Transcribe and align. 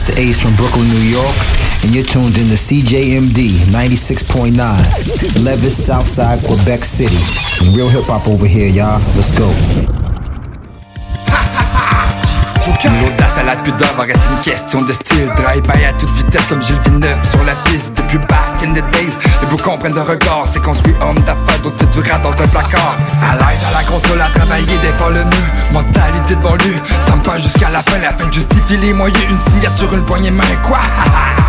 Master 0.00 0.18
Ace 0.18 0.40
from 0.40 0.56
Brooklyn, 0.56 0.88
New 0.88 1.10
York, 1.10 1.36
and 1.82 1.94
you're 1.94 2.04
tuned 2.04 2.38
in 2.38 2.46
to 2.46 2.54
CJMD 2.54 3.50
96.9, 3.68 5.44
Levis, 5.44 5.84
Southside, 5.84 6.42
Quebec 6.42 6.86
City. 6.86 7.18
Real 7.76 7.90
hip 7.90 8.04
hop 8.04 8.26
over 8.26 8.46
here, 8.46 8.68
y'all. 8.68 8.98
Let's 9.14 9.30
go. 9.30 9.99
L'audace 12.70 13.36
à 13.38 13.42
la 13.42 13.56
pudeur 13.56 13.92
va 13.96 14.04
rester 14.04 14.22
une 14.32 14.52
question 14.52 14.80
de 14.82 14.92
style. 14.92 15.28
Drive-by 15.36 15.84
à 15.84 15.92
toute 15.92 16.10
vitesse 16.10 16.46
comme 16.48 16.62
Gilles 16.62 16.78
Villeneuve 16.84 17.18
sur 17.28 17.42
la 17.44 17.52
piste. 17.64 17.94
Depuis 17.96 18.18
back 18.18 18.62
in 18.62 18.72
the 18.72 18.82
days, 18.92 19.18
les 19.42 19.48
bouts 19.48 19.62
comprennent 19.62 19.92
de 19.92 20.00
regard. 20.00 20.44
C'est 20.46 20.62
construit 20.62 20.94
homme 21.00 21.18
d'affaires, 21.20 21.60
d'autres 21.62 21.76
fait 21.78 21.90
du 21.90 22.00
rat 22.00 22.18
dans 22.18 22.30
un 22.30 22.48
placard. 22.48 22.96
À 23.22 23.34
l'aise 23.34 23.60
à 23.68 23.82
la 23.82 23.84
console 23.84 24.20
à 24.20 24.28
travailler, 24.30 24.78
fois 24.98 25.10
le 25.10 25.24
nœud 25.24 25.50
Mentalité 25.72 26.36
de 26.36 26.40
banlieue, 26.40 26.80
ça 27.06 27.16
me 27.16 27.38
jusqu'à 27.38 27.70
la 27.70 27.82
fin. 27.82 27.98
La 27.98 28.12
fin 28.12 28.30
justifie 28.30 28.76
les 28.76 28.94
moyens, 28.94 29.24
une 29.28 29.52
signature, 29.52 29.92
une 29.94 30.04
poignée 30.04 30.30
main 30.30 30.44
Quoi? 30.62 30.78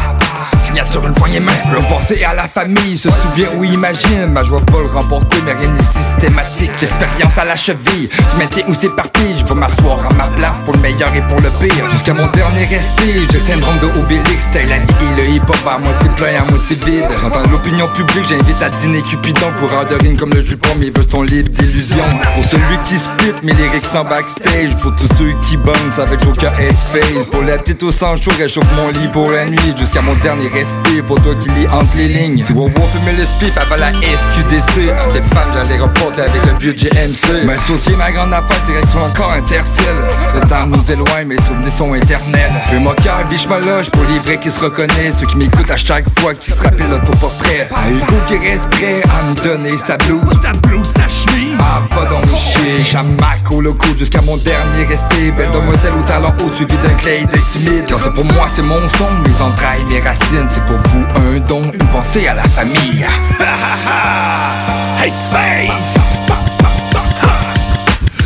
sur 0.86 1.05
une 1.05 1.14
poignée 1.14 1.39
main 1.39 1.52
Le 1.72 1.80
penser 1.89 2.23
à 2.23 2.33
la 2.33 2.47
famille, 2.47 2.97
se 2.97 3.09
souvient 3.09 3.50
ou 3.58 3.64
imagine. 3.64 4.27
Ma 4.27 4.44
joie 4.44 4.61
pas 4.61 4.80
le 4.80 4.88
remporter 4.88 5.38
mais 5.45 5.53
rien 5.53 5.69
n'est 5.69 5.81
systématique. 5.81 6.72
Expérience 6.81 7.38
à 7.38 7.45
la 7.45 7.55
cheville, 7.55 8.09
je 8.11 8.38
maintiens 8.39 8.64
où 8.67 8.73
s'éparpille. 8.73 9.36
Je 9.38 9.45
vais 9.45 9.59
m'asseoir 9.59 10.05
à 10.09 10.14
ma 10.14 10.27
place 10.36 10.55
pour 10.66 10.73
le 10.73 10.80
meilleur 10.80 11.14
et 11.16 11.22
pour 11.22 11.39
le 11.42 11.49
pire. 11.59 11.89
Jusqu'à 11.92 12.14
mon 12.14 12.27
dernier 12.27 12.66
respire, 12.66 13.27
j'ai 13.31 13.39
syndrome 13.39 13.80
de 13.80 13.99
Obélix. 13.99 14.45
T'as 14.53 14.66
la 14.66 14.80
vie 14.80 14.94
et 15.02 15.22
le 15.22 15.36
hip-hop 15.36 15.58
à 15.67 15.77
moitié 15.77 16.09
plein 16.16 16.42
à 16.42 16.49
moitié 16.49 16.77
vide. 16.86 17.05
J'entends 17.22 17.49
l'opinion 17.52 17.88
publique, 17.89 18.25
j'invite 18.30 18.61
à 18.61 18.69
dîner 18.69 19.02
Cupidon. 19.02 19.52
Coureur 19.59 19.86
de 19.86 19.95
rime 19.95 20.17
comme 20.17 20.33
le 20.33 20.42
jupon, 20.42 20.75
mes 20.75 20.89
vœux 20.89 21.08
sont 21.09 21.23
libres 21.23 21.49
d'illusions 21.49 22.03
Pour 22.36 22.45
celui 22.45 22.77
qui 22.86 22.95
spit, 22.95 23.33
mes 23.44 23.53
lyrics 23.53 23.86
sont 23.86 24.03
backstage. 24.03 24.75
Pour 24.77 24.95
tous 24.95 25.09
ceux 25.17 25.33
qui 25.42 25.58
bounce 25.58 25.99
avec 25.99 26.23
Joker 26.23 26.53
et 26.59 26.72
face 26.72 27.25
Pour 27.31 27.44
la 27.44 27.58
petite 27.58 27.83
au 27.83 27.92
sang 27.92 28.16
chaud, 28.16 28.31
réchauffe 28.38 28.66
mon 28.77 28.89
lit 28.99 29.08
pour 29.09 29.30
la 29.31 29.45
nuit. 29.45 29.75
Jusqu'à 29.77 30.02
mon 30.02 30.14
dernier 30.16 30.47
respire 30.47 30.61
pour 31.08 31.22
toi 31.22 31.34
qui 31.36 31.50
lis 31.50 31.67
entre 31.67 31.98
les 31.98 32.08
lignes. 32.08 32.44
Tu 32.45 32.54
vois, 32.54 32.70
fumer 32.94 33.14
le 33.14 33.26
spiff 33.26 33.58
avant 33.58 33.76
la 33.76 33.92
SQDC. 33.92 34.94
Ces 35.12 35.22
femmes, 35.34 35.52
j'allais 35.54 35.80
reporter 35.81 36.22
avec 36.22 36.45
le 36.45 36.58
vieux 36.59 36.73
GMC. 36.73 37.45
M'associer 37.45 37.95
ma 37.95 38.12
grande 38.12 38.34
affaire, 38.34 38.62
direction 38.66 39.04
encore 39.04 39.32
intercelle. 39.32 39.95
Le 40.36 40.42
temps 40.48 40.67
nous 40.67 40.92
éloigne, 40.92 41.28
mais 41.28 41.36
les 41.36 41.44
souvenirs 41.44 41.72
sont 41.72 41.94
éternels. 41.95 42.52
Je 42.72 42.78
mon 42.78 42.94
cœur, 42.94 43.23
biche 43.30 43.48
ma 43.48 43.59
loge 43.59 43.89
pour 43.92 44.04
les 44.04 44.20
vrais 44.20 44.39
qui 44.39 44.52
se 44.52 44.59
reconnaissent. 44.59 45.16
Ceux 45.20 45.28
qui 45.28 45.38
m'écoutent 45.38 45.72
à 45.72 45.78
chaque 45.78 46.06
fois, 46.20 46.34
qui 46.34 46.52
se 46.52 46.62
rappellent 46.62 46.89
l'autoportrait. 46.89 47.70
Hugo 47.89 48.16
qui 48.28 48.38
reste 48.38 48.67
prêt 48.70 49.02
à 49.04 49.30
me 49.30 49.44
donner 49.44 49.78
sa 49.86 49.98
blouse. 49.98 50.42
Ta 50.42 50.54
blouse, 50.54 50.94
ta 50.94 51.08
chemise. 51.08 51.58
Ah, 51.59 51.82
pas 51.89 52.06
dans 52.06 52.20
le 52.20 52.36
chier. 52.36 52.84
J'amac 52.84 53.52
au 53.52 53.62
loco 53.62 53.88
jusqu'à 53.98 54.22
mon 54.22 54.38
dernier 54.38 54.86
respect. 54.86 55.32
Belle 55.38 55.52
demoiselle 55.52 55.94
au 55.98 56.04
talent 56.04 56.33
haut, 56.39 56.54
suivi 56.55 56.76
d'un 56.77 56.94
clé 56.95 57.26
de 57.26 57.38
timide. 57.52 57.86
Car 57.88 58.00
c'est 58.00 58.14
pour 58.14 58.26
moi, 58.26 58.48
c'est 58.54 58.64
mon 58.64 58.88
son, 58.98 59.11
mes 59.26 59.42
entrailles, 59.42 59.83
mes 59.89 60.00
racines. 60.00 60.51
C'est 60.54 60.66
pour 60.66 60.78
vous 60.89 61.06
un 61.16 61.39
don, 61.39 61.62
une 61.72 61.88
pensée 61.88 62.28
à 62.28 62.34
la 62.34 62.44
famille. 62.44 63.06
Hate 65.00 65.17
Space! 65.17 66.40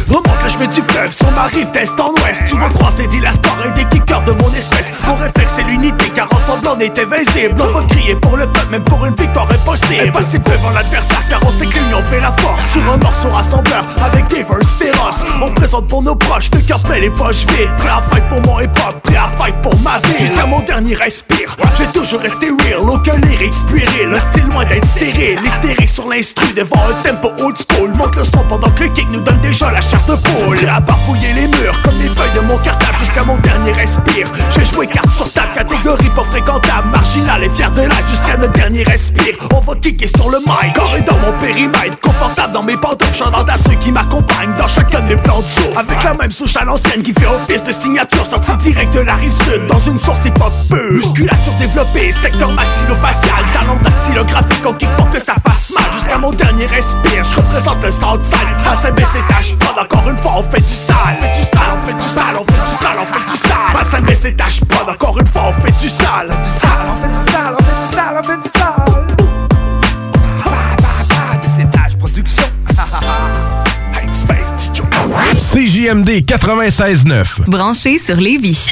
Remonte 0.07 0.43
le 0.43 0.49
chemin 0.49 0.67
du 0.67 0.81
fleuve 0.81 1.11
sur 1.11 1.31
ma 1.31 1.43
rive 1.43 1.71
d'est 1.71 1.99
en 1.99 2.11
ouest. 2.21 2.43
Tu 2.47 2.55
vas 2.57 2.69
croiser 2.69 3.07
des 3.07 3.19
lastors 3.19 3.57
et 3.65 3.71
des 3.71 3.85
kickers 3.85 4.23
de 4.23 4.31
mon 4.33 4.53
espèce. 4.53 4.91
Mon 5.07 5.15
réflexe 5.15 5.53
c'est 5.55 5.63
l'unité 5.63 6.09
car 6.13 6.27
ensemble 6.33 6.67
on 6.75 6.79
est 6.79 6.97
invincible 6.99 7.55
On 7.59 7.79
va 7.79 7.83
crier 7.87 8.15
pour 8.15 8.37
le 8.37 8.45
peuple 8.45 8.71
même 8.71 8.83
pour 8.83 9.05
une 9.05 9.15
victoire 9.15 9.47
impossible. 9.51 10.07
Impossible 10.07 10.43
devant 10.43 10.71
l'adversaire 10.71 11.23
car 11.29 11.39
on 11.45 11.49
sait 11.51 11.65
que 11.65 11.79
l'union 11.79 12.01
fait 12.05 12.19
la 12.19 12.31
force. 12.33 12.71
Sur 12.71 12.81
un 12.91 12.97
morceau 12.97 13.29
rassembleur 13.29 13.85
avec 14.03 14.27
des 14.27 14.43
verses 14.43 14.71
féroces. 14.77 15.23
On 15.41 15.51
présente 15.51 15.87
pour 15.87 16.01
nos 16.01 16.15
proches 16.15 16.49
le 16.53 16.59
cœur 16.59 16.79
plein 16.81 16.99
les 16.99 17.09
poches 17.09 17.45
vides. 17.47 17.69
Prêt 17.77 17.89
à 17.89 18.01
fight 18.11 18.27
pour 18.29 18.41
mon 18.41 18.59
hip-hop, 18.59 19.01
prêt 19.03 19.15
à 19.15 19.29
fight 19.37 19.55
pour 19.61 19.75
ma 19.81 19.97
vie 19.99 20.19
Jusqu'à 20.19 20.45
mon 20.45 20.59
dernier 20.61 20.95
respire, 20.95 21.55
j'ai 21.77 21.87
toujours 21.87 22.19
resté 22.21 22.47
real. 22.47 22.87
Aucun 22.87 23.17
lyric 23.17 23.53
spirituel, 23.53 24.09
le 24.09 24.19
style 24.19 24.49
loin 24.51 24.65
d'être 24.65 24.87
stérile. 24.87 25.39
L'hystérique 25.43 25.89
sur 25.89 26.07
l'instru 26.07 26.53
devant 26.53 26.81
un 26.89 27.09
tempo 27.09 27.29
old 27.43 27.57
school. 27.57 27.91
Monte 27.95 28.15
le 28.15 28.23
son 28.23 28.43
pendant 28.47 28.69
que 28.69 28.83
le 28.83 28.89
kick 28.89 29.09
nous 29.11 29.21
donne 29.21 29.39
déjà 29.39 29.71
la 29.71 29.81
de 30.07 30.15
poule 30.15 30.69
à 30.69 30.79
barbouiller 30.79 31.33
les 31.33 31.47
murs 31.47 31.81
comme 31.83 31.97
les 31.99 32.09
feuilles 32.09 32.33
de 32.35 32.41
mon 32.41 32.57
cartable 32.57 32.97
jusqu'à 32.99 33.23
mon 33.23 33.37
dernier 33.37 33.71
respire. 33.71 34.27
J'ai 34.51 34.65
joué 34.65 34.87
carte 34.87 35.09
sur 35.09 35.31
table, 35.31 35.49
catégorie 35.53 36.09
pas 36.15 36.23
fréquentable. 36.23 36.89
Marginal 36.91 37.43
et 37.43 37.49
fier 37.49 37.71
de 37.71 37.81
l'âge 37.81 38.05
jusqu'à 38.09 38.37
notre 38.37 38.53
dernier 38.53 38.83
respire. 38.83 39.35
On 39.53 39.59
va 39.59 39.75
kicker 39.75 40.07
sur 40.07 40.29
le 40.29 40.39
mic, 40.39 40.73
corps 40.75 40.95
dans 41.05 41.17
mon 41.19 41.37
périmètre 41.39 41.99
Confortable 42.01 42.53
dans 42.53 42.63
mes 42.63 42.77
pantoufles, 42.77 43.13
chantant 43.13 43.43
à 43.43 43.57
ceux 43.57 43.75
qui 43.75 43.91
m'accompagnent 43.91 44.53
Dans 44.57 44.67
chacun 44.67 45.01
de 45.01 45.07
mes 45.07 45.15
plans 45.15 45.39
de 45.39 45.45
saut 45.45 45.77
Avec 45.77 46.03
la 46.03 46.13
même 46.13 46.31
souche 46.31 46.55
à 46.57 46.63
l'ancienne 46.65 47.01
qui 47.01 47.13
fait 47.13 47.25
office 47.25 47.63
de 47.63 47.71
signature 47.71 48.25
Sortie 48.25 48.55
direct 48.57 48.93
de 48.93 49.01
la 49.01 49.15
rive 49.15 49.31
sud. 49.31 49.67
Dans 49.67 49.79
une 49.79 49.99
source 49.99 50.25
hip-hop 50.25 50.53
Musculature 50.91 51.53
développée, 51.59 52.11
secteur 52.11 52.51
maxillofacial. 52.51 53.45
Talent 53.53 53.79
dactylographique, 53.83 54.65
on 54.65 54.73
kick 54.73 54.89
pour 54.97 55.09
que 55.09 55.19
ça 55.19 55.35
fasse 55.45 55.71
mal. 55.71 55.91
Jusqu'à 55.93 56.17
mon 56.17 56.31
dernier 56.31 56.65
respire, 56.65 57.23
je 57.23 57.35
représente 57.35 57.83
le 57.83 57.91
Southside 57.91 58.47
À 58.71 58.75
sa 58.75 58.91
baisse 58.91 59.07
tâche, 59.29 59.53
pas 59.55 59.73
encore 59.85 60.09
une 60.09 60.17
fois 60.17 60.33
on 60.37 60.43
fait 60.43 60.61
du 60.61 60.73
sale 60.73 60.97
On 61.17 61.21
fait 61.21 61.35
du 61.35 61.45
sale, 61.45 61.61
on 61.81 61.85
fait 61.85 61.93
du 61.93 62.01
sale, 62.01 62.35
on 62.39 62.43
fait 62.43 62.53
du 62.53 62.83
sale, 62.83 62.97
on 62.99 63.05
fait 63.13 63.31
du 63.31 63.37
sale 63.37 63.73
Ma 63.73 63.83
scène 63.83 64.03
baisse 64.05 64.27
tâche, 64.37 64.59
pas 64.65 64.91
encore 64.91 65.19
une 65.19 65.27
fois 65.27 65.43
on 65.49 65.61
fait 65.61 65.81
du 65.81 65.89
sale 65.89 66.29
On 66.31 66.95
fait 66.95 67.07
du 67.07 67.31
sale, 67.31 67.55
on 67.59 67.63
fait 67.63 67.77
du 67.77 67.95
sale, 67.95 68.15
on 68.17 68.23
fait 68.23 68.37
du 68.37 68.49
sale 68.49 68.85
Production 71.99 72.43
CJMD 75.53 76.09
96.9 76.25 77.49
Branché 77.49 77.97
sur 77.97 78.17
Lévis. 78.17 78.71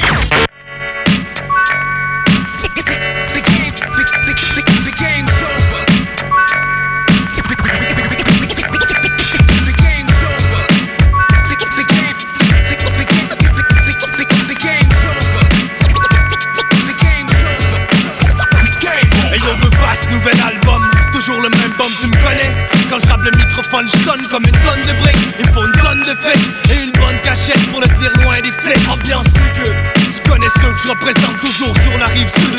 Comme 24.34 24.42
une 24.46 24.62
tonne 24.66 24.82
de 24.82 24.98
briques. 24.98 25.28
Il 25.38 25.46
faut 25.52 25.64
une 25.64 25.72
tonne 25.80 26.00
de 26.00 26.14
fric 26.18 26.40
et 26.68 26.82
une 26.82 26.90
bonne 26.98 27.20
cachette 27.22 27.70
pour 27.70 27.80
le 27.80 27.86
tenir 27.86 28.10
loin 28.24 28.34
des 28.40 28.50
flics. 28.50 28.88
Ambiance 28.90 29.28
lugubre, 29.28 29.78
tu 29.94 30.28
connais 30.28 30.48
ceux 30.60 30.72
que 30.72 30.80
je 30.82 30.88
représente 30.88 31.38
toujours 31.38 31.74
sur 31.84 31.96
la 31.96 32.06
rive 32.06 32.28
sud 32.28 32.53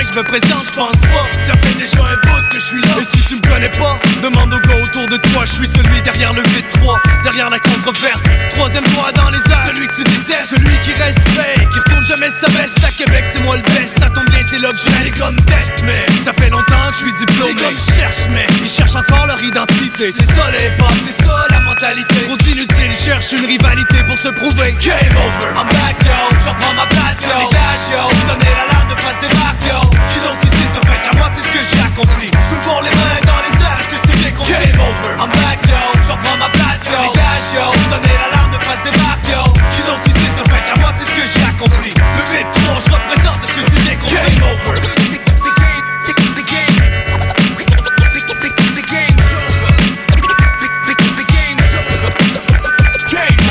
Que 0.00 0.06
je 0.14 0.18
me 0.18 0.24
présente, 0.24 0.64
je 0.64 0.76
pense. 0.76 0.96
Pas 0.96 1.28
Ça 1.46 1.52
fait 1.60 1.74
déjà 1.74 2.00
un 2.00 2.16
bout 2.16 2.48
que 2.48 2.54
je 2.54 2.64
suis 2.64 2.80
là. 2.80 2.96
Et 3.00 3.04
si 3.04 3.22
tu 3.28 3.36
me 3.36 3.40
connais 3.42 3.68
pas, 3.68 4.00
demande 4.22 4.54
au 4.54 4.58
gars 4.60 4.80
autour 4.82 5.06
de 5.08 5.16
toi. 5.28 5.44
Je 5.44 5.52
suis 5.52 5.68
celui 5.68 6.00
derrière 6.00 6.32
le 6.32 6.40
V3, 6.40 6.96
derrière 7.22 7.50
la 7.50 7.58
controverse. 7.58 8.22
Troisième 8.50 8.84
voix 8.94 9.12
dans 9.12 9.28
les 9.28 9.38
airs, 9.38 9.66
celui 9.66 9.88
que 9.88 9.96
tu 9.96 10.04
détestes. 10.04 10.56
Celui 10.56 10.80
qui 10.80 10.94
reste 10.94 11.20
vrai, 11.34 11.52
qui 11.70 11.78
retourne 11.78 12.06
jamais 12.06 12.30
sa 12.40 12.48
veste. 12.48 12.82
À 12.82 12.90
Québec 12.90 13.26
c'est 13.32 13.44
moi 13.44 13.56
le 13.56 13.62
best, 13.62 13.98
ça 13.98 14.08
tombe 14.08 14.28
bien 14.30 14.40
c'est 14.48 14.58
là 14.58 14.70
que 14.72 14.78
j'ai 14.78 15.04
Les 15.04 15.10
test 15.10 15.84
mais 15.84 16.06
ça 16.24 16.32
fait 16.32 16.48
longtemps 16.48 16.88
que 16.88 16.92
je 16.92 16.98
suis 17.04 17.12
diplômé. 17.26 17.52
Les 17.52 17.62
gommes 17.62 17.94
cherchent 17.94 18.28
mais 18.30 18.46
ils 18.62 18.70
cherchent 18.70 18.96
encore 18.96 19.26
leur 19.26 19.42
identité. 19.42 20.12
C'est 20.16 20.26
ça 20.26 20.50
les 20.50 20.70
pas, 20.76 20.88
c'est 21.06 21.24
ça 21.24 21.46
la 21.50 21.60
mentalité. 21.60 22.22
Trop 22.24 22.50
inutile, 22.50 22.96
cherche 22.96 23.32
une 23.32 23.44
rivalité 23.44 24.02
pour 24.08 24.18
se 24.18 24.28
prouver. 24.28 24.74
Game 24.80 24.96
over, 25.12 25.52
I'm 25.54 25.68
back 25.68 26.02
yo, 26.02 26.38
j'en 26.44 26.54
prends 26.54 26.74
ma 26.74 26.86
place 26.86 27.20
yo. 27.20 27.36
Dégage 27.46 27.84
yo, 27.92 28.08
donnez 28.28 28.50
l'alarme 28.56 28.88
de 28.88 29.00
face 29.00 29.20
des 29.20 29.36
marques 29.36 29.64
yo 29.66 29.89
Qui 29.90 30.18
donc 30.20 30.38
ici 30.44 30.64
de 30.74 30.80
fait 30.86 31.00
la 31.04 31.12
moitié 31.18 31.42
de 31.42 31.46
ce 31.46 31.52
que 31.52 31.62
j'ai 31.64 31.82
accompli. 31.82 32.30
Je 32.30 32.54
veux 32.54 32.62
voir 32.62 32.82
les 32.82 32.90
mains 32.90 33.20
dans 33.26 33.40
les 33.44 33.54
airs, 33.64 33.78
est-ce 33.80 33.90
que 33.90 33.98
c'est 34.04 34.18
bien 34.18 34.32
compris? 34.32 34.52
Game 34.52 34.80
over, 34.80 35.12
I'm 35.18 35.30
back 35.42 35.60
yo, 35.66 35.82
j'en 36.06 36.18
prends 36.22 36.38
ma 36.38 36.48
place 36.50 36.82
yo. 36.86 36.98
Dégage 36.98 37.48
yo, 37.54 37.66
donnez 37.90 38.16
l'alarme 38.20 38.52
de 38.52 38.60
face 38.64 38.82
des 38.82 38.94
marques 38.98 39.28
yo. 39.28 39.42
Qui 39.74 39.82
donc 39.88 40.00
ici 40.06 40.26
de 40.38 40.44
fait 40.48 40.64
la 40.68 40.76
moitié 40.80 41.02
de 41.04 41.10
ce 41.10 41.14
que 41.14 41.24
j'ai 41.26 41.44
accompli. 41.44 41.90
Le 41.94 42.22
métro, 42.32 42.70
je 42.84 42.90
représente, 42.90 43.38
est-ce 43.42 43.54
que 43.54 43.62
c'est 43.68 43.82
bien 43.84 43.96
compris? 43.96 44.14
Game 44.14 44.44
over. 44.44 44.78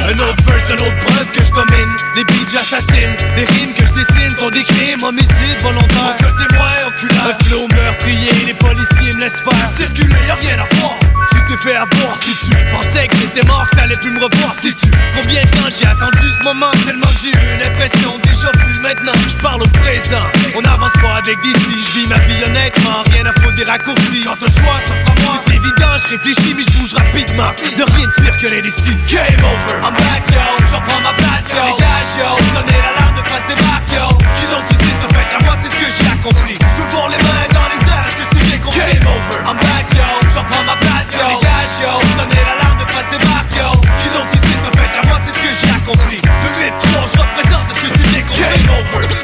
Un 0.10 0.74
autre 0.74 1.00
preuve 1.06 1.32
que 1.32 1.44
je 1.44 1.52
domine 1.52 1.96
Les 2.20 2.26
beats 2.26 2.52
j'assassine 2.52 3.16
Les 3.38 3.46
rimes 3.46 3.74
que 3.74 3.86
je 3.86 3.94
dessine 3.94 4.38
sont 4.38 4.50
des 4.50 4.66
crimes 4.66 5.02
Homicides 5.04 5.62
volontaires. 5.62 6.18
Que 6.18 6.48
témoin 6.48 6.68
oculaire. 6.86 7.32
Un 7.32 7.46
flow 7.46 7.66
meurtrier 7.74 8.46
Les 8.46 8.54
policiers 8.54 9.16
me 9.16 9.22
laissent 9.22 9.40
faire. 9.40 9.70
Circuler 9.78 10.28
y'a 10.28 10.36
rien 10.36 10.60
à 10.60 10.68
voir. 10.76 11.00
Tu 11.32 11.40
te 11.46 11.62
fais 11.62 11.76
avoir 11.76 12.18
si 12.20 12.32
tu 12.44 12.58
pensais 12.74 13.08
que 13.08 13.16
j'étais 13.16 13.48
mort 13.48 13.66
T'allais 13.72 13.96
plus 13.96 14.12
me 14.12 14.20
revoir 14.20 14.54
si 14.54 14.74
tu. 14.74 14.92
Combien 15.16 15.44
de 15.44 15.50
temps 15.52 15.70
j'ai 15.70 15.88
attendu 15.88 16.28
ce 16.38 16.44
moment 16.44 16.72
Tellement 16.86 17.14
j'ai 17.24 17.30
eu 17.30 17.56
une 17.56 17.64
impression 17.64 18.20
déjà 18.22 18.52
vue 18.66 18.82
Maintenant 18.84 19.14
je 19.26 19.38
parle 19.38 19.62
au 19.62 19.68
présent. 19.80 20.28
On 20.56 20.64
avance 20.68 20.92
pas 21.02 21.16
avec 21.24 21.40
d'ici 21.40 21.56
Je 21.88 22.00
vis 22.00 22.08
ma 22.08 22.20
vie 22.20 22.44
honnêtement. 22.44 23.04
Rien 23.14 23.28
à 23.28 23.34
foutre 23.40 23.56
des 23.56 23.64
raccourcis. 23.64 24.26
Quand 24.26 24.44
un 24.44 24.52
choix 24.52 24.80
s'offre 24.86 25.08
à 25.08 25.22
moi 25.24 25.42
C'est 25.48 25.56
évident 25.56 25.96
je 26.04 26.16
réfléchis 26.16 26.54
mais 26.56 26.64
je 26.64 26.78
bouge 26.80 26.94
rapidement. 26.96 27.52
Y'a 27.78 27.86
rien 27.96 28.08
de 28.08 28.22
pire 28.22 28.36
que 28.36 28.48
les 28.48 28.62
déçus 28.62 28.98
Game 29.08 29.40
over. 29.40 29.80
I'm 29.84 29.94
back 29.94 30.24
yo, 30.32 30.66
j'en 30.72 30.82
prends 30.82 31.02
ma 31.02 31.14
place 31.14 31.48
yo. 31.52 31.76
Dégage 31.76 32.09
yo, 32.18 32.30
donnez 32.54 32.80
l'alarme 32.82 33.16
de 33.16 33.24
face 33.30 33.46
des 33.48 33.60
marques 33.62 33.92
yo. 33.92 34.08
Qui 34.38 34.46
donc 34.50 34.64
tu 34.68 34.76
sais 34.76 34.96
de 34.96 35.08
fait 35.14 35.28
la 35.34 35.40
moitié 35.46 35.68
de 35.70 35.74
ce 35.74 35.80
que 35.80 35.90
j'ai 35.90 36.10
accompli. 36.10 36.56
Je 36.58 36.96
voir 36.96 37.10
les 37.10 37.18
mains 37.18 37.48
dans 37.54 37.68
les 37.70 37.82
airs, 37.86 38.06
est-ce 38.08 38.18
que 38.18 38.26
c'est 38.32 38.46
bien 38.50 38.60
compris 38.60 38.80
Game 38.80 39.08
over. 39.08 39.40
I'm 39.46 39.58
back 39.58 39.86
yo, 39.94 40.08
j'en 40.34 40.44
prends 40.50 40.64
ma 40.64 40.78
place 40.78 41.12
yo. 41.14 41.28
Dégage 41.28 41.76
yo, 41.82 41.92
donnez 42.18 42.44
l'alarme 42.48 42.80
de 42.80 42.88
face 42.92 43.10
des 43.12 43.22
marques 43.28 43.56
yo. 43.56 43.70
Qui 44.02 44.08
donc 44.16 44.28
tu 44.32 44.38
sais 44.40 44.58
de 44.58 44.70
fait 44.78 44.90
la 44.96 45.04
moitié 45.10 45.30
de 45.32 45.36
ce 45.38 45.42
que 45.42 45.52
j'ai 45.54 45.72
accompli. 45.72 46.20
Le 46.24 46.50
8-3 46.50 47.14
je 47.14 47.20
représente, 47.20 47.66
est-ce 47.70 47.82
que 47.82 47.90
c'est 47.94 48.08
bien 48.10 48.22
compris 48.24 48.42
Game 48.42 48.70
over 48.74 49.19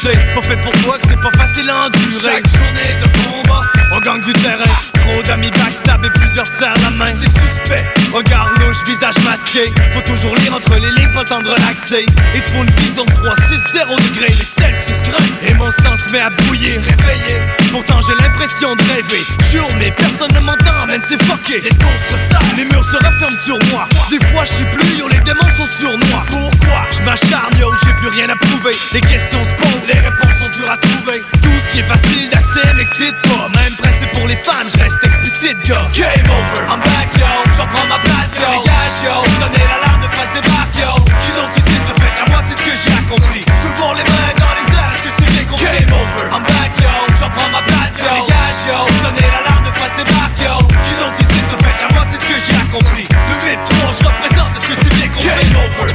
c'est 0.00 0.34
pas 0.34 0.42
fait 0.42 0.56
pour 0.60 0.72
toi 0.82 0.98
Que 0.98 1.08
c'est 1.08 1.20
pas 1.20 1.30
facile 1.32 1.70
à 1.70 1.86
endurer. 1.86 2.20
Chaque 2.22 2.48
journée 2.48 2.94
de 3.00 3.06
combat 3.24 3.62
On 3.94 4.00
gagne 4.00 4.20
du 4.20 4.32
terrain 4.32 4.64
Trop 4.94 5.22
d'amis 5.22 5.50
backstab 5.50 6.04
et 6.04 6.10
plusieurs 6.10 6.50
tiers 6.56 6.74
la 6.82 6.90
main. 6.90 7.04
C'est 7.06 7.28
suspect. 7.28 7.84
Regard 8.12 8.48
louche, 8.58 8.82
visage 8.86 9.18
masqué. 9.24 9.72
Faut 9.92 10.00
toujours 10.00 10.34
lire 10.36 10.54
entre 10.54 10.74
les 10.74 10.90
lignes, 10.92 11.12
pas 11.12 11.22
le 11.22 11.50
relaxer 11.50 12.06
Et 12.34 12.40
te 12.40 12.54
une 12.54 12.70
vision 12.70 13.04
de 13.04 13.12
3, 13.12 13.36
6, 13.36 13.72
0 13.72 13.96
degrés 13.96 14.32
Les 14.32 14.62
Celsius 14.62 15.02
grimpent 15.02 15.34
et 15.46 15.54
mon 15.54 15.70
sang 15.70 15.94
se 15.96 16.10
met 16.12 16.20
à 16.20 16.30
bouillir. 16.30 16.80
Réveillé, 16.80 17.40
pourtant 17.70 18.00
j'ai 18.06 18.14
l'impression 18.24 18.74
de 18.74 18.82
rêver. 18.82 19.22
Jure 19.50 19.68
mais 19.78 19.90
personne 19.92 20.32
ne 20.34 20.40
m'entend, 20.40 20.86
man 20.88 21.00
c'est 21.06 21.22
fucké. 21.22 21.60
Les 21.60 21.76
tours 21.76 21.90
se 22.10 22.56
les 22.56 22.64
murs 22.64 22.84
se 22.84 22.96
referment 22.96 23.40
sur 23.44 23.58
moi. 23.70 23.88
Des 24.10 24.24
fois 24.26 24.44
je 24.44 24.52
sais 24.52 24.70
plus, 24.72 24.98
yo 24.98 25.08
les 25.08 25.20
démons 25.20 25.50
sont 25.56 25.70
sournois 25.70 26.24
Pourquoi 26.30 26.86
Je 26.96 27.02
m'acharne, 27.02 27.52
yo 27.58 27.72
j'ai 27.84 27.92
plus 27.94 28.08
rien 28.08 28.28
à 28.28 28.36
prouver. 28.36 28.74
Les 28.92 29.00
questions 29.00 29.44
se 29.44 29.54
posent, 29.54 29.86
les 29.86 30.00
réponses 30.00 30.42
sont 30.42 30.50
dures 30.58 30.70
à 30.70 30.76
trouver. 30.78 31.22
Tout 31.42 31.58
ce 31.64 31.70
qui 31.70 31.80
est 31.80 31.88
facile 31.88 32.30
d'accès 32.30 32.72
m'excite 32.74 33.16
pas 33.22 33.48
Même 33.60 33.74
pressé 33.84 34.06
pour 34.16 34.26
les 34.26 34.36
fans, 34.36 34.64
je 34.64 34.78
reste 34.80 34.98
explicite 35.04 35.58
gars 35.68 35.88
Game 35.92 36.28
over, 36.32 36.64
I'm 36.72 36.80
back 36.80 37.12
yo, 37.20 37.28
j'en 37.56 37.66
prends 37.68 37.86
ma 37.86 37.98
place 38.00 38.32
yo. 38.40 38.48
Dégage 38.48 38.98
yo, 39.04 39.14
donnez 39.40 39.64
l'alarme 39.68 40.00
de 40.00 40.10
face 40.16 40.32
des 40.32 40.44
barques 40.48 40.78
yo. 40.80 40.92
Qui 41.04 41.30
donc 41.36 41.50
tu 41.52 41.60
sais 41.60 41.80
de 41.84 41.92
fait 42.00 42.14
la 42.16 42.26
moitié 42.32 42.54
de 42.54 42.60
ce 42.60 42.64
que 42.64 42.74
j'ai 42.80 42.94
accompli. 42.96 43.42
Je 43.44 43.68
voir 43.76 43.94
les 43.94 44.06
mains 44.08 44.34
dans 44.40 44.54
les 44.56 44.68
airs, 44.72 44.92
est-ce 44.94 45.04
que 45.04 45.12
c'est 45.16 45.30
bien 45.36 45.44
compris 45.44 45.64
Game 45.64 45.92
over, 45.92 46.24
I'm 46.32 46.44
back 46.48 46.72
yo, 46.80 46.94
j'en 47.20 47.30
prends 47.36 47.50
ma 47.52 47.62
place 47.68 47.96
yo. 48.00 48.08
Dégage 48.08 48.60
yo, 48.64 48.78
donnez 49.04 49.28
l'alarme 49.28 49.64
de 49.68 49.72
face 49.76 49.96
des 50.00 50.08
barques 50.08 50.40
yo. 50.40 50.54
Qui 50.64 50.94
donc 51.02 51.12
tu 51.20 51.24
sais 51.28 51.44
de 51.44 51.56
fait 51.60 51.76
la 51.84 51.88
moitié 51.92 52.16
de 52.16 52.22
ce 52.24 52.28
que 52.28 52.38
j'ai 52.40 52.56
accompli. 52.56 53.04
Le 53.04 53.34
8-3 53.36 54.00
je 54.00 54.02
représente, 54.08 54.50
est-ce 54.56 54.66
que 54.66 54.76
c'est 54.80 54.94
bien 54.96 55.08
compris 55.12 55.28
Game 55.28 55.56
over 55.60 55.92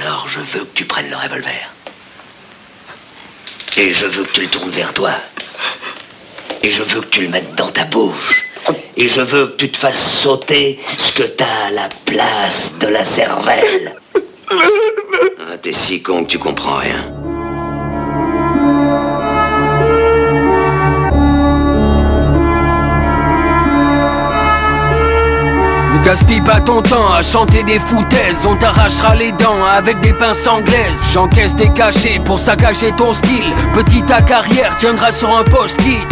Alors 0.00 0.26
je 0.28 0.40
veux 0.40 0.64
que 0.64 0.74
tu 0.74 0.84
prennes 0.84 1.10
le 1.10 1.16
revolver. 1.16 1.70
Et 3.76 3.92
je 3.92 4.06
veux 4.06 4.24
que 4.24 4.32
tu 4.32 4.40
le 4.42 4.48
tournes 4.48 4.70
vers 4.70 4.92
toi. 4.92 5.12
Et 6.62 6.70
je 6.70 6.82
veux 6.82 7.00
que 7.00 7.06
tu 7.06 7.22
le 7.22 7.28
mettes 7.28 7.54
dans 7.54 7.70
ta 7.70 7.84
bouche. 7.84 8.44
Et 8.96 9.08
je 9.08 9.20
veux 9.20 9.48
que 9.48 9.56
tu 9.56 9.70
te 9.70 9.76
fasses 9.76 10.20
sauter 10.22 10.78
ce 10.96 11.12
que 11.12 11.24
t'as 11.24 11.66
à 11.66 11.70
la 11.70 11.88
place 12.06 12.78
de 12.78 12.86
la 12.86 13.04
cervelle. 13.04 13.94
Ah, 14.14 15.56
T'es 15.60 15.72
si 15.72 16.02
con 16.02 16.24
que 16.24 16.30
tu 16.30 16.38
comprends 16.38 16.76
rien. 16.76 17.13
Gaspille 26.04 26.42
pas 26.42 26.60
ton 26.60 26.82
temps 26.82 27.12
à 27.12 27.22
chanter 27.22 27.62
des 27.64 27.78
foutaises. 27.78 28.46
On 28.46 28.56
t'arrachera 28.56 29.14
les 29.14 29.32
dents 29.32 29.64
avec 29.64 30.00
des 30.00 30.12
pinces 30.12 30.46
anglaises. 30.46 31.00
J'encaisse 31.12 31.54
des 31.56 31.70
cachets 31.70 32.20
pour 32.24 32.38
saccager 32.38 32.92
ton 32.92 33.12
style. 33.12 33.52
Petite 33.72 34.06
ta 34.06 34.20
carrière 34.20 34.76
tiendra 34.78 35.12
sur 35.12 35.34
un 35.36 35.44
post-it. 35.44 36.06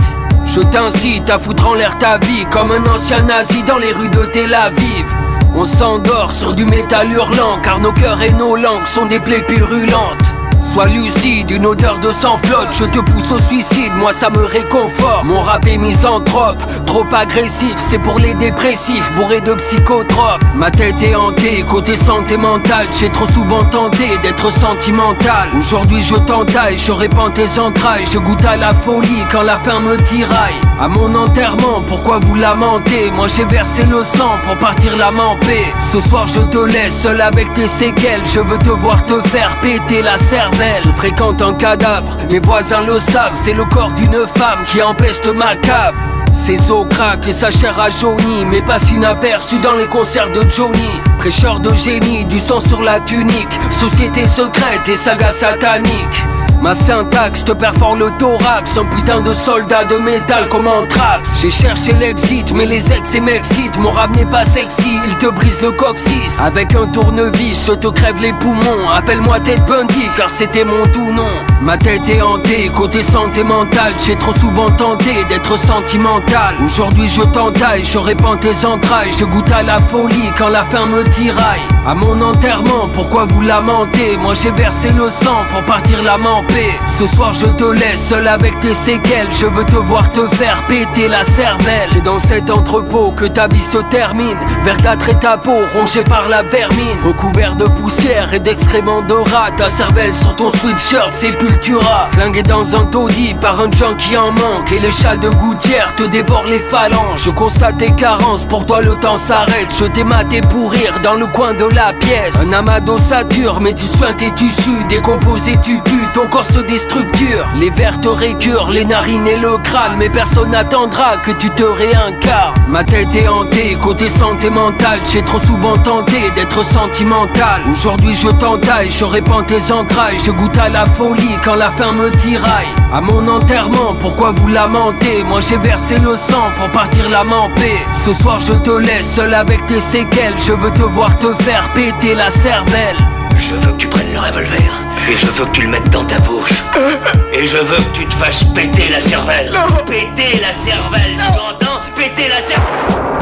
Je 0.46 0.60
t'incite 0.60 1.28
à 1.30 1.38
foutre 1.38 1.68
en 1.68 1.74
l'air 1.74 1.96
ta 1.98 2.18
vie 2.18 2.44
Comme 2.50 2.72
un 2.72 2.94
ancien 2.94 3.22
nazi 3.22 3.62
dans 3.62 3.78
les 3.78 3.92
rues 3.92 4.08
de 4.08 4.24
Tel 4.32 4.52
Aviv. 4.54 5.06
On 5.54 5.64
s'endort 5.64 6.32
sur 6.32 6.54
du 6.54 6.64
métal 6.64 7.12
hurlant 7.12 7.58
Car 7.62 7.78
nos 7.80 7.92
cœurs 7.92 8.22
et 8.22 8.32
nos 8.32 8.56
langues 8.56 8.86
sont 8.86 9.06
des 9.06 9.20
plaies 9.20 9.44
purulentes 9.46 10.31
Sois 10.62 10.86
lucide, 10.86 11.50
une 11.50 11.66
odeur 11.66 11.98
de 11.98 12.10
sang 12.10 12.36
flotte. 12.38 12.68
Je 12.72 12.84
te 12.84 12.98
pousse 12.98 13.30
au 13.32 13.38
suicide, 13.40 13.92
moi 13.98 14.12
ça 14.12 14.30
me 14.30 14.44
réconforte. 14.44 15.24
Mon 15.24 15.40
rap 15.40 15.66
est 15.66 15.76
misanthrope, 15.76 16.62
trop 16.86 17.04
agressif 17.12 17.74
C'est 17.76 17.98
pour 17.98 18.18
les 18.18 18.32
dépressifs, 18.34 19.10
bourré 19.16 19.40
de 19.40 19.54
psychotropes. 19.54 20.40
Ma 20.54 20.70
tête 20.70 21.02
est 21.02 21.14
hantée, 21.14 21.64
côté 21.68 21.96
santé 21.96 22.36
mentale. 22.36 22.86
J'ai 22.98 23.10
trop 23.10 23.26
souvent 23.26 23.64
tenté 23.64 24.16
d'être 24.22 24.50
sentimental. 24.50 25.48
Aujourd'hui 25.58 26.02
je 26.02 26.14
t'entaille, 26.14 26.78
je 26.78 26.92
répands 26.92 27.30
tes 27.30 27.58
entrailles. 27.58 28.06
Je 28.10 28.18
goûte 28.18 28.44
à 28.44 28.56
la 28.56 28.72
folie 28.72 29.24
quand 29.30 29.42
la 29.42 29.56
faim 29.56 29.80
me 29.80 29.96
tiraille. 30.04 30.60
À 30.80 30.88
mon 30.88 31.14
enterrement, 31.14 31.82
pourquoi 31.86 32.18
vous 32.18 32.34
lamentez? 32.34 33.10
Moi 33.10 33.26
j'ai 33.36 33.44
versé 33.44 33.82
le 33.82 34.02
sang 34.04 34.38
pour 34.46 34.56
partir 34.56 34.96
la 34.96 35.10
paix 35.40 35.66
Ce 35.80 36.00
soir 36.00 36.26
je 36.26 36.40
te 36.40 36.58
laisse 36.58 36.98
seul 37.02 37.20
avec 37.20 37.52
tes 37.52 37.68
séquelles. 37.68 38.22
Je 38.24 38.40
veux 38.40 38.58
te 38.58 38.70
voir 38.70 39.02
te 39.02 39.20
faire 39.28 39.54
péter 39.60 40.02
la 40.02 40.16
cervelle 40.16 40.51
je 40.82 40.88
fréquente 40.90 41.42
un 41.42 41.54
cadavre, 41.54 42.18
mes 42.28 42.38
voisins 42.38 42.82
le 42.82 42.98
savent 42.98 43.38
C'est 43.42 43.54
le 43.54 43.64
corps 43.64 43.92
d'une 43.92 44.26
femme 44.26 44.60
qui 44.70 44.82
empeste 44.82 45.26
ma 45.34 45.56
cave. 45.56 45.94
Ses 46.32 46.70
os 46.70 46.86
craquent 46.88 47.28
et 47.28 47.32
sa 47.32 47.50
chair 47.50 47.78
a 47.78 47.90
jauni 47.90 48.44
Mais 48.50 48.62
passe 48.62 48.90
inaperçu 48.90 49.58
dans 49.60 49.74
les 49.76 49.86
concerts 49.86 50.30
de 50.32 50.48
Johnny. 50.48 50.90
Prêcheur 51.18 51.60
de 51.60 51.74
génie, 51.74 52.24
du 52.24 52.38
sang 52.38 52.60
sur 52.60 52.82
la 52.82 53.00
tunique 53.00 53.58
Société 53.70 54.26
secrète 54.26 54.88
et 54.88 54.96
saga 54.96 55.32
satanique 55.32 56.22
Ma 56.62 56.76
syntaxe 56.76 57.44
te 57.44 57.50
perfore 57.50 57.96
le 57.96 58.08
thorax 58.20 58.78
Un 58.78 58.84
putain 58.84 59.20
de 59.20 59.34
soldat 59.34 59.84
de 59.84 59.96
métal 59.96 60.48
comme 60.48 60.68
Anthrax 60.68 61.28
J'ai 61.42 61.50
cherché 61.50 61.92
l'exit 61.92 62.54
mais 62.54 62.66
les 62.66 62.92
ex 62.92 63.16
et 63.16 63.20
m'excitent 63.20 63.76
Mon 63.78 63.90
rap 63.90 64.14
n'est 64.14 64.30
pas 64.30 64.44
sexy, 64.44 64.96
il 65.08 65.18
te 65.18 65.26
brise 65.26 65.60
le 65.60 65.72
coccyx. 65.72 66.38
Avec 66.38 66.72
un 66.76 66.86
tournevis 66.86 67.66
je 67.66 67.72
te 67.72 67.88
crève 67.88 68.22
les 68.22 68.32
poumons 68.34 68.88
Appelle-moi 68.94 69.40
Ted 69.40 69.60
Bundy 69.66 70.06
car 70.16 70.30
c'était 70.30 70.64
mon 70.64 70.86
doux 70.92 71.12
nom 71.12 71.51
Ma 71.62 71.76
tête 71.76 72.08
est 72.08 72.20
hantée, 72.20 72.68
côté 72.74 73.02
santé 73.02 73.44
mentale. 73.44 73.94
J'ai 74.04 74.16
trop 74.16 74.34
souvent 74.34 74.68
tenté 74.72 75.22
d'être 75.28 75.56
sentimental. 75.56 76.56
Aujourd'hui 76.64 77.06
je 77.06 77.22
t'entaille, 77.22 77.84
je 77.84 77.98
répands 77.98 78.36
tes 78.36 78.66
entrailles. 78.66 79.12
Je 79.12 79.24
goûte 79.24 79.50
à 79.52 79.62
la 79.62 79.78
folie 79.78 80.30
quand 80.36 80.48
la 80.48 80.64
faim 80.64 80.86
me 80.86 81.04
tiraille. 81.04 81.60
À 81.86 81.94
mon 81.94 82.20
enterrement, 82.20 82.88
pourquoi 82.92 83.26
vous 83.26 83.42
lamentez? 83.42 84.16
Moi 84.16 84.34
j'ai 84.42 84.50
versé 84.50 84.90
le 84.90 85.08
sang 85.08 85.44
pour 85.52 85.62
partir 85.62 86.02
la 86.02 86.16
paix 86.48 86.72
Ce 86.86 87.06
soir 87.06 87.32
je 87.32 87.46
te 87.46 87.64
laisse 87.64 88.08
seul 88.08 88.26
avec 88.26 88.58
tes 88.58 88.74
séquelles. 88.74 89.28
Je 89.30 89.46
veux 89.46 89.64
te 89.64 89.76
voir 89.76 90.10
te 90.10 90.26
faire 90.34 90.60
péter 90.68 91.06
la 91.06 91.22
cervelle. 91.22 91.88
C'est 91.92 92.02
dans 92.02 92.18
cet 92.18 92.50
entrepôt 92.50 93.12
que 93.12 93.26
ta 93.26 93.46
vie 93.46 93.60
se 93.60 93.78
termine. 93.88 94.38
Verdâtre 94.64 95.10
et 95.10 95.18
ta 95.18 95.38
peau 95.38 95.58
rongée 95.74 96.04
par 96.04 96.28
la 96.28 96.42
vermine. 96.42 96.98
Recouvert 97.06 97.54
de 97.54 97.66
poussière 97.66 98.34
et 98.34 98.40
d'excréments 98.40 99.02
de 99.02 99.14
rat 99.14 99.52
Ta 99.56 99.70
cervelle 99.70 100.14
sur 100.14 100.34
ton 100.34 100.50
sweatshirt 100.50 101.12
sépultura 101.52 102.08
Flingué 102.10 102.42
dans 102.42 102.76
un 102.76 102.84
taudis 102.86 103.34
par 103.34 103.60
un 103.60 103.70
junk 103.70 103.96
qui 103.98 104.16
en 104.16 104.32
manque. 104.32 104.72
Et 104.72 104.78
les 104.78 104.92
chats 104.92 105.16
de 105.16 105.28
gouttière 105.28 105.94
te 105.96 106.04
dévorent 106.04 106.46
les 106.46 106.58
phalanges. 106.58 107.24
Je 107.24 107.30
constate 107.30 107.78
tes 107.78 107.90
carences, 107.92 108.44
pour 108.44 108.66
toi 108.66 108.82
le 108.82 108.94
temps 108.96 109.18
s'arrête. 109.18 109.68
Je 109.78 109.84
t'ai 109.86 110.04
maté 110.04 110.40
pourrir 110.40 111.00
dans 111.02 111.14
le 111.14 111.26
coin 111.26 111.54
de 111.54 111.64
la 111.74 111.92
pièce. 111.94 112.34
Un 112.46 112.52
amas 112.52 112.80
d'ossature 112.80 113.60
mais 113.60 113.74
tu 113.74 113.84
soins 113.84 114.12
tes 114.12 114.30
tissus 114.32 114.84
Décomposé 114.88 115.58
tu 115.62 115.78
pues, 115.84 116.12
ton 116.14 116.26
corps 116.28 116.44
se 116.44 116.60
déstructure. 116.60 117.46
Les 117.58 117.70
vers 117.70 118.00
te 118.00 118.08
récurent, 118.08 118.70
les 118.70 118.84
narines 118.84 119.26
et 119.26 119.38
le 119.38 119.58
crâne. 119.62 119.96
Mais 119.98 120.08
personne 120.08 120.50
n'attendra 120.50 121.16
que 121.24 121.32
tu 121.32 121.50
te 121.50 121.62
réincarnes. 121.62 122.54
Ma 122.68 122.84
tête 122.84 123.14
est 123.14 123.28
hantée, 123.28 123.76
côté 123.80 124.08
santé 124.08 124.50
mentale. 124.50 125.00
J'ai 125.12 125.22
trop 125.22 125.38
souvent 125.38 125.76
tenté 125.78 126.30
d'être 126.34 126.64
sentimental. 126.64 127.62
Aujourd'hui 127.70 128.14
je 128.14 128.28
t'entaille, 128.28 128.90
je 128.90 129.04
répands 129.04 129.42
tes 129.42 129.72
entrailles. 129.72 130.18
Je 130.18 130.30
goûte 130.30 130.56
à 130.58 130.68
la 130.68 130.86
folie 130.86 131.36
quand 131.44 131.56
la 131.56 131.70
faim 131.70 131.92
me 131.92 132.10
tiraille 132.10 132.68
À 132.92 133.00
mon 133.00 133.26
enterrement, 133.28 133.94
pourquoi 133.98 134.32
vous 134.32 134.48
lamentez? 134.48 135.24
Moi 135.24 135.40
j'ai 135.46 135.56
versé 135.56 135.98
le 135.98 136.16
sang 136.16 136.50
pour 136.56 136.68
partir 136.70 137.08
la 137.10 137.22
paix 137.56 137.78
Ce 137.92 138.12
soir 138.12 138.40
je 138.40 138.52
te 138.54 138.70
laisse 138.70 139.14
seul 139.14 139.34
avec 139.34 139.64
tes 139.66 139.80
séquelles 139.80 140.34
Je 140.38 140.52
veux 140.52 140.70
te 140.70 140.82
voir 140.82 141.16
te 141.16 141.32
faire 141.42 141.68
péter 141.74 142.14
la 142.14 142.30
cervelle 142.30 142.96
Je 143.36 143.54
veux 143.54 143.72
que 143.72 143.78
tu 143.78 143.88
prennes 143.88 144.12
le 144.12 144.20
revolver. 144.20 144.72
Et 145.10 145.16
je 145.16 145.26
veux 145.26 145.44
que 145.44 145.50
tu 145.50 145.62
le 145.62 145.68
mettes 145.68 145.90
dans 145.90 146.04
ta 146.04 146.18
bouche. 146.20 146.62
Et 147.32 147.46
je 147.46 147.56
veux 147.56 147.76
que 147.76 147.92
tu 147.92 148.06
te 148.06 148.14
fasses 148.14 148.44
péter 148.44 148.88
la 148.90 149.00
cervelle. 149.00 149.52
Péter 149.86 150.40
la 150.40 150.52
cervelle, 150.52 151.16
tu 151.16 151.40
entends 151.40 151.80
Péter 151.96 152.28
la 152.28 152.40
cervelle. 152.40 153.21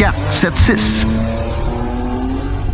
681 0.01 0.11
4476. 0.41 1.31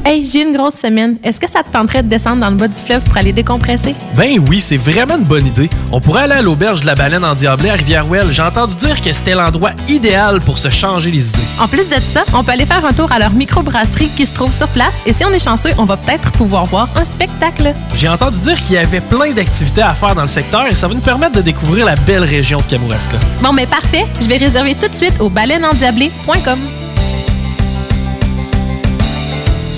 Hey, 0.05 0.25
j'ai 0.25 0.43
une 0.43 0.55
grosse 0.55 0.75
semaine. 0.75 1.17
Est-ce 1.21 1.37
que 1.37 1.51
ça 1.51 1.63
te 1.63 1.69
tenterait 1.69 2.01
de 2.01 2.07
descendre 2.07 2.39
dans 2.39 2.49
le 2.49 2.55
bas 2.55 2.69
du 2.69 2.77
fleuve 2.77 3.03
pour 3.03 3.17
aller 3.17 3.33
décompresser? 3.33 3.93
Ben 4.15 4.39
oui, 4.47 4.61
c'est 4.61 4.77
vraiment 4.77 5.17
une 5.17 5.25
bonne 5.25 5.45
idée. 5.45 5.69
On 5.91 5.99
pourrait 5.99 6.21
aller 6.21 6.35
à 6.35 6.41
l'auberge 6.41 6.79
de 6.79 6.85
la 6.85 6.95
baleine 6.95 7.25
en 7.25 7.35
Diablé 7.35 7.69
à 7.69 7.73
Rivière-Ouelle. 7.73 8.31
J'ai 8.31 8.41
entendu 8.41 8.73
dire 8.77 9.01
que 9.01 9.11
c'était 9.11 9.33
l'endroit 9.33 9.71
idéal 9.89 10.39
pour 10.39 10.59
se 10.59 10.69
changer 10.69 11.11
les 11.11 11.27
idées. 11.27 11.43
En 11.59 11.67
plus 11.67 11.89
de 11.89 12.01
ça, 12.13 12.23
on 12.33 12.41
peut 12.41 12.53
aller 12.53 12.65
faire 12.65 12.85
un 12.85 12.93
tour 12.93 13.11
à 13.11 13.19
leur 13.19 13.33
microbrasserie 13.33 14.07
qui 14.15 14.25
se 14.25 14.33
trouve 14.33 14.53
sur 14.53 14.69
place 14.69 14.93
et 15.05 15.11
si 15.11 15.25
on 15.25 15.31
est 15.33 15.43
chanceux, 15.43 15.71
on 15.77 15.83
va 15.83 15.97
peut-être 15.97 16.31
pouvoir 16.31 16.63
voir 16.67 16.87
un 16.95 17.03
spectacle. 17.03 17.73
J'ai 17.93 18.07
entendu 18.07 18.39
dire 18.39 18.61
qu'il 18.61 18.75
y 18.75 18.77
avait 18.77 19.01
plein 19.01 19.31
d'activités 19.31 19.81
à 19.81 19.93
faire 19.93 20.15
dans 20.15 20.21
le 20.21 20.29
secteur 20.29 20.65
et 20.67 20.75
ça 20.75 20.87
va 20.87 20.93
nous 20.93 21.01
permettre 21.01 21.33
de 21.33 21.41
découvrir 21.41 21.85
la 21.85 21.97
belle 21.97 22.23
région 22.23 22.59
de 22.59 22.63
Kamouraska. 22.63 23.17
Bon, 23.41 23.51
mais 23.51 23.65
parfait. 23.65 24.05
Je 24.21 24.29
vais 24.29 24.37
réserver 24.37 24.73
tout 24.75 24.87
de 24.87 24.95
suite 24.95 25.19
au 25.19 25.29
baleineendiablé.com. 25.29 26.86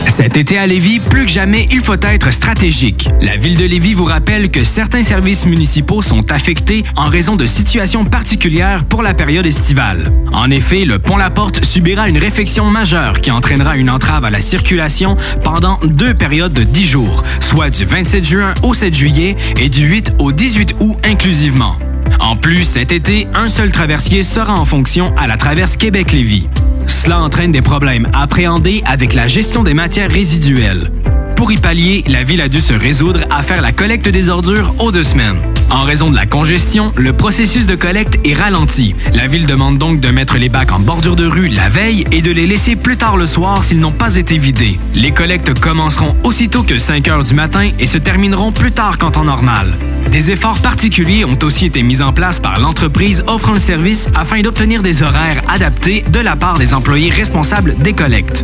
Cet 0.10 0.36
été 0.36 0.58
à 0.58 0.68
Lévis, 0.68 1.00
plus 1.00 1.26
que 1.26 1.32
jamais, 1.32 1.68
il 1.72 1.80
faut 1.80 1.94
être 2.02 2.34
stratégique. 2.34 3.08
La 3.22 3.38
ville 3.38 3.58
de 3.58 3.66
Lévis 3.66 3.94
vous 3.94 4.06
rappelle 4.06 4.50
que 4.50 4.64
certains 4.64 5.04
services 5.04 5.46
municipaux 5.46 6.02
sont 6.02 6.32
affectés 6.32 6.84
en 6.98 7.10
raison 7.10 7.36
de 7.36 7.46
situations 7.46 8.04
particulières 8.04 8.84
pour 8.84 9.04
la 9.04 9.14
période 9.14 9.46
estivale. 9.46 10.10
En 10.34 10.50
effet, 10.52 10.84
le 10.84 11.00
pont 11.00 11.16
La 11.16 11.30
Porte 11.30 11.64
subira 11.64 12.10
une 12.10 12.18
réfection 12.18 12.66
majeure 12.66 13.22
qui 13.22 13.32
entraînera 13.32 13.78
une 13.78 13.90
entrave 13.90 14.26
à 14.26 14.30
la 14.30 14.42
circulation 14.42 15.16
pendant 15.44 15.80
deux 15.84 16.14
périodes 16.14 16.54
de 16.54 16.64
10 16.64 16.86
jours, 16.86 17.24
soit 17.40 17.70
du 17.70 17.86
27 17.86 18.26
juin 18.26 18.54
au 18.64 18.74
7 18.74 18.94
juillet 18.94 19.38
et 19.58 19.70
du 19.70 19.86
8 19.86 20.16
au 20.20 20.32
18 20.32 20.76
août 20.80 20.98
inclusivement. 21.04 21.78
En 22.20 22.36
plus, 22.36 22.64
cet 22.64 22.92
été, 22.92 23.28
un 23.34 23.50
seul 23.50 23.72
traversier 23.72 24.24
sera 24.24 24.54
en 24.60 24.66
fonction 24.66 25.14
à 25.18 25.28
la 25.28 25.38
traverse 25.38 25.78
Québec-Lévis. 25.78 26.48
Cela 26.88 27.22
entraîne 27.22 27.52
des 27.52 27.62
problèmes 27.62 28.08
appréhendés 28.14 28.82
avec 28.86 29.14
la 29.14 29.28
gestion 29.28 29.64
des 29.64 29.74
matières 29.74 30.12
résiduelles. 30.12 30.92
Pour 31.40 31.54
y 31.54 31.58
pallier, 31.58 32.04
la 32.06 32.26
ville 32.26 32.42
a 32.42 32.50
dû 32.50 32.60
se 32.60 32.74
résoudre 32.74 33.22
à 33.30 33.44
faire 33.44 33.62
la 33.62 33.72
collecte 33.72 34.10
des 34.10 34.28
ordures 34.28 34.76
aux 34.78 34.92
deux 34.92 35.04
semaines. 35.04 35.38
En 35.70 35.84
raison 35.84 36.10
de 36.10 36.16
la 36.18 36.26
congestion, 36.26 36.92
le 36.98 37.14
processus 37.14 37.66
de 37.66 37.76
collecte 37.76 38.20
est 38.26 38.34
ralenti. 38.34 38.94
La 39.14 39.28
ville 39.28 39.46
demande 39.46 39.78
donc 39.78 40.02
de 40.02 40.10
mettre 40.10 40.38
les 40.38 40.50
bacs 40.50 40.74
en 40.74 40.82
bordure 40.82 41.16
de 41.16 41.26
rue 41.26 41.48
la 41.48 41.70
veille 41.70 42.04
et 42.12 42.22
de 42.22 42.30
les 42.30 42.46
laisser 42.46 42.76
plus 42.76 42.98
tard 42.98 43.16
le 43.16 43.26
soir 43.26 43.64
s'ils 43.64 43.80
n'ont 43.80 43.94
pas 43.94 44.18
été 44.18 44.38
vidés. 44.38 44.78
Les 44.94 45.12
collectes 45.12 45.58
commenceront 45.58 46.14
aussitôt 46.26 46.62
que 46.62 46.78
5 46.78 47.08
heures 47.08 47.24
du 47.24 47.36
matin 47.36 47.70
et 47.80 47.88
se 47.88 47.98
termineront 47.98 48.52
plus 48.52 48.74
tard 48.74 48.98
qu'en 48.98 49.12
temps 49.12 49.24
normal. 49.24 49.78
Des 50.12 50.32
efforts 50.32 50.60
particuliers 50.60 51.24
ont 51.24 51.40
aussi 51.44 51.68
été 51.68 51.84
mis 51.84 52.02
en 52.02 52.12
place 52.12 52.42
par 52.42 52.60
l'entreprise 52.60 53.24
offrant 53.28 53.54
le 53.54 53.60
service 53.60 54.10
afin 54.14 54.42
d'obtenir 54.42 54.82
des 54.82 55.04
horaires 55.04 55.42
adaptés 55.48 56.04
de 56.12 56.20
la 56.20 56.36
part 56.36 56.58
des 56.58 56.74
employés 56.74 57.12
responsables 57.12 57.76
des 57.80 57.94
collectes. 57.94 58.44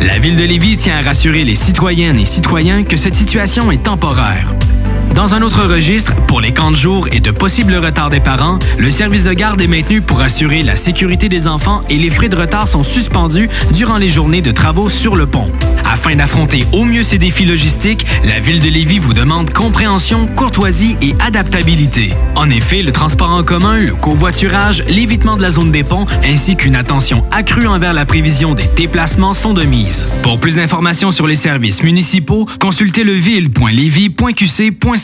La 0.00 0.18
ville 0.18 0.36
de 0.36 0.44
Lévis 0.44 0.76
tient 0.76 0.98
à 0.98 1.02
rassurer 1.02 1.44
les 1.44 1.54
citoyennes 1.54 2.18
et 2.18 2.24
citoyens 2.34 2.82
que 2.82 2.96
cette 2.96 3.14
situation 3.14 3.70
est 3.70 3.84
temporaire. 3.84 4.48
Dans 5.14 5.32
un 5.32 5.42
autre 5.42 5.62
registre, 5.62 6.12
pour 6.26 6.40
les 6.40 6.52
camps 6.52 6.72
de 6.72 6.76
jour 6.76 7.06
et 7.12 7.20
de 7.20 7.30
possibles 7.30 7.76
retards 7.76 8.10
des 8.10 8.18
parents, 8.18 8.58
le 8.78 8.90
service 8.90 9.22
de 9.22 9.32
garde 9.32 9.60
est 9.60 9.68
maintenu 9.68 10.00
pour 10.00 10.20
assurer 10.20 10.64
la 10.64 10.74
sécurité 10.74 11.28
des 11.28 11.46
enfants 11.46 11.82
et 11.88 11.98
les 11.98 12.10
frais 12.10 12.28
de 12.28 12.34
retard 12.34 12.66
sont 12.66 12.82
suspendus 12.82 13.48
durant 13.72 13.96
les 13.96 14.08
journées 14.08 14.42
de 14.42 14.50
travaux 14.50 14.88
sur 14.88 15.14
le 15.14 15.28
pont. 15.28 15.48
Afin 15.84 16.16
d'affronter 16.16 16.66
au 16.72 16.84
mieux 16.84 17.04
ces 17.04 17.18
défis 17.18 17.44
logistiques, 17.44 18.04
la 18.24 18.40
ville 18.40 18.60
de 18.60 18.68
Lévis 18.68 18.98
vous 18.98 19.14
demande 19.14 19.50
compréhension, 19.50 20.26
courtoisie 20.26 20.96
et 21.00 21.14
adaptabilité. 21.20 22.12
En 22.34 22.50
effet, 22.50 22.82
le 22.82 22.90
transport 22.90 23.30
en 23.30 23.44
commun, 23.44 23.78
le 23.78 23.94
covoiturage, 23.94 24.82
l'évitement 24.88 25.36
de 25.36 25.42
la 25.42 25.52
zone 25.52 25.70
des 25.70 25.84
ponts 25.84 26.06
ainsi 26.24 26.56
qu'une 26.56 26.74
attention 26.74 27.22
accrue 27.30 27.68
envers 27.68 27.92
la 27.92 28.04
prévision 28.04 28.54
des 28.54 28.66
déplacements 28.76 29.34
sont 29.34 29.54
de 29.54 29.62
mise. 29.62 30.06
Pour 30.24 30.40
plus 30.40 30.56
d'informations 30.56 31.12
sur 31.12 31.28
les 31.28 31.36
services 31.36 31.84
municipaux, 31.84 32.48
consultez 32.58 33.04
leville.lévis.qc.ca. 33.04 35.03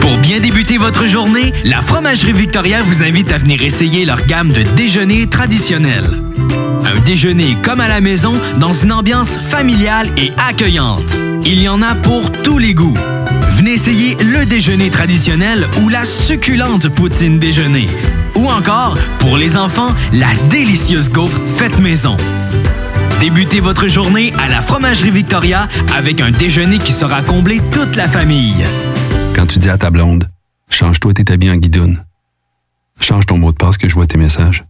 Pour 0.00 0.18
bien 0.18 0.40
débuter 0.40 0.78
votre 0.78 1.06
journée, 1.06 1.52
la 1.64 1.82
Fromagerie 1.82 2.32
Victoria 2.32 2.82
vous 2.82 3.02
invite 3.02 3.32
à 3.32 3.38
venir 3.38 3.62
essayer 3.62 4.04
leur 4.04 4.24
gamme 4.26 4.52
de 4.52 4.62
déjeuners 4.76 5.26
traditionnels. 5.26 6.22
Un 6.84 6.98
déjeuner 7.00 7.56
comme 7.62 7.80
à 7.80 7.88
la 7.88 8.00
maison 8.00 8.32
dans 8.58 8.72
une 8.72 8.92
ambiance 8.92 9.36
familiale 9.36 10.10
et 10.16 10.30
accueillante. 10.36 11.18
Il 11.44 11.60
y 11.62 11.68
en 11.68 11.82
a 11.82 11.94
pour 11.94 12.30
tous 12.30 12.58
les 12.58 12.74
goûts. 12.74 12.94
Venez 13.52 13.72
essayer 13.72 14.16
le 14.22 14.46
déjeuner 14.46 14.90
traditionnel 14.90 15.66
ou 15.82 15.88
la 15.88 16.04
succulente 16.04 16.88
poutine 16.88 17.38
déjeuner. 17.38 17.88
Ou 18.34 18.48
encore, 18.48 18.96
pour 19.18 19.36
les 19.36 19.56
enfants, 19.56 19.94
la 20.12 20.28
délicieuse 20.48 21.10
gaufre 21.10 21.40
faite 21.56 21.78
maison. 21.78 22.16
Débutez 23.20 23.58
votre 23.58 23.88
journée 23.88 24.32
à 24.38 24.48
la 24.48 24.62
Fromagerie 24.62 25.10
Victoria 25.10 25.66
avec 25.96 26.20
un 26.20 26.30
déjeuner 26.30 26.78
qui 26.78 26.92
sera 26.92 27.20
comblé 27.22 27.60
toute 27.72 27.96
la 27.96 28.06
famille. 28.06 28.64
Quand 29.38 29.46
tu 29.46 29.60
dis 29.60 29.70
à 29.70 29.78
ta 29.78 29.90
blonde, 29.90 30.28
change-toi 30.68 31.14
tes 31.14 31.32
habits 31.32 31.48
en 31.48 31.54
guidoune. 31.54 32.04
Change 32.98 33.24
ton 33.24 33.38
mot 33.38 33.52
de 33.52 33.56
passe 33.56 33.78
que 33.78 33.88
je 33.88 33.94
vois 33.94 34.08
tes 34.08 34.18
messages. 34.18 34.64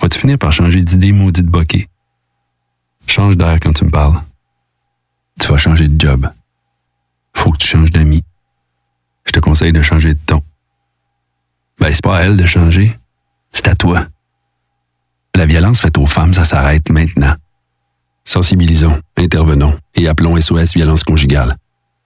Vas-tu 0.00 0.18
finir 0.18 0.38
par 0.38 0.50
changer 0.50 0.82
d'idée 0.82 1.12
maudite 1.12 1.46
bokeh? 1.46 1.86
Change 3.06 3.36
d'air 3.36 3.60
quand 3.62 3.72
tu 3.72 3.84
me 3.84 3.90
parles. 3.90 4.20
Tu 5.38 5.46
vas 5.46 5.56
changer 5.56 5.86
de 5.86 6.00
job. 6.00 6.28
Faut 7.36 7.52
que 7.52 7.58
tu 7.58 7.68
changes 7.68 7.92
d'amis. 7.92 8.24
Je 9.24 9.30
te 9.30 9.38
conseille 9.38 9.72
de 9.72 9.82
changer 9.82 10.14
de 10.14 10.20
ton. 10.26 10.42
Ben, 11.78 11.94
c'est 11.94 12.02
pas 12.02 12.16
à 12.16 12.22
elle 12.22 12.36
de 12.36 12.46
changer. 12.46 12.98
C'est 13.52 13.68
à 13.68 13.76
toi. 13.76 14.04
La 15.36 15.46
violence 15.46 15.80
faite 15.80 15.96
aux 15.96 16.06
femmes, 16.06 16.34
ça 16.34 16.44
s'arrête 16.44 16.90
maintenant. 16.90 17.36
Sensibilisons, 18.24 19.00
intervenons 19.16 19.78
et 19.94 20.08
appelons 20.08 20.34
SOS 20.40 20.74
Violence 20.74 21.04
Conjugale. 21.04 21.56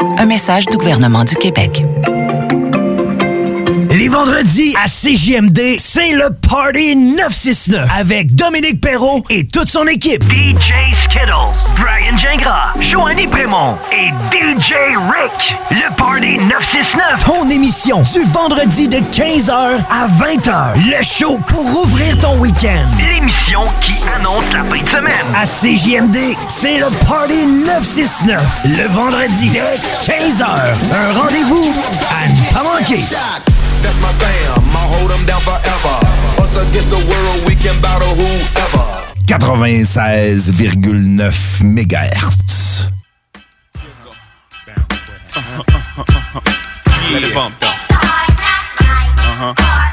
Un 0.00 0.26
message 0.26 0.66
du 0.66 0.76
gouvernement 0.76 1.24
du 1.24 1.34
Québec. 1.34 1.84
Les 3.98 4.06
vendredis 4.06 4.76
à 4.76 4.86
CJMD, 4.86 5.76
c'est 5.76 6.12
le 6.12 6.30
Party 6.30 6.94
969 6.94 7.90
avec 7.98 8.32
Dominique 8.32 8.80
Perrault 8.80 9.24
et 9.28 9.44
toute 9.44 9.68
son 9.68 9.88
équipe. 9.88 10.22
DJ 10.22 10.94
Skittles, 11.02 11.32
Brian 11.76 12.16
Gingras, 12.16 12.74
Joanny 12.80 13.26
Prémont 13.26 13.76
et 13.90 14.10
DJ 14.32 14.74
Rick. 15.10 15.56
Le 15.72 15.92
Party 15.96 16.38
969. 16.38 17.24
Ton 17.26 17.50
émission 17.50 18.04
du 18.12 18.22
vendredi 18.32 18.86
de 18.86 18.98
15h 18.98 19.50
à 19.50 20.06
20h. 20.06 20.76
Le 20.76 21.02
show 21.02 21.36
pour 21.48 21.66
ouvrir 21.66 22.16
ton 22.18 22.38
week-end. 22.38 22.86
L'émission 23.04 23.62
qui 23.80 23.94
annonce 24.16 24.44
la 24.52 24.62
fin 24.62 24.80
de 24.80 24.88
semaine. 24.88 25.26
À 25.34 25.44
CJMD, 25.44 26.36
c'est 26.46 26.78
le 26.78 26.86
Party 27.04 27.46
969. 27.66 28.40
Le 28.64 28.86
vendredi 28.94 29.48
de 29.48 29.58
15h. 30.04 30.46
Un 30.94 31.18
rendez-vous 31.18 31.74
à 32.12 32.28
ne 32.28 32.54
pas 32.54 32.62
manquer. 32.62 33.02
That's 33.82 33.98
my 34.02 34.12
fam, 34.18 34.62
I'll 34.74 34.88
hold 34.94 35.10
them 35.10 35.24
down 35.26 35.40
forever. 35.42 35.96
Us 36.42 36.56
against 36.68 36.90
the 36.90 36.98
world, 36.98 37.44
we 37.46 37.54
can 37.54 37.80
battle 37.80 38.14
whoever. 38.14 38.86
96,9 39.28 41.76
MHz. 41.76 42.90
Let 47.12 47.22
it 47.24 47.34
bump 47.34 47.58
though. 47.58 47.66
Uh-huh. 49.30 49.54
From 49.54 49.87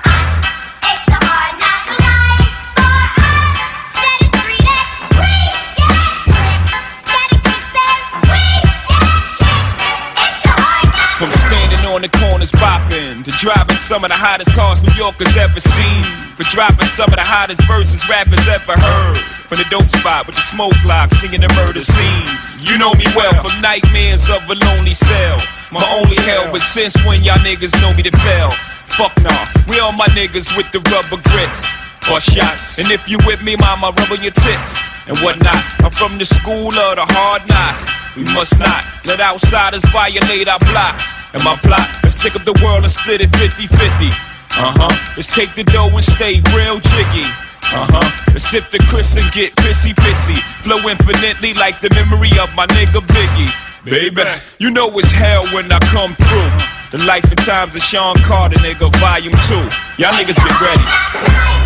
corners 12.45 12.51
bopping 12.61 13.23
to 13.23 13.31
driving 13.37 13.77
some 13.77 14.03
of 14.03 14.09
the 14.09 14.17
hottest 14.17 14.53
cars 14.53 14.81
New 14.83 14.93
Yorkers 14.95 15.35
ever 15.37 15.59
seen. 15.59 16.03
For 16.35 16.43
dropping 16.51 16.87
some 16.91 17.09
of 17.09 17.15
the 17.15 17.23
hottest 17.23 17.63
verses 17.63 18.03
rappers 18.09 18.43
ever 18.47 18.75
heard. 18.75 19.17
From 19.47 19.57
the 19.61 19.67
dope 19.69 19.87
spot 19.89 20.27
with 20.27 20.35
the 20.35 20.41
smoke 20.41 20.75
block, 20.83 21.09
thinking 21.21 21.41
the 21.41 21.49
murder 21.55 21.79
scene. 21.79 22.27
You 22.59 22.77
know 22.77 22.93
me 22.93 23.05
well 23.15 23.33
from 23.39 23.61
nightmares 23.61 24.27
of 24.29 24.43
a 24.49 24.55
lonely 24.67 24.93
cell. 24.93 25.37
My 25.71 25.85
only 26.01 26.17
hell 26.27 26.51
was 26.51 26.63
since 26.63 26.95
when 27.05 27.23
y'all 27.23 27.39
niggas 27.39 27.73
know 27.81 27.93
me 27.93 28.03
to 28.03 28.13
fail. 28.25 28.51
Fuck 28.97 29.15
nah, 29.23 29.45
we 29.69 29.79
all 29.79 29.93
my 29.93 30.07
niggas 30.11 30.55
with 30.57 30.69
the 30.71 30.81
rubber 30.91 31.21
grips 31.29 31.63
or 32.11 32.19
shots. 32.19 32.79
And 32.79 32.91
if 32.91 33.07
you 33.07 33.17
with 33.25 33.41
me, 33.43 33.55
mama, 33.59 33.93
rub 33.95 34.11
on 34.11 34.21
your 34.21 34.35
tits 34.35 34.89
and 35.07 35.17
whatnot. 35.23 35.61
I'm 35.79 35.91
from 35.91 36.17
the 36.17 36.25
school 36.25 36.73
of 36.73 36.99
the 36.99 37.05
hard 37.15 37.47
knocks. 37.47 37.87
We 38.15 38.23
must 38.33 38.57
not 38.59 38.83
let 39.05 39.19
outsiders 39.21 39.85
violate 39.91 40.47
our 40.47 40.59
blocks. 40.59 41.15
And 41.35 41.43
my 41.43 41.59
plot 41.67 41.83
is 42.07 42.15
stick 42.15 42.35
up 42.39 42.47
the 42.47 42.55
world 42.63 42.87
and 42.87 42.91
split 42.91 43.19
it 43.19 43.27
50 43.35 43.67
50. 43.67 44.07
Uh 44.55 44.71
huh. 44.71 44.95
Let's 45.19 45.27
take 45.27 45.53
the 45.53 45.67
dough 45.67 45.91
and 45.91 46.03
stay 46.03 46.39
real 46.55 46.79
jiggy. 46.79 47.27
Uh 47.75 47.83
huh. 47.91 48.07
Let's 48.31 48.47
sip 48.47 48.71
the 48.71 48.79
Chris 48.87 49.19
and 49.19 49.27
get 49.35 49.51
pissy 49.59 49.91
pissy. 49.91 50.39
Flow 50.63 50.79
infinitely 50.87 51.51
like 51.59 51.81
the 51.81 51.91
memory 51.91 52.31
of 52.39 52.47
my 52.55 52.65
nigga 52.71 53.03
Biggie. 53.03 53.51
Baby, 53.83 54.23
you 54.57 54.71
know 54.71 54.87
it's 54.97 55.11
hell 55.11 55.43
when 55.51 55.69
I 55.71 55.79
come 55.91 56.15
through. 56.15 56.51
The 56.95 57.03
life 57.05 57.27
and 57.27 57.37
times 57.43 57.75
of 57.75 57.83
Sean 57.83 58.15
Carter, 58.23 58.57
nigga, 58.63 58.87
volume 59.03 59.35
2. 59.51 59.55
Y'all 59.99 60.15
niggas 60.15 60.39
get 60.39 60.61
ready. 60.63 61.64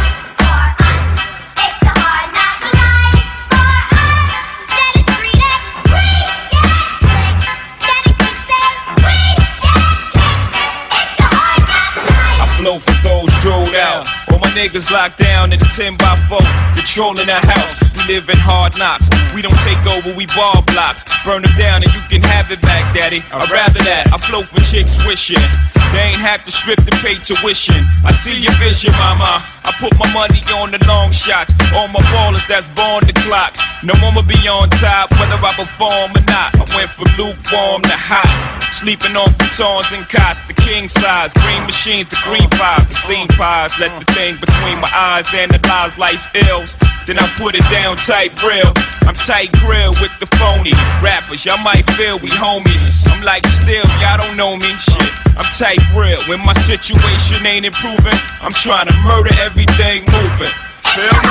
Drilled 13.40 13.76
out. 13.76 14.08
All 14.32 14.40
my 14.40 14.52
niggas 14.52 14.92
locked 14.92 15.18
down 15.18 15.52
in 15.52 15.60
the 15.60 15.70
10 15.72 15.96
by 15.98 16.16
4, 16.28 16.38
controlling 16.76 17.28
the 17.28 17.40
house. 17.40 17.74
We 17.96 18.16
live 18.16 18.30
in 18.30 18.38
hard 18.38 18.78
knocks. 18.78 19.10
We 19.34 19.42
don't 19.42 19.60
take 19.64 19.80
over, 19.88 20.16
we 20.16 20.28
ball 20.36 20.62
blocks. 20.68 21.04
Burn 21.24 21.44
them 21.44 21.56
down 21.56 21.84
and 21.84 21.92
you 21.94 22.04
can 22.12 22.22
have 22.22 22.52
it 22.52 22.62
back, 22.62 22.84
daddy. 22.94 23.24
I'd 23.32 23.50
rather 23.50 23.80
that. 23.88 24.12
I 24.12 24.18
flow 24.18 24.44
for 24.44 24.62
chicks 24.62 25.00
wishing. 25.08 25.44
They 25.92 26.14
ain't 26.14 26.22
have 26.22 26.44
to 26.46 26.52
strip 26.52 26.84
to 26.84 26.94
pay 27.02 27.16
tuition. 27.16 27.88
I 28.06 28.12
see 28.12 28.40
your 28.40 28.54
vision, 28.60 28.92
mama. 29.00 29.42
I 29.70 29.72
put 29.78 29.94
my 30.02 30.10
money 30.18 30.42
on 30.58 30.74
the 30.74 30.82
long 30.90 31.14
shots. 31.14 31.54
All 31.78 31.86
my 31.94 32.02
ballers 32.10 32.42
that's 32.50 32.66
born 32.74 33.06
the 33.06 33.14
clock. 33.22 33.54
No 33.86 33.94
one 34.02 34.18
will 34.18 34.26
be 34.26 34.42
on 34.50 34.66
top, 34.82 35.14
whether 35.22 35.38
I 35.38 35.54
perform 35.54 36.10
or 36.18 36.26
not. 36.26 36.58
I 36.58 36.66
went 36.74 36.90
from 36.90 37.06
lukewarm 37.22 37.86
to 37.86 37.94
hot. 37.94 38.26
Sleeping 38.74 39.14
on 39.14 39.30
futons 39.38 39.94
and 39.94 40.10
cots, 40.10 40.42
the 40.50 40.58
king 40.58 40.90
size. 40.90 41.38
Green 41.38 41.62
machines, 41.70 42.10
the 42.10 42.18
green 42.26 42.50
pies, 42.58 42.90
the 42.90 42.98
scene 42.98 43.30
pies. 43.38 43.78
Let 43.78 43.94
the 44.02 44.10
thing 44.18 44.42
between 44.42 44.82
my 44.82 44.90
eyes 44.90 45.30
analyze 45.38 45.94
life 46.02 46.26
ills. 46.50 46.74
Then 47.06 47.22
I 47.22 47.30
put 47.38 47.54
it 47.54 47.66
down 47.70 47.98
tight 47.98 48.34
real. 48.42 48.74
I'm 49.06 49.18
tight 49.18 49.50
grill 49.66 49.94
with 50.02 50.14
the 50.22 50.30
phony 50.38 50.74
rappers. 51.02 51.46
Y'all 51.46 51.58
might 51.62 51.86
feel 51.98 52.18
we 52.18 52.30
homies. 52.30 52.86
I'm 53.10 53.26
like 53.26 53.46
still, 53.48 53.86
y'all 53.98 54.22
don't 54.22 54.38
know 54.38 54.54
me. 54.58 54.78
Shit, 54.78 55.14
I'm 55.34 55.50
tight 55.50 55.82
real. 55.98 56.22
When 56.30 56.38
my 56.46 56.54
situation 56.70 57.42
ain't 57.46 57.66
improving, 57.66 58.18
I'm 58.46 58.54
trying 58.54 58.86
to 58.86 58.96
murder 59.02 59.34
everything 59.60 60.04
moving. 60.12 60.54
Feel 60.96 61.22
me? 61.22 61.30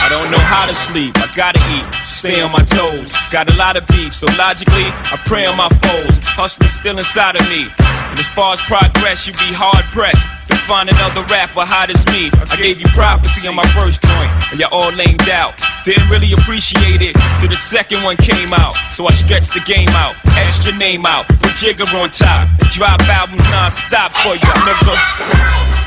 I 0.00 0.10
don't 0.10 0.30
know 0.30 0.38
how 0.38 0.66
to 0.66 0.74
sleep, 0.74 1.12
I 1.16 1.30
gotta 1.36 1.60
eat, 1.70 1.84
stay 2.18 2.40
on 2.42 2.50
my 2.50 2.64
toes. 2.64 3.14
Got 3.30 3.46
a 3.48 3.54
lot 3.54 3.76
of 3.76 3.86
beef, 3.86 4.12
so 4.12 4.26
logically, 4.36 4.90
I 5.14 5.16
pray 5.24 5.46
on 5.46 5.56
my 5.56 5.68
foes. 5.68 6.18
Hustler's 6.26 6.72
still 6.72 6.98
inside 6.98 7.36
of 7.36 7.46
me. 7.48 7.70
And 8.10 8.18
as 8.18 8.26
far 8.34 8.52
as 8.52 8.60
progress, 8.62 9.26
you 9.26 9.32
be 9.38 9.54
hard 9.54 9.86
pressed 9.94 10.26
to 10.50 10.56
find 10.66 10.90
another 10.90 11.22
rapper 11.30 11.62
hot 11.62 11.94
as 11.94 12.02
me. 12.10 12.26
I 12.50 12.56
gave 12.58 12.80
you 12.80 12.88
prophecy 12.90 13.46
on 13.46 13.54
my 13.54 13.66
first 13.70 14.02
joint, 14.02 14.30
and 14.50 14.58
y'all 14.58 14.74
all 14.74 14.90
lamed 14.90 15.30
out. 15.30 15.54
Didn't 15.84 16.10
really 16.10 16.32
appreciate 16.34 17.06
it 17.06 17.14
till 17.38 17.54
the 17.54 17.60
second 17.60 18.02
one 18.02 18.16
came 18.16 18.52
out. 18.52 18.74
So 18.90 19.06
I 19.06 19.14
stretched 19.14 19.54
the 19.54 19.62
game 19.62 19.88
out, 19.94 20.18
your 20.66 20.74
name 20.74 21.06
out, 21.06 21.28
put 21.38 21.54
Jigger 21.54 21.86
on 21.94 22.10
top, 22.10 22.50
and 22.58 22.68
drop 22.74 22.98
albums 23.06 23.46
non-stop 23.46 24.10
for 24.10 24.34
you, 24.34 24.52
nigga. 24.66 25.77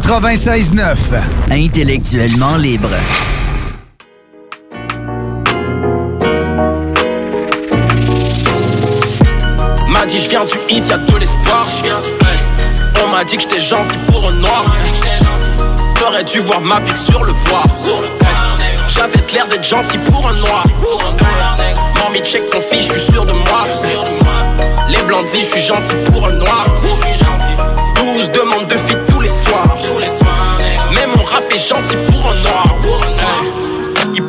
96.9. 0.00 0.96
Intellectuellement 1.52 2.56
libre. 2.56 2.90
M'a 9.88 10.04
dit 10.06 10.20
je 10.20 10.30
viens 10.30 10.44
du 10.44 10.58
East, 10.68 10.88
y'a 10.88 10.96
de 10.98 11.16
l'espoir. 11.16 11.68
On 13.04 13.08
m'a 13.12 13.22
dit 13.22 13.36
que 13.36 13.42
j'étais 13.42 13.60
gentil 13.60 13.98
pour 14.08 14.28
un 14.28 14.32
noir. 14.32 14.64
T'aurais 15.94 16.24
dû 16.24 16.40
voir 16.40 16.60
ma 16.60 16.80
pique 16.80 16.96
sur 16.96 17.22
le 17.22 17.32
foire. 17.32 17.64
J'avais 18.88 19.24
l'air 19.32 19.46
d'être 19.46 19.64
gentil 19.64 19.98
pour 19.98 20.28
un 20.28 20.34
noir. 20.34 20.64
Mamie 22.02 22.18
check 22.24 22.42
ton 22.50 22.60
fils, 22.60 22.88
je 22.92 22.98
suis 22.98 23.12
sûr 23.12 23.24
de 23.24 23.32
moi. 23.32 23.64
Les 24.88 25.02
blancs 25.04 25.26
disent 25.26 25.50
je 25.54 25.58
suis 25.58 25.68
gentil 25.68 25.94
pour 26.10 26.26
un 26.26 26.32
noir. 26.32 26.66
12 27.94 28.30
demandes 28.32 28.66
Mais 31.34 31.40
mon 31.40 31.46
rap 31.46 31.52
est 31.52 31.58
gentil 31.58 31.96
pour 32.06 32.30
un 32.30 32.34
noir. 32.42 32.64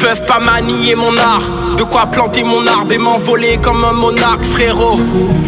Peuvent 0.05 0.25
pas 0.27 0.39
manier 0.39 0.93
mon 0.93 1.17
art. 1.17 1.41
De 1.77 1.83
quoi 1.83 2.05
planter 2.05 2.43
mon 2.43 2.67
arbre 2.67 2.93
et 2.93 2.99
m'envoler 2.99 3.57
comme 3.57 3.83
un 3.83 3.91
monarque, 3.91 4.45
frérot. 4.45 4.99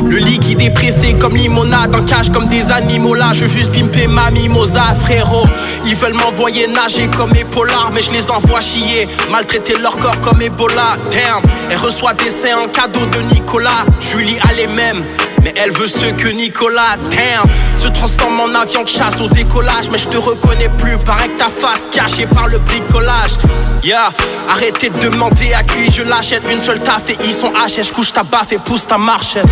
Le 0.03 0.17
liquide 0.17 0.63
est 0.63 0.71
pressé 0.71 1.13
comme 1.13 1.35
limonade, 1.35 1.95
en 1.95 2.03
cage 2.03 2.31
comme 2.31 2.47
des 2.47 2.71
animaux 2.71 3.13
là. 3.13 3.33
Je 3.33 3.41
veux 3.41 3.47
juste 3.47 3.71
pimper 3.71 4.07
ma 4.07 4.31
mimosa, 4.31 4.95
frérot. 4.95 5.45
Ils 5.85 5.95
veulent 5.95 6.15
m'envoyer 6.15 6.65
nager 6.67 7.07
comme 7.07 7.35
épolard, 7.35 7.91
mais 7.93 8.01
je 8.01 8.11
les 8.11 8.31
envoie 8.31 8.59
chier. 8.61 9.07
Maltraiter 9.29 9.77
leur 9.77 9.99
corps 9.99 10.19
comme 10.21 10.41
Ebola. 10.41 10.97
Damn, 11.11 11.43
elle 11.69 11.77
reçoit 11.77 12.15
des 12.15 12.31
seins 12.31 12.57
en 12.57 12.67
cadeau 12.67 13.05
de 13.05 13.21
Nicolas. 13.33 13.85
Julie 14.01 14.39
a 14.49 14.53
les 14.53 14.67
mêmes. 14.67 15.03
Mais 15.43 15.53
elle 15.55 15.71
veut 15.71 15.87
ce 15.87 16.07
que 16.07 16.29
Nicolas, 16.29 16.97
damn, 17.11 17.45
se 17.75 17.87
transforme 17.87 18.39
en 18.39 18.59
avion 18.59 18.83
de 18.83 18.89
chasse 18.89 19.21
au 19.21 19.27
décollage. 19.27 19.89
Mais 19.91 19.97
je 19.97 20.07
te 20.07 20.17
reconnais 20.17 20.69
plus, 20.77 20.97
paraît 20.97 21.29
que 21.29 21.37
ta 21.37 21.47
face 21.47 21.87
cachée 21.91 22.25
par 22.25 22.47
le 22.47 22.57
bricolage. 22.57 23.37
Yeah, 23.83 24.09
arrêtez 24.47 24.89
de 24.89 24.99
demander 24.99 25.53
à 25.53 25.63
qui 25.63 25.91
je 25.91 26.03
l'achète. 26.03 26.43
Une 26.51 26.62
seule 26.62 26.79
taf 26.79 27.10
et 27.10 27.17
ils 27.23 27.33
sont 27.33 27.51
HS. 27.51 27.91
Couche 27.93 28.13
ta 28.13 28.23
baffe 28.23 28.51
et 28.51 28.60
pousse 28.60 28.88
ta 28.88 28.97
marchette. 28.97 29.45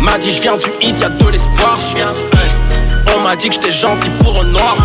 M'a 0.00 0.18
dit, 0.18 0.32
je 0.32 0.42
viens 0.42 0.56
du 0.56 0.70
East, 0.80 1.00
y'a 1.00 1.08
de 1.08 1.30
l'espoir. 1.30 1.78
On 3.16 3.20
m'a 3.20 3.36
dit 3.36 3.48
que 3.48 3.54
j'étais 3.54 3.72
gentil 3.72 4.10
pour 4.22 4.40
un 4.40 4.44
noir. 4.44 4.76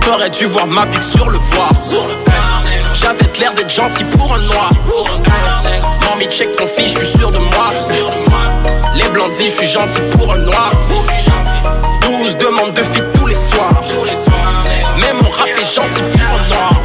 T'aurais 0.00 0.30
dû 0.30 0.46
voir 0.46 0.66
ma 0.66 0.86
pique 0.86 1.02
sur 1.02 1.28
le 1.28 1.38
voir. 1.38 1.70
J'avais 2.92 3.30
l'air 3.38 3.52
d'être 3.52 3.70
gentil 3.70 4.04
pour 4.04 4.34
un 4.34 4.38
noir. 4.38 4.70
Mamie, 6.08 6.26
check 6.30 6.54
ton 6.56 6.66
fils, 6.66 6.94
je 6.94 7.04
suis 7.04 7.18
sûr 7.18 7.30
de 7.30 7.38
moi. 7.38 7.70
Les 8.94 9.08
blancs 9.08 9.30
disent 9.32 9.54
je 9.54 9.64
suis 9.64 9.72
gentil 9.72 10.00
pour 10.12 10.32
un 10.34 10.38
noir. 10.38 10.72
12 12.02 12.36
demandes 12.36 12.74
de 12.74 12.82
filles 12.82 13.04
tous 13.14 13.26
les 13.26 13.34
soirs. 13.34 13.82
Mais 14.96 15.12
mon 15.12 15.30
rap 15.30 15.48
est 15.48 15.74
gentil 15.74 16.02
pour 16.18 16.28
un 16.28 16.48
noir. 16.48 16.79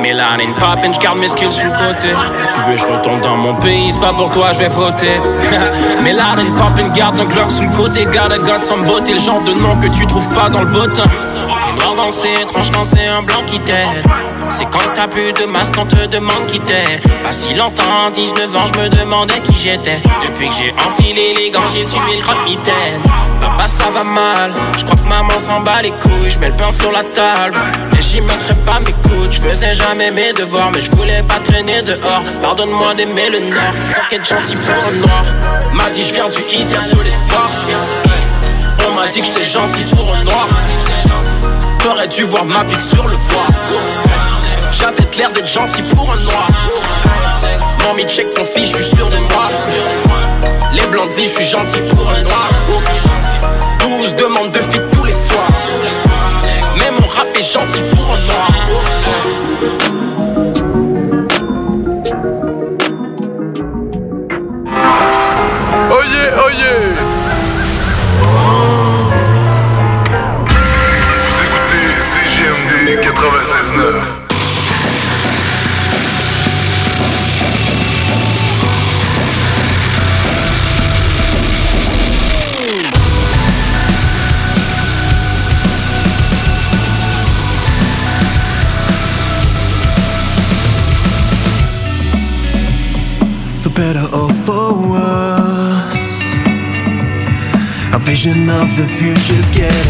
Mélanine 0.00 0.54
poppin', 0.54 0.92
j'garde 0.92 1.18
mes 1.18 1.28
skills 1.28 1.52
sur 1.52 1.66
le 1.66 1.70
côté. 1.72 2.08
Tu 2.48 2.60
veux, 2.60 2.76
je 2.76 2.86
retourne 2.86 3.20
dans 3.20 3.36
mon 3.36 3.54
pays, 3.54 3.90
c'est 3.92 4.00
pas 4.00 4.12
pour 4.12 4.32
toi, 4.32 4.52
je 4.52 4.60
vais 4.60 4.68
voter. 4.68 5.20
Mélanine 6.02 6.54
poppin', 6.56 6.88
garde 6.90 7.20
un 7.20 7.24
Glock 7.24 7.50
sur 7.50 7.64
le 7.64 7.76
côté. 7.76 8.06
Garde 8.06 8.32
a 8.32 8.38
got 8.38 8.60
some 8.60 8.84
beauté, 8.84 9.14
le 9.14 9.20
genre 9.20 9.42
de 9.42 9.52
nom 9.54 9.76
que 9.80 9.88
tu 9.88 10.06
trouves 10.06 10.28
pas 10.28 10.48
dans 10.48 10.60
le 10.60 10.66
bottin. 10.66 11.04
C'est 12.10 12.46
quand 12.72 12.84
c'est 12.84 13.06
un 13.06 13.22
blanc 13.22 13.44
qui 13.46 13.60
t'aide. 13.60 14.02
C'est 14.48 14.64
quand 14.64 14.78
t'as 14.96 15.06
plus 15.06 15.32
de 15.32 15.44
masse 15.44 15.70
qu'on 15.70 15.84
te 15.84 16.06
demande 16.06 16.46
qui 16.46 16.58
t'es. 16.60 16.98
Pas 17.22 17.32
si 17.32 17.52
longtemps, 17.54 18.10
19 18.12 18.56
ans, 18.56 18.64
je 18.72 18.80
me 18.80 18.88
demandais 18.88 19.40
qui 19.40 19.56
j'étais. 19.56 19.98
Depuis 20.22 20.48
que 20.48 20.54
j'ai 20.54 20.74
enfilé 20.86 21.34
les 21.36 21.50
gants, 21.50 21.68
j'ai 21.70 21.84
tué 21.84 22.16
le 22.16 22.22
croque-mitaine. 22.22 23.02
Papa, 23.42 23.68
ça 23.68 23.90
va 23.92 24.04
mal. 24.04 24.52
Je 24.78 24.84
crois 24.84 24.96
que 24.96 25.08
maman 25.08 25.38
s'en 25.38 25.60
bat 25.60 25.82
les 25.82 25.90
couilles. 25.90 26.30
Je 26.30 26.38
mets 26.38 26.48
le 26.48 26.54
pain 26.54 26.72
sur 26.72 26.90
la 26.90 27.02
table. 27.02 27.60
Mais 27.92 28.00
j'y 28.00 28.20
mettrai 28.22 28.54
pas 28.64 28.80
mes 28.80 28.92
coudes. 29.08 29.30
Je 29.30 29.40
faisais 29.40 29.74
jamais 29.74 30.10
mes 30.10 30.32
devoirs, 30.32 30.70
mais 30.72 30.80
je 30.80 30.90
voulais 30.92 31.22
pas 31.28 31.40
traîner 31.40 31.82
dehors. 31.82 32.24
Pardonne-moi 32.42 32.94
d'aimer 32.94 33.28
le 33.30 33.40
nord. 33.50 33.74
Fuck 33.82 34.12
être 34.14 34.26
gentil 34.26 34.56
pour 34.56 34.74
un 34.74 35.06
noir. 35.06 35.24
M'a 35.74 35.90
dit, 35.90 36.04
je 36.04 36.14
viens 36.14 36.28
du 36.28 36.42
East, 36.50 36.72
y'a 36.72 36.88
de 36.88 37.02
l'espoir. 37.02 37.50
On 38.88 38.94
m'a 38.94 39.08
dit 39.08 39.20
que 39.20 39.26
j'étais 39.26 39.44
gentil 39.44 39.84
pour 39.94 40.16
un 40.16 40.24
noir. 40.24 40.48
T'aurais 41.88 42.08
dû 42.08 42.24
voir 42.24 42.44
ma 42.44 42.64
pique 42.64 42.82
sur 42.82 43.08
le 43.08 43.16
foie. 43.16 43.46
J'avais 44.70 45.08
l'air 45.16 45.30
d'être 45.30 45.48
gentil 45.48 45.80
pour 45.80 46.12
un 46.12 46.16
noir. 46.16 46.46
Mamie, 47.82 48.04
check 48.06 48.26
ton 48.34 48.44
fils, 48.44 48.76
je 48.76 48.82
suis 48.82 48.94
sûr 48.94 49.08
de 49.08 49.16
moi. 49.16 49.48
Les 50.74 50.86
blancs 50.88 51.08
disent 51.16 51.32
je 51.32 51.42
suis 51.42 51.50
gentil 51.50 51.80
pour 51.96 52.10
un 52.10 52.20
noir. 52.24 52.50
12 53.80 54.14
demandes 54.16 54.52
de 54.52 54.58
filles 54.58 54.82
tous 54.92 55.04
les 55.04 55.12
soirs. 55.12 55.48
Mais 56.76 56.90
mon 56.90 57.08
rap 57.08 57.28
est 57.34 57.52
gentil 57.52 57.80
pour 57.96 58.04
un 58.04 58.18
noir. 58.18 58.57
The 98.78 98.86
future's 98.86 99.50
getting 99.50 99.87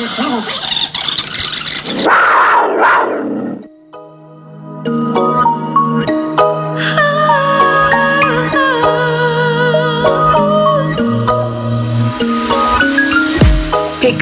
Pick 0.00 0.08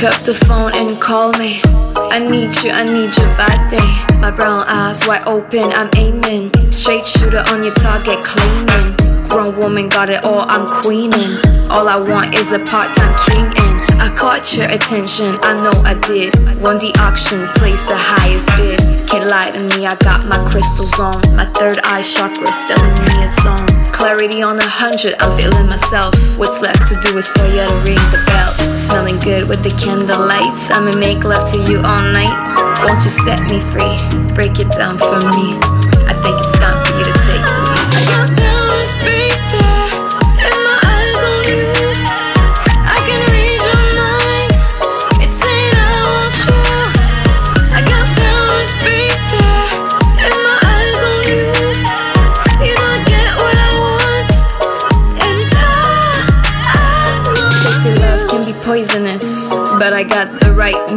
up 0.03 0.21
the 0.25 0.35
phone 0.47 0.75
and 0.75 1.01
call 1.01 1.33
me. 1.35 1.61
I 1.95 2.19
need 2.19 2.57
you, 2.65 2.73
I 2.73 2.83
need 2.83 3.17
your 3.17 3.31
body. 3.37 3.79
My 4.19 4.33
brown 4.33 4.67
eyes 4.67 5.07
wide 5.07 5.29
open, 5.29 5.71
I'm 5.73 5.91
aiming. 5.97 6.51
Straight 6.73 7.07
shooter 7.07 7.45
on 7.51 7.63
your 7.63 7.75
target, 7.75 8.19
claiming. 8.25 8.97
Grown 9.29 9.57
woman 9.57 9.89
got 9.89 10.11
it 10.11 10.25
all, 10.25 10.41
I'm 10.41 10.67
queening. 10.83 11.39
All 11.71 11.89
I 11.89 11.95
want 11.97 12.35
is 12.35 12.51
a 12.51 12.59
part 12.59 12.89
time 12.97 13.15
king, 13.29 13.45
and 13.45 13.78
I 13.99 14.15
caught 14.15 14.57
your 14.57 14.67
attention, 14.67 15.37
I 15.43 15.55
know 15.63 15.75
I 15.85 15.95
did. 16.07 16.35
Won 16.63 16.79
the 16.79 16.95
auction, 16.99 17.47
placed 17.59 17.87
the 17.89 17.97
highest 17.99 18.47
bid. 18.57 18.79
Can't 19.09 19.29
lie 19.29 19.51
to 19.51 19.61
me, 19.75 19.87
I 19.87 19.97
got 19.97 20.27
my 20.27 20.39
crystals 20.49 20.99
on. 20.99 21.21
My 21.35 21.47
third 21.47 21.79
eye 21.85 22.03
chakra 22.03 22.47
telling 22.67 22.95
me 23.05 23.15
it's 23.27 23.45
on. 23.47 23.67
Clarity 23.93 24.43
on 24.43 24.59
a 24.59 24.69
hundred, 24.69 25.15
I'm 25.19 25.37
feeling 25.37 25.67
myself. 25.67 26.15
What's 26.39 26.61
left 26.63 26.87
to 26.89 26.95
do 27.03 27.19
is 27.19 27.27
for 27.33 27.47
you 27.51 27.67
to 27.67 27.75
ring 27.83 28.03
the 28.15 28.23
bell. 28.27 28.53
Smelling 28.87 29.19
good 29.21 29.49
with 29.49 29.63
the 29.63 29.75
candle 29.83 30.21
lights. 30.27 30.71
I'ma 30.71 30.97
make 30.99 31.25
love 31.25 31.51
to 31.53 31.59
you 31.71 31.79
all 31.79 32.05
night. 32.15 32.35
Won't 32.87 33.03
you 33.03 33.11
set 33.27 33.41
me 33.51 33.59
free? 33.75 33.99
Break 34.35 34.61
it 34.61 34.71
down 34.73 34.99
for 34.99 35.19
me. 35.35 35.78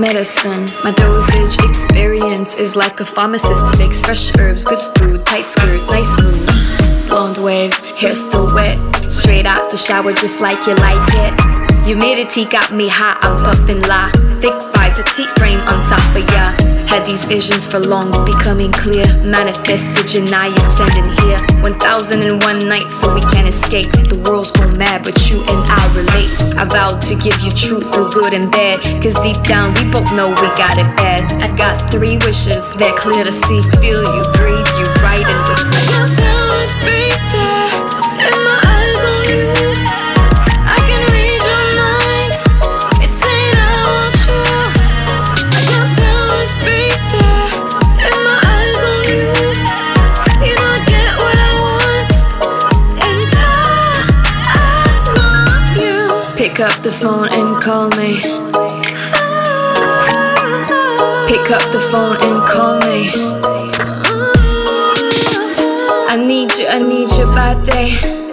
Medicine. 0.01 0.65
My 0.83 0.91
dosage 0.97 1.63
experience 1.69 2.55
is 2.57 2.75
like 2.75 2.99
a 2.99 3.05
pharmacist 3.05 3.75
fix 3.77 4.01
fresh 4.01 4.35
herbs, 4.35 4.65
good 4.65 4.79
food, 4.97 5.23
tight 5.27 5.45
skirt, 5.45 5.79
nice 5.91 6.11
mood. 6.19 7.07
Blonde 7.07 7.37
waves, 7.37 7.79
hair 8.01 8.15
still 8.15 8.51
wet. 8.55 8.79
Straight 9.11 9.45
out 9.45 9.69
the 9.69 9.77
shower, 9.77 10.11
just 10.13 10.41
like 10.41 10.57
you 10.65 10.73
like 10.77 11.07
it. 11.21 11.85
Humidity 11.85 12.45
got 12.45 12.73
me 12.73 12.87
hot, 12.87 13.19
I'm 13.21 13.37
puffin' 13.45 13.81
la. 13.83 14.09
Thick 14.41 14.57
vibes, 14.73 14.99
a 14.99 15.03
T 15.13 15.27
frame 15.37 15.59
on 15.69 15.77
top 15.87 16.15
of 16.17 16.25
ya. 16.33 16.80
Had 16.91 17.05
these 17.05 17.23
visions 17.23 17.65
for 17.65 17.79
long, 17.79 18.11
becoming 18.25 18.69
clear. 18.69 19.07
Manifested 19.23 20.13
you're 20.13 20.27
standing 20.75 21.07
here. 21.23 21.39
1001 21.63 22.67
nights, 22.67 22.99
so 22.99 23.13
we 23.13 23.21
can't 23.31 23.47
escape. 23.47 23.87
The 24.11 24.21
world's 24.27 24.51
gone 24.51 24.77
mad, 24.77 25.05
but 25.05 25.15
you 25.29 25.39
and 25.47 25.63
I 25.71 25.87
relate. 25.95 26.27
I 26.59 26.65
vowed 26.65 27.01
to 27.03 27.15
give 27.15 27.39
you 27.39 27.49
truth 27.51 27.87
through 27.93 28.11
good 28.11 28.33
and 28.33 28.51
bad. 28.51 28.83
Cause 29.01 29.15
deep 29.23 29.41
down, 29.43 29.73
we 29.75 29.89
both 29.89 30.11
know 30.19 30.35
we 30.35 30.51
got 30.59 30.77
it 30.77 30.89
bad. 30.99 31.23
I 31.41 31.55
got 31.55 31.79
three 31.89 32.17
wishes, 32.27 32.73
they're 32.75 32.97
clear 32.99 33.23
to 33.23 33.31
see. 33.31 33.61
Feel 33.79 34.03
you, 34.03 34.23
breathe 34.35 34.67
you, 34.75 34.85
right 34.99 35.23
in 35.23 35.39
with 35.47 35.63
me. 35.71 36.10
Phone 57.01 57.27
and 57.29 57.59
call 57.63 57.89
me. 57.97 58.21
Pick 61.27 61.49
up 61.49 61.65
the 61.71 61.81
phone 61.89 62.15
and 62.17 62.37
call 62.47 62.77
me. 62.81 63.09
I 66.07 66.15
need 66.15 66.51
you, 66.57 66.67
I 66.67 66.77
need 66.77 67.09
your 67.17 67.27
body. 67.33 68.21
Pick 68.27 68.30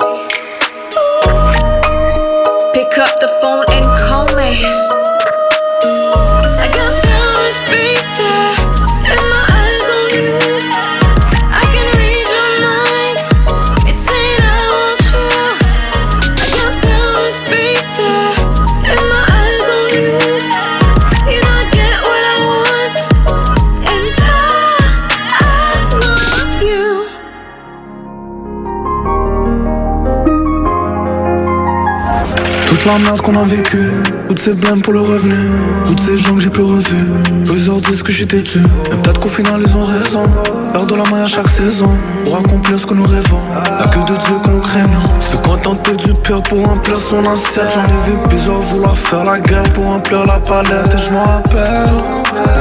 la 32.88 32.98
merde 32.98 33.20
qu'on 33.20 33.37
a 33.37 33.44
vécue, 33.44 33.92
toutes 34.29 34.38
ces 34.38 34.55
blêmes 34.55 34.81
pour 34.81 34.94
le 34.94 35.01
revenu, 35.01 35.51
toutes 35.87 36.01
ces 36.01 36.16
gens 36.16 36.35
que 36.35 36.40
j'ai 36.40 36.48
plus 36.48 36.62
revus. 36.62 37.07
Eux 37.51 37.66
leur 37.66 37.81
disent 37.81 38.03
que 38.03 38.12
j'étais 38.12 38.40
dessus, 38.40 38.62
et 38.87 38.94
peut-être 39.03 39.20
qu'au 39.20 39.29
final 39.29 39.61
ils 39.66 39.77
ont 39.77 39.85
raison. 39.85 40.24
Perdre 40.72 40.96
la 40.96 41.05
main 41.11 41.22
à 41.22 41.27
chaque 41.27 41.48
saison, 41.48 41.90
pour 42.24 42.37
accomplir 42.37 42.79
ce 42.79 42.87
que 42.87 42.94
nous 42.94 43.07
rêvons. 43.07 43.40
Y'a 43.79 43.88
que 43.88 43.98
de 43.98 44.16
Dieu 44.16 44.37
que 44.42 44.51
nous 44.51 44.61
craignons. 44.61 45.09
Se 45.18 45.37
contenter 45.37 45.96
du 45.96 46.12
pire 46.22 46.42
pour 46.42 46.64
remplir 46.66 46.96
son 46.96 47.20
assiette. 47.27 47.70
J'en 47.74 47.85
ai 47.85 48.11
vu 48.11 48.16
plusieurs 48.29 48.61
vouloir 48.61 48.96
faire 48.96 49.24
la 49.24 49.38
guerre 49.38 49.70
pour 49.74 49.85
remplir 49.87 50.24
la 50.24 50.38
palette. 50.40 50.94
Et 50.94 50.98
je 50.98 51.11
m'en 51.12 51.24
rappelle, 51.24 51.88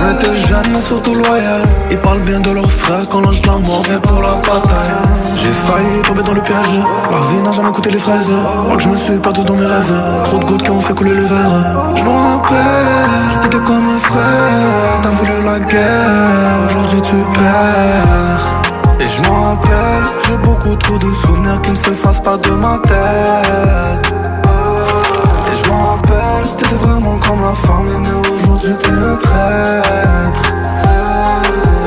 on 0.01 0.15
était 0.15 0.35
jeunes 0.35 0.71
mais 0.71 0.81
surtout 0.81 1.13
loyaux. 1.13 1.63
Ils 1.91 1.97
parlent 1.97 2.21
bien 2.21 2.39
de 2.39 2.51
leurs 2.51 2.71
frères 2.71 3.07
quand 3.09 3.21
l'ange 3.21 3.41
de 3.41 3.47
la 3.47 3.57
mort 3.57 3.83
vient 3.83 3.99
pour 3.99 4.21
la 4.21 4.29
bataille. 4.29 4.93
J'ai 5.35 5.51
failli 5.51 6.01
tomber 6.05 6.23
dans 6.23 6.33
le 6.33 6.41
piège, 6.41 6.79
la 7.11 7.19
vie 7.29 7.43
n'a 7.43 7.51
jamais 7.51 7.71
coûté 7.71 7.91
les 7.91 7.99
fraises. 7.99 8.31
Moi 8.67 8.77
que 8.77 8.83
je 8.83 8.89
me 8.89 8.95
suis 8.95 9.17
perdu 9.17 9.43
dans 9.43 9.55
mes 9.55 9.65
rêves, 9.65 9.93
trop 10.25 10.39
de 10.39 10.45
gouttes 10.45 10.63
qui 10.63 10.71
ont 10.71 10.81
fait 10.81 10.93
couler 10.93 11.13
le 11.13 11.23
verre. 11.23 11.95
Je 11.95 12.03
m'en 12.03 12.37
rappelle, 12.37 13.41
t'étais 13.41 13.63
comme 13.63 13.87
un 13.89 13.97
frère, 13.97 15.01
t'as 15.03 15.09
voulu 15.09 15.43
la 15.45 15.59
guerre, 15.59 16.69
aujourd'hui 16.69 17.01
tu 17.01 17.15
perds. 17.37 18.57
Et 18.99 19.07
je 19.07 19.29
m'en 19.29 19.43
rappelle, 19.43 20.03
j'ai 20.27 20.37
beaucoup 20.39 20.75
trop 20.75 20.97
de 20.97 21.09
souvenirs 21.25 21.61
qui 21.61 21.71
ne 21.71 21.75
s'effacent 21.75 22.21
pas 22.21 22.37
de 22.37 22.51
ma 22.51 22.79
tête. 22.79 24.26
Rappelle, 26.37 26.55
t'étais 26.57 26.75
vraiment 26.75 27.17
comme 27.17 27.41
la 27.41 27.53
femme 27.53 27.87
aimée, 27.87 28.15
aujourd'hui 28.31 28.73
t'es 28.83 28.89
un 28.89 29.15
traître. 29.15 30.53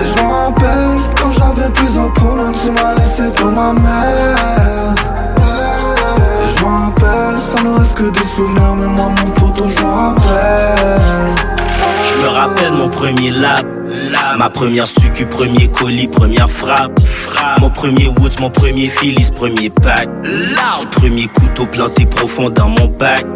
Et 0.02 0.06
je 0.06 0.22
m'en 0.22 0.30
rappelle, 0.30 0.98
quand 1.20 1.32
j'avais 1.32 1.70
plusieurs 1.70 2.12
problèmes, 2.12 2.52
tu 2.52 2.70
m'as 2.70 2.94
laissé 2.94 3.32
pour 3.36 3.50
ma 3.52 3.72
mère. 3.72 4.94
Et 5.38 6.56
je 6.56 6.64
m'en 6.64 6.76
rappelle, 6.76 7.38
ça 7.40 7.62
ne 7.62 7.78
reste 7.78 7.96
que 7.96 8.10
des 8.10 8.24
souvenirs, 8.24 8.74
mais 8.76 8.86
moi 8.86 9.10
mon 9.20 9.30
poteau, 9.32 9.68
je 9.68 9.82
m'en 9.82 9.94
rappelle. 9.94 11.00
Je 12.08 12.22
me 12.22 12.28
rappelle 12.28 12.72
mon 12.72 12.88
premier 12.88 13.30
lap. 13.30 13.79
Ma 14.38 14.48
première 14.48 14.86
succu, 14.86 15.26
premier 15.26 15.68
colis, 15.68 16.08
première 16.08 16.50
frappe. 16.50 16.98
Mon 17.58 17.70
premier 17.70 18.08
woods, 18.08 18.40
mon 18.40 18.50
premier 18.50 18.86
Phyllis, 18.86 19.30
premier 19.34 19.70
pack. 19.70 20.08
Du 20.80 20.86
premier 20.86 21.26
couteau 21.28 21.66
planté 21.66 22.06
profond 22.06 22.48
dans 22.50 22.68
mon 22.68 22.86
bac. 22.86 23.26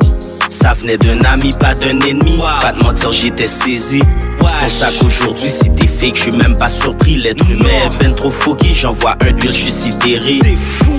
Ça 0.49 0.73
venait 0.75 0.97
d'un 0.97 1.21
ami, 1.25 1.53
pas 1.59 1.75
d'un 1.75 1.99
ennemi. 2.01 2.39
Pas 2.61 2.73
de 2.73 2.83
mentir, 2.83 3.11
j'étais 3.11 3.47
saisi. 3.47 4.01
C'est 4.01 4.59
pour 4.59 4.71
ça 4.71 4.89
qu'aujourd'hui, 4.99 5.49
si 5.49 5.71
t'es 5.73 5.87
fake, 5.87 6.17
je 6.17 6.21
suis 6.23 6.37
même 6.37 6.57
pas 6.57 6.69
surpris. 6.69 7.17
L'être 7.17 7.51
humain 7.51 7.69
est 7.87 7.99
ben 7.99 8.15
trop 8.15 8.31
foqué, 8.31 8.69
j'envoie 8.75 9.17
un 9.21 9.33
d'huile, 9.33 9.53
je 9.53 9.57
suis 9.57 9.71
sidéré. 9.71 10.41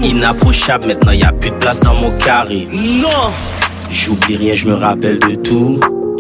Inapprochable, 0.04 0.88
maintenant 0.88 1.12
y 1.12 1.24
a 1.24 1.32
plus 1.32 1.52
de 1.52 1.56
place 1.56 1.80
dans 1.80 1.94
mon 1.94 2.16
carré. 2.20 2.68
Non! 2.72 3.32
J'oublie 3.90 4.36
rien, 4.36 4.56
je 4.56 4.68
me 4.68 4.74
rappelle 4.74 5.20
de 5.20 5.36
tout. 5.36 5.80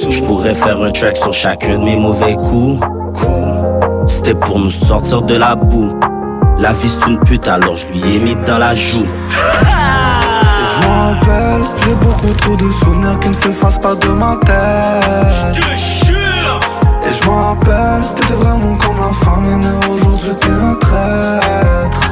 Je 0.10 0.19
pourrais 0.21 0.53
faire 0.53 0.81
un 0.81 0.91
track 0.91 1.17
sur 1.17 1.34
chacun 1.34 1.77
de 1.77 1.84
mes 1.84 1.95
mauvais 1.95 2.36
coups. 2.36 2.79
C'était 4.05 4.33
pour 4.33 4.59
nous 4.59 4.71
sortir 4.71 5.21
de 5.21 5.35
la 5.35 5.55
boue. 5.55 5.93
La 6.57 6.71
vie 6.71 6.89
c'est 6.89 7.07
une 7.09 7.19
pute, 7.19 7.47
alors 7.47 7.75
je 7.75 7.87
lui 7.87 8.15
ai 8.15 8.19
mis 8.19 8.35
dans 8.45 8.57
la 8.57 8.73
joue. 8.73 9.05
Je 9.31 10.87
m'en 10.87 11.01
rappelle, 11.01 11.61
j'ai 11.83 11.95
beaucoup 11.95 12.33
trop 12.37 12.55
de 12.55 12.71
souvenirs 12.83 13.19
qui 13.19 13.29
ne 13.29 13.33
s'effacent 13.33 13.79
pas 13.79 13.95
de 13.95 14.07
ma 14.09 14.37
tête. 14.45 15.57
Et 17.07 17.13
je 17.13 17.27
m'en 17.27 17.41
rappelle, 17.41 18.01
t'étais 18.15 18.33
vraiment 18.33 18.75
comme 18.77 18.97
la 18.97 19.13
femme 19.13 19.59
mais 19.61 19.87
aujourd'hui 19.93 20.31
t'es 20.39 20.49
un 20.49 20.75
traître. 20.75 22.11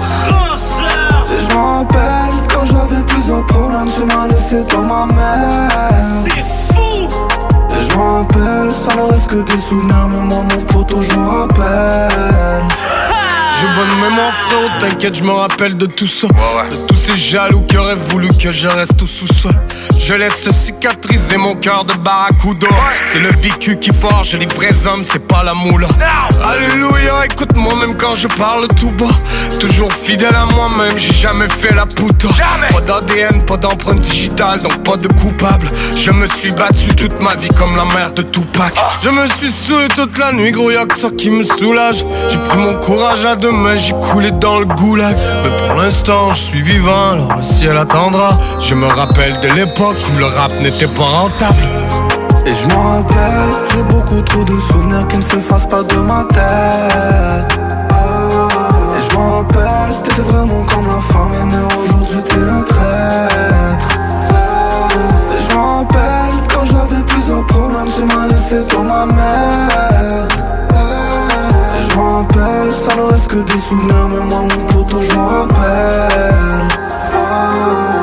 Et 1.32 1.50
je 1.50 1.56
m'en 1.56 1.80
rappelle, 1.80 2.36
quand 2.54 2.66
j'avais 2.66 3.02
plusieurs 3.04 3.46
problèmes, 3.46 3.90
tu 3.96 4.04
m'as 4.06 4.28
laissé 4.28 4.64
dans 4.72 4.82
ma 4.82 5.06
mère. 5.06 5.70
Je 7.90 7.96
m'en 7.96 8.18
rappelle, 8.20 8.72
ça 8.72 8.96
ne 8.96 9.02
reste 9.02 9.30
que 9.30 9.36
des 9.52 9.58
souvenirs, 9.58 10.08
mais 10.10 10.22
moi 10.22 10.44
mon 10.50 10.58
poteau 10.66 11.02
je 11.02 11.14
m'en 11.16 11.28
rappelle. 11.28 12.64
J'ai 13.60 13.68
bonne 13.76 13.96
mémoire 14.02 14.34
frérot, 14.48 14.70
t'inquiète, 14.80 15.16
je 15.16 15.24
me 15.24 15.32
rappelle 15.32 15.78
de 15.78 15.86
tout 15.86 16.08
ça. 16.08 16.28
De 16.90 16.93
ces 17.06 17.18
jaloux 17.18 17.62
qui 17.62 17.78
auraient 17.78 17.96
voulu 17.96 18.30
que 18.30 18.52
je 18.52 18.68
reste 18.68 19.02
au 19.02 19.08
sous-sol 19.08 19.56
Je 20.00 20.14
laisse 20.14 20.50
cicatriser 20.52 21.38
mon 21.38 21.56
cœur 21.56 21.84
de 21.86 21.94
barracuda 21.94 22.68
C'est 23.06 23.20
le 23.20 23.32
vécu 23.32 23.78
qui 23.78 23.92
forge 23.92 24.36
les 24.36 24.46
vrais 24.46 24.88
hommes, 24.88 25.04
c'est 25.04 25.26
pas 25.28 25.44
la 25.44 25.54
moula. 25.54 25.88
Alléluia, 26.44 27.26
écoute-moi 27.26 27.74
même 27.76 27.96
quand 27.98 28.16
je 28.16 28.28
parle 28.28 28.68
tout 28.70 28.92
bas. 28.92 29.06
Toujours 29.60 29.92
fidèle 29.92 30.36
à 30.36 30.46
moi-même, 30.54 30.98
j'ai 30.98 31.14
jamais 31.14 31.48
fait 31.48 31.74
la 31.74 31.86
puta 31.86 32.28
Pas 32.72 32.82
d'ADN, 32.82 33.44
pas 33.46 33.58
d'empreinte 33.58 34.02
digitale, 34.02 34.62
donc 34.62 34.84
pas 34.84 34.98
de 34.98 35.08
coupable. 35.08 35.70
Je 35.96 36.12
me 36.12 36.26
suis 36.26 36.52
battu 36.52 36.96
toute 36.96 37.20
ma 37.22 37.36
vie 37.36 37.50
comme 37.50 37.76
la 37.76 37.86
mère 37.96 38.14
de 38.14 38.22
Tupac. 38.22 38.74
Je 39.04 39.10
me 39.10 39.28
suis 39.38 39.52
saoulé 39.52 39.88
toute 39.96 40.18
la 40.18 40.34
nuit, 40.34 40.52
gros 40.52 40.72
y'a 40.72 40.86
que 40.86 40.98
ça 40.98 41.10
qui 41.18 41.30
me 41.30 41.44
soulage. 41.44 42.06
J'ai 42.32 42.38
pris 42.50 42.58
mon 42.58 42.76
courage 42.76 43.26
à 43.26 43.36
deux 43.36 43.52
mains, 43.52 43.78
j'ai 43.78 43.94
coulé 44.12 44.32
dans 44.32 44.60
le 44.60 44.66
goulag. 44.66 45.16
Mais 45.44 45.68
pour 45.68 45.82
l'instant, 45.82 46.34
je 46.34 46.40
suis 46.40 46.62
vivant, 46.62 46.93
alors 46.94 47.36
le 47.38 47.44
ciel 47.44 47.78
attendra 47.78 48.38
Je 48.60 48.76
me 48.76 48.86
rappelle 48.86 49.40
de 49.42 49.50
l'époque 49.50 49.98
où 50.14 50.18
le 50.18 50.26
rap 50.26 50.52
n'était 50.62 50.88
pas 50.88 51.04
rentable 51.04 51.58
Et 52.46 52.54
je 52.54 52.68
m'en 52.74 52.84
rappelle, 52.90 53.52
j'ai 53.72 53.84
beaucoup 53.84 54.22
trop 54.22 54.44
de 54.44 54.56
souvenirs 54.72 55.08
qui 55.08 55.18
ne 55.18 55.22
s'effacent 55.22 55.68
pas 55.68 55.84
de 55.84 55.96
ma 55.96 56.26
tête. 56.30 57.60
Et 58.96 59.10
je 59.10 59.16
m'en 59.16 59.30
rappelle, 59.38 59.96
t'étais 60.04 60.22
vraiment 60.22 60.64
comme 60.66 60.88
la 60.88 61.02
femme 61.02 61.32
mais 61.50 61.64
aujourd'hui 61.78 62.22
t'es 62.30 62.36
un 62.36 62.62
traître. 62.62 63.98
Et 65.34 65.50
je 65.50 65.56
m'en 65.56 65.78
rappelle, 65.78 66.36
quand 66.54 66.66
j'avais 66.66 67.02
plusieurs 67.04 67.46
problèmes, 67.48 67.88
tu 67.96 68.04
m'as 68.04 68.28
laissé 68.28 68.58
dans 68.72 68.84
ma 68.84 69.06
merde. 69.06 70.63
Rappelle, 71.96 72.72
ça 72.72 72.96
ne 72.96 73.02
reste 73.04 73.28
que 73.28 73.38
des 73.38 73.58
souvenirs, 73.58 74.10
mais 74.10 74.26
moi 74.26 74.42
mon 74.42 74.66
poteau 74.68 75.02
je 75.02 75.14
m'en 75.14 75.28
rappelle. 75.28 76.44
Yeah. 77.54 78.03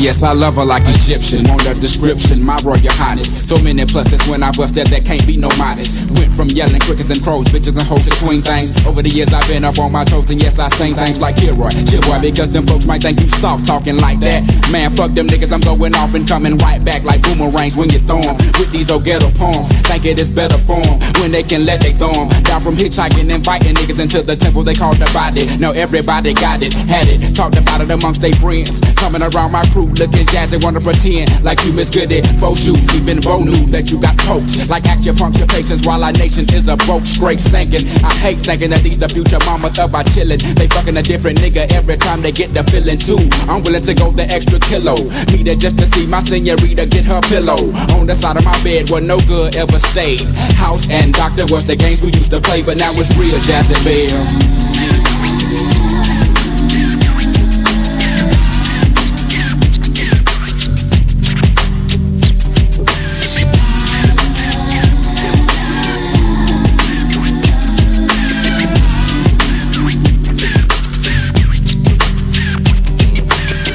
Yes, 0.00 0.22
I 0.22 0.32
love 0.32 0.56
her 0.56 0.64
like 0.64 0.82
Egyptian. 0.86 1.46
On 1.50 1.60
a 1.66 1.74
description, 1.74 2.42
my 2.42 2.58
royal 2.64 2.80
highness. 2.96 3.28
So 3.28 3.60
many 3.62 3.84
pluses 3.84 4.28
when 4.30 4.42
I 4.42 4.50
busted 4.52 4.86
that 4.86 4.90
that 4.90 5.04
can't 5.04 5.26
be 5.26 5.36
no 5.36 5.48
modest. 5.58 6.10
Went 6.16 6.32
from 6.32 6.48
yelling 6.48 6.80
crickets 6.80 7.10
and 7.10 7.22
crows, 7.22 7.46
bitches 7.52 7.76
and 7.76 7.86
hoes 7.86 8.06
to 8.08 8.14
queen 8.16 8.40
things. 8.40 8.72
Over 8.86 9.02
the 9.02 9.10
years 9.10 9.32
I've 9.32 9.46
been 9.48 9.64
up 9.64 9.78
on 9.78 9.92
my 9.92 10.04
toes 10.04 10.30
and 10.30 10.40
yes 10.40 10.58
I 10.58 10.68
sing 10.68 10.94
things 10.94 11.20
like 11.20 11.36
Kilroy, 11.36 11.70
chill 11.84 12.00
boy, 12.02 12.20
because 12.20 12.48
them 12.48 12.66
folks 12.66 12.86
might 12.86 13.02
think 13.02 13.20
you 13.20 13.28
soft 13.28 13.66
talking 13.66 13.98
like 13.98 14.20
that. 14.20 14.42
Man, 14.72 14.96
fuck 14.96 15.12
them 15.12 15.26
niggas, 15.26 15.52
I'm 15.52 15.60
going 15.60 15.94
off 15.94 16.14
and 16.14 16.26
coming 16.26 16.56
right 16.58 16.82
back 16.82 17.04
like 17.04 17.22
boomerangs 17.22 17.76
when 17.76 17.90
you 17.90 18.00
throw 18.00 18.20
'em. 18.20 18.36
With 18.56 18.72
these 18.72 18.90
old 18.90 19.04
ghetto 19.04 19.30
poems, 19.36 19.68
think 19.84 20.06
it 20.06 20.18
is 20.18 20.30
better 20.30 20.58
form 20.64 20.98
when 21.20 21.30
they 21.30 21.42
can 21.42 21.66
let 21.66 21.80
they 21.80 21.92
throw 21.92 22.10
'em. 22.10 22.28
Down 22.44 22.60
from 22.62 22.76
hitchhiking, 22.76 23.28
inviting 23.28 23.74
niggas 23.74 24.00
into 24.00 24.22
the 24.22 24.36
temple 24.36 24.64
they 24.64 24.74
call 24.74 24.94
the 24.94 25.10
body. 25.12 25.44
Now 25.58 25.72
everybody 25.72 26.32
got 26.32 26.62
it, 26.62 26.72
had 26.72 27.08
it, 27.08 27.34
talked 27.34 27.58
about 27.58 27.80
it 27.80 27.90
amongst 27.90 28.20
their 28.20 28.32
friends. 28.34 28.80
Coming 28.96 29.22
around 29.22 29.52
my 29.52 29.64
crew 29.72 29.89
looking 29.98 30.26
jazzy, 30.30 30.62
wanna 30.62 30.80
pretend 30.80 31.28
like 31.42 31.62
you 31.64 31.72
Miss 31.72 31.90
Goody. 31.90 32.22
Faux 32.38 32.58
shoes, 32.58 32.80
even 32.94 33.20
Bo 33.20 33.42
knew 33.42 33.66
that 33.74 33.90
you 33.90 34.00
got 34.00 34.16
poked. 34.18 34.68
Like 34.68 34.84
acupuncture 34.84 35.48
patients 35.48 35.86
while 35.86 36.02
our 36.04 36.12
nation 36.12 36.44
is 36.54 36.68
a 36.68 36.76
broke, 36.76 37.06
straight 37.06 37.40
sinking. 37.40 37.86
I 38.04 38.12
hate 38.14 38.40
thinking 38.40 38.70
that 38.70 38.82
these 38.82 38.98
the 38.98 39.08
future 39.08 39.38
mamas 39.46 39.78
of 39.78 39.94
our 39.94 40.04
chillin'. 40.04 40.40
They 40.54 40.68
fucking 40.68 40.96
a 40.96 41.02
different 41.02 41.38
nigga 41.38 41.70
every 41.72 41.96
time 41.96 42.22
they 42.22 42.32
get 42.32 42.52
the 42.54 42.62
feeling 42.64 42.98
too. 42.98 43.18
I'm 43.48 43.62
willing 43.62 43.82
to 43.82 43.94
go 43.94 44.12
the 44.12 44.24
extra 44.28 44.58
kilo. 44.60 44.94
Need 45.32 45.48
it 45.48 45.58
just 45.58 45.78
to 45.78 45.86
see 45.86 46.06
my 46.06 46.20
senorita 46.20 46.86
get 46.86 47.04
her 47.04 47.20
pillow. 47.22 47.72
On 47.96 48.06
the 48.06 48.14
side 48.14 48.36
of 48.36 48.44
my 48.44 48.56
bed 48.62 48.90
where 48.90 49.02
no 49.02 49.18
good 49.26 49.56
ever 49.56 49.78
stayed. 49.78 50.22
House 50.56 50.88
and 50.90 51.12
doctor 51.14 51.44
was 51.48 51.66
the 51.66 51.76
games 51.76 52.02
we 52.02 52.12
used 52.12 52.30
to 52.30 52.40
play, 52.40 52.62
but 52.62 52.76
now 52.76 52.92
it's 52.94 53.16
real 53.16 53.38
Jazzy 53.40 53.76
Bell. 53.84 54.79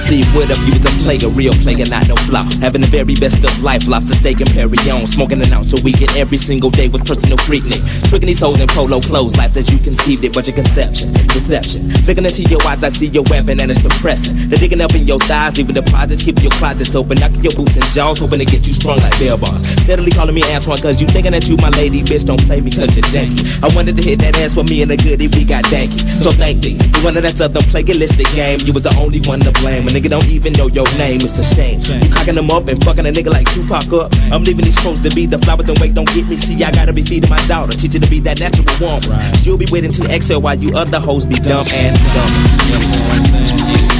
See, 0.05 0.21
what 0.35 0.51
if 0.51 0.59
you 0.67 0.71
was 0.71 0.85
a 0.85 0.94
player, 1.05 1.29
real 1.29 1.53
player, 1.61 1.85
not 1.85 2.07
no 2.09 2.15
flop? 2.25 2.49
Having 2.65 2.81
the 2.81 2.89
very 2.89 3.13
best 3.13 3.45
of 3.45 3.53
life, 3.61 3.87
lobster 3.87 4.17
steak 4.17 4.41
and 4.41 4.49
Perry 4.49 4.81
on. 4.89 5.05
Smoking 5.05 5.39
an 5.45 5.53
ounce 5.53 5.77
a 5.77 5.79
weekend 5.85 6.09
every 6.17 6.37
single 6.37 6.71
day 6.73 6.89
with 6.89 7.05
personal 7.05 7.37
freaknik. 7.45 7.85
Tricking 8.09 8.25
these 8.25 8.41
hoes 8.41 8.59
in 8.59 8.67
polo 8.67 8.99
clothes, 8.99 9.37
life 9.37 9.55
as 9.55 9.69
you 9.69 9.77
conceived 9.77 10.25
it, 10.25 10.33
but 10.33 10.47
your 10.49 10.57
conception, 10.57 11.13
deception. 11.29 11.93
Looking 12.09 12.25
into 12.25 12.41
your 12.49 12.57
eyes, 12.65 12.83
I 12.83 12.89
see 12.89 13.07
your 13.13 13.23
weapon 13.29 13.61
and 13.61 13.69
it's 13.69 13.81
depressing. 13.85 14.49
They're 14.49 14.57
digging 14.57 14.81
up 14.81 14.95
in 14.95 15.05
your 15.05 15.19
thighs, 15.19 15.57
leaving 15.57 15.75
deposits, 15.75 16.23
keeping 16.23 16.41
your 16.41 16.57
closets 16.57 16.95
open, 16.95 17.21
knocking 17.21 17.45
your 17.45 17.53
boots 17.53 17.77
and 17.77 17.85
jaws, 17.93 18.17
hoping 18.17 18.39
to 18.39 18.45
get 18.45 18.65
you 18.65 18.73
strung 18.73 18.97
like 18.97 19.13
bell 19.21 19.37
bars. 19.37 19.61
Steadily 19.85 20.09
calling 20.09 20.33
me 20.33 20.41
Antoine, 20.49 20.81
cause 20.81 20.99
you 20.99 21.07
thinking 21.07 21.37
that 21.37 21.45
you 21.47 21.55
my 21.61 21.69
lady, 21.77 22.01
bitch, 22.01 22.25
don't 22.25 22.41
play 22.49 22.61
me 22.61 22.71
cause 22.73 22.97
you're 22.97 23.05
janky. 23.13 23.45
I 23.61 23.69
wanted 23.75 23.95
to 23.97 24.01
hit 24.01 24.19
that 24.25 24.35
ass 24.41 24.57
with 24.57 24.69
me 24.69 24.81
and 24.81 24.89
the 24.89 24.97
goodie, 24.97 25.29
we 25.29 25.45
got 25.45 25.65
danky. 25.65 26.01
So 26.09 26.31
thank 26.31 26.63
thee. 26.63 26.81
You 26.81 27.05
wanted 27.05 27.21
that 27.21 27.37
southern 27.37 27.61
plagiaristic 27.69 28.25
game, 28.33 28.57
you 28.65 28.73
was 28.73 28.83
the 28.89 28.95
only 28.97 29.21
one 29.29 29.39
to 29.45 29.51
blame. 29.61 29.85
A 29.85 29.91
nigga 29.93 30.09
don't 30.09 30.27
even 30.33 30.53
know 30.53 30.67
your 30.67 30.87
name, 30.97 31.21
it's 31.21 31.37
a 31.39 31.43
shame. 31.43 31.79
You 32.01 32.09
cocking 32.09 32.35
them 32.35 32.51
up 32.51 32.67
and 32.67 32.83
fucking 32.83 33.05
a 33.05 33.11
nigga 33.11 33.31
like 33.31 33.49
Tupac 33.51 33.91
up. 33.93 34.11
I'm 34.31 34.43
leaving 34.43 34.65
these 34.65 34.75
supposed 34.75 35.03
to 35.03 35.09
be 35.15 35.25
the 35.25 35.37
flowers 35.39 35.69
and 35.69 35.77
wait, 35.79 35.93
don't 35.93 36.07
get 36.13 36.27
me. 36.27 36.37
See, 36.37 36.63
I 36.63 36.71
gotta 36.71 36.93
be 36.93 37.03
feeding 37.03 37.29
my 37.29 37.45
daughter, 37.47 37.71
teach 37.71 37.93
her 37.93 37.99
to 37.99 38.09
be 38.09 38.19
that 38.21 38.39
natural 38.39 38.65
woman. 38.79 39.19
She'll 39.41 39.57
be 39.57 39.67
waiting 39.71 39.91
to 39.93 40.03
exhale 40.13 40.41
while 40.41 40.55
you 40.55 40.71
other 40.75 40.99
hoes 40.99 41.25
be 41.25 41.35
dumb 41.35 41.65
and 41.71 41.95
dumb. 42.13 43.94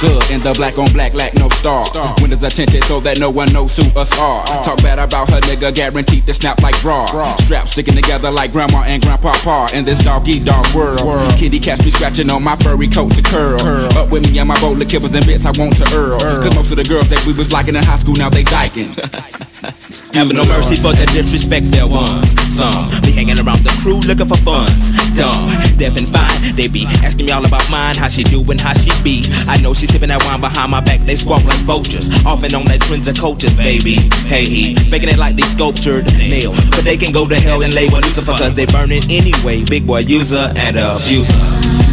Good 0.00 0.30
in 0.30 0.40
the 0.42 0.52
black 0.54 0.78
on 0.78 0.90
black 0.92 1.14
lack 1.14 1.34
no 1.34 1.48
star. 1.50 1.84
Windows 2.20 2.42
are 2.42 2.50
tinted 2.50 2.82
so 2.84 3.00
that 3.00 3.20
no 3.20 3.30
one 3.30 3.52
knows 3.52 3.76
who 3.76 3.84
us 3.98 4.10
are. 4.18 4.42
Uh. 4.48 4.62
Talk 4.64 4.82
bad 4.82 4.98
about 4.98 5.28
her 5.30 5.40
nigga, 5.42 5.74
guaranteed 5.74 6.26
to 6.26 6.32
snap 6.32 6.60
like 6.62 6.80
bra. 6.80 7.06
Straps 7.44 7.72
sticking 7.72 7.94
together 7.94 8.30
like 8.30 8.52
grandma 8.52 8.82
and 8.84 9.02
grandpa 9.02 9.34
pa 9.44 9.68
in 9.74 9.84
this 9.84 10.02
doggy 10.02 10.40
dog 10.40 10.66
world. 10.74 11.00
Kitty 11.36 11.60
cats 11.60 11.82
be 11.82 11.90
scratching 11.90 12.30
on 12.30 12.42
my 12.42 12.56
furry 12.56 12.88
coat 12.88 13.14
to 13.14 13.22
curl. 13.22 13.60
Up 13.96 14.10
with 14.10 14.24
me 14.30 14.38
and 14.38 14.48
my 14.48 14.58
bowl 14.60 14.80
of 14.80 14.88
kibbles 14.88 15.14
and 15.14 15.24
bits 15.26 15.44
I 15.44 15.52
want 15.60 15.76
to 15.76 15.86
earl. 15.94 16.18
Cause 16.18 16.54
most 16.54 16.70
of 16.72 16.78
the 16.78 16.84
girls 16.84 17.08
that 17.08 17.24
we 17.26 17.32
was 17.32 17.52
liking 17.52 17.76
in 17.76 17.84
high 17.84 18.00
school 18.00 18.16
now 18.16 18.30
they 18.30 18.44
dyking. 18.44 18.96
Having 20.14 20.36
no 20.36 20.44
mercy 20.46 20.76
for 20.76 20.92
the 20.92 21.06
disrespect 21.12 21.70
there 21.70 21.86
ones. 21.86 22.32
Some 22.48 22.90
be 23.02 23.12
hanging 23.12 23.38
around 23.38 23.62
the 23.62 23.70
crew 23.82 24.00
looking 24.00 24.26
for 24.26 24.36
funds. 24.42 24.90
Dumb, 25.12 25.52
deaf 25.76 25.96
and 25.96 26.08
fine. 26.08 26.56
They 26.56 26.68
be 26.68 26.86
asking 27.04 27.26
me 27.26 27.32
all 27.32 27.44
about 27.44 27.68
mine, 27.70 27.96
how 27.96 28.08
she 28.08 28.24
do 28.24 28.42
and 28.50 28.60
how 28.60 28.72
she 28.72 28.90
be. 29.02 29.22
I 29.46 29.60
know 29.60 29.74
she 29.74 29.86
sipping 29.90 30.08
that 30.08 30.22
wine 30.24 30.40
behind 30.40 30.70
my 30.70 30.80
back. 30.80 31.00
They 31.00 31.16
squawk 31.16 31.44
like 31.44 31.60
vultures. 31.60 32.08
Off 32.24 32.42
and 32.44 32.54
on 32.54 32.64
that 32.66 32.80
trends 32.82 33.08
of 33.08 33.16
cultures, 33.16 33.56
baby. 33.56 33.96
Hey, 34.26 34.44
he 34.44 34.74
faking 34.74 35.08
it 35.08 35.18
like 35.18 35.36
they 35.36 35.42
sculptured 35.42 36.06
nails. 36.16 36.58
But 36.70 36.84
they 36.84 36.96
can 36.96 37.12
go 37.12 37.26
to 37.28 37.34
hell 37.34 37.62
and 37.62 37.74
label 37.74 37.98
Lucifer 37.98 38.32
cause 38.32 38.54
they 38.54 38.66
burn 38.66 38.92
it 38.92 39.10
anyway. 39.10 39.64
Big 39.64 39.86
boy 39.86 40.00
user 40.00 40.52
and 40.56 40.76
abuser. 40.78 41.89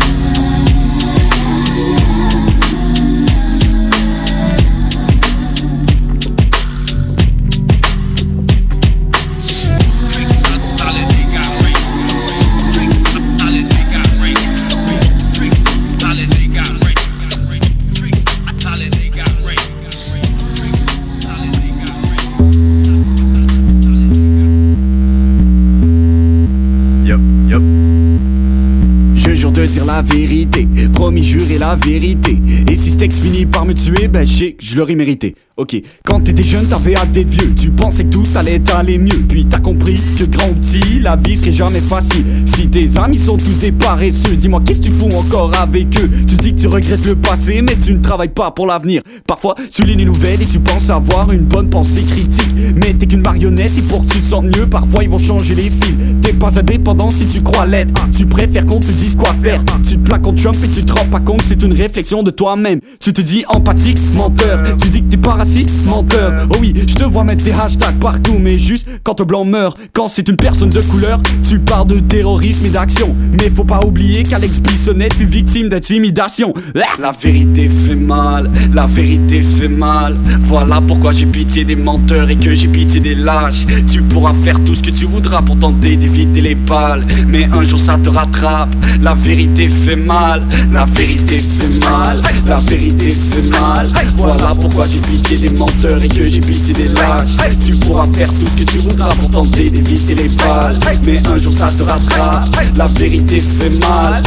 Promis 31.17 31.23
jurer 31.23 31.57
la 31.57 31.75
vérité. 31.75 32.37
Si 32.77 32.95
texte 32.95 33.21
finit 33.21 33.45
par 33.45 33.65
me 33.65 33.73
tuer, 33.73 34.07
ben 34.07 34.25
je 34.25 34.33
sais 34.33 34.51
que 34.51 34.63
je 34.63 34.77
l'aurais 34.77 34.95
mérité. 34.95 35.35
Ok, 35.57 35.75
quand 36.05 36.19
t'étais 36.21 36.43
jeune, 36.43 36.67
t'avais 36.67 36.95
hâte 36.95 37.11
d'être 37.11 37.29
vieux. 37.29 37.51
Tu 37.55 37.71
pensais 37.71 38.03
que 38.03 38.09
tout 38.09 38.23
allait 38.35 38.61
aller 38.71 38.99
mieux. 38.99 39.25
Puis 39.27 39.45
t'as 39.45 39.57
compris 39.57 39.99
que 40.17 40.25
grand 40.25 40.53
petit, 40.53 40.99
la 40.99 41.15
vie 41.15 41.35
serait 41.35 41.51
jamais 41.51 41.79
facile. 41.79 42.23
Si 42.45 42.67
tes 42.67 42.95
amis 42.99 43.17
sont 43.17 43.37
tous 43.37 43.59
des 43.59 43.71
paresseux, 43.71 44.35
dis-moi 44.35 44.61
qu'est-ce 44.63 44.81
que 44.81 44.85
tu 44.85 44.91
fous 44.91 45.09
encore 45.17 45.51
avec 45.59 45.87
eux? 45.99 46.09
Tu 46.27 46.35
dis 46.35 46.53
que 46.53 46.61
tu 46.61 46.67
regrettes 46.67 47.05
le 47.07 47.15
passé, 47.15 47.63
mais 47.63 47.75
tu 47.75 47.93
ne 47.93 47.99
travailles 47.99 48.27
pas 48.29 48.51
pour 48.51 48.67
l'avenir. 48.67 49.01
Parfois, 49.25 49.55
tu 49.71 49.81
lis 49.81 49.95
les 49.95 50.05
nouvelles 50.05 50.43
et 50.43 50.45
tu 50.45 50.59
penses 50.59 50.91
avoir 50.91 51.31
une 51.31 51.45
bonne 51.45 51.71
pensée 51.71 52.03
critique. 52.03 52.53
Mais 52.75 52.93
t'es 52.93 53.07
qu'une 53.07 53.21
marionnette 53.21 53.71
et 53.75 53.81
pour 53.89 54.05
que 54.05 54.11
tu 54.11 54.19
te 54.19 54.25
sentes 54.25 54.55
mieux, 54.55 54.67
parfois 54.67 55.03
ils 55.03 55.09
vont 55.09 55.17
changer 55.17 55.55
les 55.55 55.71
fils. 55.71 55.95
T'es 56.21 56.33
pas 56.33 56.59
indépendant 56.59 57.09
si 57.09 57.25
tu 57.25 57.41
crois 57.41 57.65
l'être. 57.65 57.95
Tu 58.15 58.27
préfères 58.27 58.67
qu'on 58.67 58.79
te 58.79 58.91
dise 58.91 59.15
quoi 59.15 59.33
faire. 59.41 59.63
Tu 59.83 59.97
te 59.97 60.07
plains 60.07 60.19
contre 60.19 60.43
Trump 60.43 60.57
et 60.63 60.67
tu 60.67 60.85
te 60.85 60.93
rends 60.93 61.07
pas 61.07 61.19
compte 61.19 61.41
c'est 61.43 61.63
une 61.63 61.73
réflexion 61.73 62.21
de 62.21 62.29
toi-même. 62.29 62.66
Tu 62.99 63.13
te 63.13 63.21
dis 63.21 63.43
empathique, 63.47 63.97
menteur. 64.15 64.63
Tu 64.81 64.89
dis 64.89 65.01
que 65.01 65.09
t'es 65.09 65.17
pas 65.17 65.33
raciste, 65.33 65.85
menteur. 65.85 66.47
Oh 66.49 66.57
oui, 66.59 66.73
je 66.87 66.95
te 66.95 67.03
vois 67.03 67.23
mettre 67.23 67.43
des 67.43 67.51
hashtags 67.51 67.99
partout, 67.99 68.37
mais 68.39 68.57
juste 68.57 68.87
quand 69.03 69.19
un 69.21 69.25
blanc 69.25 69.45
meurt, 69.45 69.77
quand 69.93 70.07
c'est 70.07 70.27
une 70.27 70.35
personne 70.35 70.69
de 70.69 70.81
couleur, 70.81 71.21
tu 71.47 71.59
parles 71.59 71.87
de 71.87 71.99
terrorisme 71.99 72.65
et 72.65 72.69
d'action. 72.69 73.15
Mais 73.39 73.49
faut 73.49 73.63
pas 73.63 73.79
oublier 73.85 74.23
qu'Alex 74.23 74.59
Bissonnette 74.59 75.13
fut 75.13 75.25
victime 75.25 75.69
d'intimidation. 75.69 76.53
La 76.73 77.11
vérité 77.11 77.67
fait 77.67 77.95
mal, 77.95 78.51
la 78.73 78.85
vérité 78.85 79.41
fait 79.43 79.67
mal. 79.67 80.15
Voilà 80.41 80.81
pourquoi 80.81 81.13
j'ai 81.13 81.25
pitié 81.25 81.63
des 81.63 81.75
menteurs 81.75 82.29
et 82.29 82.35
que 82.35 82.53
j'ai 82.53 82.67
pitié 82.67 82.99
des 82.99 83.15
lâches. 83.15 83.65
Tu 83.91 84.01
pourras 84.01 84.33
faire 84.43 84.63
tout 84.63 84.75
ce 84.75 84.81
que 84.81 84.91
tu 84.91 85.05
voudras 85.05 85.41
pour 85.41 85.57
tenter 85.57 85.95
d'éviter 85.95 86.41
les 86.41 86.55
balles, 86.55 87.05
mais 87.27 87.45
un 87.45 87.63
jour 87.63 87.79
ça 87.79 87.97
te 87.97 88.09
rattrape. 88.09 88.73
La 89.01 89.15
vérité 89.15 89.69
fait 89.69 89.95
mal, 89.95 90.43
la 90.71 90.85
vérité 90.85 91.39
fait 91.39 91.79
mal, 91.89 92.21
la 92.47 92.59
vérité 92.61 93.11
fait 93.11 93.41
mal. 93.43 93.89
Voilà 94.15 94.55
pourquoi 94.59 94.85
j'ai 94.87 94.99
pitié 94.99 95.37
des 95.37 95.49
menteurs 95.49 96.01
et 96.01 96.07
que 96.07 96.25
j'ai 96.25 96.39
pitié 96.39 96.73
des 96.73 96.87
lâches. 96.87 97.35
Tu 97.65 97.73
pourras 97.75 98.07
faire 98.13 98.27
tout 98.29 98.47
ce 98.47 98.57
que 98.57 98.71
tu 98.71 98.77
voudras 98.79 99.13
pour 99.15 99.29
tenter 99.29 99.69
d'éviter 99.69 100.15
les 100.15 100.29
balles, 100.29 100.77
mais 101.03 101.21
un 101.27 101.37
jour 101.37 101.53
ça 101.53 101.69
te 101.77 101.83
rattrape. 101.83 102.47
La 102.75 102.87
vérité 102.87 103.39
fait 103.39 103.69
mal. 103.79 104.23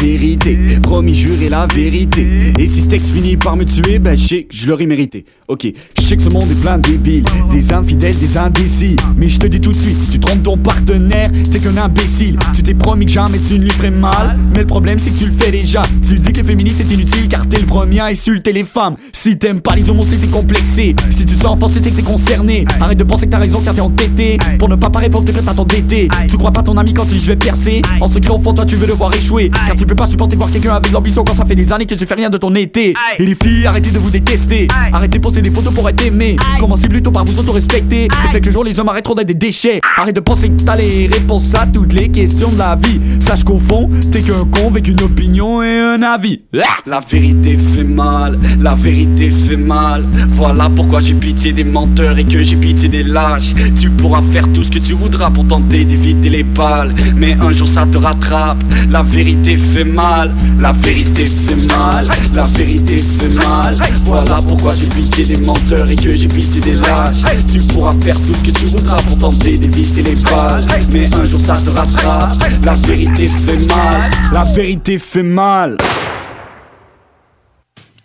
Vérité, 0.00 0.58
promis 0.82 1.14
jurer 1.14 1.48
la 1.48 1.66
vérité. 1.66 2.52
Et 2.58 2.66
si 2.66 2.82
ce 2.82 2.88
texte 2.88 3.08
finit 3.10 3.36
par 3.36 3.56
me 3.56 3.64
tuer, 3.64 3.98
ben 3.98 4.16
je 4.16 4.26
sais 4.26 4.42
que 4.44 4.54
je 4.54 4.68
l'aurais 4.68 4.86
mérité. 4.86 5.24
Ok, 5.48 5.68
je 5.96 6.02
sais 6.02 6.16
que 6.16 6.22
ce 6.22 6.28
monde 6.28 6.50
est 6.50 6.60
plein 6.60 6.78
de 6.78 6.82
débiles, 6.82 7.24
des 7.50 7.72
infidèles, 7.72 8.16
des 8.18 8.36
indécis. 8.36 8.96
Mais 9.16 9.28
je 9.28 9.38
te 9.38 9.46
dis 9.46 9.60
tout 9.60 9.70
de 9.70 9.76
suite, 9.76 9.96
si 9.96 10.10
tu 10.10 10.18
trompes 10.18 10.42
ton 10.42 10.56
partenaire, 10.56 11.30
t'es 11.50 11.60
qu'un 11.60 11.76
imbécile. 11.76 12.36
Tu 12.54 12.62
t'es 12.62 12.74
promis 12.74 13.06
que 13.06 13.12
jamais 13.12 13.38
tu 13.38 13.54
ne 13.58 13.64
lui 13.64 13.70
ferais 13.70 13.90
mal, 13.90 14.36
mais 14.52 14.60
le 14.60 14.66
problème 14.66 14.98
c'est 14.98 15.10
que 15.10 15.18
tu 15.18 15.26
le 15.26 15.32
fais 15.32 15.50
déjà. 15.50 15.82
Tu 16.06 16.18
dis 16.18 16.32
que 16.32 16.38
les 16.38 16.44
féministes 16.44 16.82
c'est 16.82 16.94
inutile 16.94 17.28
car 17.28 17.48
t'es 17.48 17.60
le 17.60 17.66
premier 17.66 18.00
à 18.00 18.06
insulter 18.06 18.52
les 18.52 18.64
femmes. 18.64 18.96
Si 19.12 19.38
t'aimes 19.38 19.60
pas 19.60 19.76
les 19.76 19.88
homos, 19.88 20.02
c'est 20.02 20.16
t'es 20.16 20.26
complexé. 20.26 20.96
Si 21.10 21.24
tu 21.24 21.36
te 21.36 21.42
sens 21.42 21.52
enfoncé, 21.52 21.80
c'est 21.82 21.90
que 21.90 21.96
t'es 21.96 22.02
concerné. 22.02 22.64
Arrête 22.80 22.98
de 22.98 23.04
penser 23.04 23.26
que 23.26 23.30
t'as 23.30 23.38
raison 23.38 23.60
car 23.64 23.74
t'es 23.74 23.80
entêté. 23.80 24.38
Pour 24.58 24.68
ne 24.68 24.74
pas 24.74 24.90
paraître 24.90 25.12
pour 25.12 25.24
t'es 25.24 25.32
prêt 25.32 25.48
à 25.48 25.54
t'endetter. 25.54 26.08
Tu 26.28 26.36
crois 26.36 26.50
pas 26.50 26.62
ton 26.62 26.76
ami 26.76 26.92
quand 26.92 27.06
il 27.10 27.20
je 27.20 27.26
vais 27.26 27.36
percer. 27.36 27.82
En 28.00 28.08
secret 28.08 28.32
au 28.32 28.38
fond, 28.38 28.52
toi 28.52 28.66
tu 28.66 28.76
veux 28.76 28.86
le 28.86 28.94
voir 28.94 29.14
échouer. 29.14 29.50
Car 29.66 29.76
tu 29.76 29.85
peux 29.86 29.94
pas 29.94 30.06
supporter 30.06 30.36
voir 30.36 30.50
quelqu'un 30.50 30.74
avec 30.74 30.92
l'ambition 30.92 31.24
quand 31.24 31.34
ça 31.34 31.44
fait 31.44 31.54
des 31.54 31.72
années 31.72 31.86
que 31.86 31.94
tu 31.94 32.06
fais 32.06 32.14
rien 32.14 32.30
de 32.30 32.38
ton 32.38 32.54
été. 32.54 32.94
Et 33.18 33.24
les 33.24 33.34
filles, 33.34 33.66
arrêtez 33.66 33.90
de 33.90 33.98
vous 33.98 34.10
détester. 34.10 34.68
Arrêtez 34.92 35.18
de 35.18 35.22
poster 35.22 35.42
des 35.42 35.50
photos 35.50 35.72
pour 35.74 35.88
être 35.88 36.04
aimé. 36.04 36.36
Commencez 36.58 36.88
plutôt 36.88 37.10
par 37.10 37.24
vous 37.24 37.38
auto-respecter. 37.38 38.04
Et 38.04 38.30
quelques 38.32 38.50
jours, 38.50 38.64
les 38.64 38.78
hommes 38.80 38.88
arrêteront 38.88 39.14
d'être 39.14 39.28
des 39.28 39.34
déchets. 39.34 39.80
Arrête 39.96 40.16
de 40.16 40.20
penser 40.20 40.48
que 40.50 40.62
t'as 40.62 40.76
les 40.76 41.06
réponses 41.06 41.54
à 41.54 41.66
toutes 41.66 41.92
les 41.92 42.08
questions 42.08 42.50
de 42.50 42.58
la 42.58 42.76
vie. 42.76 43.00
Sache 43.20 43.44
qu'au 43.44 43.58
fond, 43.58 43.88
t'es 44.10 44.20
qu'un 44.20 44.44
con 44.50 44.68
avec 44.68 44.88
une 44.88 45.00
opinion 45.02 45.62
et 45.62 45.78
un 45.78 46.02
avis. 46.02 46.42
La 46.86 47.00
vérité 47.00 47.56
fait 47.56 47.84
mal, 47.84 48.38
la 48.60 48.74
vérité 48.74 49.30
fait 49.30 49.56
mal. 49.56 50.04
Voilà 50.30 50.68
pourquoi 50.74 51.00
j'ai 51.00 51.14
pitié 51.14 51.52
des 51.52 51.64
menteurs 51.64 52.18
et 52.18 52.24
que 52.24 52.42
j'ai 52.42 52.56
pitié 52.56 52.88
des 52.88 53.02
lâches. 53.02 53.54
Tu 53.80 53.90
pourras 53.90 54.22
faire 54.32 54.50
tout 54.52 54.64
ce 54.64 54.70
que 54.70 54.78
tu 54.78 54.94
voudras 54.94 55.30
pour 55.30 55.46
tenter 55.46 55.84
d'éviter 55.84 56.28
les 56.28 56.42
balles. 56.42 56.94
Mais 57.16 57.36
un 57.40 57.52
jour 57.52 57.68
ça 57.68 57.86
te 57.86 57.98
rattrape. 57.98 58.62
La 58.90 59.02
vérité 59.02 59.56
fait 59.56 59.75
mal, 59.84 60.34
la 60.60 60.72
vérité 60.72 61.26
fait 61.26 61.66
mal, 61.66 62.08
la 62.34 62.44
vérité 62.44 62.98
fait 62.98 63.28
mal. 63.30 63.76
Voilà 64.04 64.40
pourquoi 64.46 64.74
j'ai 64.74 64.86
pitié 64.86 65.24
des 65.24 65.36
menteurs 65.36 65.90
et 65.90 65.96
que 65.96 66.14
j'ai 66.14 66.28
pitié 66.28 66.60
des 66.60 66.74
lâches. 66.74 67.22
Tu 67.52 67.60
pourras 67.60 67.94
faire 68.00 68.16
tout 68.16 68.34
ce 68.34 68.44
que 68.44 68.58
tu 68.58 68.66
voudras 68.66 69.02
pour 69.02 69.18
tenter 69.18 69.58
d'éviter 69.58 70.02
les 70.02 70.16
balles. 70.16 70.64
Mais 70.90 71.08
un 71.14 71.26
jour 71.26 71.40
ça 71.40 71.56
te 71.56 71.70
rattrape. 71.70 72.38
La 72.64 72.74
vérité 72.74 73.26
fait 73.26 73.58
mal, 73.66 74.10
la 74.32 74.44
vérité 74.44 74.98
fait 74.98 75.22
mal. 75.22 75.76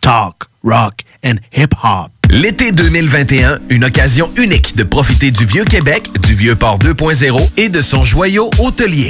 Talk, 0.01 0.43
rock 0.63 1.03
and 1.23 1.35
hip-hop. 1.55 2.11
L'été 2.29 2.71
2021, 2.71 3.59
une 3.69 3.83
occasion 3.83 4.31
unique 4.37 4.75
de 4.77 4.83
profiter 4.83 5.31
du 5.31 5.45
Vieux 5.45 5.65
Québec, 5.65 6.07
du 6.21 6.33
Vieux 6.33 6.55
Port 6.55 6.79
2.0 6.79 7.49
et 7.57 7.67
de 7.67 7.81
son 7.81 8.05
joyau 8.05 8.49
hôtelier. 8.57 9.09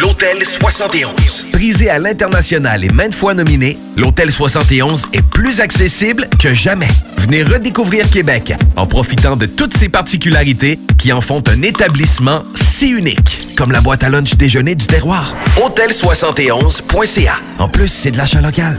L'Hôtel 0.00 0.44
71. 0.44 1.46
Prisé 1.52 1.90
à 1.90 1.98
l'international 1.98 2.84
et 2.84 2.88
maintes 2.88 3.16
fois 3.16 3.34
nominé, 3.34 3.76
l'Hôtel 3.96 4.30
71 4.30 5.08
est 5.12 5.22
plus 5.22 5.60
accessible 5.60 6.28
que 6.38 6.54
jamais. 6.54 6.86
Venez 7.16 7.42
redécouvrir 7.42 8.08
Québec 8.08 8.54
en 8.76 8.86
profitant 8.86 9.34
de 9.34 9.46
toutes 9.46 9.76
ses 9.76 9.88
particularités 9.88 10.78
qui 10.98 11.12
en 11.12 11.20
font 11.20 11.42
un 11.48 11.62
établissement 11.62 12.44
si 12.54 12.90
unique, 12.90 13.56
comme 13.56 13.72
la 13.72 13.80
boîte 13.80 14.04
à 14.04 14.08
lunch 14.08 14.36
déjeuner 14.36 14.76
du 14.76 14.86
terroir. 14.86 15.34
Hôtel71.ca. 15.56 17.34
En 17.58 17.68
plus, 17.68 17.88
c'est 17.88 18.12
de 18.12 18.18
l'achat 18.18 18.40
local. 18.40 18.78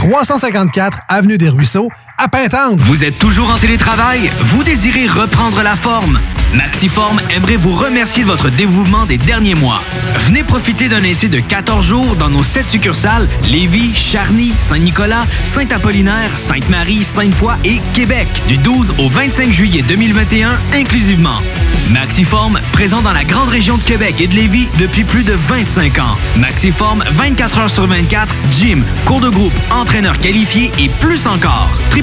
354 0.00 1.00
Avenue 1.08 1.36
des 1.36 1.50
Ruisseaux, 1.50 1.90
Vous 2.80 3.02
êtes 3.02 3.18
toujours 3.18 3.48
en 3.48 3.56
télétravail? 3.56 4.30
Vous 4.40 4.62
désirez 4.62 5.06
reprendre 5.06 5.62
la 5.62 5.74
forme? 5.74 6.20
Maxiform 6.52 7.18
aimerait 7.34 7.56
vous 7.56 7.72
remercier 7.72 8.24
de 8.24 8.28
votre 8.28 8.50
dévouement 8.50 9.06
des 9.06 9.16
derniers 9.16 9.54
mois. 9.54 9.82
Venez 10.26 10.44
profiter 10.44 10.90
d'un 10.90 11.02
essai 11.02 11.28
de 11.28 11.40
14 11.40 11.86
jours 11.86 12.16
dans 12.16 12.28
nos 12.28 12.42
7 12.42 12.68
succursales 12.68 13.26
Lévis, 13.48 13.94
Charny, 13.94 14.52
Saint-Nicolas, 14.58 15.24
Saint-Apollinaire, 15.44 16.36
Sainte-Marie, 16.36 17.04
Sainte-Foy 17.04 17.54
et 17.64 17.80
Québec 17.94 18.28
du 18.48 18.58
12 18.58 18.94
au 18.98 19.08
25 19.08 19.50
juillet 19.50 19.82
2021 19.88 20.58
inclusivement. 20.74 21.38
Maxiform, 21.90 22.60
présent 22.72 23.00
dans 23.00 23.12
la 23.12 23.24
grande 23.24 23.48
région 23.48 23.76
de 23.76 23.82
Québec 23.82 24.20
et 24.20 24.28
de 24.28 24.34
Lévis 24.34 24.68
depuis 24.78 25.04
plus 25.04 25.24
de 25.24 25.32
25 25.32 25.98
ans. 25.98 26.16
Maxiform, 26.36 27.02
24 27.12 27.58
heures 27.58 27.70
sur 27.70 27.86
24, 27.86 28.32
gym, 28.52 28.84
cours 29.06 29.20
de 29.20 29.28
groupe, 29.28 29.52
entraîneur 29.70 30.18
qualifié 30.18 30.70
et 30.78 30.88
plus 31.00 31.26
encore. 31.26 31.68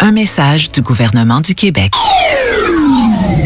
Un 0.00 0.12
message 0.12 0.70
du 0.70 0.80
gouvernement 0.80 1.40
du 1.40 1.54
Québec. 1.54 1.92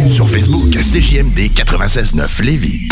Sur 0.07 0.29
Facebook, 0.29 0.71
CJMD 0.71 1.51
96.9 1.55 2.43
Lévis. 2.43 2.89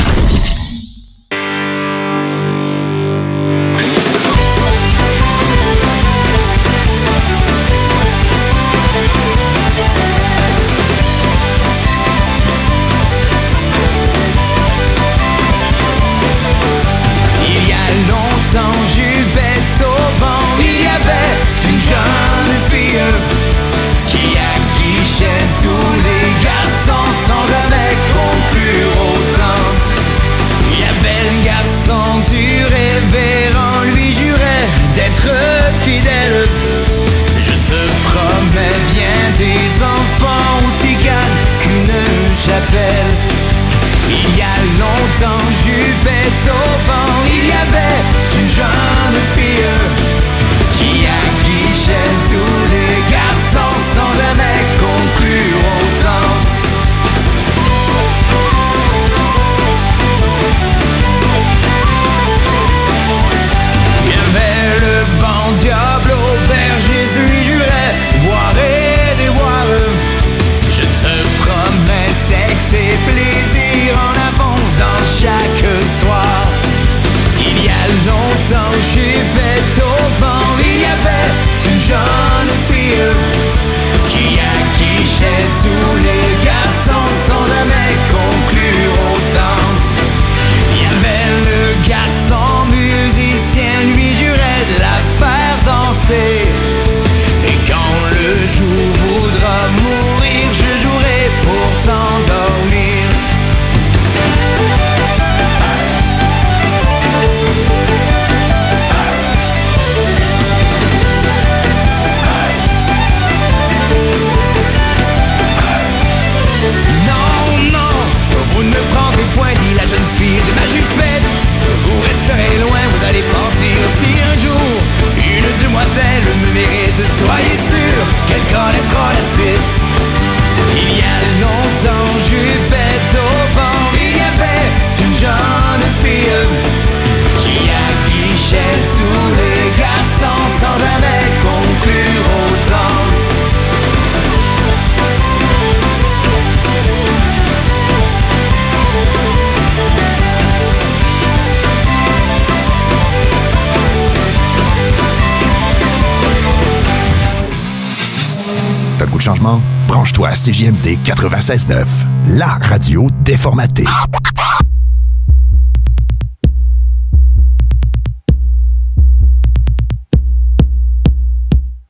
CJMD 160.41 161.03
96.9, 161.05 161.85
la 162.29 162.59
radio 162.63 163.07
déformatée. 163.21 163.85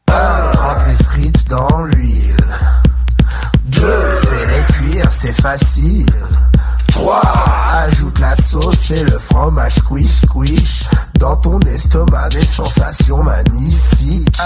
Attrape 0.09 0.88
les 0.88 1.05
frites 1.05 1.48
dans 1.48 1.84
l'huile. 1.84 2.36
Deux, 3.66 3.80
fais-les 3.80 4.64
cuire, 4.72 5.12
c'est 5.12 5.40
facile. 5.40 6.11
3. 6.88 7.22
Ajoute 7.84 8.18
la 8.18 8.34
sauce 8.34 8.90
et 8.90 9.05
le 9.05 9.16
fromage 9.16 9.76
squish 9.76 10.22
squish 10.26 10.84
Dans 11.20 11.36
ton 11.36 11.61
estomac 11.61 12.30
des 12.30 12.44
sensations 12.44 13.22
magnifiques 13.22 14.40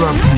Danse, 0.00 0.29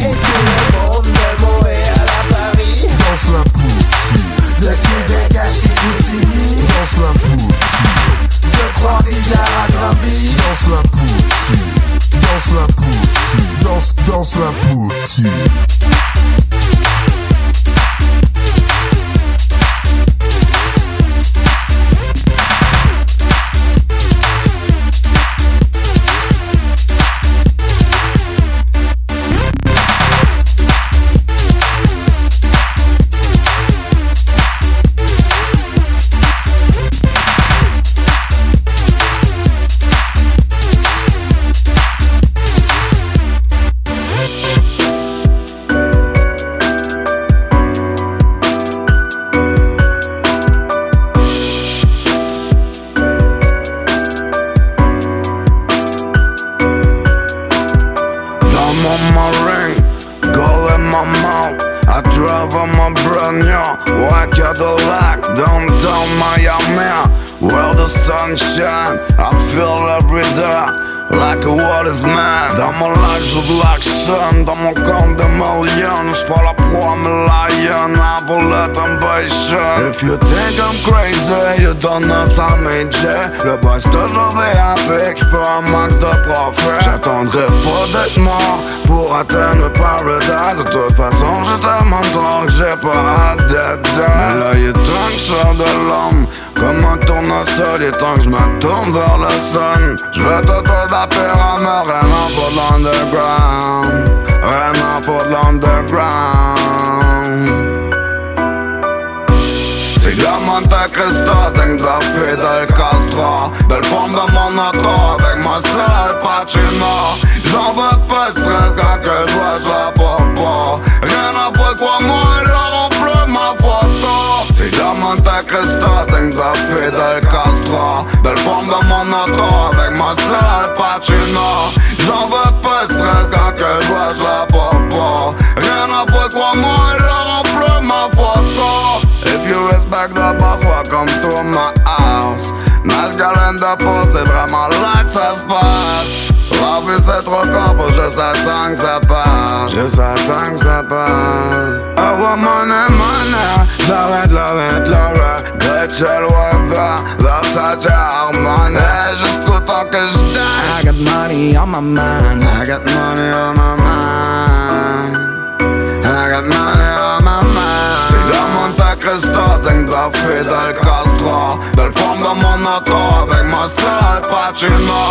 Fidel 170.43 170.75
Castro 170.75 171.59
De 171.77 171.83
le 171.83 171.93
dans 172.21 172.35
mon 172.35 172.67
auto 172.67 172.97
Avec 173.23 173.45
ma 173.47 173.69
style 173.69 174.23
Pacino 174.29 175.03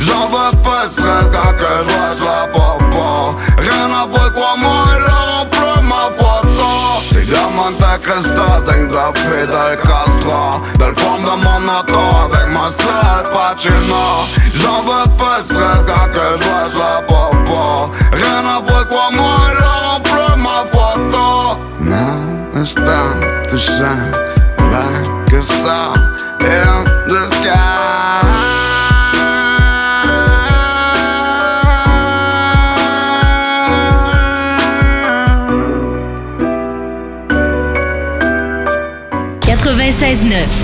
J'en 0.00 0.26
veux 0.26 0.56
pas 0.62 0.86
de 0.86 0.92
stress 0.92 1.30
que 1.30 1.72
je 1.86 2.18
vois 2.18 2.32
la 2.32 2.46
popo 2.48 3.36
Rien 3.58 3.86
à 3.94 4.06
voir 4.06 4.32
quoi 4.32 4.56
moi 4.58 4.84
Et 4.96 5.82
ma 5.86 6.10
photo 6.18 6.70
C'est 7.08 7.24
le 7.24 7.36
Monte 7.54 8.00
Cristo 8.00 8.30
de 8.66 8.92
la 8.92 9.12
Fidel 9.14 9.76
Castro 9.76 10.60
De 10.78 10.84
le 10.86 10.94
forme 10.94 11.22
dans 11.24 11.36
mon 11.36 11.62
auto 11.78 12.00
Avec 12.24 12.48
ma 12.48 12.70
style 12.70 13.32
Pacino 13.32 14.26
J'en 14.54 14.80
veux 14.82 15.08
pas 15.16 15.42
de 15.42 15.46
stress 15.46 15.84
que 16.14 16.42
je 16.42 16.74
vois 16.74 16.84
la 16.84 17.02
popo 17.02 17.92
Rien 18.12 18.42
à 18.44 18.60
voir 18.60 18.88
quoi 18.88 19.08
moi 19.12 19.36
Et 19.52 20.36
ma 20.36 20.64
photo 20.72 21.58
Now 21.80 22.60
it's 22.60 22.74
time 22.74 23.20
to 23.48 24.39
like 24.70 25.32
a 25.32 25.42
star 25.42 25.96
in 26.40 26.84
the 27.06 27.26
sky. 27.28 27.90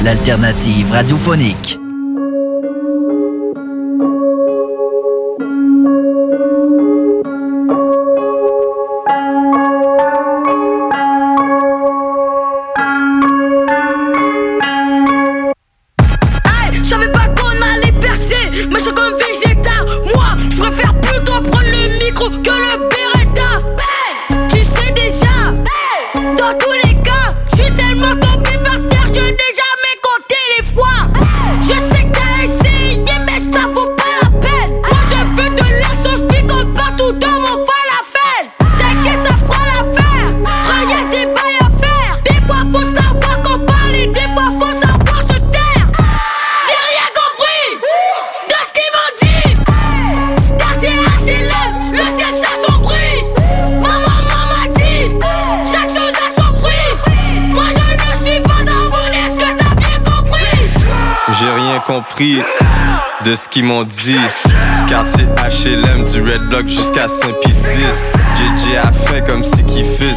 L'alternative 0.03 0.91
radiophonique. 0.91 1.86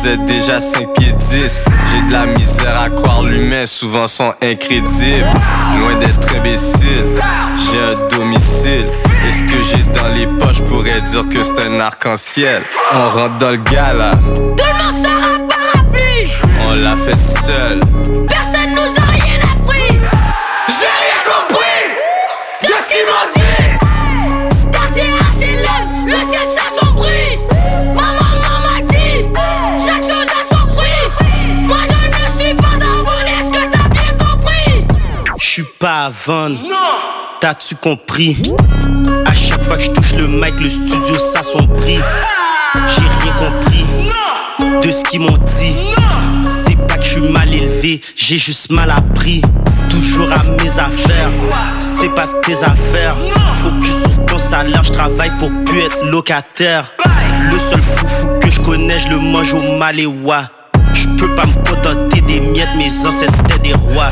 Faisait 0.10 0.18
déjà 0.26 0.60
5 0.60 0.93
pieds 0.93 1.14
10. 1.14 1.62
J'ai 1.91 2.01
de 2.07 2.12
la 2.12 2.26
misère 2.26 2.80
à 2.82 2.89
croire 2.89 3.24
l'humain, 3.24 3.66
souvent 3.66 4.07
sont 4.07 4.34
incrédibles. 4.41 5.28
Loin 5.80 5.95
d'être 5.99 6.36
imbécile, 6.36 7.05
j'ai 7.55 7.80
un 7.80 8.18
domicile. 8.18 8.88
Et 9.28 9.32
ce 9.34 9.43
que 9.43 9.64
j'ai 9.64 9.84
dans 10.01 10.07
les 10.10 10.28
poches 10.38 10.62
pourrait 10.64 11.01
dire 11.01 11.28
que 11.30 11.43
c'est 11.43 11.60
un 11.74 11.80
arc-en-ciel? 11.80 12.62
On 12.93 13.10
rentre 13.10 13.38
dans 13.38 13.51
le 13.51 13.57
gala, 13.57 14.12
Tout 14.12 14.41
le 14.41 14.84
monde 14.84 15.05
sort 15.05 15.47
parapluie. 15.47 16.32
on 16.68 16.74
l'a 16.76 16.95
fait 16.95 17.16
seul. 17.45 17.80
Personne 18.28 18.49
pas 35.80 36.06
à 36.06 36.10
vendre. 36.10 36.60
T'as-tu 37.40 37.76
compris? 37.76 38.42
À 39.26 39.34
chaque 39.34 39.64
fois 39.64 39.78
que 39.78 39.84
je 39.84 39.92
touche 39.92 40.14
le 40.14 40.28
mic, 40.28 40.60
le 40.60 40.70
studio 40.70 41.18
s'assombrit. 41.18 42.00
J'ai 42.74 43.08
rien 43.22 43.34
compris 43.34 43.86
de 44.86 44.92
ce 44.92 45.04
qu'ils 45.06 45.22
m'ont 45.22 45.38
dit. 45.38 45.80
C'est 46.48 46.76
pas 46.76 46.98
que 46.98 47.06
je 47.06 47.10
suis 47.12 47.22
mal 47.22 47.54
élevé, 47.54 48.02
j'ai 48.16 48.38
juste 48.38 48.72
mal 48.72 48.92
appris. 48.92 49.42
Toujours 49.90 50.30
à 50.32 50.44
mes 50.62 50.70
affaires, 50.70 51.30
c'est 51.80 52.14
pas 52.14 52.28
tes 52.44 52.62
affaires. 52.64 53.16
Focus 53.62 54.14
sur 54.14 54.26
ton 54.26 54.38
salaire, 54.38 54.84
je 54.84 54.92
travaille 54.92 55.32
pour 55.40 55.50
plus 55.66 55.80
être 55.80 56.06
locataire. 56.08 56.92
Le 57.52 57.58
seul 57.58 57.80
foufou 57.80 58.28
que 58.42 58.50
je 58.50 58.60
connais, 58.62 59.00
je 59.00 59.10
le 59.10 59.18
mange 59.18 59.54
au 59.54 59.78
maléwa. 59.78 60.44
Je 60.94 61.08
peux 61.18 61.34
pas 61.36 61.46
me 61.46 61.56
contenter 61.56 62.22
des 62.22 62.42
miettes, 62.42 62.76
mes 62.76 63.08
ancêtres 63.08 63.40
étaient 63.46 63.60
des 63.60 63.74
rois. 63.74 64.10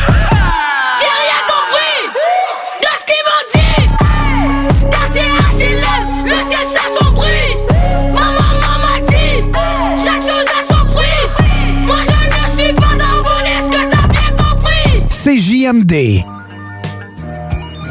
CJMD. 15.88 16.24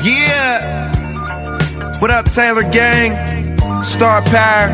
Yeah! 0.04 1.98
What 2.00 2.10
up, 2.10 2.30
Taylor 2.30 2.62
Gang? 2.70 3.12
Star 3.84 4.22
Power. 4.22 4.68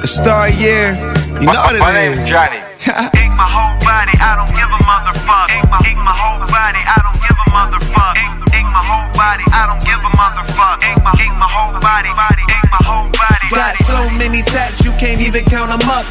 The 0.00 0.06
Star 0.06 0.50
Year. 0.50 0.94
You 1.40 1.46
know 1.46 1.52
what 1.52 1.72
it 1.72 1.74
is. 1.76 1.80
My 1.80 1.92
name's 1.92 2.28
Johnny. 2.28 2.47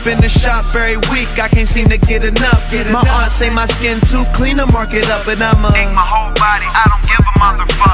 In 0.07 0.21
the 0.21 0.29
shop 0.29 0.63
very 0.71 0.95
weak, 1.11 1.27
I 1.37 1.49
can't 1.49 1.67
seem 1.67 1.89
to 1.89 1.97
get 1.97 2.23
enough. 2.23 2.71
Get 2.71 2.89
my 2.89 3.03
aunt 3.03 3.29
say 3.29 3.53
my 3.53 3.65
skin 3.65 3.99
too 4.07 4.23
clean 4.33 4.55
to 4.55 4.65
mark 4.67 4.93
it 4.93 5.09
up, 5.09 5.27
and 5.27 5.43
I'm 5.43 5.65
a. 5.65 5.67
Ink 5.75 5.91
my 5.91 5.99
whole 5.99 6.31
body, 6.39 6.63
I 6.63 6.87
don't 6.87 7.03
give 7.03 7.19
a 7.19 7.33
motherfucker. 7.35 7.86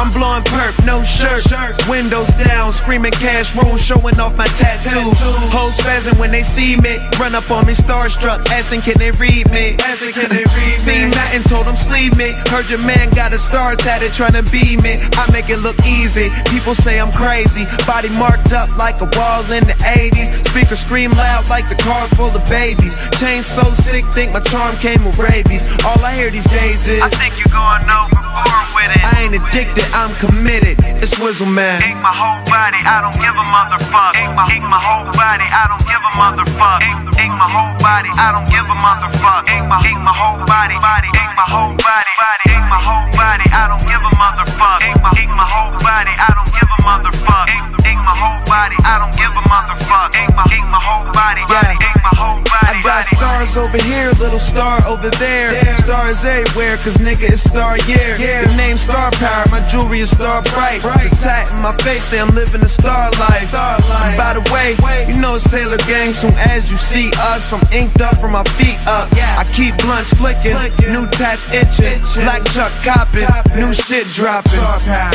I'm 0.00 0.08
blowing 0.16 0.42
perp, 0.48 0.72
no 0.86 1.04
shirt. 1.04 1.44
Windows 1.86 2.32
down, 2.40 2.72
screaming 2.72 3.12
cash 3.12 3.54
roll, 3.54 3.76
showing 3.76 4.18
off 4.18 4.34
my 4.34 4.46
tattoos. 4.56 5.20
Hoes 5.52 5.76
spazzing 5.76 6.18
when 6.18 6.30
they 6.30 6.42
see 6.42 6.80
me. 6.80 6.96
Run 7.20 7.34
up 7.34 7.50
on 7.50 7.66
me, 7.66 7.74
starstruck, 7.74 8.40
asking 8.48 8.80
can 8.80 8.96
they 8.96 9.10
read 9.10 9.44
me. 9.52 9.76
Asking 9.84 10.16
can 10.16 10.30
they 10.30 10.48
read 10.48 10.72
me. 10.72 10.88
Seen 10.88 11.10
nothing, 11.10 11.42
told 11.42 11.66
them 11.66 11.76
sleeve 11.76 12.16
me. 12.16 12.32
Heard 12.48 12.70
your 12.70 12.80
man 12.80 13.10
got 13.12 13.34
a 13.34 13.38
star 13.38 13.76
tatted, 13.76 14.14
trying 14.14 14.32
to 14.32 14.42
be 14.48 14.80
me. 14.80 14.96
I 15.20 15.28
make 15.36 15.50
it 15.50 15.60
look 15.60 15.76
easy. 15.84 16.32
People 16.48 16.74
say 16.74 16.98
I'm 16.98 17.12
crazy. 17.12 17.68
Body 17.84 18.08
marked 18.16 18.56
up 18.56 18.72
like 18.78 19.04
a 19.04 19.08
wall 19.20 19.44
in 19.52 19.68
the 19.68 19.76
80s. 19.84 20.48
Speaker 20.48 20.76
scream 20.76 21.10
loud 21.12 21.44
like 21.50 21.68
the 21.68 21.76
car 21.76 22.08
full 22.16 22.32
of 22.32 22.44
babies. 22.48 22.96
Chain 23.20 23.42
so 23.42 23.68
sick, 23.76 24.06
think 24.16 24.32
my 24.32 24.40
charm 24.48 24.76
came 24.80 25.04
with 25.04 25.18
rabies. 25.18 25.68
All 25.84 26.00
I 26.00 26.16
hear 26.16 26.30
these 26.30 26.48
days 26.48 26.88
is 26.88 27.02
I 27.02 27.10
think 27.20 27.36
you're 27.36 27.52
going 27.52 27.84
it. 27.84 28.19
I 28.50 29.30
ain't 29.30 29.34
addicted, 29.34 29.86
I'm 29.94 30.10
committed. 30.18 30.74
It's 30.98 31.14
whistle 31.18 31.46
Man. 31.46 31.82
Ain't 31.82 32.02
my 32.02 32.10
whole 32.10 32.42
body, 32.50 32.82
I 32.82 32.98
don't 32.98 33.14
give 33.14 33.32
a 33.32 33.46
motherfucker. 33.46 34.18
Ain't 34.18 34.34
my, 34.34 34.44
ain't 34.50 34.66
my 34.66 34.80
whole 34.80 35.06
body, 35.14 35.46
I 35.46 35.70
don't 35.70 35.84
give 35.86 36.02
a 36.02 36.12
motherfucker. 36.18 36.82
Ain't, 36.82 37.30
ain't 37.30 37.36
my 37.38 37.46
whole 37.46 37.74
body, 37.78 38.10
I 38.18 38.34
don't 38.34 38.48
give 38.50 38.66
a 38.66 38.76
motherfucker. 38.76 39.54
Ain't 39.54 39.66
my, 39.70 39.78
ain't 39.86 40.02
my 40.02 40.10
whole 40.10 40.42
body, 40.44 40.76
body, 40.82 41.08
ain't 41.14 41.34
my 41.38 41.46
whole 41.46 41.74
body, 41.78 42.12
body, 42.18 42.44
ain't 42.50 42.66
my 42.66 42.80
whole 42.82 43.06
body, 43.14 43.46
I 43.54 43.64
don't 43.70 43.84
give 43.86 44.02
a 44.02 44.12
motherfucker. 44.18 44.82
Ain't 44.82 44.98
my, 44.98 45.10
ain't 45.14 45.34
my 45.34 45.46
whole 45.46 45.74
body, 45.78 46.12
I 46.18 46.30
don't 46.34 46.50
give 46.50 46.66
a 46.66 46.78
motherfucker. 46.82 47.54
Ain't, 47.54 47.66
ain't 47.86 48.02
my 48.02 48.14
whole 48.18 48.42
body, 48.50 48.76
I 48.82 48.94
don't 48.98 49.14
give 49.14 49.30
a 49.30 49.42
motherfucker. 49.46 50.18
Ain't 50.18 50.34
my, 50.34 50.44
ain't 50.50 50.68
my 50.74 50.82
whole 50.82 51.06
body, 51.14 51.42
body, 51.46 51.76
ain't 51.78 52.02
my 52.02 52.14
whole 52.18 52.42
body. 52.42 52.82
I 52.82 52.82
got 52.82 53.06
stars 53.06 53.54
over 53.56 53.78
here 53.78 54.10
little 54.30 54.38
star 54.38 54.78
over 54.86 55.10
there. 55.18 55.76
Stars 55.78 56.24
everywhere, 56.24 56.76
cause 56.76 56.98
nigga, 56.98 57.26
it's 57.34 57.42
star 57.42 57.76
year. 57.90 58.14
The 58.16 58.54
name 58.56 58.76
Star 58.76 59.10
Power, 59.18 59.44
my 59.50 59.66
jewelry 59.66 60.00
is 60.00 60.10
star 60.10 60.40
bright. 60.54 60.80
The 60.82 61.18
tat 61.18 61.50
in 61.50 61.60
my 61.62 61.74
face 61.82 62.04
say 62.04 62.20
I'm 62.20 62.30
living 62.30 62.62
a 62.62 62.68
star 62.68 63.10
life. 63.18 63.50
And 63.50 64.16
by 64.16 64.38
the 64.38 64.44
way, 64.54 64.78
you 65.10 65.20
know 65.20 65.34
it's 65.34 65.50
Taylor 65.50 65.78
Gang, 65.90 66.12
soon 66.12 66.34
as 66.34 66.70
you 66.70 66.76
see 66.76 67.10
us, 67.18 67.52
I'm 67.52 67.60
inked 67.72 68.00
up 68.00 68.18
from 68.18 68.32
my 68.32 68.44
feet 68.54 68.78
up. 68.86 69.10
I 69.10 69.42
keep 69.50 69.74
blunts 69.82 70.14
flicking, 70.14 70.54
new 70.86 71.10
tats 71.10 71.50
itching, 71.50 71.98
black 72.22 72.46
Chuck 72.54 72.70
copping, 72.86 73.26
new 73.58 73.72
shit 73.72 74.06
dropping. 74.14 74.62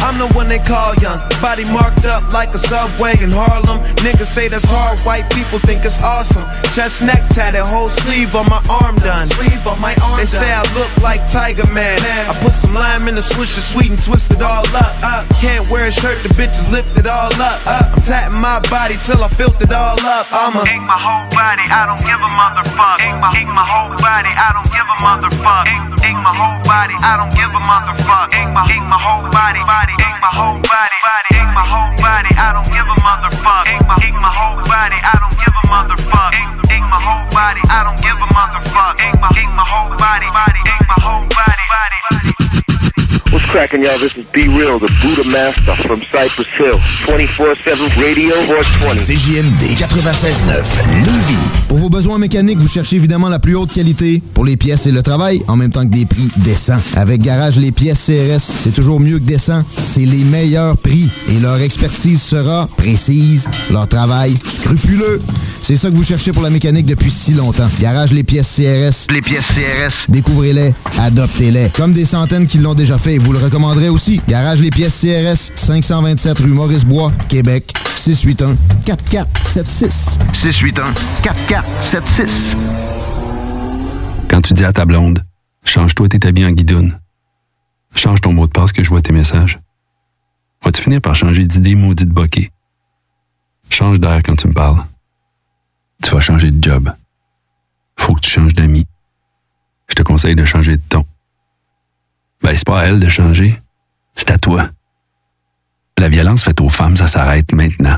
I'm 0.04 0.20
the 0.20 0.28
one 0.36 0.50
they 0.50 0.60
call 0.60 0.94
young, 0.96 1.24
body 1.40 1.64
marked 1.72 2.04
up 2.04 2.34
like 2.34 2.54
a 2.54 2.60
subway 2.60 3.16
in 3.24 3.32
Harlem. 3.32 3.80
Niggas 4.04 4.28
say 4.28 4.50
that's 4.50 4.68
hard, 4.68 5.00
white 5.08 5.28
people 5.32 5.60
think 5.60 5.86
it's 5.86 6.04
awesome. 6.04 6.44
Chest 6.76 7.02
neck 7.04 7.24
tatted, 7.32 7.64
whole 7.64 7.90
sleeve 7.90 8.36
on 8.36 8.50
my 8.50 8.60
arm 8.70 8.96
done. 9.06 9.28
Sleeve 9.30 9.62
on 9.70 9.78
my 9.80 9.94
arm 10.02 10.18
they 10.18 10.26
say 10.26 10.50
I 10.50 10.66
look 10.74 10.90
like 11.06 11.22
Tiger 11.30 11.70
Man. 11.70 12.02
I 12.02 12.34
put 12.42 12.58
some 12.58 12.74
lime 12.74 13.08
in 13.08 13.14
the 13.14 13.22
swisher, 13.22 13.62
sweet 13.62 13.94
and 13.94 14.02
twist 14.02 14.34
it 14.34 14.42
all 14.42 14.66
up. 14.74 14.94
Uh. 15.06 15.22
Can't 15.38 15.70
wear 15.70 15.86
a 15.86 15.94
shirt, 15.94 16.18
the 16.26 16.30
bitches 16.34 16.66
lift 16.74 16.98
it 16.98 17.06
all 17.06 17.30
up. 17.38 17.62
Uh. 17.70 17.94
I'm 17.94 18.02
tatting 18.02 18.42
my 18.42 18.58
body 18.66 18.98
till 18.98 19.22
I 19.22 19.30
filled 19.30 19.62
it 19.62 19.72
all 19.72 20.02
up. 20.02 20.26
I'm 20.34 20.58
a 20.58 20.66
Ink 20.66 20.82
my 20.90 20.98
whole 20.98 21.30
body, 21.38 21.62
I 21.70 21.86
don't 21.86 22.02
give 22.02 22.18
a 22.18 22.32
motherfucker. 22.34 23.06
Ink 23.06 23.22
my, 23.22 23.62
my 23.62 23.66
whole 23.66 23.94
body, 24.02 24.32
I 24.34 24.50
don't 24.58 24.70
give 24.74 24.90
a 24.90 24.98
motherfucker. 24.98 25.70
Ink 26.02 26.18
my 26.26 26.34
whole 26.34 26.60
body, 26.66 26.96
I 26.98 27.14
don't 27.22 27.34
give 27.38 27.54
a 27.54 27.62
motherfucker. 27.62 28.34
Ink 28.42 28.50
my, 28.58 28.66
my 28.66 28.98
whole 28.98 29.30
body, 29.30 29.62
body, 29.70 29.94
ink 30.02 30.18
my 30.18 30.32
whole 30.34 30.58
body, 30.66 30.98
body, 31.06 31.30
ink 31.38 31.52
my 31.54 31.62
whole 31.62 31.94
body, 32.02 32.32
I 32.34 32.58
don't 32.58 32.70
give 32.74 32.90
a 32.90 32.98
motherfucker. 33.06 33.70
Ink 33.70 33.86
my, 33.86 33.98
my 34.26 34.34
whole 34.34 34.58
body, 34.66 34.98
I 34.98 35.14
don't 35.22 35.36
give 35.38 35.54
a 35.54 35.64
motherfucker. 35.70 36.56
Ink 36.74 36.86
my 36.90 36.98
whole 36.98 37.26
body, 37.30 37.62
I 37.70 37.86
don't 37.86 38.02
give 38.02 38.18
a 38.18 38.28
motherfucker. 38.34 38.95
Ink 39.04 39.20
my, 39.20 39.30
ink 39.38 39.52
my 39.54 39.66
whole 39.66 39.90
body, 39.98 40.30
body, 40.32 40.60
ink 40.60 40.88
my 40.88 40.96
whole 41.02 41.28
body, 41.28 41.66
body. 41.70 42.15
What's 43.36 43.48
cracking, 43.48 43.84
y'all? 43.84 44.00
This 44.00 44.16
is 44.16 44.24
Be 44.32 44.48
Real, 44.48 44.80
the 44.80 44.90
Buddha 45.02 45.28
Master 45.28 45.76
from 45.76 46.02
Cypress 46.04 46.48
Hill. 46.58 46.80
24-7 47.04 48.02
Radio 48.02 48.34
420. 48.48 48.96
CJMD 48.96 49.76
96.9 49.76 50.64
Lévis. 51.04 51.36
Pour 51.68 51.80
vos 51.80 51.90
besoins 51.90 52.18
mécaniques, 52.18 52.60
vous 52.60 52.70
cherchez 52.70 52.96
évidemment 52.96 53.28
la 53.28 53.40
plus 53.40 53.58
haute 53.58 53.74
qualité 53.74 54.22
pour 54.34 54.46
les 54.46 54.56
pièces 54.56 54.86
et 54.86 54.94
le 54.94 55.02
travail, 55.02 55.42
en 55.50 55.58
même 55.58 55.70
temps 55.70 55.84
que 55.84 55.92
des 55.92 56.06
prix 56.06 56.32
décents. 56.38 56.80
Avec 56.96 57.20
Garage 57.20 57.58
Les 57.58 57.74
Pièces 57.74 58.06
CRS, 58.06 58.40
c'est 58.40 58.74
toujours 58.74 59.02
mieux 59.02 59.20
que 59.20 59.26
décent. 59.26 59.62
C'est 59.76 60.06
les 60.06 60.24
meilleurs 60.24 60.78
prix 60.78 61.10
et 61.28 61.42
leur 61.42 61.60
expertise 61.60 62.22
sera 62.22 62.70
précise, 62.78 63.50
leur 63.70 63.90
travail 63.90 64.34
scrupuleux. 64.46 65.22
C'est 65.62 65.76
ça 65.76 65.90
que 65.90 65.96
vous 65.96 66.04
cherchez 66.04 66.32
pour 66.32 66.44
la 66.44 66.52
mécanique 66.52 66.86
depuis 66.86 67.12
si 67.12 67.34
longtemps. 67.34 67.68
Garage 67.82 68.14
Les 68.14 68.24
Pièces 68.24 68.56
CRS. 68.56 69.12
Les 69.12 69.22
pièces 69.22 69.48
CRS. 69.48 70.06
Découvrez-les, 70.10 70.74
adoptez-les. 71.00 71.72
Comme 71.76 71.92
des 71.92 72.06
centaines 72.06 72.48
qui 72.48 72.60
l'ont 72.60 72.76
déjà 72.76 72.98
fait, 72.98 73.18
vous 73.26 73.34
le 73.34 73.40
recommanderez 73.40 73.90
aussi. 73.90 74.22
Garage 74.28 74.62
Les 74.62 74.70
Pièces 74.70 75.02
CRS, 75.02 75.52
527 75.56 76.38
rue 76.40 76.50
Maurice-Bois, 76.50 77.12
Québec, 77.28 77.74
681 77.96 78.56
4476. 78.86 80.20
681 80.32 80.94
4476. 81.24 82.56
Quand 84.30 84.42
tu 84.42 84.54
dis 84.54 84.64
à 84.64 84.72
ta 84.72 84.86
blonde, 84.86 85.24
change-toi 85.64 86.08
tes 86.08 86.28
habits 86.28 86.46
en 86.46 86.52
guidoune. 86.52 87.00
Change 87.96 88.22
ton 88.22 88.32
mot 88.32 88.46
de 88.46 88.52
passe 88.52 88.72
que 88.72 88.84
je 88.84 88.90
vois 88.90 89.02
tes 89.02 89.14
messages. 89.14 89.60
Vas-tu 90.64 90.84
finir 90.84 91.02
par 91.02 91.16
changer 91.16 91.48
d'idée 91.48 91.74
maudite 91.74 92.10
bokeh? 92.10 92.52
Change 93.72 94.00
d'air 94.00 94.22
quand 94.24 94.36
tu 94.36 94.48
me 94.48 94.54
parles. 94.54 94.86
Tu 96.04 96.12
vas 96.12 96.20
changer 96.20 96.52
de 96.52 96.64
job. 96.64 96.94
Faut 97.98 98.14
que 98.14 98.20
tu 98.20 98.30
changes 98.30 98.54
d'amis. 98.54 98.86
Je 99.88 99.96
te 99.96 100.04
conseille 100.04 100.36
de 100.36 100.46
changer 100.46 100.78
de 100.78 100.84
ton. 100.88 101.06
Ben, 102.46 102.56
c'est 102.56 102.68
pas 102.68 102.82
à 102.82 102.86
elle 102.86 103.00
de 103.00 103.10
changer. 103.10 103.56
C'est 104.16 104.30
à 104.30 104.38
toi. 104.38 104.70
La 105.98 106.10
violence 106.10 106.44
faite 106.44 106.62
aux 106.62 106.70
femmes, 106.70 106.96
ça 106.96 107.08
s'arrête 107.08 107.52
maintenant. 107.54 107.98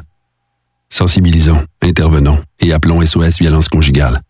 Sensibilisons, 0.87 1.65
intervenons 1.83 2.41
et 2.61 2.71
appelons 2.71 3.05
SOS 3.05 3.39
Violence 3.41 3.67
Conjugale. 3.67 4.21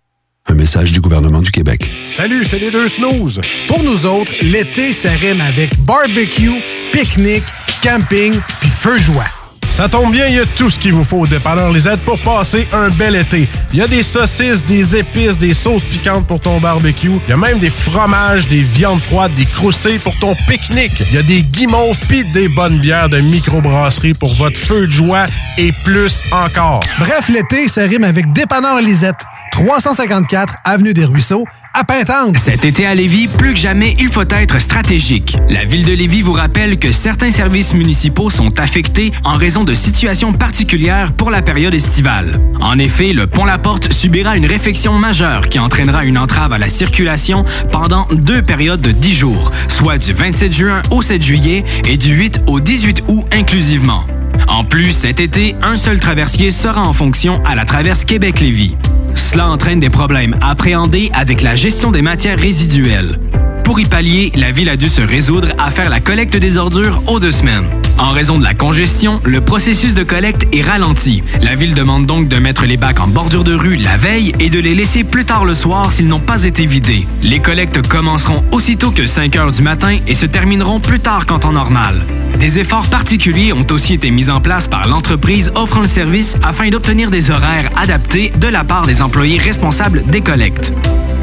Un 0.48 0.56
message 0.56 0.92
du 0.92 1.02
gouvernement 1.02 1.44
du 1.44 1.52
Québec. 1.52 1.88
Salut, 2.04 2.46
c'est 2.46 2.58
les 2.58 2.72
deux 2.72 2.88
snooze. 2.88 3.42
Pour 3.68 3.84
nous 3.84 4.08
autres, 4.08 4.34
l'été, 4.42 4.92
ça 4.92 5.12
avec 5.12 5.78
barbecue, 5.82 6.64
pique-nique, 6.92 7.44
camping, 7.84 8.40
puis 8.60 8.70
feu 8.72 8.98
joie. 8.98 9.37
Ça 9.70 9.88
tombe 9.88 10.12
bien, 10.12 10.28
il 10.28 10.36
y 10.36 10.40
a 10.40 10.46
tout 10.56 10.70
ce 10.70 10.80
qu'il 10.80 10.94
vous 10.94 11.04
faut 11.04 11.20
au 11.20 11.28
dépanneur 11.28 11.72
Lisette 11.72 12.00
pour 12.02 12.20
passer 12.22 12.68
un 12.74 12.90
bel 12.90 13.16
été. 13.16 13.48
Il 13.74 13.80
y 13.80 13.82
a 13.82 13.88
des 13.88 14.02
saucisses, 14.02 14.66
des 14.66 14.96
épices, 14.96 15.38
des 15.38 15.54
sauces 15.54 15.84
piquantes 15.84 16.26
pour 16.26 16.40
ton 16.40 16.60
barbecue. 16.60 17.12
Il 17.28 17.30
y 17.30 17.34
a 17.34 17.38
même 17.38 17.60
des 17.60 17.70
fromages, 17.70 18.48
des 18.48 18.62
viandes 18.62 19.02
froides, 19.02 19.34
des 19.36 19.46
croustilles 19.46 20.00
pour 20.00 20.18
ton 20.20 20.36
pique-nique. 20.48 21.04
Il 21.10 21.16
y 21.16 21.18
a 21.20 21.24
des 21.24 21.44
guimauves 21.44 22.00
pis 22.08 22.24
des 22.26 22.48
bonnes 22.48 22.80
bières 22.80 23.10
de 23.10 23.20
microbrasserie 23.20 24.14
pour 24.14 24.34
votre 24.34 24.58
feu 24.58 24.88
de 24.88 24.92
joie 24.92 25.28
et 25.58 25.72
plus 25.84 26.22
encore. 26.32 26.82
Bref, 27.00 27.30
l'été, 27.30 27.68
ça 27.68 27.84
rime 27.84 28.04
avec 28.04 28.32
dépanneur 28.34 28.82
Lisette. 28.82 29.26
354 29.52 30.56
Avenue 30.64 30.94
des 30.94 31.06
Ruisseaux, 31.06 31.46
à 31.74 31.84
Pintante. 31.84 32.38
Cet 32.38 32.66
été 32.66 32.86
à 32.86 32.96
Lévis, 32.96 33.28
plus 33.28 33.54
que 33.54 33.60
jamais, 33.60 33.96
il 34.00 34.10
faut 34.10 34.24
être 34.30 34.60
stratégique. 34.60 35.36
La 35.50 35.66
ville 35.66 35.86
de 35.86 35.94
Lévis 35.94 36.22
vous 36.22 36.34
rappelle 36.34 36.80
que 36.80 36.92
certains 36.92 37.32
services 37.32 37.74
municipaux 37.74 38.30
sont 38.30 38.60
affectés 38.60 39.12
en 39.24 39.38
raison 39.38 39.64
de 39.64 39.74
situations 39.74 40.34
particulières 40.34 41.14
pour 41.14 41.32
la 41.32 41.42
période 41.42 41.74
estivale. 41.74 42.38
En 42.62 42.78
effet, 42.80 43.14
le 43.14 43.28
pont 43.28 43.46
La 43.46 43.58
Porte 43.58 43.92
subira 43.92 44.38
une 44.38 44.46
réfection 44.46 44.94
majeure 44.94 45.50
qui 45.50 45.60
entraînera 45.60 46.06
une 46.06 46.18
entrave 46.18 46.54
à 46.54 46.58
la 46.58 46.70
circulation 46.70 47.46
pendant 47.72 48.08
deux 48.12 48.42
périodes 48.42 48.82
de 48.82 48.92
10 48.92 49.14
jours, 49.14 49.52
soit 49.70 49.98
du 49.98 50.14
27 50.14 50.54
juin 50.54 50.82
au 50.92 51.02
7 51.02 51.22
juillet 51.22 51.64
et 51.86 51.98
du 51.98 52.14
8 52.14 52.42
au 52.48 52.60
18 52.60 53.04
août 53.08 53.26
inclusivement. 53.32 54.06
En 54.48 54.64
plus, 54.64 54.92
cet 54.92 55.20
été, 55.20 55.56
un 55.62 55.78
seul 55.78 56.00
traversier 56.00 56.52
sera 56.52 56.84
en 56.84 56.94
fonction 56.94 57.44
à 57.46 57.56
la 57.56 57.66
traverse 57.66 58.06
Québec-Lévis. 58.06 58.76
Cela 59.16 59.50
entraîne 59.50 59.80
des 59.80 59.90
problèmes 59.90 60.36
appréhendés 60.42 61.10
avec 61.14 61.42
la 61.42 61.56
gestion 61.56 61.92
des 61.92 62.02
matières 62.02 62.40
résiduelles. 62.40 63.20
Pour 63.68 63.82
y 63.82 63.86
pallier, 63.86 64.32
la 64.34 64.54
ville 64.54 64.70
a 64.70 64.78
dû 64.78 64.88
se 64.88 65.02
résoudre 65.02 65.50
à 65.58 65.72
faire 65.72 65.90
la 65.90 66.00
collecte 66.00 66.38
des 66.38 66.56
ordures 66.56 67.04
aux 67.06 67.20
deux 67.20 67.34
semaines. 67.34 67.66
En 67.98 68.12
raison 68.12 68.38
de 68.38 68.44
la 68.46 68.54
congestion, 68.54 69.20
le 69.26 69.42
processus 69.42 69.94
de 69.94 70.04
collecte 70.04 70.48
est 70.54 70.62
ralenti. 70.62 71.22
La 71.42 71.56
ville 71.56 71.74
demande 71.74 72.06
donc 72.06 72.30
de 72.30 72.38
mettre 72.38 72.66
les 72.66 72.78
bacs 72.78 73.02
en 73.02 73.10
bordure 73.10 73.44
de 73.44 73.54
rue 73.54 73.76
la 73.76 73.98
veille 73.98 74.32
et 74.40 74.50
de 74.50 74.58
les 74.58 74.74
laisser 74.74 75.04
plus 75.04 75.26
tard 75.26 75.44
le 75.44 75.54
soir 75.54 75.92
s'ils 75.92 76.08
n'ont 76.08 76.22
pas 76.22 76.46
été 76.46 76.66
vidés. 76.66 77.06
Les 77.22 77.40
collectes 77.40 77.86
commenceront 77.86 78.42
aussitôt 78.54 78.92
que 78.92 79.06
5 79.06 79.36
heures 79.36 79.52
du 79.52 79.62
matin 79.62 79.98
et 80.08 80.16
se 80.16 80.26
termineront 80.26 80.80
plus 80.80 81.02
tard 81.02 81.26
qu'en 81.26 81.40
temps 81.40 81.52
normal. 81.52 82.06
Des 82.40 82.60
efforts 82.60 82.88
particuliers 82.88 83.52
ont 83.52 83.68
aussi 83.72 83.96
été 83.96 84.12
mis 84.12 84.30
en 84.30 84.40
place 84.40 84.70
par 84.70 84.88
l'entreprise 84.88 85.52
offrant 85.56 85.82
le 85.82 85.88
service 85.88 86.38
afin 86.42 86.70
d'obtenir 86.70 87.12
des 87.12 87.32
horaires 87.32 87.70
adaptés 87.76 88.32
de 88.40 88.48
la 88.48 88.64
part 88.64 88.86
des 88.86 89.02
employés 89.02 89.40
responsables 89.40 90.04
des 90.08 90.22
collectes. 90.22 90.72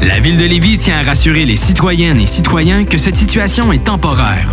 La 0.01 0.19
ville 0.19 0.37
de 0.37 0.45
Lévis 0.45 0.77
tient 0.77 0.99
à 0.99 1.03
rassurer 1.03 1.45
les 1.45 1.55
citoyennes 1.55 2.19
et 2.19 2.27
citoyens 2.35 2.83
que 2.83 2.97
cette 2.97 3.15
situation 3.15 3.71
est 3.71 3.85
temporaire. 3.85 4.49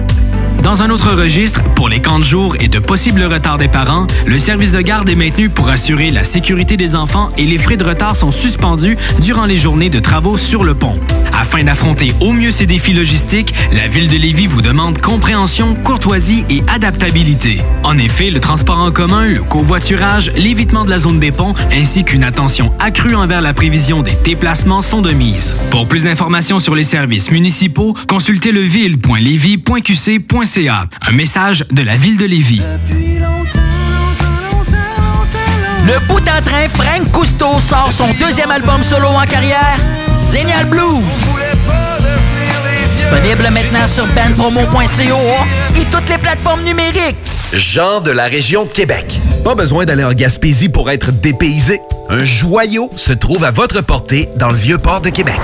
Dans 0.63 0.81
un 0.81 0.91
autre 0.91 1.11
registre, 1.11 1.61
pour 1.75 1.89
les 1.89 2.01
camps 2.01 2.21
de 2.21 2.25
jour 2.25 2.55
et 2.61 2.69
de 2.69 2.79
possibles 2.79 3.25
retards 3.25 3.59
des 3.59 3.67
parents, 3.67 4.07
le 4.27 4.39
service 4.39 4.71
de 4.71 4.81
garde 4.81 5.09
est 5.09 5.17
maintenu 5.17 5.49
pour 5.49 5.69
assurer 5.69 6.13
la 6.13 6.23
sécurité 6.23 6.77
des 6.77 6.95
enfants 6.95 7.31
et 7.37 7.47
les 7.47 7.59
frais 7.59 7.77
de 7.77 7.83
retard 7.83 8.15
sont 8.15 8.31
suspendus 8.31 8.97
durant 9.21 9.45
les 9.45 9.57
journées 9.57 9.91
de 9.91 9.99
travaux 9.99 10.39
sur 10.39 10.63
le 10.63 10.77
pont. 10.77 10.97
Afin 11.33 11.65
d'affronter 11.65 12.15
au 12.21 12.33
mieux 12.33 12.53
ces 12.53 12.67
défis 12.67 12.93
logistiques, 12.93 13.53
la 13.73 13.89
ville 13.89 14.09
de 14.09 14.17
Lévis 14.17 14.47
vous 14.47 14.63
demande 14.63 14.99
compréhension, 14.99 15.75
courtoisie 15.75 16.45
et 16.49 16.63
adaptabilité. 16.69 17.61
En 17.83 17.99
effet, 17.99 18.31
le 18.31 18.39
transport 18.39 18.79
en 18.79 18.93
commun, 18.93 19.27
le 19.27 19.43
covoiturage, 19.43 20.31
l'évitement 20.37 20.85
de 20.85 20.91
la 20.91 21.01
zone 21.01 21.19
des 21.19 21.33
ponts 21.33 21.55
ainsi 21.73 22.05
qu'une 22.05 22.23
attention 22.23 22.71
accrue 22.79 23.17
envers 23.17 23.41
la 23.41 23.53
prévision 23.53 24.03
des 24.03 24.15
déplacements 24.25 24.83
sont 24.83 25.03
de 25.03 25.11
mise. 25.11 25.55
Pour 25.73 25.89
plus 25.89 26.05
d'informations 26.05 26.61
sur 26.61 26.77
les 26.77 26.85
services 26.85 27.33
municipaux, 27.33 27.97
consultez 28.07 28.53
leville.lévis.qc.ca. 28.53 30.52
Un 30.55 31.13
message 31.13 31.65
de 31.71 31.83
la 31.83 31.97
ville 31.97 32.19
de 32.19 32.27
Lévis. 32.27 32.61
Le 35.87 36.07
bout 36.07 36.21
en 36.21 36.43
train, 36.43 36.69
Frank 36.69 37.11
Cousteau 37.11 37.59
sort 37.59 37.91
son 37.91 38.09
deuxième 38.21 38.51
album 38.51 38.83
solo 38.83 39.07
en 39.07 39.25
carrière, 39.25 39.79
Zénial 40.31 40.67
Blues. 40.67 41.03
Disponible 42.93 43.49
maintenant 43.51 43.87
sur 43.89 44.07
bandpromo.co 44.09 45.81
et 45.81 45.85
toutes 45.91 46.11
les 46.11 46.19
plateformes 46.19 46.65
numériques. 46.65 47.17
Jean 47.55 48.01
de 48.01 48.11
la 48.11 48.25
région 48.25 48.65
de 48.65 48.71
Québec. 48.71 49.21
Pas 49.45 49.55
besoin 49.55 49.87
d'aller 49.87 50.05
en 50.05 50.13
Gaspésie 50.13 50.69
pour 50.69 50.91
être 50.91 51.13
dépaysé. 51.13 51.81
Un 52.11 52.25
joyau 52.27 52.91
se 52.97 53.15
trouve 53.15 53.45
à 53.45 53.51
votre 53.51 53.81
portée 53.81 54.29
dans 54.37 54.51
le 54.51 54.57
vieux 54.57 54.79
port 54.79 55.01
de 55.01 55.09
Québec. 55.09 55.41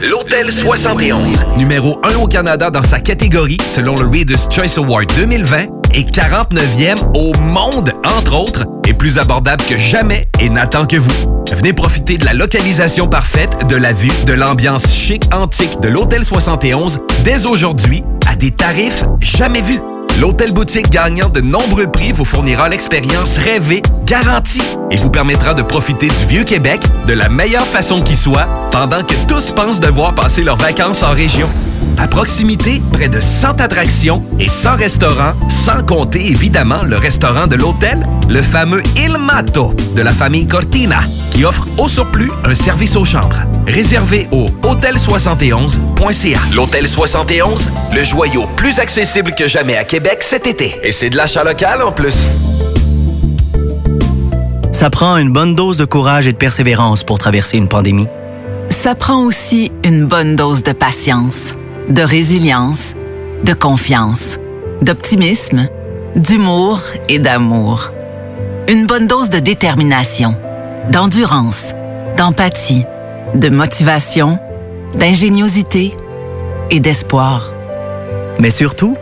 L'Hôtel 0.00 0.52
71, 0.52 1.42
numéro 1.56 1.98
1 2.02 2.16
au 2.16 2.26
Canada 2.26 2.70
dans 2.70 2.82
sa 2.82 3.00
catégorie 3.00 3.56
selon 3.66 3.94
le 3.94 4.06
Reader's 4.06 4.46
Choice 4.50 4.76
Award 4.76 5.10
2020, 5.16 5.68
et 5.94 6.02
49e 6.02 6.96
au 7.14 7.32
monde, 7.40 7.92
entre 8.04 8.36
autres, 8.36 8.64
est 8.86 8.92
plus 8.92 9.18
abordable 9.18 9.64
que 9.64 9.78
jamais 9.78 10.28
et 10.38 10.50
n'attend 10.50 10.84
que 10.84 10.96
vous. 10.96 11.44
Venez 11.50 11.72
profiter 11.72 12.18
de 12.18 12.26
la 12.26 12.34
localisation 12.34 13.08
parfaite, 13.08 13.66
de 13.68 13.76
la 13.76 13.94
vue, 13.94 14.10
de 14.26 14.34
l'ambiance 14.34 14.86
chic 14.92 15.22
antique 15.32 15.80
de 15.80 15.88
l'Hôtel 15.88 16.24
71 16.24 16.98
dès 17.24 17.46
aujourd'hui 17.46 18.02
à 18.30 18.36
des 18.36 18.50
tarifs 18.50 19.04
jamais 19.20 19.62
vus. 19.62 19.80
L'hôtel 20.20 20.52
boutique 20.52 20.88
gagnant 20.88 21.28
de 21.28 21.42
nombreux 21.42 21.86
prix 21.86 22.10
vous 22.10 22.24
fournira 22.24 22.70
l'expérience 22.70 23.36
rêvée, 23.36 23.82
garantie, 24.04 24.62
et 24.90 24.96
vous 24.96 25.10
permettra 25.10 25.52
de 25.52 25.60
profiter 25.60 26.08
du 26.08 26.24
vieux 26.26 26.44
Québec 26.44 26.80
de 27.06 27.12
la 27.12 27.28
meilleure 27.28 27.66
façon 27.66 27.96
qui 27.96 28.16
soit, 28.16 28.46
pendant 28.70 29.02
que 29.02 29.14
tous 29.28 29.50
pensent 29.50 29.78
devoir 29.78 30.14
passer 30.14 30.42
leurs 30.42 30.56
vacances 30.56 31.02
en 31.02 31.12
région. 31.12 31.50
À 31.98 32.06
proximité, 32.08 32.82
près 32.92 33.08
de 33.08 33.20
100 33.20 33.60
attractions 33.60 34.24
et 34.38 34.48
100 34.48 34.76
restaurants, 34.76 35.32
sans 35.48 35.82
compter 35.82 36.26
évidemment 36.26 36.82
le 36.82 36.96
restaurant 36.96 37.46
de 37.46 37.56
l'hôtel, 37.56 38.06
le 38.28 38.42
fameux 38.42 38.82
Il 38.96 39.16
Mato 39.18 39.74
de 39.94 40.02
la 40.02 40.10
famille 40.10 40.46
Cortina, 40.46 41.00
qui 41.32 41.44
offre 41.44 41.66
au 41.78 41.88
surplus 41.88 42.30
un 42.44 42.54
service 42.54 42.96
aux 42.96 43.04
chambres. 43.04 43.40
Réservé 43.66 44.28
au 44.30 44.46
hôtel71.ca. 44.62 46.38
L'Hôtel 46.54 46.86
71, 46.86 47.70
le 47.94 48.02
joyau 48.02 48.46
plus 48.56 48.78
accessible 48.78 49.34
que 49.34 49.48
jamais 49.48 49.76
à 49.76 49.84
Québec 49.84 50.18
cet 50.20 50.46
été. 50.46 50.76
Et 50.82 50.92
c'est 50.92 51.10
de 51.10 51.16
l'achat 51.16 51.44
local 51.44 51.82
en 51.82 51.92
plus. 51.92 52.28
Ça 54.72 54.90
prend 54.90 55.16
une 55.16 55.32
bonne 55.32 55.54
dose 55.54 55.78
de 55.78 55.86
courage 55.86 56.28
et 56.28 56.32
de 56.32 56.36
persévérance 56.36 57.02
pour 57.02 57.18
traverser 57.18 57.56
une 57.56 57.66
pandémie. 57.66 58.08
Ça 58.68 58.94
prend 58.94 59.24
aussi 59.24 59.72
une 59.84 60.04
bonne 60.04 60.36
dose 60.36 60.62
de 60.62 60.72
patience, 60.72 61.54
de 61.88 62.02
résilience, 62.02 62.94
de 63.44 63.52
confiance, 63.52 64.38
d'optimisme, 64.82 65.68
d'humour 66.16 66.80
et 67.08 67.18
d'amour. 67.18 67.90
Une 68.68 68.86
bonne 68.86 69.06
dose 69.06 69.30
de 69.30 69.38
détermination, 69.38 70.34
d'endurance, 70.90 71.72
d'empathie, 72.16 72.84
de 73.34 73.48
motivation, 73.48 74.38
d'ingéniosité 74.94 75.94
et 76.70 76.80
d'espoir. 76.80 77.52
Mais 78.38 78.50
surtout, 78.50 78.96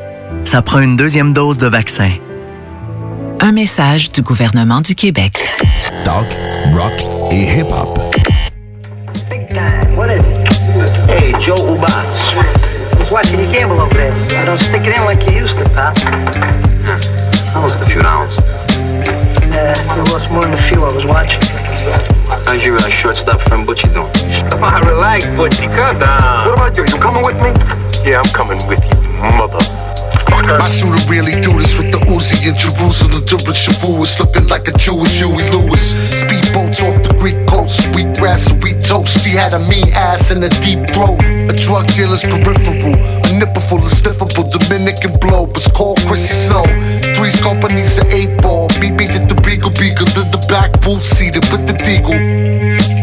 ça 0.44 0.62
prend 0.62 0.80
une 0.80 0.96
deuxième 0.96 1.32
dose 1.32 1.58
de 1.58 1.66
vaccin. 1.66 2.10
Un 3.40 3.52
message 3.52 4.12
du 4.12 4.22
gouvernement 4.22 4.80
du 4.80 4.94
Québec. 4.94 5.38
Talk, 6.04 6.26
rock 6.74 7.32
et 7.32 7.58
hip-hop. 7.58 7.98
What 9.96 10.08
is 10.10 10.18
it? 10.18 10.44
Hey, 11.08 11.32
Joe 11.40 11.60
Ubats. 11.60 12.53
I 13.14 13.18
watching 13.18 13.38
you 13.38 13.46
gamble 13.46 13.80
over 13.80 13.94
there. 13.94 14.10
I 14.10 14.44
don't 14.44 14.60
stick 14.60 14.82
it 14.82 14.98
in 14.98 15.04
like 15.04 15.22
you 15.30 15.46
used 15.46 15.54
to, 15.54 15.64
pal. 15.70 15.94
I 15.94 17.62
lost 17.62 17.78
a 17.78 17.86
few 17.86 18.00
rounds. 18.00 18.34
Uh, 19.54 19.70
I 19.86 20.02
lost 20.10 20.28
more 20.32 20.42
than 20.42 20.54
a 20.54 20.62
few 20.66 20.82
I 20.82 20.90
was 20.90 21.06
watching. 21.06 21.38
How's 22.26 22.64
your 22.64 22.74
uh, 22.74 22.90
shortstop 22.90 23.40
friend 23.42 23.68
Butchie 23.68 23.86
doing? 23.94 24.10
Come 24.50 24.64
on, 24.64 24.82
relax, 24.82 25.26
Butchie. 25.38 25.70
Calm 25.70 26.00
down. 26.00 26.48
What 26.48 26.58
about 26.58 26.76
you? 26.76 26.82
You 26.90 26.98
coming 26.98 27.22
with 27.22 27.38
me? 27.38 27.54
Yeah, 28.02 28.18
I'm 28.18 28.32
coming 28.34 28.58
with 28.66 28.82
you, 28.82 28.98
mother. 29.38 29.62
My 30.42 30.68
shooter 30.68 30.98
really 31.08 31.38
do 31.38 31.54
this 31.54 31.78
with 31.78 31.92
the 31.92 31.98
Uzi 32.10 32.50
in 32.50 32.58
Jerusalem 32.58 33.24
During 33.24 33.54
Shavuos 33.54 34.18
looking 34.18 34.48
like 34.48 34.66
a 34.66 34.72
Jewish 34.72 35.22
Huey 35.22 35.46
Lewis 35.54 35.86
Speedboats 36.18 36.82
off 36.82 37.03
wheat 38.62 38.80
toast 38.82 39.20
She 39.20 39.30
had 39.30 39.52
a 39.52 39.58
mean 39.58 39.92
ass 39.92 40.30
and 40.30 40.42
a 40.42 40.48
deep 40.64 40.80
throat 40.88 41.20
A 41.20 41.52
drug 41.52 41.86
dealer's 41.92 42.22
peripheral 42.22 42.96
A 42.96 43.38
nipple 43.38 43.60
full 43.60 43.84
of 43.84 43.92
sniffable 43.92 44.48
Dominican 44.50 45.12
blow 45.20 45.50
It's 45.54 45.70
called 45.70 45.98
Chrissy 46.06 46.32
Snow 46.32 46.64
Three's 47.14 47.36
companies 47.42 47.98
are 47.98 48.08
eight 48.08 48.40
ball 48.40 48.68
BB 48.80 49.12
did 49.12 49.28
the 49.28 49.38
beagle 49.44 49.70
beagle 49.70 50.06
Did 50.16 50.32
the 50.32 50.44
back 50.48 50.72
boot 50.80 51.02
seated 51.02 51.44
with 51.52 51.66
the 51.66 51.74
deagle 51.74 52.16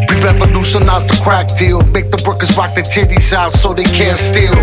we 0.10 0.22
revolutionize 0.22 1.08
the 1.08 1.18
crack 1.24 1.56
deal. 1.56 1.82
Make 1.84 2.12
the 2.12 2.22
workers 2.28 2.56
rock 2.58 2.76
their 2.76 2.84
titties 2.84 3.32
out 3.32 3.54
so 3.54 3.74
they 3.74 3.84
can't 3.84 4.20
steal. 4.20 4.54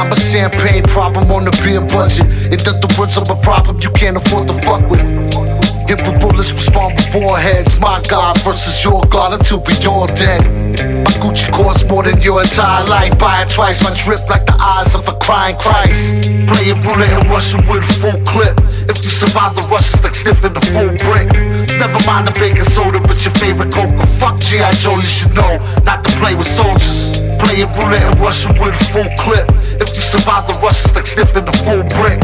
I'm 0.00 0.10
a 0.10 0.16
champagne 0.16 0.82
problem 0.82 1.30
on 1.30 1.46
a 1.46 1.52
beer 1.62 1.80
budget. 1.80 2.26
In 2.50 2.58
the 2.58 2.94
words, 2.98 3.16
I'm 3.16 3.30
a 3.30 3.40
problem 3.40 3.78
you 3.80 3.90
can't 3.90 4.16
afford 4.16 4.48
to 4.48 4.54
fuck 4.54 4.82
with. 4.90 5.45
With 6.04 6.20
bullets, 6.20 6.52
respond 6.52 6.96
with 6.96 7.14
warheads. 7.14 7.78
My 7.78 8.02
God 8.08 8.40
versus 8.42 8.84
your 8.84 9.02
God 9.06 9.32
until 9.32 9.62
we 9.64 9.74
all 9.86 10.06
dead. 10.06 10.44
My 11.04 11.12
Gucci 11.22 11.50
costs 11.52 11.88
more 11.88 12.02
than 12.02 12.20
your 12.20 12.42
entire 12.42 12.84
life. 12.86 13.18
Buy 13.18 13.42
it 13.42 13.50
twice, 13.50 13.82
my 13.82 13.94
drip 13.94 14.28
like 14.28 14.44
the 14.44 14.56
eyes 14.60 14.94
of 14.94 15.08
a 15.08 15.14
crying 15.18 15.56
Christ. 15.56 16.28
Playing 16.50 16.80
roulette 16.82 17.12
and 17.12 17.30
Russian 17.30 17.66
with 17.68 17.88
a 17.88 17.94
full 18.00 18.20
clip. 18.26 18.58
If 18.88 19.02
you 19.02 19.10
survive 19.10 19.54
the 19.56 19.62
rush, 19.72 19.94
it's 19.94 20.04
like 20.04 20.14
sniffing 20.14 20.52
the 20.52 20.64
full 20.74 20.92
brick. 21.06 21.32
Never 21.78 22.00
mind 22.06 22.28
the 22.28 22.34
baking 22.38 22.62
soda, 22.62 23.00
but 23.00 23.18
your 23.24 23.34
favorite 23.34 23.72
Coca. 23.72 24.06
Fuck 24.18 24.40
G.I. 24.40 24.72
Joe, 24.74 24.96
you 24.96 25.02
should 25.02 25.34
know 25.34 25.58
not 25.84 26.04
to 26.04 26.10
play 26.20 26.34
with 26.34 26.46
soldiers. 26.46 27.18
Playing 27.40 27.70
roulette 27.74 28.06
and 28.06 28.20
Russian 28.20 28.52
with 28.58 28.74
a 28.74 28.84
full 28.92 29.10
clip. 29.18 29.46
If 29.80 29.94
you 29.94 30.02
survive 30.02 30.46
the 30.46 30.54
rush, 30.62 30.84
it's 30.84 30.94
like 30.94 31.06
sniffing 31.06 31.44
the 31.44 31.56
full 31.64 31.82
brick. 31.98 32.20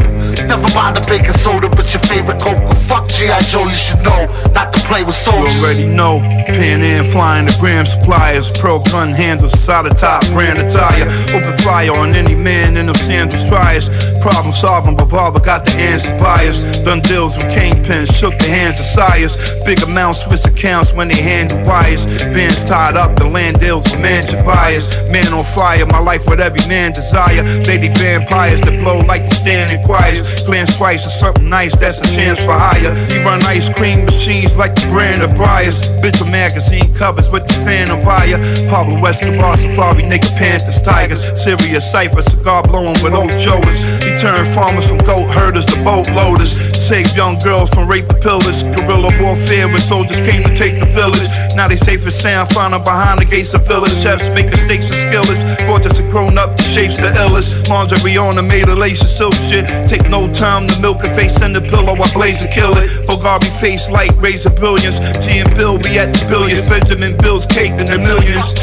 Never 0.53 0.69
mind 0.75 0.95
the 0.95 1.01
baking 1.09 1.33
soda, 1.33 1.67
but 1.67 1.89
your 1.91 2.03
favorite 2.05 2.39
Coca. 2.39 2.75
Fuck 2.85 3.09
G.I. 3.09 3.41
Joe, 3.49 3.65
you 3.65 3.73
should 3.73 4.05
know 4.05 4.29
not 4.53 4.71
to 4.71 4.79
play 4.85 5.01
with 5.03 5.15
soldiers. 5.15 5.49
You 5.57 5.65
already 5.65 5.87
know. 5.89 6.21
Pan 6.45 6.85
Am 6.85 7.05
flying 7.05 7.47
the 7.47 7.57
gram 7.59 7.87
suppliers. 7.87 8.51
Pearl 8.61 8.77
gun 8.93 9.09
handles, 9.09 9.57
solid 9.57 9.97
top, 9.97 10.21
brand 10.29 10.61
attire. 10.61 11.09
Open 11.33 11.57
fire 11.65 11.89
on 11.97 12.13
any 12.13 12.35
man 12.35 12.77
in 12.77 12.85
them 12.85 12.95
sandals. 13.01 13.49
Try 13.49 13.77
us. 13.77 13.89
Problem 14.21 14.53
solving, 14.53 14.95
revolver 14.95 15.39
got 15.39 15.65
the 15.65 15.73
answer 15.73 16.13
bias. 16.21 16.61
Done 16.85 17.01
deals 17.01 17.35
with 17.35 17.49
kingpins, 17.49 18.13
shook 18.13 18.37
the 18.37 18.45
hands 18.45 18.79
of 18.79 18.85
sires. 18.85 19.35
Big 19.65 19.81
amounts, 19.81 20.21
Swiss 20.21 20.45
accounts 20.45 20.93
when 20.93 21.07
they 21.07 21.17
handle 21.17 21.57
wires. 21.65 22.05
Bands 22.29 22.63
tied 22.63 22.95
up, 22.95 23.17
the 23.17 23.27
land 23.27 23.59
deals 23.59 23.89
with 23.89 23.99
mansion 23.99 24.45
buyers. 24.45 25.01
Man 25.09 25.33
on 25.33 25.43
fire, 25.43 25.85
my 25.87 25.99
life 25.99 26.27
what 26.27 26.39
every 26.39 26.61
man 26.69 26.91
desire. 26.93 27.41
Lady 27.65 27.89
vampires 27.89 28.61
that 28.61 28.79
blow 28.79 28.99
like 29.01 29.27
the 29.27 29.33
standing 29.33 29.83
choirs. 29.83 30.42
Glance 30.43 30.75
twice 30.77 31.05
or 31.05 31.11
something 31.11 31.49
nice, 31.49 31.75
that's 31.75 32.01
a 32.01 32.15
chance 32.15 32.39
for 32.43 32.51
hire. 32.51 32.93
He 33.11 33.19
run 33.23 33.41
ice 33.43 33.69
cream 33.69 34.05
machines 34.05 34.57
like 34.57 34.75
the 34.75 34.87
brand 34.87 35.21
of 35.21 35.35
Briars. 35.35 35.79
Bitch 36.01 36.19
of 36.21 36.29
magazine 36.29 36.93
covers 36.95 37.29
with 37.29 37.47
the 37.47 37.53
fan 37.65 37.83
phantom 37.83 38.05
buyer. 38.05 38.37
Pablo 38.69 39.03
Escobar, 39.05 39.57
Safari, 39.57 40.03
nigga, 40.03 40.29
Panthers, 40.37 40.81
Tigers. 40.81 41.21
Serious 41.41 41.89
cipher, 41.89 42.21
cigar 42.21 42.63
blowing 42.63 42.97
with 43.03 43.13
old 43.13 43.31
Joers. 43.37 43.79
He 44.03 44.15
turned 44.17 44.47
farmers 44.53 44.87
from 44.87 44.99
goat 44.99 45.27
herders 45.33 45.65
to 45.67 45.83
boat 45.83 46.07
loaders. 46.11 46.53
Saved 46.83 47.15
young 47.15 47.39
girls 47.39 47.69
from 47.69 47.87
rape 47.87 48.11
the 48.11 48.19
pillars. 48.19 48.61
Guerrilla 48.75 49.15
warfare 49.15 49.71
when 49.71 49.79
soldiers 49.79 50.19
came 50.19 50.43
to 50.43 50.53
take 50.53 50.83
the 50.83 50.85
village. 50.85 51.31
Now 51.55 51.71
they 51.71 51.79
safe 51.79 52.03
and 52.03 52.11
sound, 52.11 52.51
found 52.51 52.73
them 52.73 52.83
behind 52.83 53.21
the 53.21 53.25
gates 53.25 53.53
of 53.53 53.65
village. 53.65 53.95
Chefs 54.03 54.27
making 54.35 54.59
steaks 54.67 54.91
and 54.91 54.99
skillets. 55.07 55.47
Gorgeous 55.63 55.97
and 56.03 56.11
grown 56.11 56.37
up, 56.37 56.57
the 56.59 56.63
shapes 56.75 56.99
the 56.99 57.07
illest. 57.23 57.71
Lingerie 57.71 58.19
on 58.19 58.35
the 58.35 58.43
made 58.43 58.67
of 58.67 58.77
lace 58.77 58.99
and 58.99 59.09
silk 59.09 59.33
shit. 59.47 59.63
Take 59.87 60.11
no 60.11 60.27
time 60.35 60.67
to 60.67 60.75
milk 60.83 60.99
a 61.07 61.09
face 61.15 61.39
in 61.39 61.53
the 61.55 61.63
pillow, 61.63 61.95
I 61.95 62.11
blaze 62.11 62.43
and 62.43 62.51
kill 62.51 62.75
it. 62.75 62.91
Bulgari 63.07 63.47
face 63.63 63.89
light, 63.89 64.11
raise 64.19 64.43
the 64.43 64.51
billions. 64.51 64.99
G 65.23 65.39
and 65.39 65.55
Bill 65.55 65.79
be 65.79 65.95
at 66.03 66.11
the 66.11 66.27
billions. 66.27 66.67
Benjamin 66.67 67.15
Bill's 67.15 67.47
caked 67.47 67.79
in 67.79 67.87
the 67.87 67.95
millions. 67.95 68.59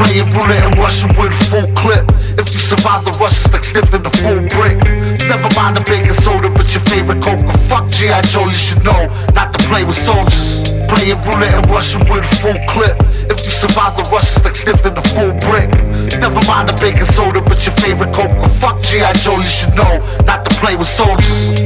Playing 0.00 0.32
roulette 0.32 0.64
and 0.64 0.78
Russian 0.80 1.12
with 1.20 1.36
a 1.36 1.44
full 1.52 1.68
clip. 1.76 2.08
If 2.40 2.47
you 2.47 2.47
survive 2.68 3.02
the 3.02 3.12
rush, 3.16 3.48
like 3.48 3.64
sniffing 3.64 4.02
the 4.02 4.12
full 4.20 4.44
brick. 4.52 4.76
Never 5.24 5.48
mind 5.56 5.80
the 5.80 5.84
baking 5.88 6.12
soda, 6.12 6.50
but 6.52 6.68
your 6.74 6.84
favorite 6.84 7.24
coke. 7.24 7.40
Fuck 7.64 7.88
G.I. 7.88 8.20
Joe, 8.28 8.44
you 8.44 8.52
should 8.52 8.84
know 8.84 9.08
not 9.32 9.56
to 9.56 9.60
play 9.72 9.84
with 9.84 9.96
soldiers. 9.96 10.68
Playing 10.84 11.16
roulette 11.24 11.56
and 11.56 11.70
Russian 11.72 12.04
with 12.04 12.28
a 12.28 12.36
full 12.44 12.60
clip. 12.68 13.00
If 13.32 13.40
you 13.40 13.52
survive 13.52 13.96
the 13.96 14.04
rush, 14.12 14.36
it's 14.36 14.44
like 14.44 14.56
sniffing 14.56 14.92
the 14.92 15.04
full 15.16 15.32
brick. 15.48 15.72
Never 16.20 16.44
mind 16.44 16.68
the 16.68 16.76
baking 16.76 17.08
soda, 17.08 17.40
but 17.40 17.64
your 17.64 17.74
favorite 17.80 18.12
coke. 18.12 18.36
Fuck 18.60 18.84
G.I. 18.84 19.16
Joe, 19.24 19.40
you 19.40 19.48
should 19.48 19.72
know 19.72 20.04
not 20.28 20.44
to 20.44 20.52
play 20.60 20.76
with 20.76 20.88
soldiers. 20.88 21.56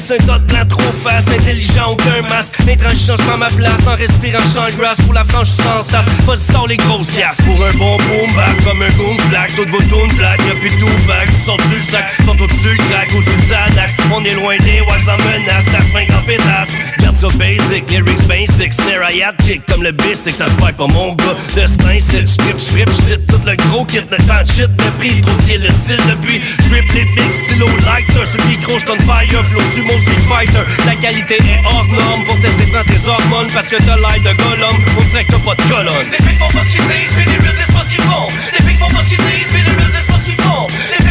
150 0.00 0.52
na 0.52 0.64
trop 0.64 0.94
face 1.02 1.29
intelligent 1.50 1.92
aucun 1.92 2.22
masque, 2.28 2.52
intransigeant 2.68 3.16
je 3.16 3.36
ma 3.36 3.48
place 3.48 3.86
en 3.86 3.96
respirant 3.96 4.42
sans 4.54 4.76
grâce 4.76 5.00
pour 5.00 5.14
la 5.14 5.24
franche 5.24 5.48
sans 5.48 5.82
sas, 5.82 6.04
pas 6.24 6.36
sans 6.36 6.66
les 6.66 6.76
grosses 6.76 7.14
yasses, 7.16 7.40
pour 7.42 7.64
un 7.64 7.72
bon 7.72 7.96
boom 7.96 8.32
back 8.36 8.64
comme 8.64 8.82
un 8.82 8.88
goon 8.90 9.16
black, 9.28 9.54
toutes 9.56 9.70
vos 9.70 9.78
tunes 9.78 10.16
black, 10.16 10.40
y'a 10.46 10.54
plus 10.54 10.78
tout 10.78 10.86
back, 11.08 11.28
sont 11.44 11.56
du 11.56 11.82
sac, 11.82 12.04
sont 12.24 12.40
au-dessus 12.40 12.70
le 12.70 12.76
crack, 12.88 13.10
au-dessus 13.16 13.30
de 13.48 14.14
on 14.14 14.24
est 14.24 14.34
loin 14.34 14.56
des 14.58 14.80
wags 14.80 15.08
en 15.08 15.16
menace, 15.18 15.64
ça 15.72 15.80
fringue 15.90 16.10
en 16.12 16.24
pétasse, 16.24 16.74
garde 17.00 17.16
ça 17.16 17.28
basic, 17.36 17.90
lyrics 17.90 18.26
basic, 18.28 18.72
snare 18.72 19.10
hi-hat 19.10 19.34
kick 19.44 19.66
comme 19.66 19.82
le 19.82 19.92
basic, 19.92 20.34
ça 20.34 20.46
se 20.46 20.54
pas 20.54 20.72
mon 20.78 21.14
gars, 21.14 21.36
destin 21.54 21.98
c'est 22.00 22.28
strip, 22.28 22.58
strip, 22.58 22.88
j'cite 22.90 23.26
tout 23.26 23.40
le 23.44 23.56
gros 23.68 23.84
kit, 23.84 24.02
le 24.10 24.16
temps 24.18 24.44
shit, 24.44 24.68
le 24.68 24.90
prix, 24.98 25.20
trop 25.20 25.36
qui 25.46 25.54
est 25.54 25.58
le 25.58 25.70
style 25.70 26.00
depuis, 26.08 26.40
j'rip 26.68 26.92
les 26.92 27.04
big 27.04 27.44
stylo 27.44 27.66
lighter, 27.86 28.38
le 28.38 28.48
micro 28.48 28.78
j'tonne 28.78 29.00
fire, 29.00 29.44
flow 29.46 29.60
sumo 29.74 29.90
street 29.90 30.22
fighter, 30.28 30.64
la 30.86 30.94
qualité 30.94 31.39
est 31.48 31.60
hors 31.64 31.86
norme, 31.86 32.24
pour 32.24 32.40
tester 32.40 32.66
prends 32.66 32.84
tes 32.84 33.06
hormones, 33.06 33.50
parce 33.52 33.68
que 33.68 33.76
t'as 33.76 33.96
l'air 33.96 34.20
de 34.20 34.32
Gollum, 34.42 34.76
on 34.98 35.04
dirait 35.10 35.24
que 35.24 35.32
t'as 35.32 35.38
pas 35.38 35.54
de 35.54 35.62
colonne. 35.62 36.10
Les 36.10 36.24
filles 36.24 36.36
font 36.36 36.48
pas 36.48 36.64
ce 36.64 36.72
qu'ils 36.72 36.82
disent, 36.82 37.14
mais 37.16 37.24
les 37.24 37.38
real 37.38 37.54
disent 37.54 37.74
pas 37.74 37.82
ce 37.82 37.90
qu'ils 37.90 38.04
font. 38.04 38.26
Les 38.52 38.64
filles 38.64 38.76
font 38.76 38.88
pas 38.88 39.02
ce 39.02 39.08
qu'ils 39.08 39.18
disent, 39.18 39.52
mais 39.52 39.62
les 39.62 39.76
real 39.76 39.90
disent 39.90 40.06
pas 40.06 40.18
ce 40.18 40.24
qu'ils 40.24 40.40
font. 40.42 40.66
Les 40.90 41.09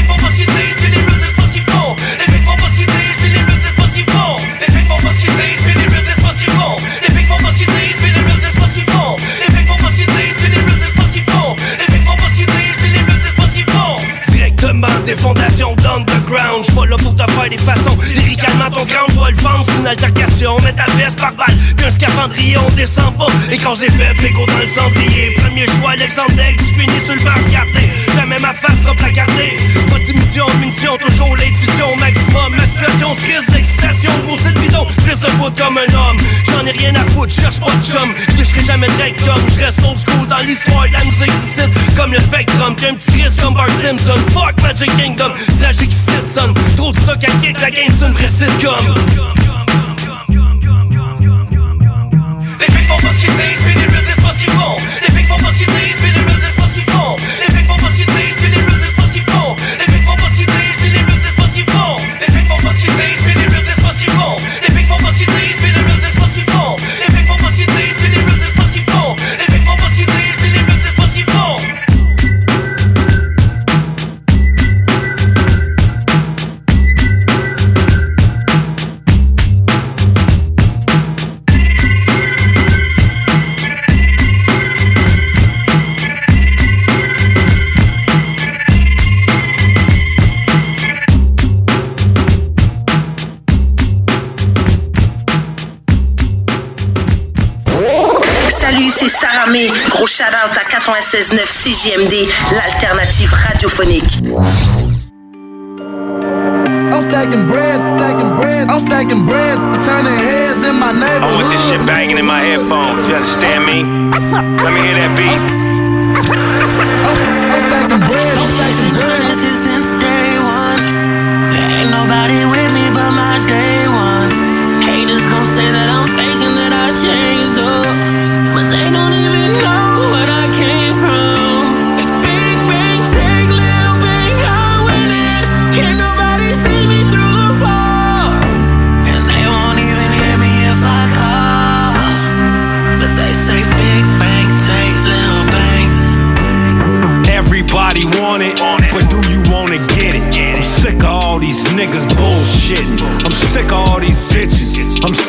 des 15.10 15.16
fondations 15.16 15.76
d'underground, 15.76 16.64
j'suis 16.64 16.76
pas 16.76 16.86
là 16.86 16.96
pour 16.98 17.16
te 17.16 17.32
faire 17.32 17.50
des 17.50 17.58
façons. 17.58 17.98
Lyricalement 18.14 18.70
ton 18.70 18.86
ground, 18.86 19.10
j'vois 19.10 19.32
le 19.32 19.38
vendre, 19.38 19.66
c'est 19.68 19.80
une 19.80 19.88
altercation. 19.88 20.60
Mets 20.60 20.74
ta 20.74 20.86
veste 20.98 21.20
par 21.20 21.34
balle, 21.34 21.56
puis 21.76 21.86
un 21.88 21.92
scaphandrier, 21.92 22.58
on 22.58 22.70
descend 22.76 23.18
pas. 23.18 23.32
Et 23.52 23.58
quand 23.58 23.74
j'ai 23.74 23.90
fait, 23.90 24.14
go 24.32 24.46
dans 24.46 24.60
le 24.60 24.68
cendrier. 24.68 25.32
Premier 25.38 25.66
choix, 25.66 25.92
Alexandre 25.92 26.34
tu 26.58 26.64
finis 26.80 27.02
sur 27.06 27.16
le 27.16 27.22
regardé. 27.22 27.90
Jamais 28.16 28.38
ma 28.40 28.54
face 28.54 28.80
sera 28.84 28.94
placardée. 28.94 29.58
Pas 29.90 30.00
d'imitation, 30.06 30.46
munition, 30.60 30.98
toujours 30.98 31.36
l'intuition 31.36 31.96
maximum. 31.96 32.56
Situation 32.80 33.14
se 33.14 33.26
risque 33.26 33.52
d'excitation. 33.52 34.12
Gros 34.26 34.38
cette 34.38 34.58
bidon, 34.58 34.88
j'reste 35.06 35.24
debout 35.24 35.52
comme 35.58 35.78
un 35.78 35.94
homme. 35.94 36.16
J'en 36.46 36.66
ai 36.66 36.72
rien 36.72 36.96
à 36.96 37.04
foutre, 37.12 37.34
cherche 37.34 37.60
pas 37.60 37.72
de 37.72 37.84
chum. 37.84 38.14
J'serai 38.38 38.64
jamais 38.64 38.88
de 38.88 38.94
rectum, 38.94 39.36
j'reste 39.54 39.80
old 39.84 39.98
school 39.98 40.28
dans 40.30 40.38
l'histoire 40.38 40.88
de 40.88 40.94
la 40.94 41.04
musique 41.04 41.26
d'ici. 41.26 41.68
Comme 41.98 42.14
le 42.14 42.20
spectrum, 42.20 42.76
puis 42.76 42.86
un 42.88 42.94
petit 42.94 43.12
Chris 43.12 43.36
comme 43.42 43.54
Bart 43.54 43.68
Simpson. 43.82 44.16
Fuck 44.32 44.62
Magic 44.62 44.96
Kingdom, 44.96 45.32
tragique 45.60 45.92
ici, 45.92 46.18
son. 46.34 46.54
Trop 46.78 46.94
de 46.94 47.00
ça 47.02 47.18
qu'à 47.18 47.32
kick, 47.42 47.60
la 47.60 47.70
game 47.70 47.90
c'est 48.00 48.06
une 48.06 48.14
vraie 48.14 48.30
sitcom. 48.30 48.76
Les 52.60 52.66
filles 52.66 52.86
font 52.88 52.98
pas 52.98 53.14
ce 53.14 53.20
qu'ils 53.20 53.30
disent, 53.30 53.66
mais 53.66 53.74
les 53.74 53.88
real 53.88 54.06
disent 54.06 54.24
pas 54.24 54.32
ce 54.32 54.40
qu'ils 54.40 54.54
font. 54.54 54.78
Les 55.02 55.14
filles 55.14 55.26
font 55.26 55.36
pas 55.36 55.52
ce 55.52 55.58
qu'ils 55.58 55.68
disent, 55.68 56.02
mais 56.04 56.12
les 56.12 56.19
Gros 99.50 100.06
shout-out 100.06 100.56
à 100.56 100.64
96.9 100.64 101.48
CJMD, 101.48 102.30
l'alternative 102.52 103.34
radiophonique. 103.34 104.20
I'm 106.94 107.02
stacking 107.02 107.48
bread, 107.48 107.82
stacking 107.98 108.36
bread, 108.36 108.70
I'm 108.70 108.80
stacking 108.80 109.26
bread, 109.26 109.58
turning 109.84 110.20
heads 110.22 110.68
in 110.68 110.76
my 110.76 110.90
I 110.90 110.94
neighborhood. 110.94 111.42
want 111.42 111.50
this 111.50 111.68
shit 111.68 111.84
banging 111.88 112.20
in 112.20 112.26
my 112.28 112.42
headphones. 112.42 113.08
You 113.10 113.16
understand 113.16 113.66
me? 113.66 113.82
Let 114.64 114.72
me 114.72 114.82
hear 114.82 114.96
that 114.96 115.18
beat. 115.18 115.69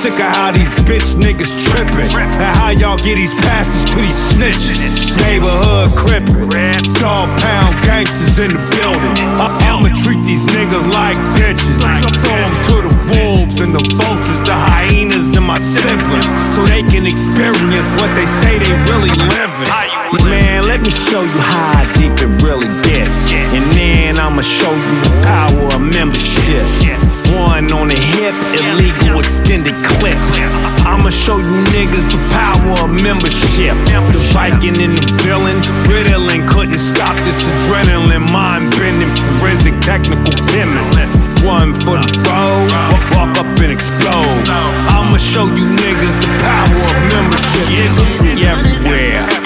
Sick 0.00 0.14
of 0.14 0.34
how 0.34 0.50
these 0.50 0.72
bitch 0.88 1.12
niggas 1.20 1.52
tripping. 1.68 2.08
And 2.16 2.56
how 2.56 2.70
y'all 2.70 2.96
get 2.96 3.16
these 3.16 3.34
passes 3.44 3.84
to 3.90 3.96
these 4.00 4.16
snitches. 4.32 4.80
Neighborhood 5.26 5.90
crippin'. 5.94 6.48
Dog 6.94 7.28
pound 7.40 7.76
gangsters 7.84 8.38
in 8.38 8.52
the 8.56 8.62
building. 8.76 9.12
I- 9.36 9.52
I'ma 9.68 9.90
treat 10.02 10.22
these 10.24 10.44
niggas 10.56 10.86
like 11.00 11.18
bitches. 11.36 11.76
Throw 12.24 12.36
'em 12.48 12.54
to 12.68 12.76
the 12.88 12.94
wolves 13.12 13.60
and 13.60 13.74
the 13.74 13.84
vultures, 13.96 14.40
the 14.48 14.54
hyenas 14.54 15.36
and 15.36 15.46
my 15.46 15.58
siblings. 15.58 16.28
So 16.54 16.64
they 16.64 16.82
can 16.82 17.04
experience 17.04 17.90
what 18.00 18.10
they 18.16 18.28
say 18.40 18.58
they 18.58 18.72
really 18.90 19.12
living. 19.36 19.89
Man, 20.18 20.66
let 20.66 20.82
me 20.82 20.90
show 20.90 21.22
you 21.22 21.38
how 21.38 21.86
deep 21.94 22.18
it 22.18 22.42
really 22.42 22.66
gets. 22.82 23.30
And 23.54 23.62
then 23.78 24.18
I'ma 24.18 24.42
show 24.42 24.74
you 24.74 24.94
the 25.06 25.14
power 25.22 25.70
of 25.70 25.80
membership. 25.80 26.66
One 27.30 27.70
on 27.70 27.94
the 27.94 27.98
hip, 28.18 28.34
illegal 28.58 29.22
extended 29.22 29.78
clip. 29.86 30.18
I'ma 30.82 31.10
show 31.10 31.38
you 31.38 31.54
niggas 31.70 32.02
the 32.10 32.18
power 32.34 32.82
of 32.82 32.90
membership. 32.90 33.78
The 33.86 34.20
Viking 34.34 34.74
and 34.82 34.98
the 34.98 35.14
villain, 35.22 35.62
Ritalin 35.86 36.42
couldn't 36.50 36.82
stop 36.82 37.14
this 37.22 37.38
adrenaline, 37.46 38.26
mind 38.34 38.66
bending, 38.74 39.14
forensic 39.38 39.78
technical 39.78 40.34
chemist. 40.50 40.90
One 41.46 41.70
for 41.72 42.02
the 42.02 42.10
road, 42.26 42.70
walk 43.14 43.38
up 43.38 43.46
and 43.46 43.70
explode. 43.70 44.42
I'ma 44.90 45.18
show 45.22 45.46
you 45.46 45.70
niggas 45.70 46.14
the 46.18 46.30
power 46.42 46.82
of 46.82 46.98
membership. 47.14 47.66
Be 47.70 48.42
everywhere. 48.42 49.39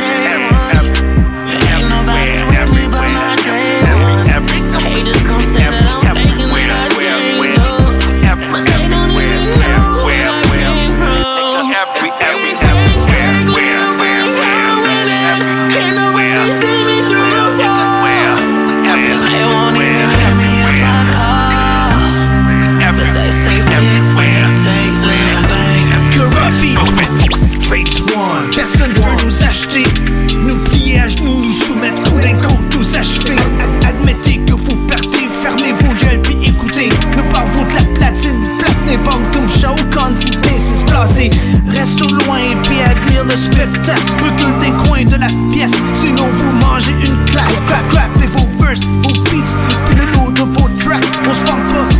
Spectacle. 43.84 44.12
Recule 44.24 44.58
des 44.60 44.88
coins 44.88 45.04
de 45.04 45.16
la 45.16 45.26
pièce, 45.52 45.72
sinon 45.94 46.24
vous 46.32 46.66
mangez 46.66 46.92
une 46.92 47.24
claque. 47.26 47.44
Crap, 47.66 47.88
crap 47.90 48.22
et 48.22 48.26
vos 48.26 48.64
verses, 48.64 48.80
vos 49.02 49.12
beats, 49.24 49.54
puis 49.86 49.96
le 49.96 50.04
lot 50.12 50.30
de 50.32 50.42
vos 50.42 50.68
tracks. 50.78 51.04
On 51.28 51.34
se 51.34 51.44
vend 51.44 51.62
pas, 51.72 51.93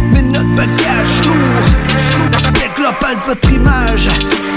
mal 2.93 3.16
votre 3.27 3.51
image. 3.52 4.09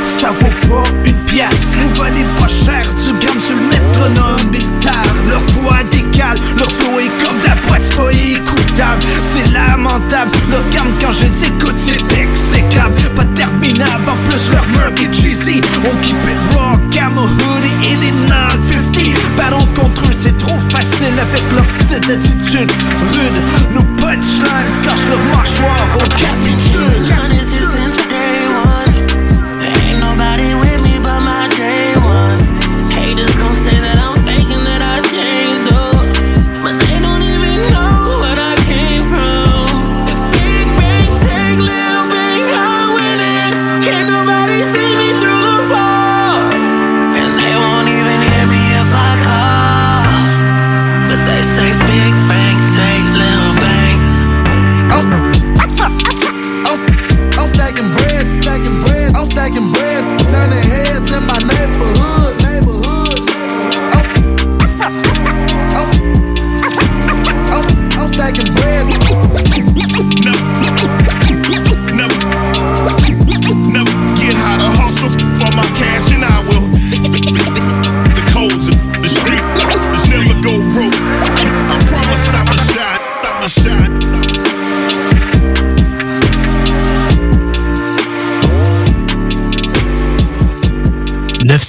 Ça 0.06 0.32
vaut 0.32 0.68
pas 0.70 0.84
une 1.06 1.26
pièce. 1.26 1.76
Vous 1.78 2.02
valez 2.02 2.26
pas 2.40 2.48
cher 2.48 2.84
du 3.04 3.14
gramme 3.26 3.40
sur 3.40 3.56
le 3.56 3.68
métronome. 3.70 4.52
Ils 4.54 4.80
tardent, 4.80 5.30
leur 5.30 5.42
voix 5.56 5.84
décale, 5.92 6.38
leur 6.58 6.72
flow 6.72 7.00
est 7.00 7.24
comme 7.24 7.40
de 7.40 7.46
la 7.46 7.56
boîte, 7.68 7.82
c'est 7.84 7.96
pas 7.96 8.12
écoutable. 8.12 9.02
C'est 9.22 9.52
lamentable, 9.52 10.32
leur 10.50 10.68
gamme 10.72 10.94
quand 11.02 11.12
je 11.12 11.24
les 11.24 11.48
écoute, 11.48 11.76
c'est 11.78 12.02
exécrable. 12.20 12.96
Pas 13.16 13.26
terminable, 13.36 14.10
en 14.10 14.18
plus 14.30 14.50
leur 14.52 14.68
murk 14.70 15.02
est 15.02 15.14
cheesy. 15.14 15.62
On 15.86 15.96
keep 16.02 16.18
it 16.28 16.56
raw, 16.56 16.78
camo 16.92 17.22
hoodie 17.22 17.92
et 17.92 17.96
les 17.96 18.12
950. 18.12 19.38
Battle 19.38 19.66
contre 19.80 20.02
eux, 20.06 20.14
c'est 20.14 20.38
trop 20.38 20.60
facile 20.70 21.18
avec 21.20 21.44
leur 21.54 21.66
petite 21.80 22.10
attitude 22.10 22.72
rude. 23.14 23.42
Nos 23.74 23.84
punchlines 24.02 24.74
cassent 24.84 25.08
leur 25.10 25.24
mâchoire 25.38 25.88
au 25.96 26.08
capitule. 26.10 27.27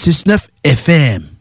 969 0.08 0.48
FM. 0.62 1.37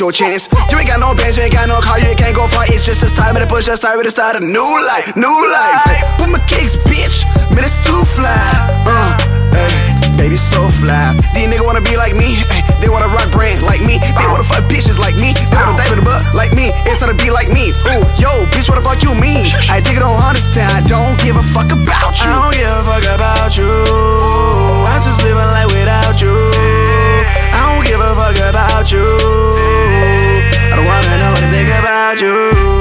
Your 0.00 0.10
chance. 0.10 0.48
You 0.72 0.80
ain't 0.80 0.88
got 0.88 0.98
no 0.98 1.12
bands, 1.12 1.36
you 1.36 1.44
ain't 1.44 1.52
got 1.52 1.68
no 1.68 1.76
car, 1.78 2.00
you 2.00 2.16
can't 2.16 2.34
go 2.34 2.48
far. 2.48 2.64
It's 2.72 2.88
just 2.88 3.04
this 3.04 3.12
time 3.12 3.36
of 3.36 3.44
the 3.44 3.46
push. 3.46 3.68
Just 3.68 3.84
time 3.84 4.00
to 4.00 4.10
start 4.10 4.40
a 4.40 4.40
new 4.40 4.72
life, 4.88 5.12
new 5.14 5.28
life. 5.28 5.84
Hey, 5.84 6.00
put 6.16 6.32
my 6.32 6.40
kicks, 6.48 6.80
bitch. 6.88 7.28
Man, 7.52 7.60
it's 7.60 7.76
too 7.84 8.00
fly. 8.16 8.32
Uh, 8.88 9.12
hey, 9.52 10.16
baby, 10.16 10.40
so 10.40 10.72
fly. 10.80 11.12
These 11.36 11.52
niggas 11.52 11.60
wanna 11.68 11.84
be 11.84 12.00
like 12.00 12.16
me. 12.16 12.40
Hey, 12.48 12.64
they 12.80 12.88
wanna 12.88 13.12
rock 13.12 13.28
brands 13.28 13.60
like 13.60 13.84
me. 13.84 14.00
They 14.00 14.26
wanna 14.32 14.48
fuck 14.48 14.64
bitches 14.72 14.96
like 14.96 15.20
me. 15.20 15.36
They 15.36 15.60
wanna 15.60 15.76
dive 15.76 15.92
in 15.92 16.00
the 16.00 16.06
butt 16.08 16.24
like 16.32 16.56
me. 16.56 16.72
Instead 16.88 17.12
of 17.12 17.20
be 17.20 17.28
like 17.28 17.52
me. 17.52 17.68
Ooh, 17.92 18.00
yo, 18.16 18.48
bitch, 18.56 18.72
what 18.72 18.80
the 18.80 18.84
fuck 18.84 19.04
you 19.04 19.12
mean? 19.20 19.52
I 19.68 19.84
think 19.84 20.00
I 20.00 20.02
don't 20.08 20.16
understand. 20.16 20.72
I 20.72 20.80
don't 20.88 21.20
give 21.20 21.36
a 21.36 21.44
fuck 21.52 21.68
about 21.68 22.16
you. 22.16 22.32
I 22.32 22.40
don't 22.40 22.56
give 22.56 22.72
a 22.72 22.82
fuck 22.88 23.04
about 23.04 23.52
you. 23.52 23.68
I'm 24.88 25.04
just 25.04 25.20
living 25.20 25.44
life 25.52 25.68
without 25.68 26.16
you. 26.24 26.32
I 27.52 27.68
don't 27.68 27.84
give 27.84 28.00
a 28.00 28.16
fuck 28.16 28.40
about 28.48 28.88
you. 28.88 29.59
I 31.30 31.32
don't 31.32 31.46
wanna 31.46 31.62
know 31.62 31.78
about 31.78 32.18
you. 32.18 32.34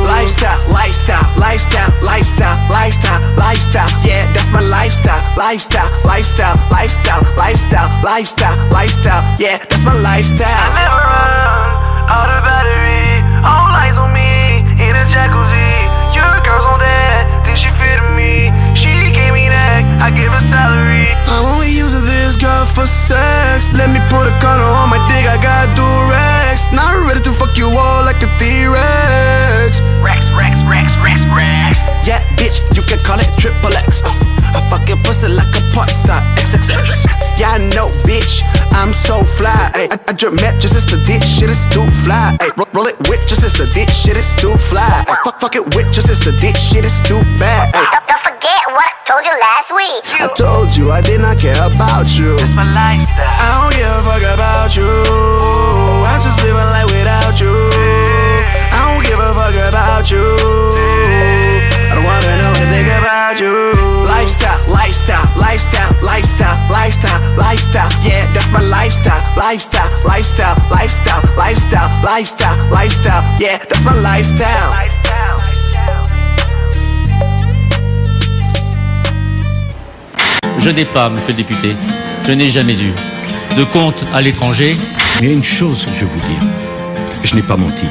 Lifestyle, 0.09 0.57
lifestyle, 0.73 1.21
lifestyle, 1.37 1.93
lifestyle, 2.01 2.57
lifestyle, 2.73 3.21
lifestyle. 3.37 3.89
Yeah, 4.01 4.25
that's 4.33 4.49
my 4.49 4.61
lifestyle, 4.61 5.21
lifestyle, 5.37 5.85
lifestyle, 6.01 6.57
lifestyle, 6.73 7.21
lifestyle, 7.37 7.89
lifestyle, 8.01 8.57
lifestyle. 8.73 9.21
Yeah, 9.37 9.61
that's 9.69 9.85
my 9.85 9.93
lifestyle. 9.93 10.49
I 10.49 10.73
never 10.73 10.97
run 10.97 12.09
out 12.09 12.29
of 12.33 12.41
battery. 12.41 13.21
All 13.45 13.69
eyes 13.69 14.01
on 14.01 14.09
me 14.17 14.65
in 14.81 14.97
a 14.97 15.05
jacuzzi. 15.13 15.69
Your 16.17 16.33
girl's 16.41 16.65
on 16.65 16.81
that, 16.81 17.45
think 17.45 17.61
she 17.61 17.69
fit 17.77 18.01
me. 18.17 18.49
She 18.73 19.13
gave 19.13 19.29
me 19.29 19.45
that, 19.45 19.85
I 20.01 20.09
give 20.09 20.33
her 20.33 20.41
salary. 20.49 21.05
I'm 21.29 21.45
only 21.53 21.69
using 21.69 22.01
this 22.01 22.33
girl 22.33 22.65
for 22.73 22.89
sex. 23.05 23.69
Let 23.77 23.93
me 23.93 24.01
put 24.09 24.25
a 24.25 24.33
condom 24.41 24.73
on 24.73 24.89
my 24.89 24.97
dick, 25.05 25.29
I 25.29 25.37
got 25.37 25.69
Durex. 25.77 26.28
Now 26.71 26.93
I'm 26.93 27.07
ready 27.07 27.21
to 27.25 27.33
fuck 27.33 27.57
you 27.57 27.65
all 27.65 28.05
like 28.05 28.21
a 28.21 28.29
T-Rex. 28.37 29.81
Rex, 30.05 30.29
Rex, 30.37 30.53
Rex, 30.69 30.93
Rex, 31.01 31.25
Rex. 31.33 31.81
Yeah, 32.05 32.21
bitch, 32.37 32.61
you 32.77 32.83
can 32.85 32.99
call 33.03 33.19
it 33.19 33.29
triple 33.37 33.73
X. 33.73 34.01
Uh, 34.05 34.13
I 34.53 34.61
fucking 34.69 35.01
pussy 35.03 35.27
like 35.29 35.49
a 35.57 35.61
porn 35.73 35.89
star 35.89 36.21
XXX. 36.37 37.09
Yeah, 37.41 37.57
I 37.57 37.57
know, 37.73 37.87
bitch, 38.05 38.41
I'm 38.71 38.93
so 38.93 39.23
fly. 39.37 39.71
Ay, 39.73 39.87
I, 39.91 39.97
I 40.09 40.13
just 40.13 40.33
met 40.41 40.61
just 40.61 40.75
as 40.75 40.85
the 40.85 41.01
dick 41.09 41.23
shit 41.23 41.49
is 41.49 41.65
too 41.73 41.89
fly. 42.05 42.37
Ay, 42.39 42.51
roll, 42.55 42.67
roll 42.73 42.87
it 42.87 42.97
with 43.09 43.25
just 43.27 43.43
as 43.43 43.53
the 43.53 43.65
dick 43.73 43.89
shit 43.89 44.15
is 44.17 44.33
too 44.35 44.53
fly. 44.69 45.03
Ay, 45.09 45.17
fuck, 45.23 45.39
fuck 45.41 45.55
it 45.55 45.65
with 45.75 45.91
just 45.91 46.09
as 46.09 46.19
the 46.19 46.31
dick 46.37 46.55
shit 46.55 46.85
is 46.85 47.01
too 47.01 47.19
bad. 47.41 47.73
Ay, 47.73 47.81
Don't, 47.89 48.07
don't 48.13 48.23
forget 48.23 48.61
what 48.77 48.85
I 48.85 48.93
told 49.09 49.25
you 49.25 49.33
last 49.41 49.73
week. 49.73 50.05
I 50.21 50.29
told 50.37 50.75
you 50.77 50.91
I 50.91 51.01
did 51.01 51.19
not 51.21 51.37
care 51.39 51.57
about 51.57 52.13
you. 52.17 52.37
That's 52.37 52.53
my 52.53 52.69
lifestyle. 52.69 53.25
I 53.41 53.47
don't 53.57 53.73
give 53.73 53.89
a 53.89 54.01
fuck 54.05 54.23
about 54.37 54.75
you. 54.77 55.88
About 63.49 63.75
you. 63.75 64.05
Lifestyle, 64.05 64.73
lifestyle, 64.73 65.25
lifestyle, 65.37 65.91
lifestyle, 66.03 66.57
lifestyle, 66.69 67.19
lifestyle. 67.37 67.89
Yeah, 68.03 68.31
that's 68.33 68.49
my 68.51 68.61
lifestyle, 68.61 69.23
lifestyle, 69.35 69.89
lifestyle, 70.05 70.55
lifestyle, 70.69 71.21
lifestyle, 71.37 72.01
lifestyle, 72.03 72.57
lifestyle. 72.71 73.23
Yeah, 73.39 73.57
that's 73.57 73.83
my 73.83 73.93
lifestyle. 73.99 74.71
Je 80.59 80.69
n'ai 80.71 80.85
pas, 80.85 81.09
monsieur 81.09 81.29
le 81.29 81.35
député, 81.35 81.75
je 82.27 82.31
n'ai 82.33 82.49
jamais 82.49 82.75
eu 82.81 82.91
de 83.57 83.63
compte 83.63 84.03
à 84.13 84.21
l'étranger. 84.21 84.75
Mais 85.19 85.27
il 85.27 85.29
y 85.29 85.31
a 85.31 85.35
une 85.35 85.43
chose 85.43 85.85
que 85.85 85.91
je 85.93 85.99
vais 85.99 86.05
vous 86.05 86.19
dire. 86.19 86.49
Je 87.23 87.35
n'ai 87.35 87.41
pas 87.41 87.55
menti. 87.55 87.85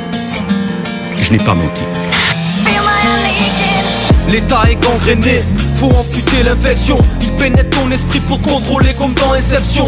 Je 1.20 1.32
n'ai 1.32 1.38
pas 1.38 1.54
menti. 1.54 1.82
L'état 4.30 4.62
est 4.70 4.76
gangréné, 4.76 5.40
faut 5.76 5.86
amputer 5.86 6.42
l'infection. 6.44 6.98
Il 7.22 7.32
pénètre 7.36 7.70
ton 7.70 7.90
esprit 7.90 8.20
pour 8.20 8.40
contrôler 8.42 8.92
comme 8.98 9.14
dans 9.14 9.32
Inception. 9.32 9.86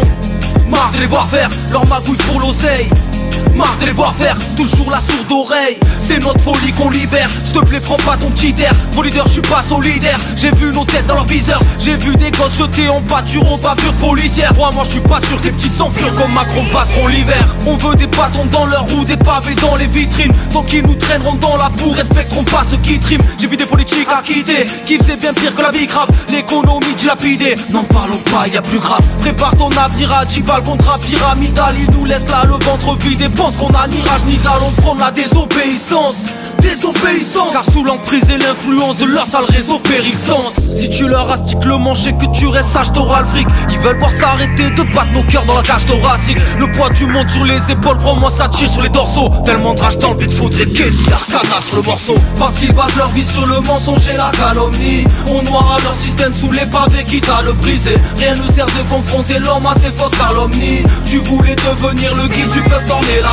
Marre 0.67 0.91
de 0.95 1.01
les 1.01 1.05
voir 1.05 1.29
faire 1.29 1.49
leur 1.71 1.87
magouille 1.87 2.17
pour 2.27 2.39
l'oseille. 2.39 2.89
Marre 3.55 3.77
de 3.79 3.85
les 3.85 3.91
voir 3.91 4.13
faire, 4.15 4.35
toujours 4.55 4.89
la 4.91 4.99
sourde 4.99 5.31
oreille. 5.31 5.77
C'est 5.97 6.19
notre 6.19 6.41
folie 6.41 6.71
qu'on 6.71 6.89
libère, 6.89 7.29
s'il 7.43 7.53
te 7.53 7.59
plaît 7.59 7.79
prends 7.79 7.97
pas 7.97 8.17
ton 8.17 8.29
petit 8.31 8.53
air. 8.61 8.73
Vos 8.93 9.03
leaders 9.03 9.27
je 9.27 9.33
suis 9.33 9.41
pas 9.41 9.61
solidaire. 9.61 10.17
J'ai 10.35 10.51
vu 10.51 10.73
nos 10.73 10.85
têtes 10.85 11.05
dans 11.07 11.15
leur 11.15 11.25
viseur. 11.25 11.61
J'ai 11.79 11.95
vu 11.97 12.15
des 12.15 12.31
gosses 12.31 12.57
jetés 12.57 12.89
en 12.89 13.01
pâture 13.01 13.43
en 13.51 13.57
bavure 13.57 13.93
policière. 13.93 14.53
Moi 14.55 14.71
moi 14.73 14.83
je 14.85 14.91
suis 14.91 15.01
pas 15.01 15.19
sûr 15.19 15.39
que 15.41 15.49
petites 15.49 15.79
enflures 15.79 16.15
comme 16.15 16.33
Macron 16.33 16.65
passeront 16.71 17.07
l'hiver. 17.07 17.43
On 17.65 17.77
veut 17.77 17.95
des 17.95 18.07
bâtons 18.07 18.45
dans 18.51 18.65
leur 18.65 18.87
roue, 18.89 19.03
des 19.03 19.17
pavés 19.17 19.55
dans 19.55 19.75
les 19.75 19.87
vitrines. 19.87 20.33
Tant 20.51 20.63
qu'ils 20.63 20.85
nous 20.85 20.95
traîneront 20.95 21.35
dans 21.35 21.57
la 21.57 21.69
boue, 21.69 21.91
respecteront 21.91 22.43
pas 22.45 22.63
ceux 22.69 22.77
qui 22.77 22.99
triment. 22.99 23.23
J'ai 23.37 23.47
vu 23.47 23.57
des 23.57 23.65
politiques 23.65 24.07
à 24.09 24.21
quitter, 24.21 24.65
qui 24.85 24.97
faisaient 24.97 25.19
bien 25.19 25.33
pire 25.33 25.53
que 25.55 25.61
la 25.61 25.71
vie 25.71 25.87
grave. 25.87 26.09
L'économie 26.29 26.93
dilapidée, 26.97 27.55
n'en 27.71 27.83
parlons 27.83 28.19
pas, 28.31 28.47
y 28.47 28.57
a 28.57 28.61
plus 28.61 28.79
grave. 28.79 29.03
Prépare 29.19 29.55
ton 29.55 29.69
avenir 29.69 30.11
à 30.11 30.23
le 30.23 30.61
contrat 30.63 30.97
pyramidal 30.99 31.75
Il 31.79 31.95
nous 31.95 32.05
laisse 32.05 32.27
là 32.29 32.43
le 32.45 32.53
ventre 32.65 32.95
vide 32.97 33.29
pense 33.41 33.57
qu'on 33.57 33.67
a 33.69 33.87
ni 33.87 33.99
rage 34.01 34.23
ni 34.27 34.37
dalle 34.37 34.61
On 34.61 34.81
prend 34.81 34.95
la 34.95 35.11
désobéissance. 35.11 36.15
Désobéissance. 36.61 37.53
Car 37.53 37.65
sous 37.73 37.83
l'emprise 37.83 38.23
et 38.29 38.37
l'influence 38.37 38.97
de 38.97 39.05
leur 39.05 39.25
sale 39.25 39.45
réseau 39.49 39.79
périssance. 39.79 40.59
Si 40.75 40.89
tu 40.89 41.07
leur 41.07 41.29
astiques 41.31 41.65
le 41.65 41.77
manche 41.77 42.05
et 42.05 42.13
que 42.13 42.25
tu 42.33 42.47
restes 42.47 42.69
sage 42.69 42.93
t'auras 42.93 43.21
le 43.21 43.27
fric. 43.27 43.47
Ils 43.71 43.79
veulent 43.79 43.97
voir 43.97 44.11
s'arrêter 44.11 44.69
de 44.69 44.83
battre 44.93 45.11
nos 45.13 45.23
cœurs 45.23 45.45
dans 45.45 45.55
la 45.55 45.63
cage 45.63 45.85
thoracique. 45.87 46.37
Le 46.59 46.71
poids 46.71 46.89
du 46.89 47.07
monde 47.07 47.29
sur 47.29 47.43
les 47.43 47.71
épaules, 47.71 47.97
crois-moi 47.97 48.29
ça 48.29 48.47
tire 48.47 48.69
sur 48.69 48.83
les 48.83 48.89
dorsaux 48.89 49.29
Tellement 49.43 49.73
de 49.73 49.79
rage 49.79 49.97
dans 49.97 50.11
le 50.11 50.17
beat, 50.17 50.31
faudrait 50.31 50.67
Kenny 50.67 51.03
Arcana 51.11 51.59
sur 51.65 51.77
le 51.77 51.81
morceau. 51.81 52.15
Parce 52.37 52.55
qu'ils 52.57 52.73
basent 52.73 52.95
leur 52.95 53.09
vie 53.09 53.25
sur 53.25 53.45
le 53.47 53.59
mensonge 53.61 54.07
et 54.13 54.17
la 54.17 54.31
calomnie. 54.37 55.05
On 55.27 55.41
noiera 55.41 55.77
leur 55.83 55.95
système 55.95 56.33
sous 56.33 56.51
les 56.51 56.65
pavés 56.67 57.03
quitte 57.09 57.29
à 57.29 57.41
le 57.41 57.53
briser. 57.53 57.95
Rien 58.17 58.35
ne 58.35 58.53
sert 58.53 58.67
de 58.67 58.89
confronter 58.89 59.39
l'homme 59.39 59.65
à 59.65 59.73
ses 59.79 59.89
fausses 59.89 60.17
calomnies 60.17 60.83
Tu 61.05 61.17
voulais 61.19 61.55
devenir 61.55 62.13
le 62.15 62.27
guide 62.27 62.49
du 62.49 62.61
peuple, 62.61 62.85
t'en 62.87 63.01
es 63.01 63.21
la 63.21 63.30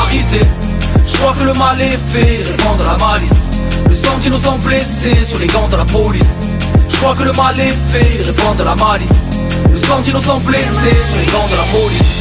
Je 1.07 1.17
crois 1.19 1.33
que 1.33 1.43
le 1.43 1.53
mal 1.55 1.81
est 1.81 1.99
fait, 2.07 2.51
répandre 2.51 2.85
la 2.85 2.97
malice. 3.05 3.51
Le 3.89 3.95
sang 3.95 4.17
d'innocents 4.23 4.59
blessés 4.59 5.15
sur 5.15 5.39
les 5.41 5.47
gants 5.49 5.69
de 5.69 5.77
la 5.77 5.85
police. 5.85 6.51
Je 6.89 6.97
crois 6.99 7.15
que 7.15 7.25
le 7.25 7.33
mal 7.33 7.59
est 7.59 7.75
fait, 7.87 8.23
répandre 8.25 8.65
la 8.65 8.75
malice 8.77 9.29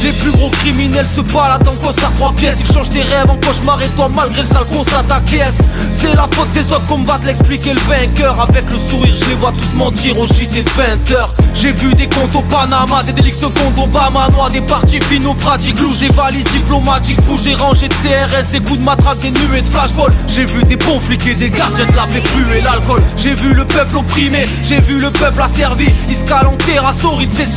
les 0.02 0.12
plus 0.12 0.30
gros 0.32 0.48
criminels 0.48 1.06
se 1.06 1.20
baladent 1.20 1.68
en 1.68 1.74
costard 1.74 2.12
trois 2.16 2.32
pièces. 2.32 2.60
Ils 2.60 2.74
changent 2.74 2.88
tes 2.88 3.02
rêves 3.02 3.28
en 3.28 3.36
cauchemar 3.36 3.78
et 3.82 3.88
toi 3.88 4.08
malgré 4.14 4.40
le 4.40 4.48
sale 4.48 4.64
constat 4.64 5.02
ta 5.06 5.20
caisse. 5.20 5.58
C'est 5.92 6.14
la 6.14 6.26
faute 6.32 6.48
des 6.50 6.62
autres 6.62 6.86
combattre 6.86 7.26
l'expliquer. 7.26 7.74
Le 7.74 7.80
vainqueur 7.80 8.40
Avec 8.40 8.64
le 8.70 8.78
sourire 8.88 9.14
je 9.14 9.24
les 9.26 9.34
vois 9.34 9.52
tous 9.52 9.76
mentir 9.76 10.18
au 10.18 10.26
JT 10.26 10.62
de 10.62 10.70
20 10.70 11.10
heures. 11.12 11.34
J'ai 11.54 11.72
vu 11.72 11.92
des 11.94 12.08
comptes 12.08 12.34
au 12.34 12.40
Panama, 12.42 13.02
des 13.02 13.12
délits 13.12 13.32
secondes 13.32 13.78
Obama. 13.78 14.28
Noir, 14.32 14.48
des 14.48 14.62
parties 14.62 15.00
finaux 15.02 15.34
pratiques 15.34 15.78
louches, 15.80 15.98
des 15.98 16.08
valises 16.08 16.44
diplomatiques 16.44 17.20
Bougés 17.26 17.54
rangés 17.54 17.88
de 17.88 17.94
CRS, 17.94 18.50
des 18.52 18.60
coups 18.60 18.78
de 18.78 18.84
matraque, 18.84 19.18
des 19.18 19.30
nuées 19.30 19.60
de 19.60 19.68
flashball. 19.68 20.10
J'ai 20.26 20.46
vu 20.46 20.62
des 20.62 20.76
bons 20.76 21.00
flics 21.00 21.26
et 21.26 21.34
des 21.34 21.50
gardiens 21.50 21.86
de 21.86 21.96
la 21.96 22.56
et 22.56 22.60
l'alcool. 22.62 23.02
J'ai 23.16 23.34
vu 23.34 23.52
le 23.52 23.64
peuple 23.64 23.98
opprimé, 23.98 24.44
j'ai 24.62 24.80
vu 24.80 25.00
le 25.00 25.10
peuple 25.10 25.42
asservi. 25.42 25.88
Ils 26.08 26.16
se 26.16 26.24
calent 26.24 26.46
en 26.46 26.56
terrasse 26.56 27.04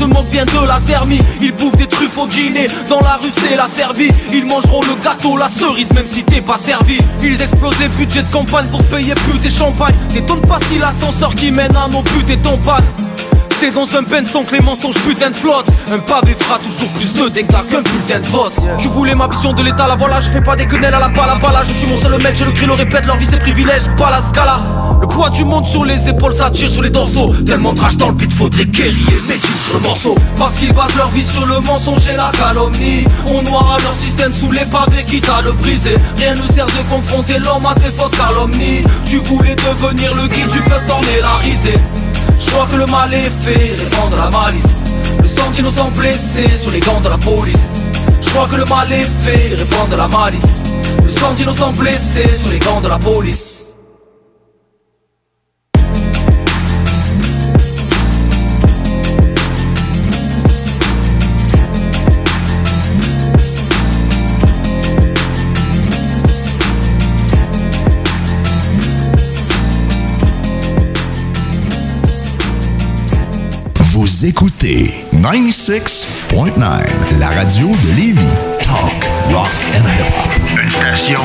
se 0.01 0.05
moque 0.05 0.29
bien 0.31 0.45
de 0.45 0.67
la 0.67 0.79
zermie 0.79 1.19
Ils 1.41 1.53
bouffent 1.53 1.75
des 1.75 1.87
truffes 1.87 2.17
au 2.17 2.27
Guinée. 2.27 2.67
Dans 2.89 2.99
la 3.01 3.15
rue 3.21 3.29
c'est 3.29 3.55
la 3.55 3.67
Serbie. 3.67 4.11
Ils 4.31 4.45
mangeront 4.45 4.81
le 4.81 4.95
gâteau, 5.03 5.37
la 5.37 5.47
cerise 5.47 5.91
Même 5.93 6.03
si 6.03 6.23
t'es 6.23 6.41
pas 6.41 6.57
servi. 6.57 6.97
Ils 7.21 7.41
explosent 7.41 7.79
les 7.79 7.89
budgets 7.89 8.23
de 8.23 8.31
campagne 8.31 8.67
Pour 8.69 8.83
payer 8.83 9.13
plus 9.13 9.39
des 9.39 9.51
champagnes. 9.51 9.95
N'étonne 10.13 10.41
pas 10.41 10.57
si 10.69 10.79
l'ascenseur 10.79 11.33
qui 11.35 11.51
mène 11.51 11.75
à 11.75 11.87
nos 11.89 12.01
buts 12.01 12.31
est 12.31 12.47
en 12.47 12.57
panne 12.57 13.10
c'est 13.61 13.69
dans 13.69 13.95
un 13.95 14.01
ben 14.01 14.25
sans 14.25 14.41
que 14.41 14.55
les 14.55 14.61
mensonges 14.61 14.97
putain 15.07 15.29
de 15.29 15.37
flotte. 15.37 15.67
Un 15.91 15.99
pavé 15.99 16.35
fera 16.39 16.57
toujours 16.57 16.89
plus 16.93 17.13
de 17.13 17.29
dégâts 17.29 17.47
qu'un 17.47 17.83
putain 17.83 18.19
de 18.19 18.27
vote. 18.29 18.55
Tu 18.79 18.87
voulais 18.87 19.13
ma 19.13 19.27
vision 19.27 19.53
de 19.53 19.61
l'état, 19.61 19.87
la 19.87 19.95
voilà 19.95 20.19
Je 20.19 20.31
fais 20.31 20.41
pas 20.41 20.55
des 20.55 20.65
quenelles 20.65 20.95
à 20.95 20.99
la 20.99 21.09
pala 21.09 21.37
pala. 21.37 21.61
Je 21.63 21.71
suis 21.71 21.85
mon 21.85 21.95
seul 21.95 22.19
mec, 22.19 22.35
je 22.35 22.43
le 22.43 22.53
crie, 22.53 22.65
le 22.65 22.73
répète 22.73 23.05
Leur 23.05 23.17
vie 23.17 23.27
c'est 23.29 23.39
privilège, 23.39 23.83
pas 23.97 24.09
la 24.09 24.19
scala. 24.27 24.61
Le 24.99 25.05
poids 25.05 25.29
du 25.29 25.45
monde 25.45 25.67
sur 25.67 25.85
les 25.85 26.09
épaules, 26.09 26.33
ça 26.33 26.49
tire 26.49 26.71
sur 26.71 26.81
les 26.81 26.89
dorsaux 26.89 27.35
Tellement 27.45 27.73
de 27.73 27.79
rage 27.79 27.97
dans 27.97 28.07
le 28.07 28.15
beat, 28.15 28.33
faudrait 28.33 28.65
guérir 28.65 28.95
mes 29.27 29.35
sur 29.35 29.75
le 29.75 29.79
morceau. 29.81 30.15
Parce 30.39 30.55
qu'ils 30.55 30.73
basent 30.73 30.95
leur 30.97 31.09
vie 31.09 31.23
sur 31.23 31.45
le 31.45 31.59
mensonge 31.59 32.07
et 32.11 32.17
la 32.17 32.31
calomnie. 32.35 33.05
On 33.27 33.43
noiera 33.43 33.77
leur 33.83 33.93
système 33.93 34.33
sous 34.33 34.51
les 34.51 34.65
pavés 34.65 35.03
quitte 35.07 35.29
à 35.29 35.43
le 35.43 35.51
briser. 35.51 35.97
Rien 36.17 36.33
ne 36.33 36.53
sert 36.53 36.65
de 36.65 36.89
confronter 36.89 37.37
l'homme 37.37 37.65
à 37.67 37.75
ses 37.75 37.95
fausses 37.95 38.17
calomnies. 38.17 38.81
Tu 39.05 39.17
voulais 39.17 39.55
devenir 39.55 40.15
le 40.15 40.27
guide 40.27 40.49
du 40.49 40.61
peuple, 40.61 40.81
t'en 40.87 41.01
la 41.21 41.39
je 42.43 42.49
crois 42.51 42.65
que 42.65 42.75
le 42.75 42.85
mal 42.87 43.13
est 43.13 43.31
fait, 43.41 43.50
répandre 43.55 44.17
la 44.17 44.29
malice. 44.29 44.83
Le 45.21 45.27
sang 45.27 45.51
d'innocents 45.51 45.91
blessés 45.91 46.47
sur 46.47 46.71
les 46.71 46.79
gants 46.79 47.01
de 47.01 47.09
la 47.09 47.17
police. 47.17 47.83
Je 48.21 48.29
crois 48.29 48.47
que 48.47 48.55
le 48.55 48.65
mal 48.65 48.91
est 48.91 49.03
fait, 49.03 49.55
répandre 49.55 49.97
la 49.97 50.07
malice. 50.07 50.63
Le 51.03 51.09
sang 51.09 51.33
d'innocents 51.33 51.71
blessés 51.71 52.27
sur 52.27 52.51
les 52.51 52.59
gants 52.59 52.81
de 52.81 52.87
la 52.87 52.99
police 52.99 53.50
Vous 74.21 74.27
écoutez 74.27 74.93
96.9, 75.15 76.59
la 77.19 77.29
radio 77.29 77.69
de 77.69 77.97
Lévis. 77.97 78.21
Talk, 78.61 79.09
rock 79.31 79.49
and 79.73 79.81
hip-hop. 79.81 80.29
Une 80.63 80.69
station 80.69 81.19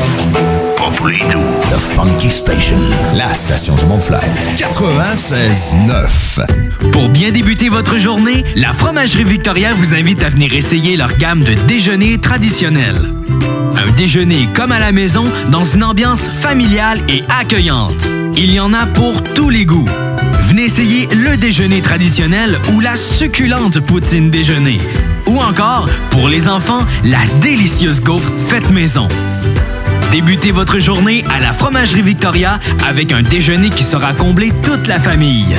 pas 0.79 0.91
pour 0.97 1.09
les 1.09 1.19
doux. 1.19 1.45
The 1.69 1.79
Funky 1.95 2.31
Station, 2.31 2.79
la 3.15 3.35
station 3.35 3.75
du 3.75 3.85
Mont-Fly. 3.85 4.17
96.9. 4.57 6.91
Pour 6.91 7.11
bien 7.11 7.33
débuter 7.33 7.69
votre 7.69 7.99
journée, 7.99 8.47
la 8.55 8.73
Fromagerie 8.73 9.25
Victoria 9.25 9.75
vous 9.75 9.93
invite 9.93 10.23
à 10.23 10.31
venir 10.31 10.55
essayer 10.55 10.97
leur 10.97 11.15
gamme 11.19 11.45
de 11.45 11.53
déjeuners 11.53 12.17
traditionnels. 12.17 13.13
Un 13.77 13.91
déjeuner 13.91 14.49
comme 14.55 14.73
à 14.73 14.79
la 14.79 14.93
maison 14.93 15.25
dans 15.51 15.65
une 15.65 15.85
ambiance 15.85 16.29
familiale 16.29 17.01
et 17.11 17.23
accueillante. 17.29 18.09
Il 18.39 18.55
y 18.55 18.59
en 18.59 18.73
a 18.73 18.87
pour 18.87 19.23
tous 19.23 19.51
les 19.51 19.67
goûts. 19.67 19.85
Venez 20.57 20.69
essayer 20.69 21.07
le 21.09 21.37
déjeuner 21.37 21.83
traditionnel 21.83 22.59
ou 22.73 22.81
la 22.81 22.97
succulente 22.97 23.79
poutine 23.81 24.31
déjeuner. 24.31 24.79
Ou 25.27 25.37
encore, 25.39 25.87
pour 26.09 26.31
les 26.31 26.49
enfants, 26.49 26.79
la 27.05 27.19
délicieuse 27.43 28.01
gaufre 28.01 28.33
faite 28.39 28.71
maison. 28.71 29.07
Débutez 30.13 30.53
votre 30.53 30.79
journée 30.79 31.25
à 31.31 31.41
la 31.41 31.53
Fromagerie 31.53 32.01
Victoria 32.01 32.59
avec 32.89 33.13
un 33.13 33.21
déjeuner 33.21 33.69
qui 33.69 33.85
sera 33.85 34.15
comblé 34.15 34.51
toute 34.63 34.87
la 34.87 34.99
famille. 34.99 35.55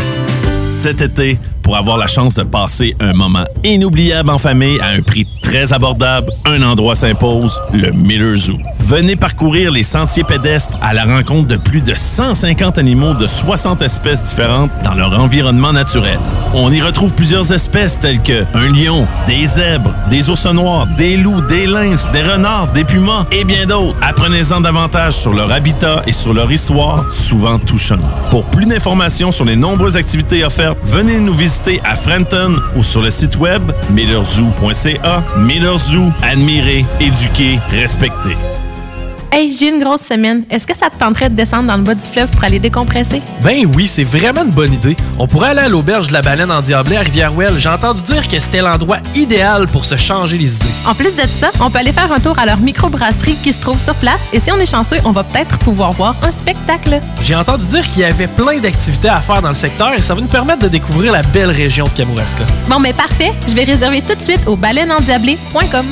Cet 0.75 1.01
été, 1.01 1.37
pour 1.67 1.75
avoir 1.75 1.97
la 1.97 2.07
chance 2.07 2.33
de 2.35 2.43
passer 2.43 2.95
un 3.01 3.11
moment 3.11 3.43
inoubliable 3.65 4.29
en 4.29 4.37
famille 4.37 4.79
à 4.79 4.87
un 4.87 5.01
prix 5.01 5.27
très 5.41 5.73
abordable, 5.73 6.31
un 6.45 6.61
endroit 6.61 6.95
s'impose, 6.95 7.59
le 7.73 7.91
Miller 7.91 8.37
Zoo. 8.37 8.57
Venez 8.79 9.17
parcourir 9.17 9.69
les 9.71 9.83
sentiers 9.83 10.23
pédestres 10.23 10.77
à 10.81 10.93
la 10.93 11.03
rencontre 11.03 11.49
de 11.49 11.57
plus 11.57 11.81
de 11.81 11.93
150 11.93 12.77
animaux 12.77 13.13
de 13.15 13.27
60 13.27 13.81
espèces 13.81 14.29
différentes 14.29 14.71
dans 14.85 14.93
leur 14.93 15.19
environnement 15.19 15.73
naturel. 15.73 16.19
On 16.53 16.71
y 16.71 16.81
retrouve 16.81 17.13
plusieurs 17.13 17.51
espèces 17.51 17.99
telles 17.99 18.21
que 18.21 18.45
un 18.53 18.71
lion, 18.71 19.05
des 19.25 19.45
zèbres, 19.45 19.93
des 20.09 20.29
ours 20.29 20.45
noirs, 20.45 20.87
des 20.97 21.17
loups, 21.17 21.41
des 21.41 21.65
lynx, 21.65 22.09
des 22.13 22.21
renards, 22.21 22.71
des 22.71 22.85
pumas 22.85 23.25
et 23.33 23.43
bien 23.43 23.65
d'autres. 23.65 23.97
Apprenez-en 24.01 24.61
davantage 24.61 25.17
sur 25.17 25.33
leur 25.33 25.51
habitat 25.51 26.03
et 26.07 26.13
sur 26.13 26.33
leur 26.33 26.49
histoire, 26.49 27.11
souvent 27.11 27.59
touchante. 27.59 27.99
Pour 28.31 28.45
plus 28.45 28.65
d'informations 28.65 29.33
sur 29.33 29.43
les 29.43 29.57
nombreuses 29.57 29.97
activités 29.97 30.45
offertes, 30.45 30.77
venez 30.85 31.19
nous 31.19 31.33
visiter 31.33 31.56
à 31.83 31.95
Frenton 31.95 32.55
ou 32.75 32.83
sur 32.83 33.01
le 33.01 33.09
site 33.09 33.37
web 33.37 33.71
millerzoo.ca. 33.89 35.23
Miller 35.37 35.77
Zoo, 35.77 36.11
admirer, 36.21 36.85
éduquer. 36.99 37.59
Hey, 39.31 39.51
j'ai 39.51 39.69
une 39.69 39.83
grosse 39.83 40.01
semaine. 40.01 40.43
Est-ce 40.49 40.65
que 40.65 40.75
ça 40.75 40.89
te 40.89 40.97
tenterait 40.97 41.29
de 41.29 41.35
descendre 41.35 41.65
dans 41.67 41.77
le 41.77 41.83
bas 41.83 41.93
du 41.95 42.01
fleuve 42.01 42.29
pour 42.31 42.43
aller 42.43 42.59
décompresser? 42.59 43.21
Ben 43.43 43.69
oui, 43.75 43.87
c'est 43.87 44.05
vraiment 44.05 44.43
une 44.43 44.51
bonne 44.51 44.73
idée. 44.73 44.95
On 45.19 45.27
pourrait 45.27 45.49
aller 45.49 45.61
à 45.61 45.67
l'auberge 45.67 46.07
de 46.07 46.13
la 46.13 46.21
baleine 46.21 46.49
en 46.49 46.61
Diablé 46.61 46.95
à 46.95 47.01
Rivière-Ouelle. 47.01 47.57
J'ai 47.57 47.69
entendu 47.69 48.01
dire 48.03 48.27
que 48.27 48.39
c'était 48.39 48.61
l'endroit 48.61 48.97
idéal 49.15 49.67
pour 49.67 49.85
se 49.85 49.97
changer 49.97 50.37
les 50.37 50.55
idées. 50.55 50.65
En 50.87 50.95
plus 50.95 51.13
de 51.15 51.21
ça, 51.39 51.51
on 51.59 51.69
peut 51.69 51.79
aller 51.79 51.91
faire 51.91 52.11
un 52.11 52.19
tour 52.19 52.39
à 52.39 52.45
leur 52.45 52.57
microbrasserie 52.57 53.35
qui 53.43 53.51
se 53.51 53.61
trouve 53.61 53.79
sur 53.79 53.95
place 53.95 54.21
et 54.31 54.39
si 54.39 54.51
on 54.51 54.57
est 54.59 54.69
chanceux, 54.69 54.97
on 55.03 55.11
va 55.11 55.23
peut-être 55.23 55.57
pouvoir 55.59 55.91
voir 55.91 56.15
un 56.23 56.31
spectacle. 56.31 56.99
J'ai 57.21 57.35
entendu 57.35 57.65
dire 57.67 57.87
qu'il 57.87 58.01
y 58.01 58.05
avait 58.05 58.27
plein 58.27 58.57
d'activités 58.59 59.09
à 59.09 59.19
faire 59.19 59.41
dans 59.41 59.49
le 59.49 59.55
secteur 59.55 59.93
et 59.93 60.01
ça 60.01 60.15
va 60.15 60.21
nous 60.21 60.27
permettre 60.27 60.63
de 60.63 60.69
découvrir 60.69 61.11
la 61.11 61.21
belle 61.21 61.51
région 61.51 61.85
de 61.85 61.89
Kamouraska. 61.89 62.43
Bon, 62.69 62.79
mais 62.79 62.93
parfait. 62.93 63.33
Je 63.47 63.53
vais 63.55 63.65
réserver 63.65 64.01
tout 64.01 64.15
de 64.15 64.23
suite 64.23 64.41
au 64.47 64.55
baleineendiablé.com. 64.55 65.85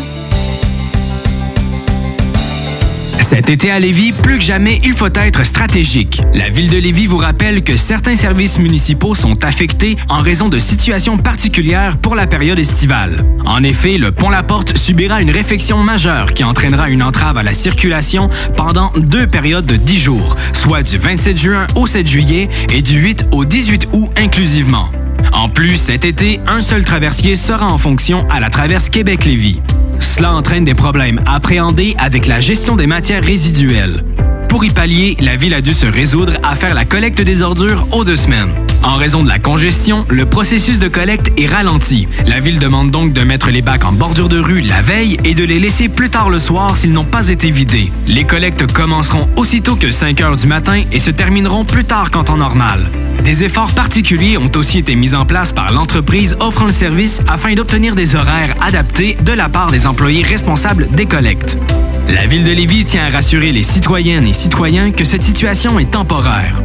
Cet 3.26 3.50
été 3.50 3.72
à 3.72 3.80
Lévis, 3.80 4.12
plus 4.12 4.38
que 4.38 4.44
jamais, 4.44 4.80
il 4.84 4.94
faut 4.94 5.08
être 5.08 5.44
stratégique. 5.48 6.22
La 6.36 6.48
ville 6.52 6.70
de 6.70 6.78
Lévis 6.78 7.08
vous 7.08 7.18
rappelle 7.18 7.64
que 7.64 7.76
certains 7.76 8.16
services 8.16 8.60
municipaux 8.60 9.16
sont 9.16 9.44
affectés 9.44 9.98
en 10.10 10.22
raison 10.22 10.48
de 10.48 10.60
situations 10.60 11.18
particulières 11.18 11.98
pour 11.98 12.14
la 12.14 12.28
période 12.28 12.60
estivale. 12.60 13.24
En 13.48 13.64
effet, 13.64 13.98
le 13.98 14.12
pont 14.12 14.30
La 14.30 14.44
Porte 14.44 14.78
subira 14.78 15.24
une 15.24 15.32
réfection 15.32 15.80
majeure 15.80 16.36
qui 16.36 16.44
entraînera 16.44 16.88
une 16.88 17.02
entrave 17.02 17.40
à 17.40 17.42
la 17.42 17.56
circulation 17.56 18.30
pendant 18.56 18.94
deux 18.96 19.26
périodes 19.26 19.66
de 19.66 19.76
10 19.76 20.00
jours, 20.00 20.38
soit 20.54 20.84
du 20.84 21.00
27 21.00 21.36
juin 21.36 21.66
au 21.76 21.88
7 21.88 22.08
juillet 22.08 22.48
et 22.72 22.84
du 22.84 23.00
8 23.00 23.30
au 23.32 23.44
18 23.44 23.88
août 23.92 24.12
inclusivement. 24.18 24.92
En 25.34 25.50
plus, 25.50 25.78
cet 25.78 26.06
été, 26.06 26.42
un 26.46 26.62
seul 26.62 26.86
traversier 26.86 27.36
sera 27.36 27.74
en 27.74 27.80
fonction 27.80 28.30
à 28.30 28.40
la 28.40 28.52
traverse 28.52 28.90
Québec-Lévis. 28.90 29.62
Cela 30.06 30.34
entraîne 30.34 30.64
des 30.64 30.76
problèmes 30.76 31.20
appréhendés 31.26 31.96
avec 31.98 32.28
la 32.28 32.40
gestion 32.40 32.78
des 32.78 32.88
matières 32.88 33.24
résiduelles. 33.24 34.04
Pour 34.48 34.64
y 34.64 34.70
pallier, 34.70 35.18
la 35.20 35.36
ville 35.36 35.54
a 35.54 35.62
dû 35.62 35.74
se 35.74 35.86
résoudre 35.86 36.34
à 36.44 36.56
faire 36.56 36.74
la 36.74 36.86
collecte 36.86 37.22
des 37.22 37.42
ordures 37.42 37.88
aux 37.92 38.04
deux 38.04 38.16
semaines. 38.16 38.50
En 38.84 38.96
raison 38.96 39.24
de 39.24 39.28
la 39.28 39.40
congestion, 39.40 40.06
le 40.10 40.26
processus 40.26 40.80
de 40.80 40.88
collecte 40.88 41.32
est 41.38 41.48
ralenti. 41.48 42.08
La 42.28 42.40
ville 42.40 42.60
demande 42.60 42.92
donc 42.92 43.14
de 43.14 43.22
mettre 43.22 43.50
les 43.50 43.62
bacs 43.62 43.84
en 43.84 43.92
bordure 43.92 44.30
de 44.30 44.40
rue 44.40 44.62
la 44.62 44.82
veille 44.82 45.18
et 45.24 45.34
de 45.34 45.44
les 45.44 45.60
laisser 45.60 45.90
plus 45.90 46.10
tard 46.10 46.30
le 46.30 46.40
soir 46.40 46.78
s'ils 46.78 46.94
n'ont 46.94 47.04
pas 47.04 47.28
été 47.30 47.52
vidés. 47.52 47.92
Les 48.08 48.24
collectes 48.24 48.72
commenceront 48.72 49.28
aussitôt 49.36 49.76
que 49.76 49.92
5 49.92 50.22
heures 50.22 50.36
du 50.36 50.48
matin 50.48 50.84
et 50.92 51.00
se 51.00 51.12
termineront 51.12 51.66
plus 51.66 51.84
tard 51.84 52.12
qu'en 52.12 52.24
temps 52.24 52.38
normal. 52.38 52.80
Des 53.24 53.44
efforts 53.44 53.72
particuliers 53.72 54.38
ont 54.38 54.52
aussi 54.56 54.78
été 54.78 54.96
mis 54.96 55.16
en 55.16 55.26
place 55.26 55.52
par 55.52 55.72
l'entreprise 55.74 56.38
offrant 56.40 56.66
le 56.66 56.72
service 56.72 57.22
afin 57.28 57.56
d'obtenir 57.56 57.96
des 57.96 58.16
horaires 58.16 58.54
adaptés 58.62 59.18
de 59.26 59.34
la 59.34 59.50
part 59.50 59.72
des 59.72 59.88
employés 59.88 60.24
responsables 60.24 60.88
des 60.92 61.08
collectes. 61.08 61.58
La 62.08 62.28
ville 62.28 62.44
de 62.44 62.52
Lévis 62.52 62.86
tient 62.86 63.06
à 63.06 63.10
rassurer 63.10 63.52
les 63.52 63.64
citoyennes 63.64 64.28
et 64.28 64.34
citoyens 64.34 64.92
que 64.92 65.04
cette 65.04 65.24
situation 65.24 65.80
est 65.80 65.90
temporaire. 65.90 66.56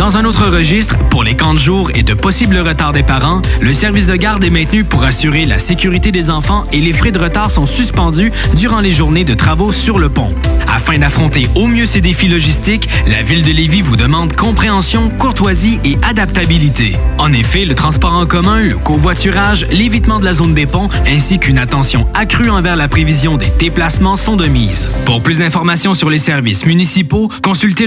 Dans 0.00 0.16
un 0.16 0.24
autre 0.24 0.48
registre, 0.48 0.96
pour 1.10 1.24
les 1.24 1.36
camps 1.36 1.52
de 1.52 1.58
jour 1.58 1.90
et 1.94 2.02
de 2.02 2.14
possibles 2.14 2.56
retards 2.56 2.92
des 2.92 3.02
parents, 3.02 3.42
le 3.60 3.74
service 3.74 4.06
de 4.06 4.16
garde 4.16 4.42
est 4.42 4.48
maintenu 4.48 4.82
pour 4.82 5.04
assurer 5.04 5.44
la 5.44 5.58
sécurité 5.58 6.10
des 6.10 6.30
enfants 6.30 6.64
et 6.72 6.80
les 6.80 6.94
frais 6.94 7.12
de 7.12 7.18
retard 7.18 7.50
sont 7.50 7.66
suspendus 7.66 8.32
durant 8.54 8.80
les 8.80 8.92
journées 8.92 9.24
de 9.24 9.34
travaux 9.34 9.72
sur 9.72 9.98
le 9.98 10.08
pont. 10.08 10.32
Afin 10.66 10.98
d'affronter 10.98 11.48
au 11.54 11.66
mieux 11.66 11.84
ces 11.84 12.00
défis 12.00 12.28
logistiques, 12.28 12.88
la 13.06 13.22
ville 13.22 13.42
de 13.42 13.50
Lévis 13.50 13.82
vous 13.82 13.96
demande 13.96 14.34
compréhension, 14.34 15.10
courtoisie 15.10 15.78
et 15.84 15.98
adaptabilité. 16.02 16.96
En 17.18 17.34
effet, 17.34 17.66
le 17.66 17.74
transport 17.74 18.14
en 18.14 18.24
commun, 18.24 18.62
le 18.62 18.78
covoiturage, 18.78 19.66
l'évitement 19.70 20.18
de 20.18 20.24
la 20.24 20.32
zone 20.32 20.54
des 20.54 20.64
ponts 20.64 20.88
ainsi 21.06 21.38
qu'une 21.38 21.58
attention 21.58 22.06
accrue 22.14 22.48
envers 22.48 22.76
la 22.76 22.88
prévision 22.88 23.36
des 23.36 23.50
déplacements 23.58 24.16
sont 24.16 24.36
de 24.36 24.46
mise. 24.46 24.88
Pour 25.04 25.22
plus 25.22 25.40
d'informations 25.40 25.92
sur 25.92 26.08
les 26.08 26.18
services 26.18 26.64
municipaux, 26.64 27.28
consultez 27.42 27.86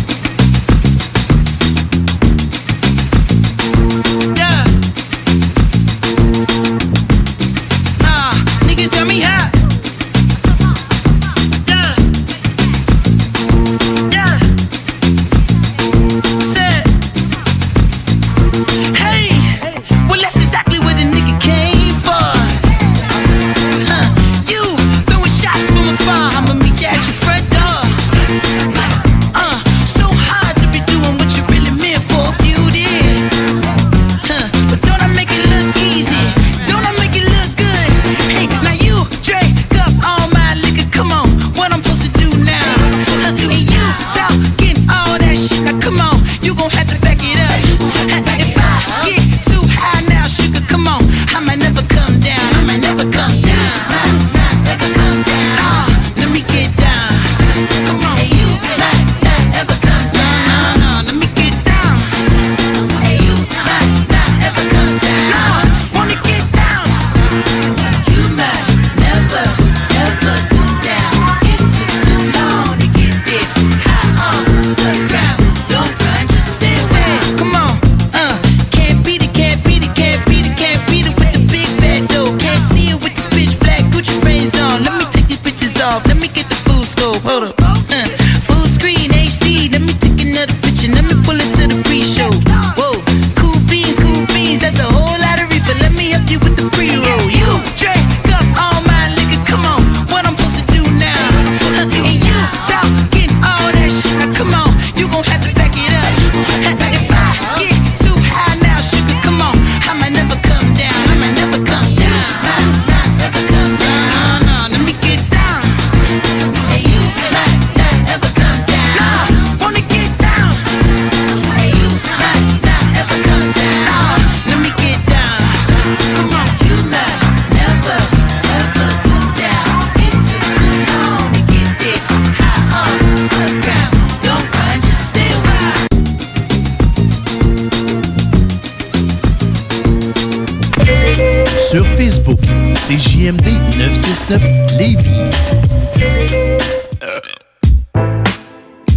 969 144.28 144.78
Lévis. 144.78 145.30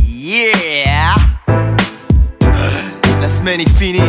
Yeah! 0.01 1.13
La 3.21 3.29
semaine 3.29 3.61
est 3.61 3.77
finie. 3.77 3.99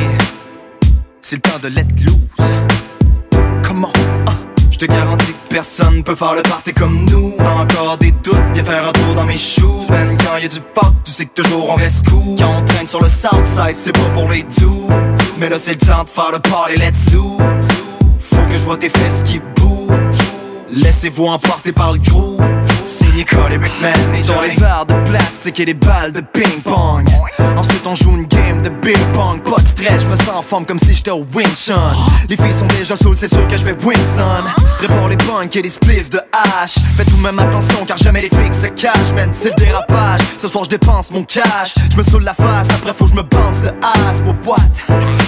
C'est 1.20 1.36
le 1.36 1.42
temps 1.42 1.58
de 1.62 1.68
let 1.68 1.86
loose. 2.04 2.16
Comment? 3.62 3.92
Je 4.70 4.78
te 4.78 4.86
garantis 4.86 5.26
que 5.26 5.54
personne 5.54 6.02
peut 6.02 6.14
faire 6.14 6.34
le 6.34 6.42
party 6.42 6.72
comme 6.72 7.04
nous. 7.10 7.34
Encore 7.38 7.98
des 7.98 8.12
doutes, 8.12 8.36
viens 8.54 8.64
faire 8.64 8.88
un 8.88 8.92
tour 8.92 9.14
dans 9.14 9.24
mes 9.24 9.36
shoes. 9.36 9.90
Même 9.90 10.16
quand 10.24 10.38
y 10.38 10.46
a 10.46 10.48
du 10.48 10.54
fuck, 10.74 10.94
tu 11.04 11.12
sais 11.12 11.26
que 11.26 11.42
toujours 11.42 11.68
on 11.68 11.74
reste 11.74 12.08
cool. 12.08 12.36
Quand 12.38 12.60
on 12.60 12.64
traîne 12.64 12.88
sur 12.88 13.02
le 13.02 13.08
southside, 13.08 13.74
c'est 13.74 13.92
pas 13.92 14.08
pour 14.14 14.30
les 14.30 14.42
doux. 14.58 14.88
Mais 15.38 15.50
là, 15.50 15.58
c'est 15.58 15.72
le 15.72 15.86
temps 15.86 16.04
de 16.04 16.08
faire 16.08 16.30
le 16.32 16.38
party, 16.38 16.76
let's 16.76 17.12
lose. 17.12 17.68
Faut 18.18 18.42
que 18.48 18.56
je 18.56 18.64
vois 18.64 18.78
tes 18.78 18.88
fesses 18.88 19.22
qui 19.22 19.38
bougent. 19.56 20.29
Laissez-vous 20.72 21.26
emporter 21.26 21.72
par 21.72 21.92
le 21.92 21.98
groove. 21.98 22.69
Signé 22.86 23.24
Cody 23.24 23.56
Sur 24.22 24.42
les 24.42 24.50
verres 24.50 24.86
de 24.86 24.94
plastique 25.08 25.60
et 25.60 25.64
les 25.64 25.74
balles 25.74 26.12
de 26.12 26.20
ping-pong. 26.20 27.06
Ensuite, 27.56 27.86
on 27.86 27.94
joue 27.94 28.16
une 28.16 28.26
game 28.26 28.62
de 28.62 28.68
ping-pong. 28.68 29.42
Pas 29.42 29.60
de 29.60 29.68
stress, 29.68 30.02
je 30.02 30.06
me 30.06 30.16
sens 30.16 30.36
en 30.36 30.42
forme 30.42 30.66
comme 30.66 30.78
si 30.78 30.94
j'étais 30.94 31.10
au 31.10 31.26
Winchon. 31.34 31.74
Les 32.28 32.36
filles 32.36 32.52
sont 32.58 32.66
déjà 32.78 32.96
saoules, 32.96 33.16
c'est 33.16 33.28
sûr 33.28 33.46
que 33.48 33.56
je 33.56 33.64
vais 33.64 33.76
Winson. 33.84 34.44
Prépare 34.78 35.08
les 35.08 35.16
punks 35.16 35.56
et 35.56 35.62
les 35.62 35.68
spliffs 35.68 36.10
de 36.10 36.20
hache. 36.32 36.74
Faites 36.96 37.08
tout 37.08 37.16
de 37.16 37.22
même 37.22 37.38
attention 37.38 37.84
car 37.86 37.96
jamais 37.96 38.22
les 38.22 38.28
flics 38.28 38.54
se 38.54 38.68
cachent, 38.68 39.12
man. 39.14 39.30
C'est 39.32 39.50
le 39.50 39.64
dérapage. 39.64 40.20
Ce 40.38 40.48
soir, 40.48 40.64
je 40.64 40.70
dépense 40.70 41.10
mon 41.10 41.24
cash. 41.24 41.74
Je 41.90 41.96
me 41.96 42.02
saoule 42.02 42.24
la 42.24 42.34
face, 42.34 42.68
après 42.70 42.92
faut 42.94 43.04
que 43.04 43.10
je 43.10 43.16
me 43.16 43.22
pense 43.22 43.62
le 43.62 43.70
as. 43.70 44.20
Pour 44.24 44.34
boîte. 44.34 44.84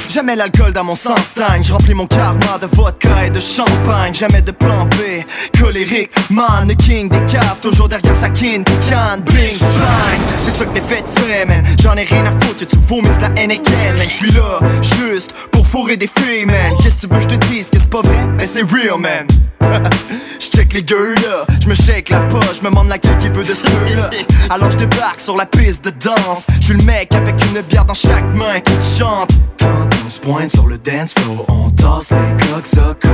Jamais 0.09 0.37
l'alcool 0.37 0.73
dans 0.73 0.85
mon 0.85 0.97
sens 0.97 1.35
dingue. 1.35 1.63
Je 1.63 1.73
remplis 1.73 1.95
mon 1.95 2.07
karma 2.07 2.59
de 2.61 2.67
vodka 2.77 3.27
et 3.27 3.31
de 3.31 3.41
champagne. 3.41 4.15
Jamais 4.15 4.43
de 4.43 4.51
plan 4.51 4.87
B. 4.87 5.25
Colérique, 5.59 6.11
man, 6.31 6.67
le 6.69 6.75
king 6.75 7.09
des 7.09 7.25
Toujours 7.63 7.87
derrière 7.87 8.17
sa 8.17 8.29
kin, 8.29 8.65
can, 8.91 9.19
bing, 9.25 9.57
bang. 9.61 10.21
C'est 10.45 10.51
ça 10.51 10.65
que 10.65 10.75
les 10.75 10.81
fêtes 10.81 11.07
feraient, 11.15 11.45
man. 11.45 11.63
J'en 11.81 11.95
ai 11.95 12.03
rien 12.03 12.27
à 12.27 12.33
foutre 12.33 12.57
que 12.57 12.65
tu 12.65 12.77
vomisses 12.89 13.21
la 13.21 13.29
Henneken, 13.41 13.99
man. 13.99 14.09
J'suis 14.09 14.33
là, 14.33 14.59
juste 14.99 15.33
pour 15.53 15.65
fourrer 15.65 15.97
des 15.97 16.09
filles, 16.19 16.45
man. 16.45 16.57
Qu'est-ce 16.83 17.03
que 17.03 17.07
tu 17.07 17.15
veux, 17.15 17.21
je 17.21 17.29
te 17.29 17.47
dise 17.47 17.71
que 17.71 17.79
c'est 17.79 17.89
pas 17.89 18.01
vrai? 18.03 18.27
Mais 18.37 18.47
c'est 18.47 18.63
real, 18.63 18.99
man. 18.99 19.29
J'check 20.39 20.73
les 20.73 20.83
gueules 20.83 21.15
là, 21.23 21.47
j'me 21.61 21.75
shake 21.75 22.11
la 22.11 22.21
poche, 22.21 22.61
j'me 22.61 22.69
demande 22.69 22.89
laquelle 22.89 23.17
qui 23.19 23.29
veut 23.29 23.45
de 23.45 23.55
ce 23.55 23.65
là. 23.97 24.11
Alors 24.51 24.71
je 24.71 24.77
débarque 24.77 25.21
sur 25.21 25.37
la 25.37 25.47
piste 25.47 25.85
de 25.85 25.91
danse. 25.91 26.49
J'suis 26.61 26.75
le 26.75 26.85
mec 26.85 27.15
avec 27.15 27.35
une 27.47 27.61
bière 27.63 27.85
dans 27.85 27.95
chaque 27.95 28.35
main 28.35 28.61
qui 28.61 28.73
te 28.77 28.99
chante. 28.99 29.31
Quand 29.59 29.89
on 30.05 30.11
se 30.11 30.21
pointe 30.21 30.51
sur 30.51 30.67
le 30.67 30.79
dance 30.79 31.15
floor, 31.15 31.47
on 31.49 31.71
tasse 31.71 32.13
les 32.13 32.47
cocksuckers. 32.47 33.11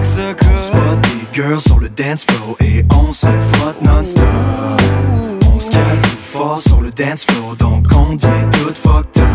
On 0.00 0.58
spot 0.58 1.00
des 1.02 1.26
girls 1.32 1.60
sur 1.60 1.78
le 1.78 1.88
dance 1.88 2.24
floor 2.24 2.56
et 2.60 2.84
on 2.94 3.12
se 3.12 3.26
frotte 3.26 3.82
non-stop. 3.82 4.24
On 5.52 5.58
se 5.58 5.70
calme 5.70 6.00
fort 6.02 6.58
sur 6.58 6.80
le 6.80 6.90
dance 6.90 7.24
floor, 7.24 7.56
donc 7.56 7.86
on 7.96 8.14
devient 8.14 8.48
tout 8.52 8.74
fucked 8.74 9.22
up. 9.22 9.34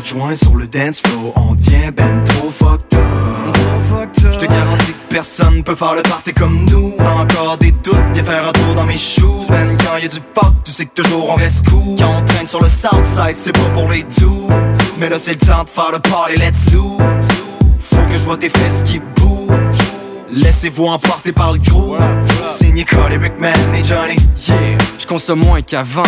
On 0.00 0.02
fume 0.02 0.12
trop 0.12 0.18
de 0.18 0.20
joints 0.20 0.34
sur 0.34 0.54
le 0.56 0.66
dance 0.66 1.00
floor, 1.00 1.32
on 1.36 1.54
devient 1.54 1.90
ben 1.94 2.24
trop 2.24 2.50
fucked 2.50 2.94
up. 2.94 4.32
Je 4.32 4.38
te 4.38 4.46
garantis 4.46 4.92
que 4.92 5.14
personne 5.14 5.62
peut 5.62 5.74
faire 5.74 5.94
le 5.94 6.02
party 6.02 6.32
comme 6.32 6.64
nous. 6.70 6.94
Encore 6.98 7.58
des 7.58 7.72
doutes, 7.72 7.96
viens 8.14 8.24
faire 8.24 8.48
un 8.48 8.52
tour 8.52 8.74
dans 8.74 8.84
mes 8.84 8.96
shoes. 8.96 9.50
Même 9.50 9.76
quand 9.78 9.98
y 9.98 10.04
a 10.04 10.08
du 10.08 10.20
fuck, 10.34 10.54
tu 10.64 10.72
sais 10.72 10.86
que 10.86 11.02
toujours 11.02 11.30
on 11.30 11.34
reste 11.34 11.68
cool. 11.68 11.96
Quand 11.98 12.18
on 12.18 12.24
traîne 12.24 12.48
sur 12.48 12.60
le 12.60 12.68
southside, 12.68 13.34
c'est 13.34 13.52
pas 13.52 13.70
pour 13.74 13.90
les 13.90 14.04
doux. 14.20 14.48
Mais 14.98 15.08
là 15.08 15.16
c'est 15.18 15.32
le 15.32 15.46
temps 15.46 15.64
de 15.64 15.70
faire 15.70 15.90
le 15.92 15.98
party, 15.98 16.36
let's 16.36 16.72
lose. 16.72 17.28
Faut 17.78 18.02
que 18.10 18.16
je 18.16 18.24
vois 18.24 18.36
tes 18.36 18.48
fesses 18.48 18.82
qui 18.84 19.00
bougent. 19.16 19.89
Laissez-vous 20.32 20.86
emporter 20.86 21.32
par 21.32 21.52
le 21.52 21.58
gros. 21.58 21.96
Signé 22.46 22.84
Cody 22.84 23.16
Rickman 23.16 23.52
et 23.74 23.84
Johnny. 23.84 24.16
Yeah, 24.48 24.78
je 24.98 25.06
consomme 25.06 25.40
moins 25.44 25.60
qu'avant. 25.62 26.02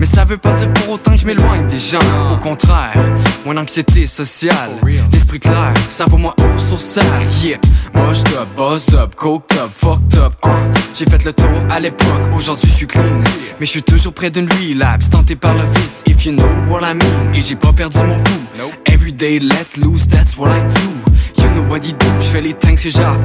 Mais 0.00 0.06
ça 0.06 0.24
veut 0.24 0.36
pas 0.38 0.52
dire 0.52 0.72
pour 0.72 0.94
autant 0.94 1.12
que 1.12 1.18
je 1.18 1.26
m'éloigne 1.26 1.66
des 1.66 1.78
gens. 1.78 1.98
Au 2.32 2.36
contraire, 2.38 2.96
moins 3.44 3.54
d'anxiété 3.54 4.06
sociale. 4.06 4.70
L'esprit 5.12 5.40
clair, 5.40 5.74
ça 5.88 6.04
vaut 6.06 6.16
moi 6.16 6.34
haut 6.40 6.58
sur 6.58 6.80
sale. 6.80 7.04
Yeah, 7.42 7.58
moche 7.94 8.20
up, 8.38 8.48
boss 8.56 8.92
up, 8.94 9.14
coked 9.14 9.56
up, 9.58 9.70
fucked 9.74 10.16
up. 10.18 10.32
hein. 10.44 10.50
J'ai 10.94 11.04
fait 11.04 11.24
le 11.24 11.32
tour 11.32 11.46
à 11.70 11.78
l'époque, 11.78 12.08
aujourd'hui 12.34 12.70
je 12.70 12.74
suis 12.76 12.86
clean. 12.86 13.20
Mais 13.60 13.66
je 13.66 13.70
suis 13.70 13.82
toujours 13.82 14.12
près 14.14 14.30
d'une 14.30 14.48
relapse, 14.50 15.10
tenté 15.10 15.36
par 15.36 15.54
le 15.54 15.62
vice, 15.74 16.02
if 16.06 16.24
you 16.24 16.32
know 16.32 16.46
what 16.70 16.80
I 16.80 16.94
mean. 16.94 17.34
Et 17.34 17.40
j'ai 17.40 17.56
pas 17.56 17.72
perdu 17.72 17.98
mon 17.98 18.18
fou. 18.24 18.40
Everyday 18.86 19.38
let 19.38 19.76
loose, 19.76 20.06
that's 20.08 20.36
what 20.36 20.48
I 20.50 20.60
do. 20.64 21.12
You 21.38 21.48
know 21.50 21.62
what 21.70 21.80
do, 21.80 22.06
je 22.20 22.26
fais 22.26 22.40
les 22.40 22.54
tanks 22.54 22.82
que 22.82 22.90
j'ai 22.90 23.02
à 23.02 23.16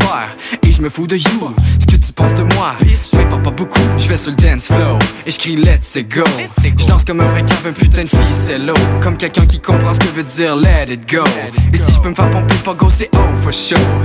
Et 0.67 0.71
je 0.71 0.81
me 0.81 0.89
fous 0.89 1.07
de 1.07 1.15
you, 1.15 1.53
ce 1.79 1.85
que 1.85 1.95
tu 1.95 2.11
penses 2.13 2.33
de 2.33 2.43
moi. 2.55 2.75
Je 2.81 3.17
m'importe 3.17 3.43
pas 3.43 3.51
beaucoup, 3.51 3.79
je 3.97 4.07
vais 4.07 4.17
sur 4.17 4.31
le 4.31 4.37
dance 4.37 4.65
flow 4.65 4.97
Et 5.25 5.31
je 5.31 5.39
crie 5.39 5.55
let's 5.55 5.97
go. 6.09 6.23
Je 6.77 6.85
danse 6.85 7.05
comme 7.05 7.21
un 7.21 7.25
vrai 7.25 7.43
cave, 7.43 7.65
un 7.67 7.71
putain 7.71 8.03
de 8.03 8.09
ficello 8.09 8.73
Comme 9.01 9.17
quelqu'un 9.17 9.45
qui 9.45 9.59
comprend 9.59 9.93
ce 9.93 9.99
que 9.99 10.15
veut 10.15 10.23
dire 10.23 10.55
let 10.55 10.91
it 10.91 11.09
go. 11.09 11.23
Et 11.73 11.77
si 11.77 11.93
je 11.93 11.99
peux 11.99 12.09
me 12.09 12.15
faire 12.15 12.29
pomper 12.29 12.55
pas 12.63 12.73
go 12.73 12.87
c'est 12.89 13.09
oh 13.15 13.19
for 13.41 13.51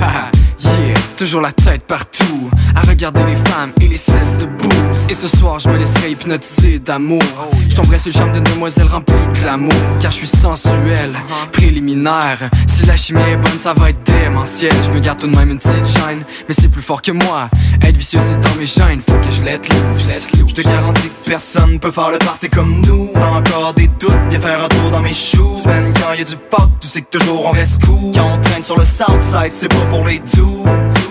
Haha, 0.00 0.30
Yeah, 0.58 0.94
toujours 1.16 1.42
la 1.42 1.52
tête 1.52 1.82
partout. 1.82 2.50
À 2.74 2.80
regarder 2.80 3.24
les 3.24 3.36
femmes 3.36 3.72
et 3.80 3.88
les 3.88 3.96
scènes 3.96 4.38
de 4.40 4.46
booze 4.46 5.06
Et 5.08 5.14
ce 5.14 5.28
soir 5.28 5.58
je 5.58 5.68
me 5.68 5.76
laisserai 5.76 6.10
hypnotiser 6.10 6.78
d'amour. 6.78 7.22
Je 7.68 7.74
tomberai 7.74 7.98
sur 7.98 8.08
le 8.08 8.14
charme 8.14 8.32
d'une 8.32 8.44
demoiselle 8.44 8.86
remplie 8.86 9.14
de 9.34 9.40
glamour 9.40 9.72
Car 10.00 10.10
je 10.10 10.16
suis 10.16 10.26
sensuel, 10.26 11.12
préliminaire. 11.52 12.50
Si 12.66 12.86
la 12.86 12.96
chimie 12.96 13.20
est 13.30 13.36
bonne 13.36 13.58
ça 13.58 13.74
va 13.74 13.85
être 13.88 14.02
démentiel 14.04 14.72
Je 14.84 14.90
me 14.90 15.00
garde 15.00 15.18
tout 15.18 15.26
de 15.26 15.36
même 15.36 15.50
une 15.50 15.58
petite 15.58 15.86
shine 15.86 16.24
Mais 16.48 16.54
c'est 16.58 16.68
plus 16.68 16.82
fort 16.82 17.02
que 17.02 17.12
moi 17.12 17.48
Être 17.82 17.96
vicieux 17.96 18.20
c'est 18.22 18.40
dans 18.40 18.54
mes 18.58 18.66
gènes 18.66 19.00
Faut 19.08 19.18
que 19.18 19.30
je 19.30 19.42
Je 20.46 20.54
te 20.54 20.62
garantis 20.62 21.08
que 21.08 21.30
personne 21.30 21.78
peut 21.78 21.90
faire 21.90 22.10
le 22.10 22.18
party 22.18 22.48
comme 22.48 22.80
nous. 22.86 23.10
Encore 23.14 23.74
des 23.74 23.88
doutes, 23.88 24.12
viens 24.30 24.40
faire 24.40 24.64
un 24.64 24.68
tour 24.68 24.90
dans 24.90 25.00
mes 25.00 25.12
shoes. 25.12 25.66
Même 25.66 25.92
quand 25.94 26.12
y 26.14 26.20
a 26.20 26.24
du 26.24 26.36
fuck, 26.50 26.70
tu 26.80 26.88
sais 26.88 27.02
que 27.02 27.18
toujours 27.18 27.46
on 27.46 27.50
reste 27.50 27.84
cool. 27.84 28.12
Quand 28.14 28.34
on 28.34 28.40
traîne 28.40 28.64
sur 28.64 28.76
le 28.76 28.84
southside, 28.84 29.50
c'est 29.50 29.68
pas 29.68 29.84
pour 29.90 30.06
les 30.06 30.18
doux. 30.18 30.64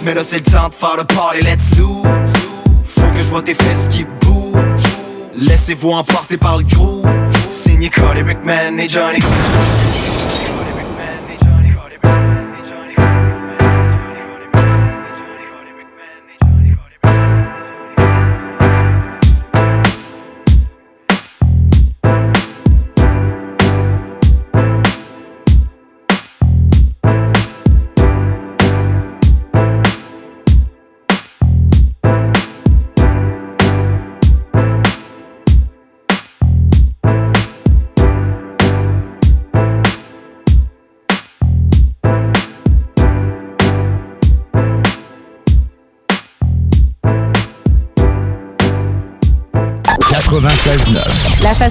Mais 0.04 0.14
là 0.14 0.22
c'est 0.24 0.38
le 0.38 0.52
temps 0.52 0.70
de 0.70 0.74
faire 0.74 0.96
le 0.98 1.04
party, 1.04 1.42
let's 1.42 1.78
lose. 1.78 2.04
Faut 2.84 3.08
que 3.08 3.18
je 3.18 3.30
vois 3.30 3.42
tes 3.42 3.54
fesses 3.54 3.88
qui 3.90 4.06
bougent. 4.22 4.84
Laissez-vous 5.38 5.92
emporter 5.92 6.38
par 6.38 6.58
le 6.58 6.64
groove. 6.64 7.06
Signé 7.50 7.90
Cody 7.90 8.22
Rickman 8.22 8.78
et 8.80 8.90
Johnny. 8.90 9.20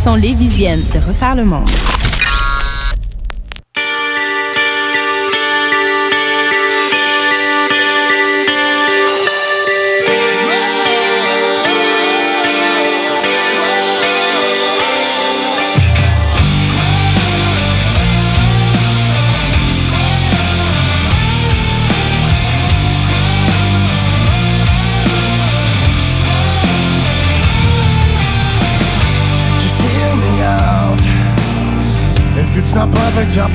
Façon 0.04 0.16
lévisienne 0.16 0.82
de 0.92 0.98
refaire 0.98 1.34
le 1.34 1.44
monde. 1.44 1.68
You're 33.34 33.50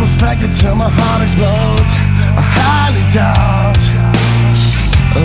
till 0.52 0.76
my 0.76 0.92
heart 0.92 1.24
explodes. 1.24 1.92
I 2.36 2.44
highly 2.44 3.00
doubt 3.16 3.80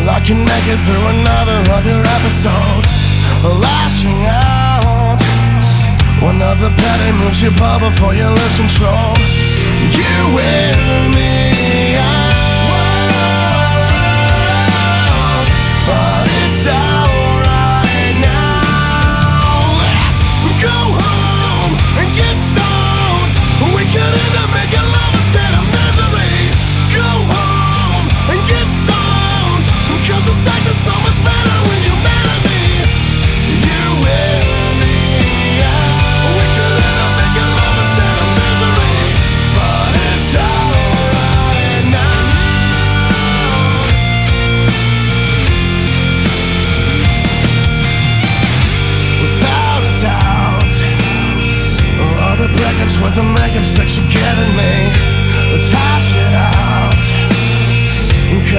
I 0.06 0.22
can 0.22 0.38
make 0.46 0.66
it 0.70 0.78
through 0.86 1.06
another 1.18 1.58
of 1.74 1.82
your 1.82 1.98
episodes 1.98 2.86
Lashing 3.42 4.22
out. 4.30 5.18
One 6.22 6.38
of 6.38 6.60
the 6.62 6.70
petty 6.70 7.10
moves 7.18 7.42
you 7.42 7.50
pull 7.50 7.78
before 7.82 8.14
you 8.14 8.30
lose 8.30 8.54
control. 8.54 9.18
You 9.90 10.38
and 10.38 11.14
me. 11.14 11.33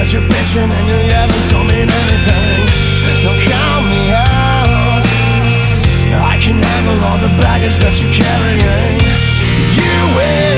at 0.06 0.12
your 0.12 0.22
passion 0.28 0.62
and 0.62 0.86
you 0.86 1.10
haven't 1.10 1.50
told 1.50 1.66
me 1.66 1.82
anything. 1.82 2.62
Don't 3.24 3.40
count 3.42 3.84
me 3.90 4.12
out. 4.14 5.02
I 6.30 6.38
can 6.40 6.62
handle 6.62 6.98
all 7.06 7.18
the 7.18 7.32
baggage 7.42 7.76
that 7.82 7.98
you're 7.98 8.14
carrying. 8.14 8.98
You 9.74 9.96
will 10.14 10.55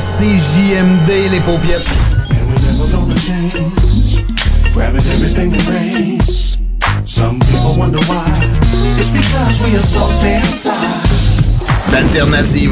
C'est 0.00 0.26
CJMD, 0.26 1.28
les 1.32 1.40
paupières. 1.40 1.80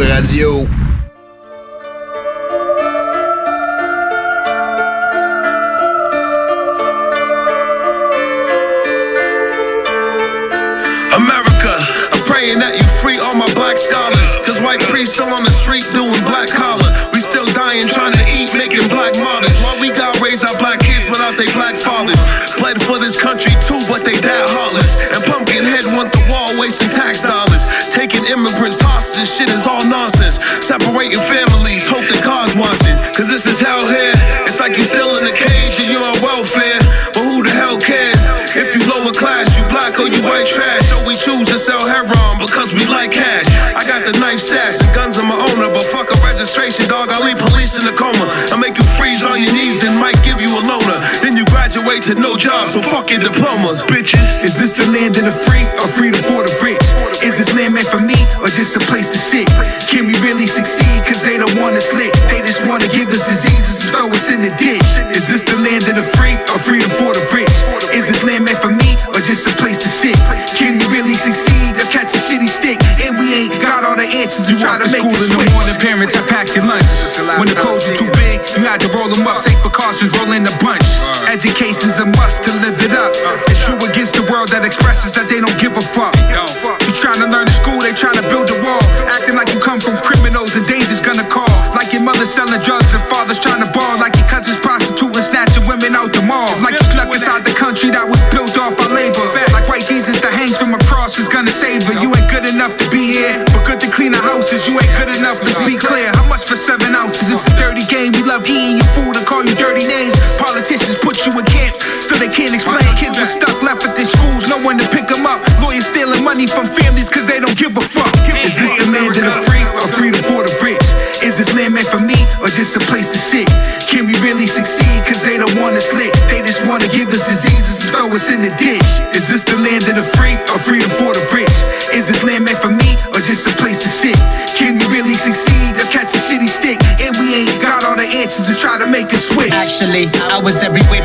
Radio. 0.09 0.86
registration, 46.47 46.87
dog. 46.87 47.11
I 47.11 47.19
leave 47.27 47.43
police 47.43 47.75
in 47.75 47.83
a 47.91 47.95
coma. 47.99 48.23
I'll 48.55 48.63
make 48.63 48.79
you 48.79 48.87
freeze 48.95 49.27
on 49.27 49.43
your 49.43 49.51
knees 49.51 49.83
and 49.83 49.99
might 49.99 50.15
give 50.23 50.39
you 50.39 50.47
a 50.47 50.63
loner. 50.63 50.95
Then 51.19 51.35
you 51.35 51.43
graduate 51.51 52.07
to 52.07 52.15
no 52.15 52.39
job, 52.39 52.71
so 52.71 52.79
fuck 52.79 53.11
your 53.11 53.19
diplomas. 53.19 53.83
Bitches. 53.83 54.23
Is 54.47 54.55
this 54.55 54.71
the 54.71 54.87
land 54.87 55.19
of 55.19 55.27
the 55.27 55.35
free 55.35 55.67
or 55.83 55.91
freedom 55.91 56.23
for 56.31 56.47
the 56.47 56.55
rich? 56.63 56.79
Is 57.27 57.35
this 57.35 57.51
land 57.51 57.75
meant 57.75 57.91
for 57.91 57.99
me 57.99 58.15
or 58.39 58.47
just 58.47 58.79
a 58.79 58.83
place 58.87 59.11
to 59.11 59.19
sit? 59.19 59.51
Can 59.91 60.07
we 60.07 60.15
really 60.23 60.47
succeed? 60.47 61.03
Cause 61.03 61.19
they 61.27 61.35
don't 61.35 61.59
want 61.59 61.75
us 61.75 61.91
lit. 61.91 62.15
They 62.31 62.39
just 62.47 62.63
wanna 62.71 62.87
give 62.95 63.11
us 63.11 63.27
diseases 63.27 63.83
and 63.83 63.91
throw 63.91 64.07
us 64.15 64.31
in 64.31 64.47
the 64.47 64.55
ditch. 64.55 64.87
Is 65.19 65.27
this 65.27 65.43
You 74.57 74.65
try 74.65 74.81
to 74.81 74.89
make 74.89 75.05
school 75.05 75.13
in 75.13 75.29
the 75.29 75.53
morning, 75.53 75.77
parents, 75.85 76.17
I 76.17 76.25
packed 76.33 76.57
your 76.57 76.65
lunch. 76.65 76.89
When 77.37 77.45
the 77.45 77.53
clothes 77.61 77.85
are 77.93 77.93
too 77.93 78.09
big, 78.17 78.41
you 78.57 78.65
had 78.65 78.81
to 78.81 78.89
roll 78.97 79.05
them 79.05 79.29
up. 79.29 79.45
Safe 79.45 79.61
precautions, 79.61 80.17
roll 80.17 80.33
in 80.33 80.49
a 80.49 80.55
bunch. 80.65 80.81
Education's 81.29 82.01
a 82.01 82.09
must 82.17 82.41
to 82.41 82.53
live 82.65 82.81
it 82.81 82.97
up. 82.97 83.13
It's 83.53 83.69
you 83.69 83.77
against 83.85 84.17
the 84.17 84.25
world 84.33 84.49
that 84.57 84.65
expresses 84.65 85.13
that 85.13 85.26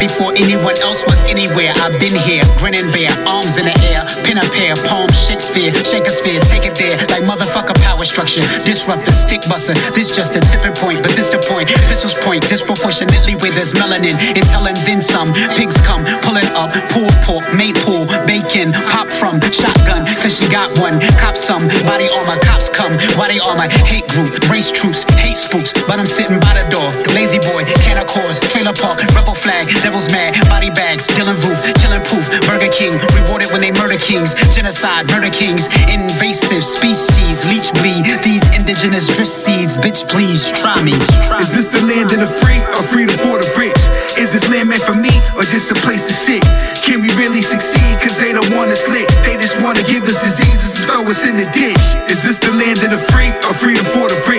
before 0.01 0.33
anyone 0.33 0.73
else 0.81 1.05
was 1.05 1.21
anywhere. 1.29 1.69
I've 1.77 1.93
been 2.01 2.17
here, 2.25 2.41
grinning 2.57 2.89
bare, 2.89 3.13
arms 3.29 3.61
in 3.61 3.69
the 3.69 3.77
air, 3.93 4.01
pin 4.25 4.41
a 4.41 4.45
pair, 4.49 4.73
palm 4.89 5.05
Shakespeare, 5.13 5.69
shake 5.85 6.09
a 6.09 6.13
sphere, 6.13 6.41
take 6.49 6.65
it 6.65 6.73
there, 6.73 6.97
like 7.13 7.21
motherfucker 7.29 7.77
power 7.85 8.01
structure, 8.01 8.41
disrupt 8.65 9.05
the 9.05 9.13
stick 9.13 9.45
buster. 9.45 9.77
This 9.93 10.09
just 10.09 10.33
a 10.33 10.41
tipping 10.41 10.73
point, 10.81 11.05
but 11.05 11.13
this 11.13 11.29
the 11.29 11.37
point. 11.45 11.69
This 11.85 12.01
was 12.01 12.17
point 12.25 12.41
disproportionately 12.49 13.37
where 13.37 13.53
there's 13.53 13.77
melanin. 13.77 14.17
It's 14.33 14.49
hell 14.49 14.65
and 14.65 14.77
then 14.89 15.05
some. 15.05 15.29
Pigs 15.53 15.77
come, 15.85 16.01
pull 16.25 16.41
it 16.41 16.49
up, 16.57 16.73
pulled 16.89 17.13
pork, 17.21 17.45
pool, 17.85 18.09
bacon, 18.25 18.73
pop 18.89 19.05
from 19.05 19.37
shotgun, 19.53 20.09
cause 20.17 20.33
she 20.33 20.49
got 20.49 20.73
one. 20.81 20.97
Cop 21.21 21.37
some, 21.37 21.61
body 21.85 22.09
armor, 22.09 22.41
cops 22.41 22.73
come, 22.73 22.91
body 23.13 23.37
armor, 23.37 23.69
hate 23.85 24.09
group, 24.09 24.33
race 24.49 24.73
troops, 24.73 25.05
spooks, 25.51 25.75
but 25.83 25.99
I'm 25.99 26.07
sitting 26.07 26.39
by 26.39 26.55
the 26.55 26.63
door. 26.71 26.87
Lazy 27.11 27.39
boy, 27.43 27.67
can 27.83 27.99
of 27.99 28.07
course, 28.07 28.39
trailer 28.55 28.71
park, 28.71 29.03
rebel 29.11 29.35
flag, 29.35 29.67
devil's 29.83 30.07
mad, 30.07 30.31
body 30.47 30.71
bags, 30.71 31.03
stealing 31.03 31.35
roof, 31.43 31.59
killing 31.83 31.99
proof, 32.07 32.31
Burger 32.47 32.71
King, 32.71 32.95
rewarded 33.11 33.51
when 33.51 33.59
they 33.59 33.75
murder 33.75 33.99
kings, 33.99 34.31
genocide, 34.55 35.11
murder 35.11 35.29
kings, 35.29 35.67
invasive 35.91 36.63
species, 36.63 37.43
leech 37.51 37.67
bleed, 37.83 38.07
these 38.23 38.43
indigenous 38.55 39.11
drift 39.11 39.31
seeds, 39.31 39.75
bitch 39.75 40.07
please, 40.07 40.47
try 40.55 40.79
me. 40.79 40.95
Is 41.43 41.51
this 41.51 41.67
the 41.67 41.83
land 41.83 42.15
of 42.15 42.23
the 42.23 42.31
free 42.39 42.63
or 42.71 42.83
freedom 42.87 43.17
for 43.19 43.35
the 43.35 43.47
rich? 43.59 43.81
Is 44.15 44.31
this 44.31 44.47
land 44.47 44.71
meant 44.71 44.83
for 44.87 44.95
me 44.95 45.11
or 45.35 45.43
just 45.43 45.67
a 45.71 45.77
place 45.83 46.07
to 46.07 46.15
sit? 46.15 46.43
Can 46.79 47.03
we 47.03 47.11
really 47.19 47.43
succeed? 47.43 47.99
Cause 47.99 48.15
they 48.15 48.31
don't 48.31 48.47
want 48.55 48.71
us 48.71 48.87
lit. 48.87 49.07
They 49.27 49.35
just 49.35 49.59
wanna 49.59 49.83
give 49.83 50.07
us 50.07 50.15
diseases 50.15 50.79
and 50.79 50.83
throw 50.87 51.03
us 51.11 51.27
in 51.27 51.35
the 51.35 51.47
ditch. 51.51 51.85
Is 52.07 52.23
this 52.23 52.39
the 52.39 52.55
land 52.55 52.79
of 52.87 52.95
the 52.95 53.01
free 53.11 53.35
or 53.43 53.53
freedom 53.53 53.83
for 53.91 54.07
the 54.07 54.17
rich? 54.29 54.30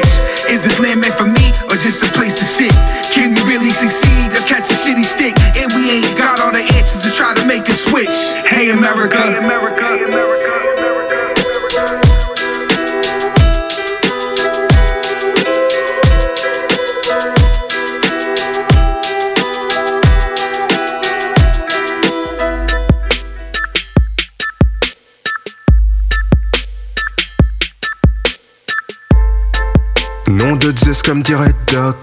Comme 31.04 31.22
dirait 31.22 31.52
Doc 31.66 31.96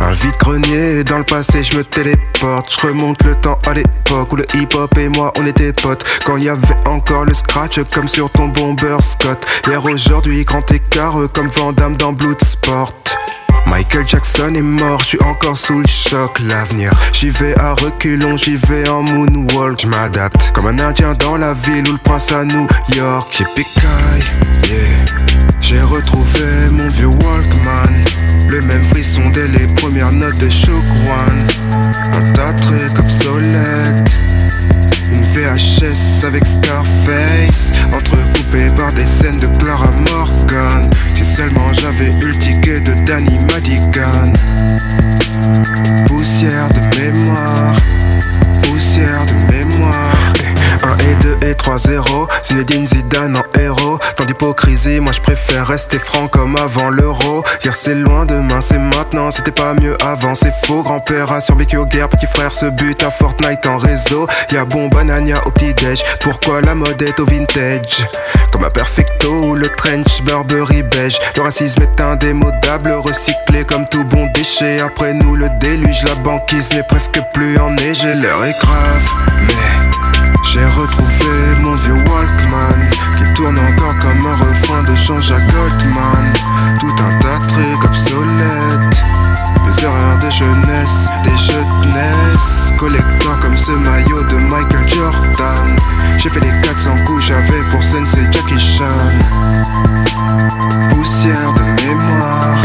Un 0.00 0.12
vide-grenier 0.12 1.04
dans 1.04 1.18
le 1.18 1.24
passé 1.24 1.62
je 1.62 1.76
me 1.76 1.84
téléporte. 1.84 2.72
Je 2.72 2.86
remonte 2.86 3.22
le 3.24 3.34
temps 3.36 3.58
à 3.66 3.72
l'époque 3.72 4.32
où 4.32 4.36
le 4.36 4.44
hip-hop 4.54 4.96
et 4.98 5.08
moi 5.08 5.32
on 5.36 5.46
était 5.46 5.72
potes. 5.72 6.04
Quand 6.24 6.36
y 6.36 6.48
avait 6.48 6.76
encore 6.86 7.24
le 7.24 7.34
scratch 7.34 7.78
comme 7.92 8.08
sur 8.08 8.28
ton 8.30 8.48
bomber 8.48 8.96
Scott. 9.00 9.46
Hier 9.66 9.84
aujourd'hui 9.84 10.44
grand 10.44 10.68
écart 10.72 11.16
comme 11.32 11.48
Van 11.48 11.72
Damme 11.72 11.96
dans 11.96 12.12
Bloodsport 12.12 12.92
Michael 13.66 14.06
Jackson 14.06 14.54
est 14.54 14.62
mort, 14.62 15.00
je 15.00 15.08
suis 15.08 15.22
encore 15.22 15.56
sous 15.56 15.80
le 15.80 15.86
choc. 15.86 16.40
L'avenir, 16.40 16.92
j'y 17.12 17.30
vais 17.30 17.58
à 17.58 17.74
reculons, 17.74 18.36
j'y 18.36 18.56
vais 18.56 18.88
en 18.88 19.02
moonwalk. 19.02 19.82
Je 19.82 19.86
m'adapte 19.88 20.52
comme 20.52 20.66
un 20.66 20.78
indien 20.78 21.14
dans 21.14 21.36
la 21.36 21.52
ville 21.52 21.88
ou 21.88 21.92
le 21.92 21.98
prince 21.98 22.30
à 22.32 22.44
New 22.44 22.66
York. 22.94 23.28
J'ai 23.36 23.44
yeah. 23.44 24.78
J'ai 25.60 25.80
retrouvé 25.80 26.70
mon 26.70 26.88
vieux 26.88 27.06
Walkman. 27.06 28.04
Le 28.48 28.60
même 28.62 28.84
frisson 28.84 29.22
dès 29.34 29.48
les 29.48 29.66
premières 29.74 30.12
notes 30.12 30.38
de 30.38 30.48
Shook 30.48 30.84
One. 31.08 31.46
Un 32.12 32.32
tas 32.32 32.52
de 32.52 32.60
trucs 32.60 32.98
obsolètes. 32.98 34.12
Une 35.12 35.24
VHS 35.24 36.24
avec 36.24 36.46
Scarface 36.46 37.72
Par 38.76 38.92
des 38.92 39.04
scènes 39.04 39.38
de 39.38 39.46
Clara 39.58 39.90
Morgan. 40.10 40.90
Si 41.14 41.24
seulement 41.24 41.72
j'avais 41.72 42.10
eu 42.20 42.26
le 42.26 42.38
ticket 42.38 42.80
de 42.80 42.92
Danny 43.04 43.38
Madigan. 43.50 44.32
Poussière 46.06 46.68
de 46.70 46.80
mémoire. 47.00 47.76
Poussière 48.62 49.24
de 49.26 49.32
mémoire 49.32 49.55
1 49.55 49.55
et 51.46 51.50
2 51.50 51.50
et 51.50 51.54
3 51.54 51.78
0 51.78 52.28
Zinedine 52.42 52.86
Zidane 52.86 53.36
en 53.36 53.58
héros. 53.58 53.98
Tant 54.16 54.24
d'hypocrisie, 54.24 55.00
moi 55.00 55.12
je 55.12 55.20
préfère 55.20 55.66
rester 55.66 55.98
franc 55.98 56.28
comme 56.28 56.56
avant 56.56 56.90
l'euro. 56.90 57.42
Hier 57.62 57.74
c'est 57.74 57.94
loin, 57.94 58.26
demain 58.26 58.60
c'est 58.60 58.78
maintenant. 58.78 59.30
C'était 59.30 59.52
pas 59.52 59.74
mieux 59.74 59.96
avant, 60.02 60.34
c'est 60.34 60.52
faux. 60.64 60.82
Grand-père 60.82 61.32
a 61.32 61.40
survécu 61.40 61.76
aux 61.76 61.86
guerres, 61.86 62.08
petit 62.08 62.26
frère 62.26 62.54
se 62.54 62.66
bute 62.66 63.02
à 63.02 63.10
Fortnite 63.10 63.66
en 63.66 63.76
réseau. 63.76 64.26
Y'a 64.50 64.64
bon 64.64 64.88
banania 64.88 65.40
au 65.46 65.50
petit-déj. 65.50 66.02
Pourquoi 66.20 66.60
la 66.60 66.74
mode 66.74 67.00
est 67.02 67.18
au 67.20 67.24
vintage? 67.24 68.06
Comme 68.52 68.64
un 68.64 68.70
perfecto 68.70 69.30
ou 69.30 69.54
le 69.54 69.68
trench 69.68 70.22
Burberry 70.22 70.82
beige. 70.82 71.18
Le 71.36 71.42
racisme 71.42 71.82
est 71.82 72.00
indémodable, 72.00 72.92
recyclé 72.92 73.64
comme 73.64 73.86
tout 73.88 74.04
bon 74.04 74.26
déchet. 74.34 74.80
Après 74.80 75.12
nous 75.12 75.36
le 75.36 75.48
déluge, 75.60 76.02
la 76.04 76.14
banquise 76.14 76.72
n'est 76.72 76.82
presque 76.84 77.20
plus 77.32 77.58
enneigée 77.58 78.14
L'heure 78.14 78.44
est 78.44 78.58
grave, 78.60 79.14
mais... 79.46 79.85
J'ai 80.52 80.64
retrouvé 80.64 81.56
mon 81.60 81.74
vieux 81.74 81.94
Walkman 81.94 82.90
Qui 83.16 83.32
tourne 83.34 83.58
encore 83.58 83.98
comme 83.98 84.26
un 84.26 84.36
refrain 84.36 84.82
de 84.84 84.94
Jean-Jacques 84.94 85.46
Goldman. 85.52 86.32
Tout 86.80 86.94
un 87.02 87.18
tas 87.18 87.38
de 87.38 87.46
trucs 87.46 87.84
obsolètes. 87.84 89.02
Des 89.66 89.84
erreurs 89.84 90.18
de 90.22 90.30
jeunesse, 90.30 91.08
des 91.24 91.36
jeux 91.38 91.64
de 91.64 91.86
NES 91.88 92.76
Collecteur 92.78 93.40
comme 93.40 93.56
ce 93.56 93.72
maillot 93.72 94.22
de 94.24 94.36
Michael 94.36 94.88
Jordan. 94.88 95.76
J'ai 96.18 96.28
fait 96.28 96.40
les 96.40 96.60
400 96.62 96.90
coups, 97.06 97.24
j'avais 97.24 97.62
pour 97.70 97.82
Sensei 97.82 98.20
Jackie 98.30 98.60
Chan. 98.60 98.84
Poussière 100.90 101.52
de 101.54 101.82
mémoire 101.82 102.56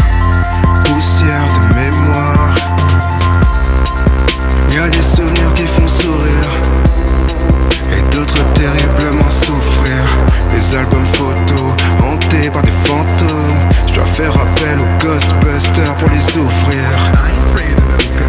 pour 15.98 16.08
les 16.10 16.20
souffrir. 16.20 16.84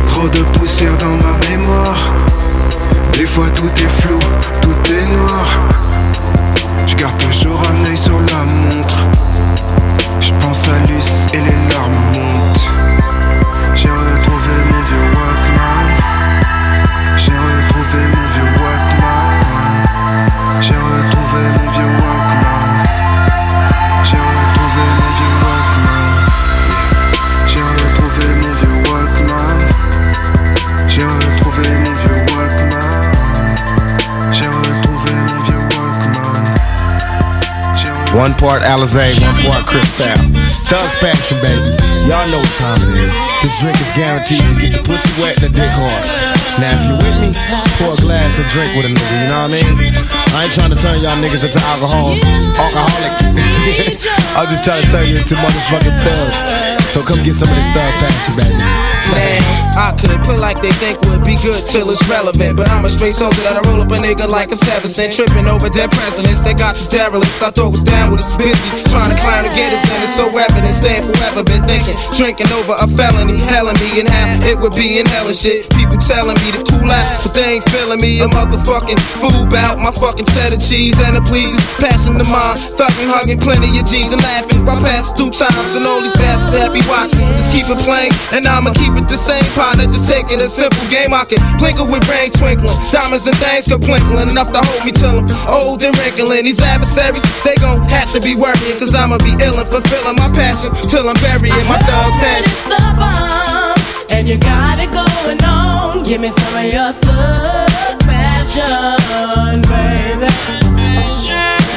Trop 0.07 0.27
de 0.27 0.43
poussière 0.57 0.97
dans 0.97 1.15
ma 1.15 1.37
mémoire. 1.49 2.13
Des 3.13 3.25
fois 3.25 3.49
tout 3.55 3.71
est 3.77 4.01
flou, 4.01 4.19
tout 4.61 4.91
est 4.91 5.05
noir. 5.05 5.59
Je 6.85 6.95
garde 6.95 7.17
toujours 7.17 7.61
un 7.61 7.85
œil 7.85 7.97
sur 7.97 8.19
la 8.19 8.43
montre. 8.43 9.05
Je 10.19 10.33
pense 10.33 10.63
à 10.67 10.77
Luce 10.87 11.27
et 11.33 11.37
les 11.37 11.73
larmes 11.73 12.32
One 38.13 38.37
part 38.37 38.61
Alizé, 38.61 39.09
one 39.25 39.33
part 39.49 39.65
Cristal. 39.65 40.13
Thug's 40.69 40.93
passion, 41.01 41.41
baby. 41.41 41.73
Y'all 42.05 42.29
know 42.29 42.37
what 42.37 42.53
time 42.61 42.77
it 42.77 43.09
is. 43.09 43.13
This 43.41 43.57
drink 43.59 43.73
is 43.81 43.89
guaranteed 43.97 44.37
to 44.37 44.53
get 44.61 44.71
the 44.77 44.81
pussy 44.85 45.09
wet 45.17 45.41
and 45.41 45.49
the 45.49 45.57
dick 45.57 45.71
hard. 45.73 46.05
Now, 46.61 46.77
if 46.77 46.85
you 46.85 46.93
with 46.93 47.17
me, 47.17 47.29
pour 47.81 47.97
a 47.97 47.97
glass 48.05 48.37
and 48.37 48.45
drink 48.53 48.69
with 48.77 48.85
a 48.85 48.93
nigga, 48.93 49.15
you 49.17 49.27
know 49.33 49.49
what 49.49 49.57
I 49.57 49.57
mean? 49.57 49.97
I 50.37 50.45
ain't 50.45 50.53
trying 50.53 50.69
to 50.69 50.77
turn 50.77 50.93
y'all 51.01 51.17
niggas 51.17 51.41
into 51.41 51.57
alcohols, 51.73 52.21
alcoholics. 52.53 53.25
I'm 54.37 54.45
just 54.45 54.63
trying 54.63 54.85
to 54.85 54.89
turn 54.93 55.09
you 55.09 55.17
into 55.17 55.33
motherfucking 55.33 55.97
thugs. 56.05 56.72
So 56.93 57.01
come 57.01 57.25
get 57.25 57.33
some 57.33 57.49
of 57.49 57.57
this 57.57 57.65
thug 57.73 57.89
passion, 57.97 58.37
baby. 58.37 58.53
Man, 58.53 59.41
I 59.73 59.97
could 59.97 60.13
play 60.21 60.37
like 60.37 60.61
they 60.61 60.69
think 60.77 61.01
would 61.09 61.25
be 61.25 61.33
good 61.41 61.65
till 61.65 61.89
it's 61.89 62.05
relevant. 62.05 62.53
But 62.53 62.69
I'm 62.69 62.85
a 62.85 62.89
straight 62.89 63.17
soldier 63.17 63.41
that 63.49 63.57
I 63.57 63.65
roll 63.65 63.81
up 63.81 63.89
a 63.89 63.97
nigga 63.97 64.29
like 64.29 64.53
a 64.53 64.55
seven 64.55 64.85
cent. 64.85 65.09
Tripping 65.09 65.49
over 65.49 65.73
dead 65.73 65.89
presidents. 65.89 66.45
They 66.45 66.53
got 66.53 66.77
this 66.77 66.85
derelicts. 66.85 67.41
I 67.41 67.49
thought 67.49 67.73
was 67.73 67.81
down 67.81 68.13
with 68.13 68.21
us 68.21 68.29
busy. 68.37 68.61
Trying 68.93 69.09
to 69.09 69.17
climb 69.17 69.41
to 69.41 69.49
get 69.57 69.73
us 69.73 69.81
in. 69.89 70.05
It's 70.05 70.13
so 70.13 70.29
evident. 70.29 70.69
Staying 70.77 71.09
forever. 71.09 71.41
Been 71.41 71.65
thinking. 71.65 71.97
Drinking 72.13 72.53
over 72.53 72.77
a 72.77 72.85
felony. 72.85 73.41
Helling 73.49 73.73
me 73.81 74.05
and 74.05 74.09
how 74.13 74.45
it 74.45 74.61
would 74.61 74.77
be 74.77 75.01
in 75.01 75.09
hell 75.09 75.25
and 75.25 75.33
shit. 75.33 75.65
People 75.73 75.97
telling 75.97 76.37
me 76.45 76.53
to 76.53 76.61
cool 76.61 76.93
out. 76.93 77.05
But 77.25 77.33
they 77.33 77.57
ain't 77.57 77.65
feeling 77.73 78.05
me. 78.05 78.21
A 78.21 78.29
motherfucking 78.29 79.01
fool 79.17 79.49
bout 79.49 79.81
my 79.81 79.89
fucking 79.89 80.29
cheddar 80.29 80.61
cheese 80.61 80.93
and 81.01 81.17
the 81.17 81.25
pleases. 81.25 81.57
Passion 81.81 82.21
to 82.21 82.25
mine. 82.29 82.61
Thugging, 82.77 83.09
hugging 83.09 83.41
plenty 83.41 83.81
of 83.81 83.89
G's 83.89 84.13
and 84.13 84.21
laughing. 84.21 84.61
I 84.69 84.77
pass 84.85 85.09
through 85.17 85.33
times 85.33 85.73
and 85.73 85.89
all 85.89 85.97
these 86.05 86.13
bastards 86.21 86.53
that 86.53 86.69
be 86.69 86.82
watching. 86.87 87.27
Just 87.33 87.51
keep 87.51 87.67
it 87.69 87.79
playing. 87.85 88.11
And 88.31 88.47
I'ma 88.47 88.73
keep 88.73 88.93
it 88.95 89.07
the 89.07 89.17
same 89.17 89.45
partner. 89.53 89.85
Just 89.85 90.09
take 90.09 90.31
it 90.31 90.41
a 90.41 90.47
simple 90.47 90.83
game. 90.89 91.13
I 91.13 91.25
can 91.25 91.39
plinkle 91.59 91.89
with 91.89 92.07
rain 92.09 92.31
twinkling. 92.31 92.75
Diamonds 92.91 93.27
and 93.27 93.35
things 93.37 93.67
go 93.67 93.77
twinkling. 93.77 94.29
Enough 94.29 94.51
to 94.51 94.61
hold 94.61 94.83
me 94.85 94.91
till 94.91 95.19
I'm 95.19 95.27
old 95.47 95.83
and 95.83 95.95
wrinkling. 95.99 96.45
These 96.45 96.61
adversaries, 96.61 97.23
they 97.43 97.55
gon' 97.55 97.83
have 97.89 98.11
to 98.13 98.19
be 98.19 98.35
worrying. 98.35 98.77
Cause 98.79 98.93
I'ma 98.95 99.17
be 99.19 99.33
ill 99.39 99.57
and 99.59 99.69
fulfilling 99.69 100.17
my 100.17 100.29
passion 100.33 100.71
till 100.89 101.07
I'm 101.09 101.17
burying 101.21 101.67
my 101.67 101.79
thug 101.85 102.13
passion. 102.19 102.53
the 102.69 102.81
bomb, 102.99 103.77
and 104.11 104.27
you 104.27 104.37
got 104.37 104.79
it 104.79 104.91
going 104.91 105.41
on. 105.43 106.03
Give 106.03 106.21
me 106.21 106.31
some 106.31 106.55
of 106.55 106.67
your 106.71 106.91
thug 106.93 107.99
passion, 108.07 109.61
baby. 109.71 110.31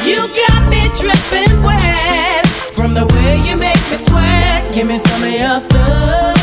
You 0.07 0.23
got 0.23 0.61
me 0.69 0.87
dripping 0.99 1.63
wet 1.63 2.45
from 2.75 2.93
the 2.93 3.05
way 3.05 3.41
you 3.47 3.57
make 3.57 3.83
me 3.91 3.97
sweat. 4.07 4.46
Give 4.77 4.85
me 4.85 4.99
some 4.99 5.23
of 5.23 5.31
your 5.31 5.59
thug 5.61 6.36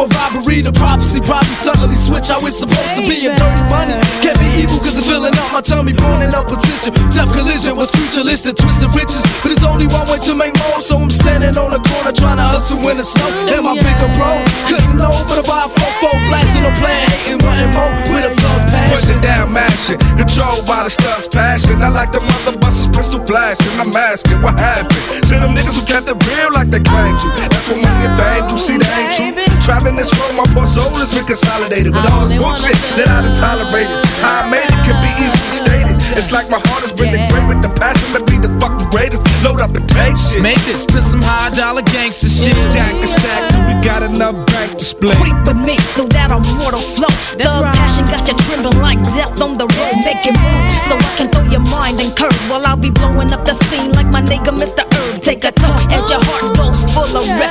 a 0.00 0.06
robbery? 0.08 0.64
The 0.64 0.72
prophecy 0.72 1.20
probably 1.20 1.56
suddenly 1.60 1.96
switch 1.96 2.28
how 2.32 2.40
it's 2.44 2.56
supposed 2.56 2.96
to 2.96 3.02
be. 3.04 3.28
And 3.28 3.36
dirty 3.36 3.64
money 3.68 3.96
can't 4.24 4.38
be 4.40 4.48
evil 4.56 4.80
cause 4.80 4.96
it's 4.96 5.06
filling 5.06 5.36
up 5.36 5.48
my 5.52 5.60
tummy, 5.60 5.92
born 5.92 6.24
in 6.24 6.32
opposition. 6.32 6.96
Death 7.12 7.32
collision 7.36 7.76
was 7.76 7.92
futuristic, 7.92 8.56
twisted 8.56 8.92
riches. 8.96 9.22
But 9.44 9.52
it's 9.52 9.64
only 9.64 9.86
one 9.92 10.08
way 10.08 10.18
to 10.24 10.32
make 10.34 10.56
more, 10.56 10.80
so 10.80 10.96
I'm 10.96 11.12
standing 11.12 11.56
on 11.56 11.76
the 11.76 11.80
corner 11.84 12.12
trying 12.12 12.40
to 12.40 12.46
hustle 12.46 12.80
in 12.88 12.96
the 12.96 13.04
snow. 13.04 13.28
And 13.52 13.64
my 13.64 13.76
bigger 13.76 14.08
bro 14.16 14.40
couldn't 14.68 14.96
know, 14.96 15.12
but 15.28 15.44
about 15.44 15.68
four 15.76 15.92
four 16.00 16.16
blasting 16.32 16.64
a 16.64 16.72
plan, 16.80 17.04
hating, 17.28 17.40
wanting 17.44 17.72
more 17.76 17.92
with 18.08 18.24
a 18.24 18.32
thug 18.40 18.60
passion. 18.72 18.96
Pushing 18.96 19.20
down, 19.20 19.52
mashing, 19.52 20.00
controlled 20.16 20.64
by 20.64 20.88
the 20.88 20.92
stuff's 20.92 21.28
passion. 21.28 21.82
I 21.84 21.92
like 21.92 22.12
the 22.12 22.24
mother 22.24 22.56
busters, 22.56 22.88
pistol 22.88 23.20
blasting. 23.20 23.72
I'm 23.76 23.92
asking 23.92 24.40
what 24.40 24.56
happened 24.56 25.04
to 25.28 25.34
them 25.36 25.52
niggas 25.52 25.76
who 25.76 25.84
kept 25.84 26.08
it 26.08 26.16
real 26.24 26.50
like 26.56 26.72
they 26.72 26.80
claimed 26.80 27.18
to. 27.20 27.28
That's 27.70 27.78
what 27.78 27.86
money 27.86 28.06
and 28.06 28.18
fame 28.18 28.48
do. 28.50 28.58
See, 28.58 28.78
that 28.82 28.90
ain't 28.98 29.14
true. 29.14 29.30
Traveling 29.62 29.94
this 29.94 30.10
road, 30.18 30.34
my 30.34 30.42
poor 30.50 30.66
soul 30.66 30.90
has 30.98 31.14
been 31.14 31.22
consolidated 31.22 31.94
with 31.94 32.02
all 32.10 32.26
this 32.26 32.34
bullshit 32.34 32.74
that 32.98 33.06
I 33.06 33.22
done 33.22 33.36
tolerated. 33.38 33.94
How 34.18 34.42
I 34.42 34.50
made 34.50 34.66
it 34.66 34.82
can 34.82 34.98
be 34.98 35.10
easily 35.22 35.54
stated. 35.54 35.94
It's 36.18 36.34
like 36.34 36.50
my 36.50 36.58
heart 36.66 36.82
has 36.82 36.90
been 36.90 37.14
great 37.30 37.46
with 37.46 37.62
the 37.62 37.70
passion 37.78 38.10
to 38.18 38.26
be 38.26 38.42
the 38.42 38.50
fucking 38.58 38.90
greatest. 38.90 39.22
Load 39.46 39.62
up 39.62 39.70
and 39.78 39.86
take 39.86 40.18
shit. 40.18 40.42
Make 40.42 40.58
this 40.66 40.82
to 40.90 40.98
some 40.98 41.22
high 41.22 41.54
dollar 41.54 41.86
gangster 41.94 42.26
shit. 42.26 42.58
Jack 42.74 42.90
and 42.90 43.06
stack, 43.06 43.46
we 43.70 43.78
got 43.86 44.02
enough 44.02 44.34
bank 44.50 44.74
to 44.74 44.84
split. 44.84 45.14
Creep 45.22 45.38
with 45.46 45.60
me 45.62 45.78
through 45.94 46.10
that 46.18 46.34
immortal 46.34 46.82
flow. 46.98 47.12
Thug 47.38 47.70
passion 47.78 48.02
got 48.10 48.26
you 48.26 48.34
trembling 48.50 48.82
like 48.82 48.98
death 49.14 49.38
on 49.38 49.54
the 49.54 49.70
road. 49.70 49.96
Make 50.02 50.26
it 50.26 50.34
move 50.34 50.66
so 50.90 50.98
I 50.98 51.10
can 51.14 51.30
throw 51.30 51.46
your 51.46 51.62
mind 51.70 52.02
and 52.02 52.10
curve 52.18 52.34
while 52.50 52.66
I'll 52.66 52.74
be 52.74 52.90
blowing 52.90 53.30
up 53.30 53.46
the 53.46 53.54
scene 53.70 53.94
like 53.94 54.10
my 54.10 54.22
nigga 54.26 54.50
Mr. 54.50 54.82
Herb. 54.82 55.22
Take 55.22 55.44
a 55.46 55.52
toke 55.54 55.86
as 55.94 56.10
your 56.10 56.18
heart 56.18 56.58
goes 56.58 56.80
full 56.90 57.06
of 57.14 57.24
rest. 57.38 57.49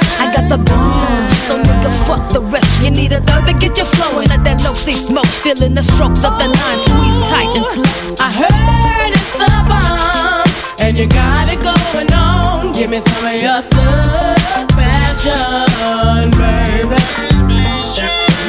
The 0.49 0.57
bomb, 0.57 1.31
so 1.45 1.61
nigga 1.61 1.91
fuck 2.07 2.33
the 2.33 2.41
rest. 2.41 2.65
You 2.81 2.89
need 2.89 3.11
a 3.13 3.21
thug 3.21 3.45
to 3.45 3.53
get 3.53 3.77
you 3.77 3.85
flowing 3.85 4.31
at 4.31 4.43
that 4.45 4.63
low 4.65 4.73
C 4.73 4.93
smoke. 4.93 5.27
Feeling 5.45 5.75
the 5.75 5.83
strokes 5.83 6.25
of 6.25 6.33
the 6.41 6.47
nine, 6.49 6.79
squeeze 6.89 7.21
tight 7.29 7.53
and 7.53 7.65
slow. 7.69 8.17
I 8.17 8.33
heard 8.33 9.13
it's 9.13 9.33
the 9.37 9.45
bomb, 9.69 10.49
and 10.81 10.97
you 10.97 11.05
got 11.05 11.45
it 11.53 11.61
going 11.61 12.09
on. 12.17 12.73
Give 12.73 12.89
me 12.89 12.97
some 12.97 13.29
of 13.29 13.37
your 13.37 13.61
thug 13.61 14.73
passion, 14.73 16.33
baby. 16.33 16.97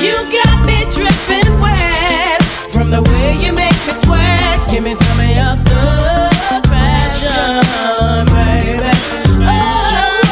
You 0.00 0.16
got 0.32 0.64
me 0.64 0.88
dripping 0.88 1.52
wet 1.60 2.40
from 2.72 2.88
the 2.88 3.04
way 3.04 3.36
you 3.44 3.52
make 3.52 3.76
me 3.84 3.92
sweat. 4.00 4.56
Give 4.72 4.80
me 4.88 4.96
some 4.96 5.20
of 5.20 5.28
your 5.36 5.52
thug 5.68 6.64
passion, 6.64 8.24
baby. 8.32 8.88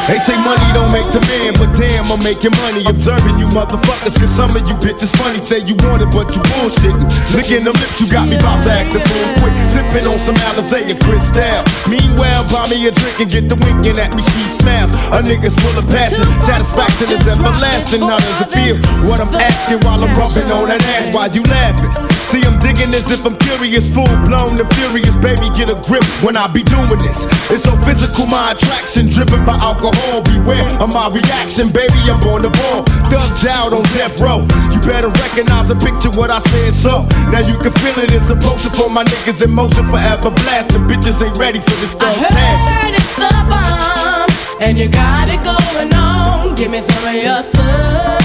They 0.09 0.17
say 0.17 0.33
money 0.41 0.65
don't 0.73 0.89
make 0.89 1.05
the 1.13 1.21
man, 1.29 1.53
damn, 1.75 2.09
I'm 2.11 2.21
making 2.23 2.53
money 2.61 2.85
observing 2.87 3.37
you 3.39 3.47
motherfuckers. 3.51 4.15
Cause 4.17 4.31
some 4.31 4.55
of 4.55 4.63
you 4.67 4.75
bitches 4.79 5.11
funny, 5.17 5.39
say 5.39 5.59
you 5.65 5.75
want 5.85 6.01
it, 6.01 6.11
but 6.11 6.31
you 6.35 6.41
bullshitting. 6.55 7.05
Licking 7.35 7.63
them 7.65 7.75
lips, 7.75 7.99
you 7.99 8.07
got 8.07 8.29
me 8.29 8.37
about 8.37 8.63
to 8.63 8.71
act 8.71 8.93
the 8.93 9.01
fool 9.01 9.27
quick. 9.41 9.55
Sipping 9.69 10.05
on 10.07 10.19
some 10.19 10.35
Alizé 10.49 10.89
and 10.89 10.99
Cristal. 11.01 11.65
Meanwhile, 11.89 12.45
buy 12.47 12.69
me 12.69 12.87
a 12.87 12.91
drink 12.91 13.19
and 13.19 13.29
get 13.29 13.45
the 13.49 13.57
winking 13.59 13.97
at 13.97 14.15
me, 14.15 14.21
she 14.21 14.41
smiles. 14.49 14.93
A 15.11 15.19
nigga's 15.19 15.57
full 15.59 15.75
of 15.75 15.85
passion, 15.91 16.25
satisfaction 16.41 17.11
is 17.11 17.25
everlasting. 17.27 18.01
How 18.01 18.17
does 18.17 18.41
it 18.45 18.51
feel? 18.53 18.75
What 19.09 19.19
I'm 19.19 19.33
asking 19.35 19.81
while 19.83 19.99
I'm 19.99 20.13
rubbing 20.15 20.49
on 20.53 20.69
that 20.69 20.81
ass, 20.95 21.13
why 21.13 21.27
you 21.33 21.43
laughing? 21.43 21.91
See, 22.29 22.45
I'm 22.45 22.61
digging 22.61 22.93
as 22.93 23.09
if 23.09 23.25
I'm 23.25 23.35
curious, 23.41 23.89
full 23.91 24.05
blown 24.29 24.61
and 24.61 24.69
furious. 24.77 25.15
Baby, 25.17 25.49
get 25.57 25.73
a 25.73 25.77
grip 25.89 26.05
when 26.21 26.37
I 26.37 26.45
be 26.45 26.61
doing 26.61 27.01
this. 27.01 27.25
It's 27.49 27.65
so 27.65 27.73
physical, 27.83 28.27
my 28.27 28.53
attraction, 28.53 29.09
driven 29.09 29.43
by 29.45 29.57
alcohol. 29.57 30.21
Beware 30.21 30.61
of 30.77 30.93
my 30.93 31.09
reaction, 31.09 31.58
baby. 31.67 31.99
I'm 32.07 32.23
on 32.31 32.41
the 32.41 32.49
ball, 32.49 32.87
thugged 33.11 33.45
out 33.45 33.73
on 33.73 33.83
death 33.91 34.21
row. 34.21 34.47
You 34.71 34.79
better 34.79 35.09
recognize 35.09 35.69
and 35.69 35.79
picture 35.81 36.09
what 36.15 36.31
I 36.31 36.39
said. 36.39 36.73
So 36.73 37.03
now 37.27 37.43
you 37.43 37.59
can 37.59 37.75
feel 37.75 37.99
it. 37.99 38.11
It's 38.15 38.29
a 38.29 38.35
potion 38.35 38.71
for 38.71 38.89
my 38.89 39.03
niggas 39.03 39.43
in 39.43 39.51
motion, 39.51 39.83
forever 39.91 40.31
Blast 40.31 40.71
the 40.71 40.79
Bitches 40.79 41.19
ain't 41.19 41.37
ready 41.37 41.59
for 41.59 41.75
this 41.83 41.93
thug 41.93 42.15
passion. 42.15 42.95
it's 42.95 43.15
the 43.19 43.31
bomb, 43.51 44.31
and 44.63 44.77
you 44.79 44.87
got 44.87 45.27
it 45.27 45.43
going 45.43 45.93
on. 45.93 46.55
Give 46.55 46.71
me 46.71 46.79
some 46.79 47.03
of 47.03 47.15
your 47.15 47.43
thug 47.43 48.18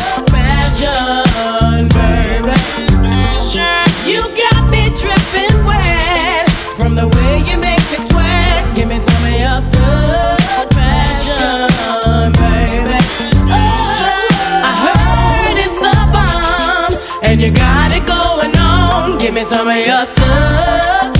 Give 19.05 19.35
me 19.35 19.45
some 19.45 19.69
of 19.69 19.77
your 19.87 20.07
thug 20.07 21.14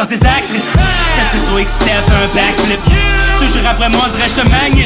tend 0.00 0.08
ses 0.08 0.22
actrices. 0.24 0.72
T'as 1.16 1.28
à 1.28 2.24
un 2.24 2.28
backflip. 2.34 2.80
Toujours 3.38 3.66
après 3.68 3.88
moi, 3.88 4.00
on 4.06 4.16
dirait 4.16 4.28
je 4.28 4.40
te 4.40 4.48
magne. 4.48 4.84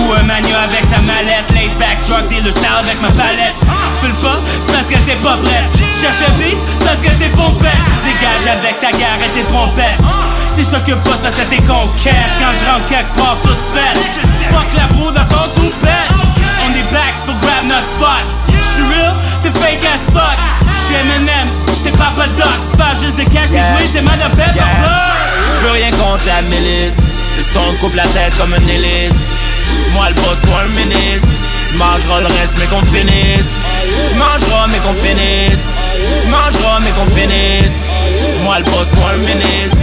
Ou 0.00 0.12
un 0.12 0.22
mania 0.22 0.60
avec 0.62 0.84
sa 0.90 1.00
mallette. 1.02 1.50
Laid 1.54 1.74
back, 1.78 1.98
drug 2.06 2.28
dealer 2.28 2.52
style 2.52 2.78
avec 2.78 3.00
ma 3.00 3.10
palette. 3.10 3.56
Tu 4.00 4.06
le 4.06 4.14
pas, 4.22 4.38
c'est 4.60 4.72
parce 4.72 4.86
que 4.86 4.98
t'es 5.06 5.16
pas 5.16 5.36
prête. 5.42 5.66
Tu 5.74 6.00
cherches 6.00 6.30
beat, 6.38 6.58
c'est 6.78 6.84
parce 6.84 7.02
que 7.02 7.10
t'es 7.18 7.30
pompette. 7.30 7.82
Dégage 8.04 8.46
avec 8.46 8.78
ta 8.78 8.92
gare 8.92 9.18
et 9.26 9.30
tes 9.34 9.44
trompettes. 9.44 9.98
Si 10.54 10.62
je 10.62 10.70
t'occupe 10.70 11.02
pas, 11.02 11.18
c'est 11.22 11.34
que 11.34 11.48
t'es 11.50 11.62
conquête. 11.62 12.30
Quand 12.38 12.54
je 12.54 12.62
rentre 12.70 12.86
quelque 12.86 13.14
part, 13.18 13.36
toute 13.42 13.62
bête. 13.74 13.98
Fuck 14.50 14.70
la 14.76 14.86
broue 14.94 15.10
d'abord 15.10 15.50
tout 15.54 15.72
bête. 15.82 16.12
On 16.62 16.70
est 16.70 16.88
back 16.92 17.14
pour 17.26 17.34
grab 17.42 17.64
notre 17.66 17.88
spot. 17.96 18.26
J'suis 18.46 18.86
real, 18.86 19.14
t'es 19.42 19.50
fake 19.50 19.82
as 19.82 20.02
fuck. 20.12 20.38
J'suis 20.86 20.94
M&M, 20.94 21.48
t'es 21.82 21.90
Papa 21.90 22.26
Doc. 22.36 22.76
Pas 22.76 22.94
juste 22.94 23.16
des 23.16 23.24
cash, 23.24 23.48
t'es 23.50 23.62
doué, 23.72 23.88
t'es 23.92 24.02
mal 24.02 24.18
de 24.18 24.34
pep 24.36 24.54
Yeah. 24.54 24.64
en 24.64 24.80
blood. 24.80 25.60
J'peux 25.60 25.70
rien 25.72 25.90
contre 25.90 26.26
la 26.26 26.42
milice. 26.42 26.96
Le 27.36 27.42
son 27.42 27.74
coupe 27.80 27.94
la 27.94 28.06
tête 28.08 28.36
comme 28.38 28.54
une 28.54 28.68
hélice. 28.68 29.36
Moi 29.92 30.08
le 30.10 30.14
boss, 30.14 30.40
toi 30.42 30.64
le 30.64 30.70
ministre. 30.74 31.28
Tu 31.68 31.74
mangeras 31.76 32.20
le 32.20 32.26
reste 32.26 32.54
mais 32.58 32.66
qu'on 32.66 32.82
finisse. 32.86 33.52
Tu 34.10 34.14
mangeras 34.18 34.66
mais 34.68 34.78
qu'on 34.78 34.94
finisse. 34.94 35.66
Tu 36.22 36.28
mangeras 36.28 36.80
mais 36.80 36.90
qu'on 36.90 37.10
finisse. 37.14 37.78
Moi 38.42 38.58
le 38.58 38.64
boss, 38.64 38.90
toi 38.92 39.12
le 39.12 39.18
ministre. 39.18 39.78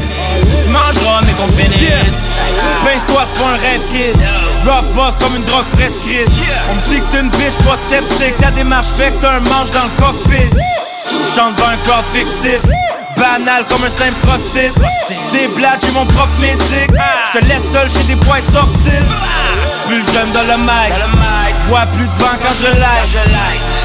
Tu 0.63 0.69
mangeras 0.69 1.22
mais 1.26 1.34
qu'on 1.34 1.47
finisse. 1.47 2.34
Pince-toi, 2.84 3.23
c'est 3.26 3.39
pas 3.41 3.49
un 3.51 3.57
rêve 3.57 3.81
kid. 3.91 4.15
Rough 4.65 4.85
boss 4.95 5.15
comme 5.19 5.35
une 5.35 5.43
drogue 5.43 5.65
prescrite. 5.77 6.30
On 6.72 6.76
me 6.76 6.81
dit 6.93 7.01
que 7.01 7.11
t'es 7.11 7.19
une 7.22 7.30
bitch 7.30 7.57
pas 7.65 7.77
sceptique. 7.89 8.38
Ta 8.39 8.51
démarche 8.51 8.88
fait 8.97 9.11
que 9.11 9.22
t'as 9.22 9.35
un 9.38 9.39
manche 9.41 9.72
dans 9.72 9.84
le 9.85 10.01
cockpit 10.01 10.49
Je 11.16 11.36
chante 11.36 11.56
dans 11.56 11.66
un 11.66 11.78
corps 11.86 12.04
fictif. 12.14 12.60
Banal 13.16 13.66
comme 13.70 13.84
un 13.84 13.90
simple 13.90 14.20
prostite. 14.22 14.74
Si 15.08 15.16
t'es 15.32 15.48
blade, 15.56 15.80
j'ai 15.82 15.92
mon 15.92 16.06
propre 16.06 16.38
médic 16.40 16.90
Je 16.90 17.40
te 17.40 17.46
laisse 17.46 17.72
seul 17.72 17.90
chez 17.90 18.04
des 18.04 18.16
poils 18.16 18.42
sortis. 18.42 19.04
Plus 19.88 20.04
jeune 20.12 20.32
de 20.32 20.40
le 20.52 20.58
mic. 20.58 20.94
Vois 21.68 21.86
plus 21.94 22.06
de 22.06 22.16
vent 22.20 22.36
quand 22.42 22.54
je 22.60 22.80
like. 22.80 23.16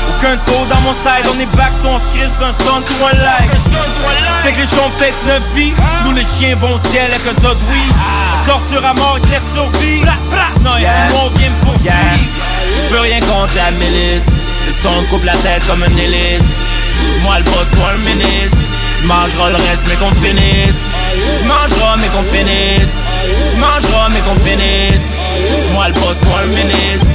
Aucun 0.09 0.36
tour 0.39 0.66
dans 0.66 0.81
mon 0.81 0.93
side. 0.93 1.27
On 1.32 1.39
est 1.39 1.57
back, 1.57 1.73
son 1.81 1.98
script 2.01 2.39
d'un 2.40 2.52
stunt 2.52 2.82
ou 3.01 3.07
un 3.07 3.12
like. 3.12 3.51
C'est 4.43 4.52
que 4.52 4.59
les 4.59 4.74
ont 4.74 4.90
peut-être 4.98 5.24
neuf 5.27 5.43
vies. 5.55 5.74
Nous 6.05 6.12
les 6.12 6.24
chiens 6.24 6.57
vont 6.57 6.74
au 6.74 6.78
ciel 6.90 7.12
avec 7.12 7.27
un 7.27 7.35
tas 7.35 7.55
de 7.55 7.65
weed 7.70 7.94
Torture 8.47 8.85
à 8.85 8.94
mort, 8.94 9.19
te 9.20 9.28
laisse 9.28 9.52
survivre 9.55 10.12
Yeah. 10.78 11.09
nous 11.11 11.16
on 11.16 11.39
vient 11.39 11.51
me 11.51 11.65
poursuivre. 11.65 11.94
J'peux 12.89 13.01
rien 13.01 13.20
contre 13.20 13.55
la 13.57 13.70
milice. 13.73 14.27
Le 14.66 14.73
son 14.73 15.05
coupe 15.11 15.24
la 15.24 15.36
tête 15.36 15.66
comme 15.66 15.85
une 15.85 15.98
hélice 15.98 16.69
Moi 17.22 17.38
le 17.38 17.44
boss, 17.44 17.70
toi 17.74 17.92
le 17.96 18.02
ministre 18.04 18.58
Tu 18.98 19.06
mangeras 19.06 19.50
le 19.50 19.56
reste 19.56 19.84
mais 19.88 19.96
qu'on 19.96 20.14
finisse 20.22 20.82
Tu 21.14 21.44
mangeras 21.46 21.96
mais 21.98 22.08
qu'on 22.08 22.22
finisse 22.22 23.06
Tu 23.52 23.56
mangeras 23.60 24.08
mais 24.10 24.20
qu'on 24.20 24.38
finisse 24.44 25.18
Moi 25.72 25.88
le 25.88 25.94
boss, 25.94 26.20
toi 26.20 26.42
le 26.44 26.52
ministre 26.52 27.06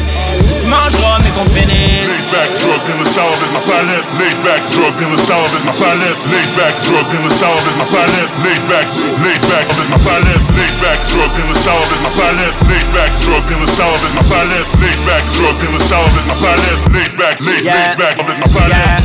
Tu 0.61 0.67
mangeras 0.67 1.19
mais 1.23 1.31
qu'on 1.31 1.49
finisse 1.49 2.05
Laid 2.05 2.31
back 2.31 2.49
drug 2.59 2.84
in 2.89 2.97
the 2.99 3.07
style 3.07 3.34
avec 3.38 3.51
ma 3.53 3.61
palette. 3.63 4.07
Laid 4.19 4.38
back 4.43 4.61
drug 4.73 4.95
in 4.99 5.09
the 5.15 5.19
style 5.23 5.45
avec 5.45 5.63
ma 5.63 5.72
palette. 5.72 6.19
Laid 6.31 6.49
back 6.57 6.76
drug 6.84 7.07
in 7.15 7.22
the 7.22 7.35
avec 7.45 7.76
ma 7.77 7.85
palette. 7.85 8.34
Laid 8.43 8.63
back, 8.67 8.88
laid 9.23 9.41
back 9.47 9.65
ma 9.89 9.99
palette. 10.03 10.43
Laid 10.57 10.76
back 10.81 10.99
drug 11.13 11.34
in 11.39 11.47
the 11.47 11.57
style 11.61 11.85
avec 11.85 12.01
ma 12.01 12.11
palette. 12.17 12.57
Laid 12.67 12.88
back 12.91 13.11
drug 13.23 13.45
in 13.53 13.59
the 13.61 13.69
style 13.72 13.95
avec 13.95 14.13
ma 14.17 14.23
palette. 14.26 14.69
Laid 14.81 14.99
back 15.05 15.23
drug 15.38 15.57
in 15.63 15.72
the 15.77 15.81
style 15.85 16.09
avec 16.11 16.26
ma 16.26 16.35
palette. 16.43 16.81
Laid 16.91 17.13
back, 17.15 17.35
laid, 17.45 17.63
laid 17.63 17.95
back 17.95 18.15
ma 18.41 18.47
palette. 18.51 19.05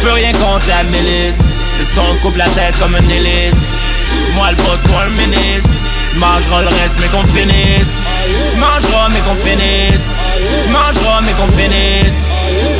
J'peux 0.00 0.12
rien 0.12 0.32
contre 0.32 0.68
la 0.68 0.82
milice. 0.84 1.38
Le 1.78 1.84
son 1.84 2.16
coupe 2.22 2.36
la 2.36 2.48
tête 2.50 2.76
comme 2.78 2.96
une 2.96 3.10
hélice. 3.10 3.54
Moi 4.34 4.50
le 4.50 4.56
boss, 4.56 4.82
toi 4.82 5.04
le 5.06 5.14
ministre. 5.14 5.70
Tu 6.10 6.18
mangeras 6.18 6.62
le 6.62 6.68
reste 6.68 6.96
mais 7.00 7.08
qu'on 7.08 7.26
finisse. 7.26 7.94
Tu 8.52 8.56
mangeras 8.58 9.08
mais 9.10 9.20
qu'on 9.20 9.34
finisse. 9.34 10.18
Tu 10.64 10.70
mangeras 10.70 11.20
mais 11.22 11.32
qu'on 11.32 11.50
finisse. 11.58 12.30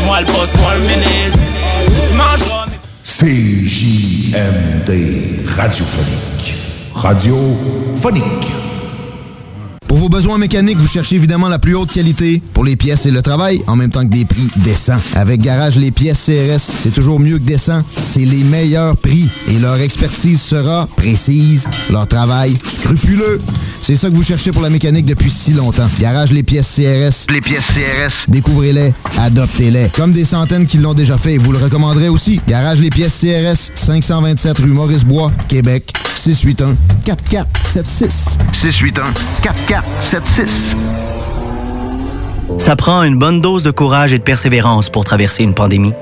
Moi 0.07 0.21
le 0.21 0.27
boss, 0.27 0.53
toi 0.53 0.75
le 0.75 0.81
ministre. 0.81 1.39
Mais 2.13 2.25
CJMD 3.05 4.91
Radiophonique. 5.57 6.55
Radiophonique. 6.95 8.64
Besoins 10.15 10.39
mécaniques, 10.39 10.79
vous 10.79 10.87
cherchez 10.87 11.17
évidemment 11.17 11.49
la 11.49 11.59
plus 11.59 11.75
haute 11.75 11.91
qualité 11.91 12.41
pour 12.53 12.65
les 12.65 12.77
pièces 12.77 13.05
et 13.05 13.11
le 13.11 13.21
travail, 13.21 13.61
en 13.67 13.75
même 13.75 13.91
temps 13.91 14.03
que 14.03 14.13
des 14.13 14.25
prix 14.25 14.49
décents. 14.59 15.01
Avec 15.17 15.41
Garage 15.41 15.77
Les 15.77 15.91
Pièces 15.91 16.27
CRS, 16.27 16.61
c'est 16.61 16.95
toujours 16.95 17.19
mieux 17.19 17.39
que 17.39 17.43
décent. 17.43 17.83
C'est 17.97 18.25
les 18.25 18.45
meilleurs 18.45 18.97
prix 18.97 19.29
et 19.49 19.59
leur 19.59 19.75
expertise 19.81 20.41
sera 20.41 20.87
précise, 20.97 21.67
leur 21.91 22.07
travail 22.07 22.55
scrupuleux. 22.55 23.41
C'est 23.87 23.97
ça 23.97 24.09
que 24.09 24.15
vous 24.15 24.23
cherchez 24.23 24.51
pour 24.51 24.63
la 24.63 24.71
mécanique 24.71 25.05
depuis 25.05 25.31
si 25.31 25.53
longtemps. 25.53 25.87
Garage 26.01 26.33
Les 26.33 26.43
Pièces 26.43 26.75
CRS. 26.75 27.31
Les 27.31 27.43
pièces 27.43 27.67
CRS. 27.67 28.25
Découvrez-les, 28.29 28.95
adoptez-les. 29.19 29.91
Comme 29.91 30.15
des 30.15 30.25
centaines 30.25 30.67
qui 30.67 30.79
l'ont 30.79 30.95
déjà 30.95 31.19
fait 31.19 31.35
et 31.35 31.39
vous 31.39 31.53
le 31.53 31.59
recommanderez 31.59 32.09
aussi. 32.09 32.41
Garage 32.49 32.81
Les 32.81 32.89
Pièces 32.89 33.21
CRS, 33.21 33.73
527 33.75 34.59
rue 34.61 34.69
Maurice-Bois, 34.69 35.31
Québec, 35.49 35.93
681 36.15 36.77
4476. 37.05 38.39
681 38.55 39.05
4476. 39.43 40.77
Ça 42.57 42.77
prend 42.77 43.03
une 43.03 43.19
bonne 43.19 43.43
dose 43.43 43.65
de 43.65 43.71
courage 43.71 44.15
et 44.15 44.19
de 44.19 44.25
persévérance 44.25 44.89
pour 44.89 45.05
traverser 45.05 45.43
une 45.43 45.53
pandémie. 45.53 45.93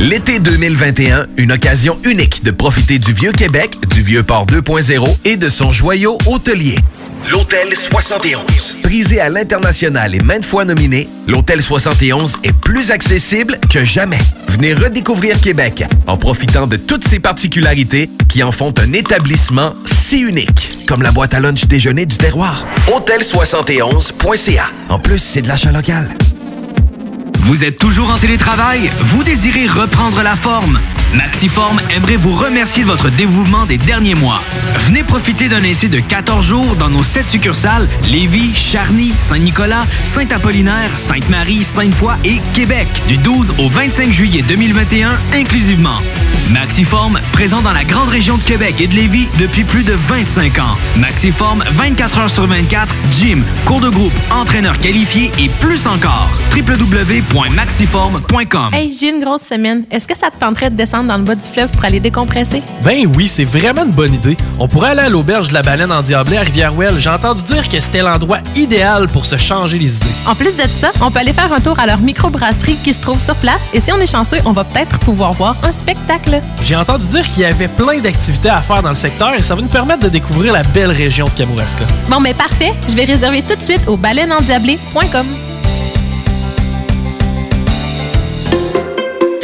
L'été 0.00 0.38
2021, 0.38 1.26
une 1.38 1.50
occasion 1.50 1.98
unique 2.04 2.44
de 2.44 2.52
profiter 2.52 3.00
du 3.00 3.12
Vieux 3.12 3.32
Québec, 3.32 3.74
du 3.90 4.00
Vieux 4.00 4.22
Port 4.22 4.46
2.0 4.46 5.04
et 5.24 5.36
de 5.36 5.48
son 5.48 5.72
joyau 5.72 6.18
hôtelier. 6.26 6.76
L'Hôtel 7.28 7.74
71. 7.74 8.76
Prisé 8.84 9.20
à 9.20 9.28
l'international 9.28 10.14
et 10.14 10.20
maintes 10.20 10.44
fois 10.44 10.64
nominé, 10.64 11.08
l'Hôtel 11.26 11.60
71 11.60 12.36
est 12.44 12.52
plus 12.52 12.92
accessible 12.92 13.58
que 13.68 13.82
jamais. 13.82 14.20
Venez 14.46 14.72
redécouvrir 14.72 15.40
Québec 15.40 15.82
en 16.06 16.16
profitant 16.16 16.68
de 16.68 16.76
toutes 16.76 17.06
ses 17.06 17.18
particularités 17.18 18.08
qui 18.28 18.44
en 18.44 18.52
font 18.52 18.72
un 18.78 18.92
établissement 18.92 19.74
si 19.84 20.20
unique, 20.20 20.86
comme 20.86 21.02
la 21.02 21.10
boîte 21.10 21.34
à 21.34 21.40
lunch 21.40 21.66
déjeuner 21.66 22.06
du 22.06 22.16
terroir. 22.16 22.64
Hôtel71.ca. 22.86 24.66
En 24.90 25.00
plus, 25.00 25.18
c'est 25.18 25.42
de 25.42 25.48
l'achat 25.48 25.72
local. 25.72 26.08
Vous 27.48 27.64
êtes 27.64 27.78
toujours 27.78 28.10
en 28.10 28.18
télétravail? 28.18 28.90
Vous 29.00 29.24
désirez 29.24 29.66
reprendre 29.66 30.22
la 30.22 30.36
forme? 30.36 30.78
Maxiform 31.14 31.80
aimerait 31.94 32.16
vous 32.16 32.32
remercier 32.32 32.82
de 32.82 32.88
votre 32.88 33.10
dévouement 33.10 33.66
des 33.66 33.78
derniers 33.78 34.14
mois. 34.14 34.42
Venez 34.86 35.02
profiter 35.02 35.48
d'un 35.48 35.62
essai 35.62 35.88
de 35.88 36.00
14 36.00 36.44
jours 36.44 36.76
dans 36.76 36.90
nos 36.90 37.02
7 37.02 37.28
succursales 37.28 37.88
Lévis, 38.04 38.54
Charny, 38.54 39.12
Saint-Nicolas, 39.16 39.86
Saint-Apollinaire, 40.02 40.96
Sainte-Marie, 40.96 41.62
Sainte-Foy 41.62 42.14
et 42.24 42.40
Québec 42.54 42.88
du 43.08 43.16
12 43.18 43.54
au 43.58 43.68
25 43.68 44.10
juillet 44.12 44.42
2021 44.46 45.18
inclusivement. 45.34 45.98
Maxiform, 46.50 47.18
présent 47.32 47.60
dans 47.60 47.72
la 47.72 47.84
grande 47.84 48.08
région 48.08 48.38
de 48.38 48.42
Québec 48.42 48.76
et 48.80 48.86
de 48.86 48.94
Lévis 48.94 49.28
depuis 49.38 49.64
plus 49.64 49.84
de 49.84 49.92
25 49.92 50.58
ans. 50.58 50.76
Maxiform, 50.96 51.62
24 51.72 52.18
heures 52.18 52.30
sur 52.30 52.46
24, 52.46 52.94
gym, 53.12 53.44
cours 53.66 53.80
de 53.80 53.90
groupe, 53.90 54.12
entraîneur 54.30 54.78
qualifié 54.78 55.30
et 55.38 55.50
plus 55.60 55.86
encore. 55.86 56.30
www.maxiform.com 56.56 58.70
Hey, 58.72 58.94
j'ai 58.98 59.10
une 59.10 59.20
grosse 59.20 59.42
semaine. 59.42 59.84
Est-ce 59.90 60.08
que 60.08 60.16
ça 60.16 60.30
te 60.30 60.38
tenterait 60.38 60.70
de 60.70 60.76
descendre 60.76 60.97
dans 61.06 61.16
le 61.16 61.24
bas 61.24 61.34
du 61.34 61.42
fleuve 61.46 61.70
pour 61.70 61.84
aller 61.84 62.00
décompresser? 62.00 62.62
Ben 62.82 63.06
oui, 63.16 63.28
c'est 63.28 63.44
vraiment 63.44 63.84
une 63.84 63.92
bonne 63.92 64.14
idée. 64.14 64.36
On 64.58 64.68
pourrait 64.68 64.90
aller 64.90 65.02
à 65.02 65.08
l'auberge 65.08 65.48
de 65.48 65.54
la 65.54 65.62
baleine 65.62 65.92
en 65.92 66.02
Diablé 66.02 66.36
à 66.36 66.42
Rivière-Ouelle. 66.42 66.98
J'ai 66.98 67.10
entendu 67.10 67.42
dire 67.42 67.68
que 67.68 67.80
c'était 67.80 68.02
l'endroit 68.02 68.38
idéal 68.56 69.08
pour 69.08 69.26
se 69.26 69.36
changer 69.36 69.78
les 69.78 69.96
idées. 69.96 70.06
En 70.26 70.34
plus 70.34 70.56
de 70.56 70.68
ça, 70.80 70.90
on 71.00 71.10
peut 71.10 71.20
aller 71.20 71.32
faire 71.32 71.52
un 71.52 71.60
tour 71.60 71.78
à 71.78 71.86
leur 71.86 71.98
microbrasserie 71.98 72.76
qui 72.82 72.92
se 72.92 73.00
trouve 73.02 73.20
sur 73.22 73.34
place 73.36 73.62
et 73.72 73.80
si 73.80 73.92
on 73.92 73.98
est 73.98 74.10
chanceux, 74.10 74.38
on 74.44 74.52
va 74.52 74.64
peut-être 74.64 74.98
pouvoir 75.00 75.32
voir 75.32 75.56
un 75.62 75.72
spectacle. 75.72 76.40
J'ai 76.62 76.76
entendu 76.76 77.06
dire 77.06 77.28
qu'il 77.28 77.42
y 77.42 77.46
avait 77.46 77.68
plein 77.68 77.98
d'activités 77.98 78.50
à 78.50 78.62
faire 78.62 78.82
dans 78.82 78.90
le 78.90 78.94
secteur 78.94 79.34
et 79.34 79.42
ça 79.42 79.54
va 79.54 79.62
nous 79.62 79.68
permettre 79.68 80.04
de 80.04 80.08
découvrir 80.08 80.52
la 80.52 80.62
belle 80.62 80.90
région 80.90 81.26
de 81.26 81.30
Kamouraska. 81.30 81.84
Bon, 82.08 82.20
mais 82.20 82.34
parfait. 82.34 82.72
Je 82.88 82.94
vais 82.94 83.04
réserver 83.04 83.42
tout 83.42 83.56
de 83.56 83.62
suite 83.62 83.86
au 83.86 83.96
baleineendiablé.com. 83.96 85.26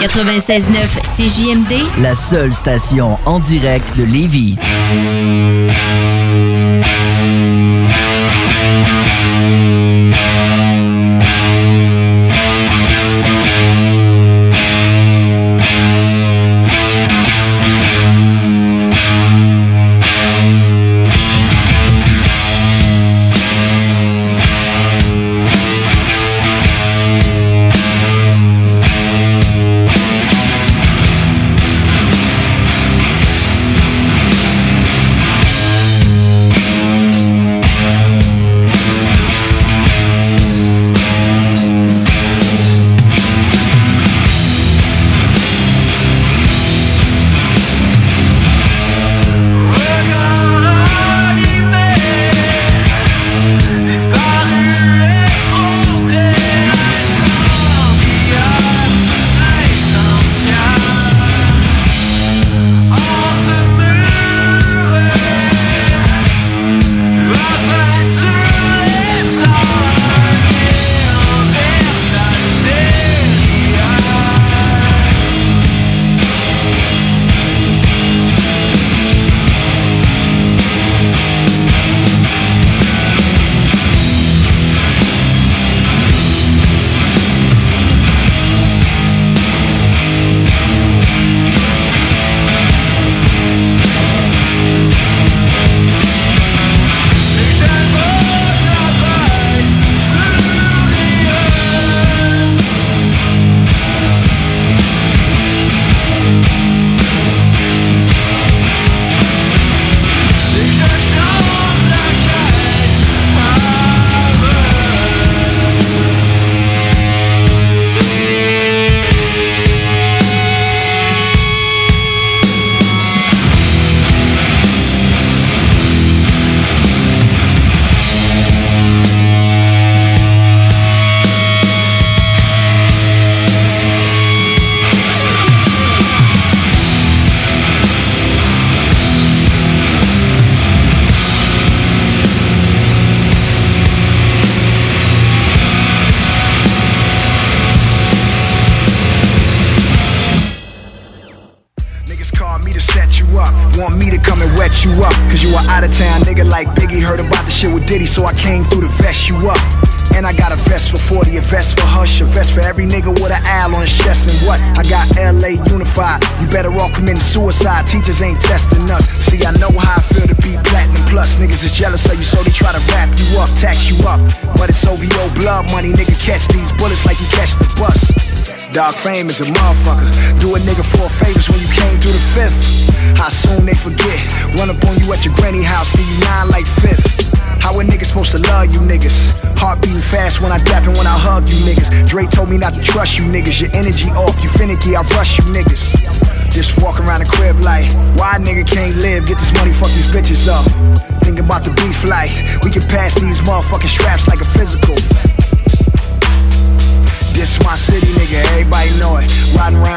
96.9 0.00 0.64
CJMD, 1.14 2.00
La 2.00 2.14
seule 2.14 2.54
station 2.54 3.18
en 3.26 3.38
direct 3.38 3.94
de 3.98 4.04
Lévis. 4.04 4.56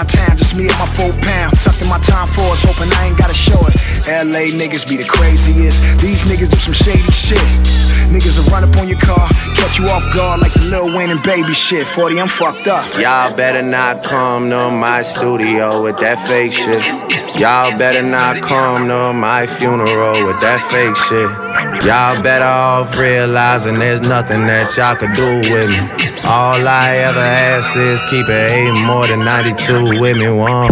Riding 0.03 0.17
around 0.17 0.27
town, 0.27 0.38
just 0.38 0.55
me 0.55 0.67
and 0.67 0.80
my 0.80 0.85
four 0.85 1.11
pound. 1.21 1.53
Tucking 1.59 1.89
my 1.89 1.99
time 1.99 2.27
force, 2.27 2.63
hoping 2.63 2.91
I 2.93 3.07
ain't 3.07 3.17
gotta 3.17 3.34
show 3.34 3.59
it. 3.67 3.75
LA 4.07 4.51
niggas 4.51 4.88
be 4.88 4.97
the 4.97 5.05
craziest. 5.05 6.01
These 6.01 6.23
niggas 6.25 6.49
do 6.49 6.57
some 6.57 6.73
shady 6.73 7.11
shit. 7.11 7.39
Niggas 8.11 8.38
will 8.38 8.49
run 8.51 8.63
up 8.63 8.75
on 8.77 8.88
your 8.88 8.99
car, 8.99 9.27
catch 9.55 9.80
you 9.80 9.85
off 9.88 10.03
guard 10.13 10.41
like 10.41 10.53
the 10.53 10.65
Lil 10.69 10.95
Wayne 10.95 11.09
and 11.09 11.21
baby 11.23 11.53
shit. 11.53 11.85
40, 11.88 12.19
I'm 12.19 12.27
fucked 12.27 12.67
up. 12.67 12.85
Y'all 12.99 13.35
better 13.35 13.63
not 13.63 14.03
come 14.03 14.49
to 14.49 14.69
my 14.71 15.01
studio 15.01 15.81
with 15.81 15.97
that 15.97 16.19
fake 16.27 16.53
shit. 16.53 16.84
Y'all 17.39 17.71
better 17.77 18.03
not 18.03 18.41
come 18.41 18.88
to 18.88 19.13
my 19.13 19.47
funeral 19.47 20.13
with 20.27 20.39
that 20.41 20.61
fake 20.69 20.95
shit. 20.95 21.43
Y'all 21.85 22.22
better 22.23 22.45
off 22.45 22.97
realizing 22.97 23.77
there's 23.77 24.07
nothing 24.07 24.47
that 24.47 24.77
y'all 24.77 24.95
could 24.95 25.11
do 25.11 25.41
with 25.51 25.69
me. 25.69 25.77
All 26.30 26.65
I 26.65 26.95
ever 27.03 27.19
ask 27.19 27.76
is 27.76 28.01
keep 28.10 28.30
it 28.30 28.51
eight 28.53 28.72
more 28.88 29.05
than 29.05 29.26
92 29.26 29.99
with 29.99 30.18
me, 30.18 30.30
100. 30.30 30.72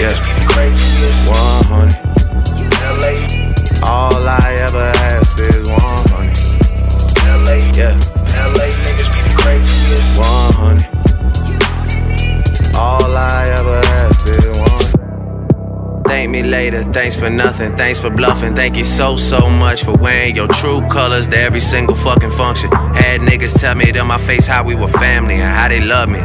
Yeah. 0.00 1.19
Me 16.30 16.42
later, 16.42 16.84
thanks 16.84 17.16
for 17.16 17.28
nothing, 17.28 17.74
thanks 17.74 18.00
for 18.00 18.10
bluffing. 18.10 18.54
Thank 18.54 18.76
you 18.76 18.84
so, 18.84 19.16
so 19.16 19.50
much 19.50 19.84
for 19.84 19.96
wearing 19.96 20.36
your 20.36 20.48
true 20.48 20.80
colors 20.88 21.26
to 21.28 21.36
every 21.38 21.60
single 21.60 21.96
fucking 21.96 22.30
function. 22.30 22.70
Had 22.70 23.20
niggas 23.20 23.58
tell 23.58 23.74
me 23.74 23.90
to 23.92 24.04
my 24.04 24.18
face 24.18 24.46
how 24.46 24.64
we 24.64 24.74
were 24.74 24.88
family 24.88 25.34
and 25.34 25.42
how 25.42 25.68
they 25.68 25.80
love 25.80 26.08
me. 26.08 26.20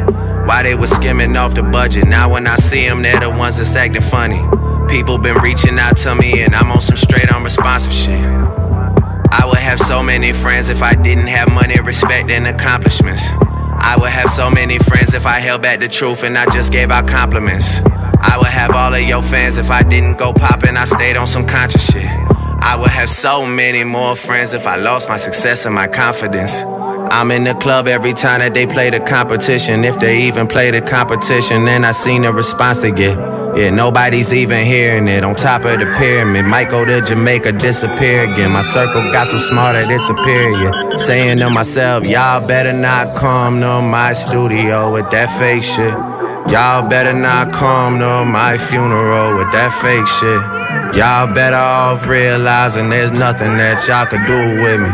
Why 0.45 0.64
they 0.64 0.76
was 0.76 0.91
skimming 0.91 1.36
off 1.36 1.56
the 1.56 1.64
budget. 1.64 2.07
Now 2.07 2.32
when 2.32 2.45
I 2.48 2.56
see 2.57 2.88
them, 2.88 3.02
they're 3.02 3.19
the 3.19 3.30
ones 3.30 3.57
that's 3.57 3.76
acting 3.76 4.02
funny. 4.02 4.41
People 4.88 5.18
been 5.18 5.38
reaching 5.41 5.80
out 5.80 5.98
to 5.98 6.14
me 6.15 6.44
and 6.44 6.56
I'm 6.56 6.72
on 6.72 6.82
some 6.82 6.98
straight 6.98 7.32
unresponsive 7.34 7.94
shit. 7.94 8.19
I 8.19 9.44
would 9.48 9.57
have 9.57 9.80
so 9.80 10.03
many 10.03 10.34
friends 10.34 10.69
if 10.69 10.84
I 10.84 10.94
didn't 10.94 11.27
have 11.27 11.52
money, 11.52 11.80
respect, 11.80 12.30
and 12.30 12.48
accomplishments. 12.48 13.23
I 13.32 13.98
would 13.99 14.11
have 14.11 14.30
so 14.30 14.49
many 14.49 14.77
friends 14.77 15.14
if 15.14 15.26
I 15.26 15.40
held 15.40 15.61
back 15.61 15.80
the 15.80 15.88
truth 15.88 16.23
and 16.23 16.38
I 16.38 16.45
just 16.52 16.72
gave 16.72 16.91
out 16.91 17.07
compliments. 17.07 17.80
I 18.27 18.38
would 18.38 18.47
have 18.47 18.72
all 18.72 18.93
of 18.93 19.02
your 19.02 19.22
fans 19.22 19.57
if 19.57 19.69
I 19.69 19.84
didn't 19.84 20.18
go 20.18 20.34
poppin', 20.34 20.77
I 20.77 20.85
stayed 20.85 21.15
on 21.15 21.27
some 21.27 21.45
conscious 21.45 21.91
shit. 21.91 22.06
I 22.07 22.76
would 22.80 22.89
have 22.89 23.10
so 23.10 23.45
many 23.45 23.84
more 23.84 24.15
friends 24.15 24.53
if 24.53 24.65
I 24.65 24.76
lost 24.76 25.07
my 25.07 25.18
success 25.18 25.65
and 25.65 25.76
my 25.76 25.88
confidence. 25.88 26.64
I'm 27.11 27.30
in 27.30 27.43
the 27.43 27.53
club 27.53 27.88
every 27.88 28.14
time 28.14 28.39
that 28.39 28.56
they 28.56 28.65
play 28.65 28.89
the 28.89 28.99
competition. 28.99 29.85
If 29.85 29.99
they 29.99 30.23
even 30.23 30.47
play 30.47 30.72
the 30.72 30.81
competition, 30.81 31.65
then 31.65 31.85
I 31.85 31.91
seen 31.91 32.23
the 32.23 32.34
response 32.34 32.80
they 32.80 32.91
get. 32.91 33.18
Yeah, 33.56 33.69
nobody's 33.69 34.34
even 34.34 34.65
hearing 34.65 35.07
it. 35.07 35.23
On 35.23 35.35
top 35.35 35.64
of 35.64 35.80
the 35.80 35.85
pyramid, 35.97 36.45
might 36.45 36.69
go 36.69 36.84
to 36.84 37.02
Jamaica, 37.02 37.53
disappear 37.53 38.23
again. 38.30 38.52
My 38.52 38.64
circle 38.64 39.02
got 39.14 39.27
so 39.27 39.38
smart 39.38 39.76
that 39.76 39.89
it's 39.89 40.06
superior. 40.07 40.73
Saying 40.99 41.38
to 41.38 41.49
myself, 41.49 42.06
y'all 42.07 42.45
better 42.47 42.73
not 42.73 43.07
come 43.18 43.61
to 43.61 43.81
my 43.81 44.11
studio 44.14 44.91
with 44.91 45.10
that 45.11 45.30
fake 45.39 45.64
shit. 45.64 45.93
Y'all 46.49 46.88
better 46.88 47.13
not 47.13 47.51
come 47.51 47.97
to 47.99 48.23
my 48.23 48.57
funeral 48.57 49.35
with 49.38 49.51
that 49.51 49.73
fake 49.81 50.05
shit. 50.07 50.41
Y'all 50.95 51.34
better 51.34 51.55
off 51.55 52.07
realizing 52.07 52.89
there's 52.89 53.17
nothing 53.19 53.57
that 53.57 53.88
y'all 53.88 54.05
could 54.05 54.23
do 54.26 54.61
with 54.61 54.80
me. 54.80 54.89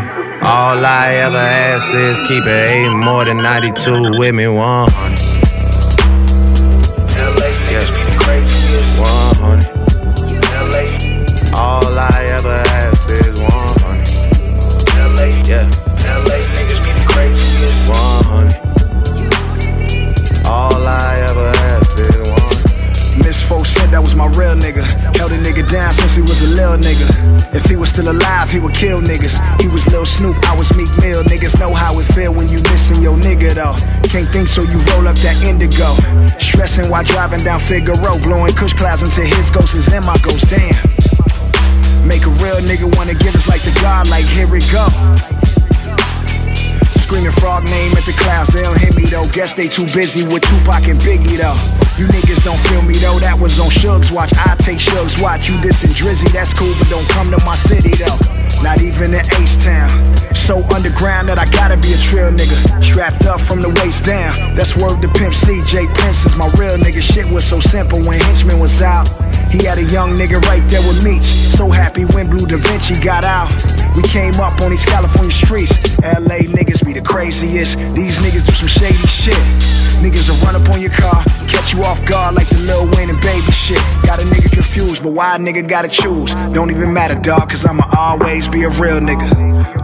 All 0.48 0.84
I 0.84 1.14
ever 1.20 1.36
ask 1.36 1.94
is 1.94 2.18
keep 2.26 2.44
it 2.46 2.70
eight 2.70 2.96
more 2.96 3.24
than 3.24 3.36
92 3.36 4.18
with 4.18 4.34
me, 4.34 4.48
100. 4.48 5.51
Nigga. 26.78 27.10
If 27.54 27.66
he 27.66 27.76
was 27.76 27.90
still 27.90 28.08
alive, 28.08 28.50
he 28.50 28.58
would 28.58 28.74
kill 28.74 29.02
niggas. 29.02 29.36
He 29.60 29.68
was 29.68 29.86
Lil 29.90 30.06
Snoop, 30.06 30.36
I 30.46 30.54
was 30.54 30.70
Meek 30.78 30.90
Mill. 31.02 31.22
Niggas 31.24 31.58
know 31.58 31.74
how 31.74 31.98
it 31.98 32.06
feel 32.14 32.32
when 32.32 32.46
you 32.48 32.62
missing 32.70 33.02
your 33.02 33.18
nigga 33.18 33.54
though. 33.54 33.74
Can't 34.08 34.28
think 34.30 34.46
so 34.48 34.62
you 34.62 34.78
roll 34.94 35.08
up 35.08 35.18
that 35.26 35.36
indigo. 35.42 35.98
Stressing 36.38 36.90
while 36.90 37.04
driving 37.04 37.42
down 37.42 37.58
Figaro, 37.58 38.14
blowing 38.22 38.54
kush 38.54 38.72
clouds 38.74 39.02
until 39.02 39.26
his 39.26 39.50
ghost 39.50 39.74
is 39.74 39.92
in 39.92 40.06
my 40.06 40.16
ghost. 40.22 40.46
Damn. 40.48 40.74
Make 42.06 42.22
a 42.26 42.32
real 42.38 42.58
nigga 42.62 42.86
wanna 42.94 43.14
give 43.18 43.34
us 43.34 43.48
like 43.50 43.62
the 43.62 43.74
God, 43.82 44.08
like 44.08 44.24
here 44.24 44.46
we 44.46 44.62
go. 44.70 44.86
Screaming 47.12 47.36
frog 47.44 47.68
name 47.68 47.92
at 47.92 48.08
the 48.08 48.16
clouds, 48.16 48.56
they 48.56 48.64
don't 48.64 48.80
hear 48.80 48.88
me 48.96 49.04
though. 49.04 49.28
Guess 49.36 49.52
they 49.52 49.68
too 49.68 49.84
busy 49.92 50.24
with 50.24 50.40
Tupac 50.48 50.88
and 50.88 50.96
Biggie 51.04 51.36
though. 51.36 51.52
You 52.00 52.08
niggas 52.08 52.40
don't 52.40 52.56
feel 52.72 52.80
me 52.80 52.96
though, 52.96 53.20
that 53.20 53.36
was 53.36 53.60
on 53.60 53.68
Shugs 53.68 54.08
watch. 54.08 54.32
I 54.32 54.56
take 54.56 54.80
Shugs 54.80 55.20
watch. 55.20 55.44
You 55.44 55.60
dissing 55.60 55.92
Drizzy, 55.92 56.32
that's 56.32 56.56
cool, 56.56 56.72
but 56.80 56.88
don't 56.88 57.04
come 57.12 57.28
to 57.28 57.36
my 57.44 57.52
city 57.52 57.92
though. 58.00 58.16
Not 58.64 58.80
even 58.80 59.12
in 59.12 59.20
H 59.36 59.60
Town. 59.60 59.92
So 60.32 60.64
underground 60.72 61.28
that 61.28 61.36
I 61.36 61.44
gotta 61.52 61.76
be 61.76 61.92
a 61.92 62.00
trail 62.00 62.32
nigga. 62.32 62.56
Strapped 62.80 63.28
up 63.28 63.44
from 63.44 63.60
the 63.60 63.68
waist 63.84 64.08
down. 64.08 64.32
That's 64.56 64.72
word 64.80 65.04
to 65.04 65.08
Pimp 65.12 65.36
C. 65.36 65.60
J 65.68 65.84
Prince 65.92 66.24
is 66.24 66.40
my 66.40 66.48
real 66.56 66.80
nigga. 66.80 67.04
Shit 67.04 67.28
was 67.28 67.44
so 67.44 67.60
simple 67.60 68.00
when 68.08 68.16
Henchman 68.24 68.56
was 68.56 68.80
out. 68.80 69.04
He 69.52 69.64
had 69.68 69.76
a 69.76 69.84
young 69.84 70.16
nigga 70.16 70.40
right 70.48 70.64
there 70.68 70.80
with 70.80 71.04
Meech. 71.04 71.52
So 71.52 71.68
happy 71.68 72.04
when 72.16 72.30
Blue 72.30 72.46
Da 72.46 72.56
Vinci 72.56 72.98
got 73.04 73.24
out. 73.24 73.52
We 73.94 74.02
came 74.02 74.34
up 74.40 74.58
on 74.62 74.70
these 74.70 74.84
California 74.84 75.30
streets. 75.30 76.00
LA 76.00 76.48
niggas 76.48 76.84
be 76.84 76.94
the 76.94 77.02
craziest. 77.02 77.76
These 77.94 78.18
niggas 78.24 78.46
do 78.48 78.52
some 78.52 78.68
shady 78.68 79.06
shit. 79.06 79.36
Niggas 80.00 80.30
will 80.30 80.40
run 80.40 80.56
up 80.56 80.66
on 80.72 80.80
your 80.80 80.90
car, 80.90 81.22
catch 81.46 81.74
you 81.74 81.82
off 81.82 82.04
guard 82.06 82.34
like 82.34 82.48
the 82.48 82.58
Lil 82.66 82.86
Wayne 82.96 83.10
and 83.10 83.20
baby 83.20 83.52
shit. 83.52 83.78
Got 84.02 84.20
a 84.20 84.26
nigga 84.26 84.50
confused, 84.50 85.02
but 85.02 85.12
why 85.12 85.36
a 85.36 85.38
nigga 85.38 85.68
gotta 85.68 85.88
choose? 85.88 86.34
Don't 86.54 86.70
even 86.70 86.92
matter, 86.92 87.14
dog, 87.14 87.50
cause 87.50 87.64
I'ma 87.64 87.84
always 87.96 88.48
be 88.48 88.64
a 88.64 88.70
real 88.80 88.98
nigga. 88.98 89.30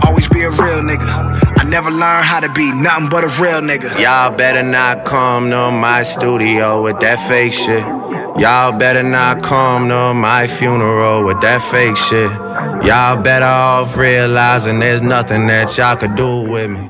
Always 0.07 0.29
be 0.29 0.43
a 0.43 0.51
real 0.51 0.83
nigga. 0.83 1.07
I 1.59 1.69
never 1.69 1.91
learned 1.91 2.25
how 2.25 2.41
to 2.41 2.51
be 2.53 2.73
nothing 2.83 3.09
but 3.11 3.23
a 3.23 3.31
real 3.41 3.61
nigga. 3.61 4.01
Y'all 4.01 4.35
better 4.35 4.63
not 4.63 5.05
come 5.05 5.51
to 5.51 5.71
my 5.71 6.03
studio 6.03 6.83
with 6.83 6.99
that 7.01 7.21
fake 7.29 7.53
shit. 7.53 7.85
Y'all 8.39 8.71
better 8.79 9.03
not 9.03 9.43
come 9.43 9.89
to 9.89 10.15
my 10.15 10.47
funeral 10.47 11.25
with 11.25 11.41
that 11.41 11.61
fake 11.61 11.97
shit. 11.97 12.31
Y'all 12.87 13.21
better 13.21 13.45
off 13.45 13.97
realizing 13.97 14.79
there's 14.79 15.03
nothing 15.03 15.49
that 15.49 15.77
y'all 15.77 15.97
could 15.97 16.15
do 16.15 16.49
with 16.49 16.71
me. 16.71 16.87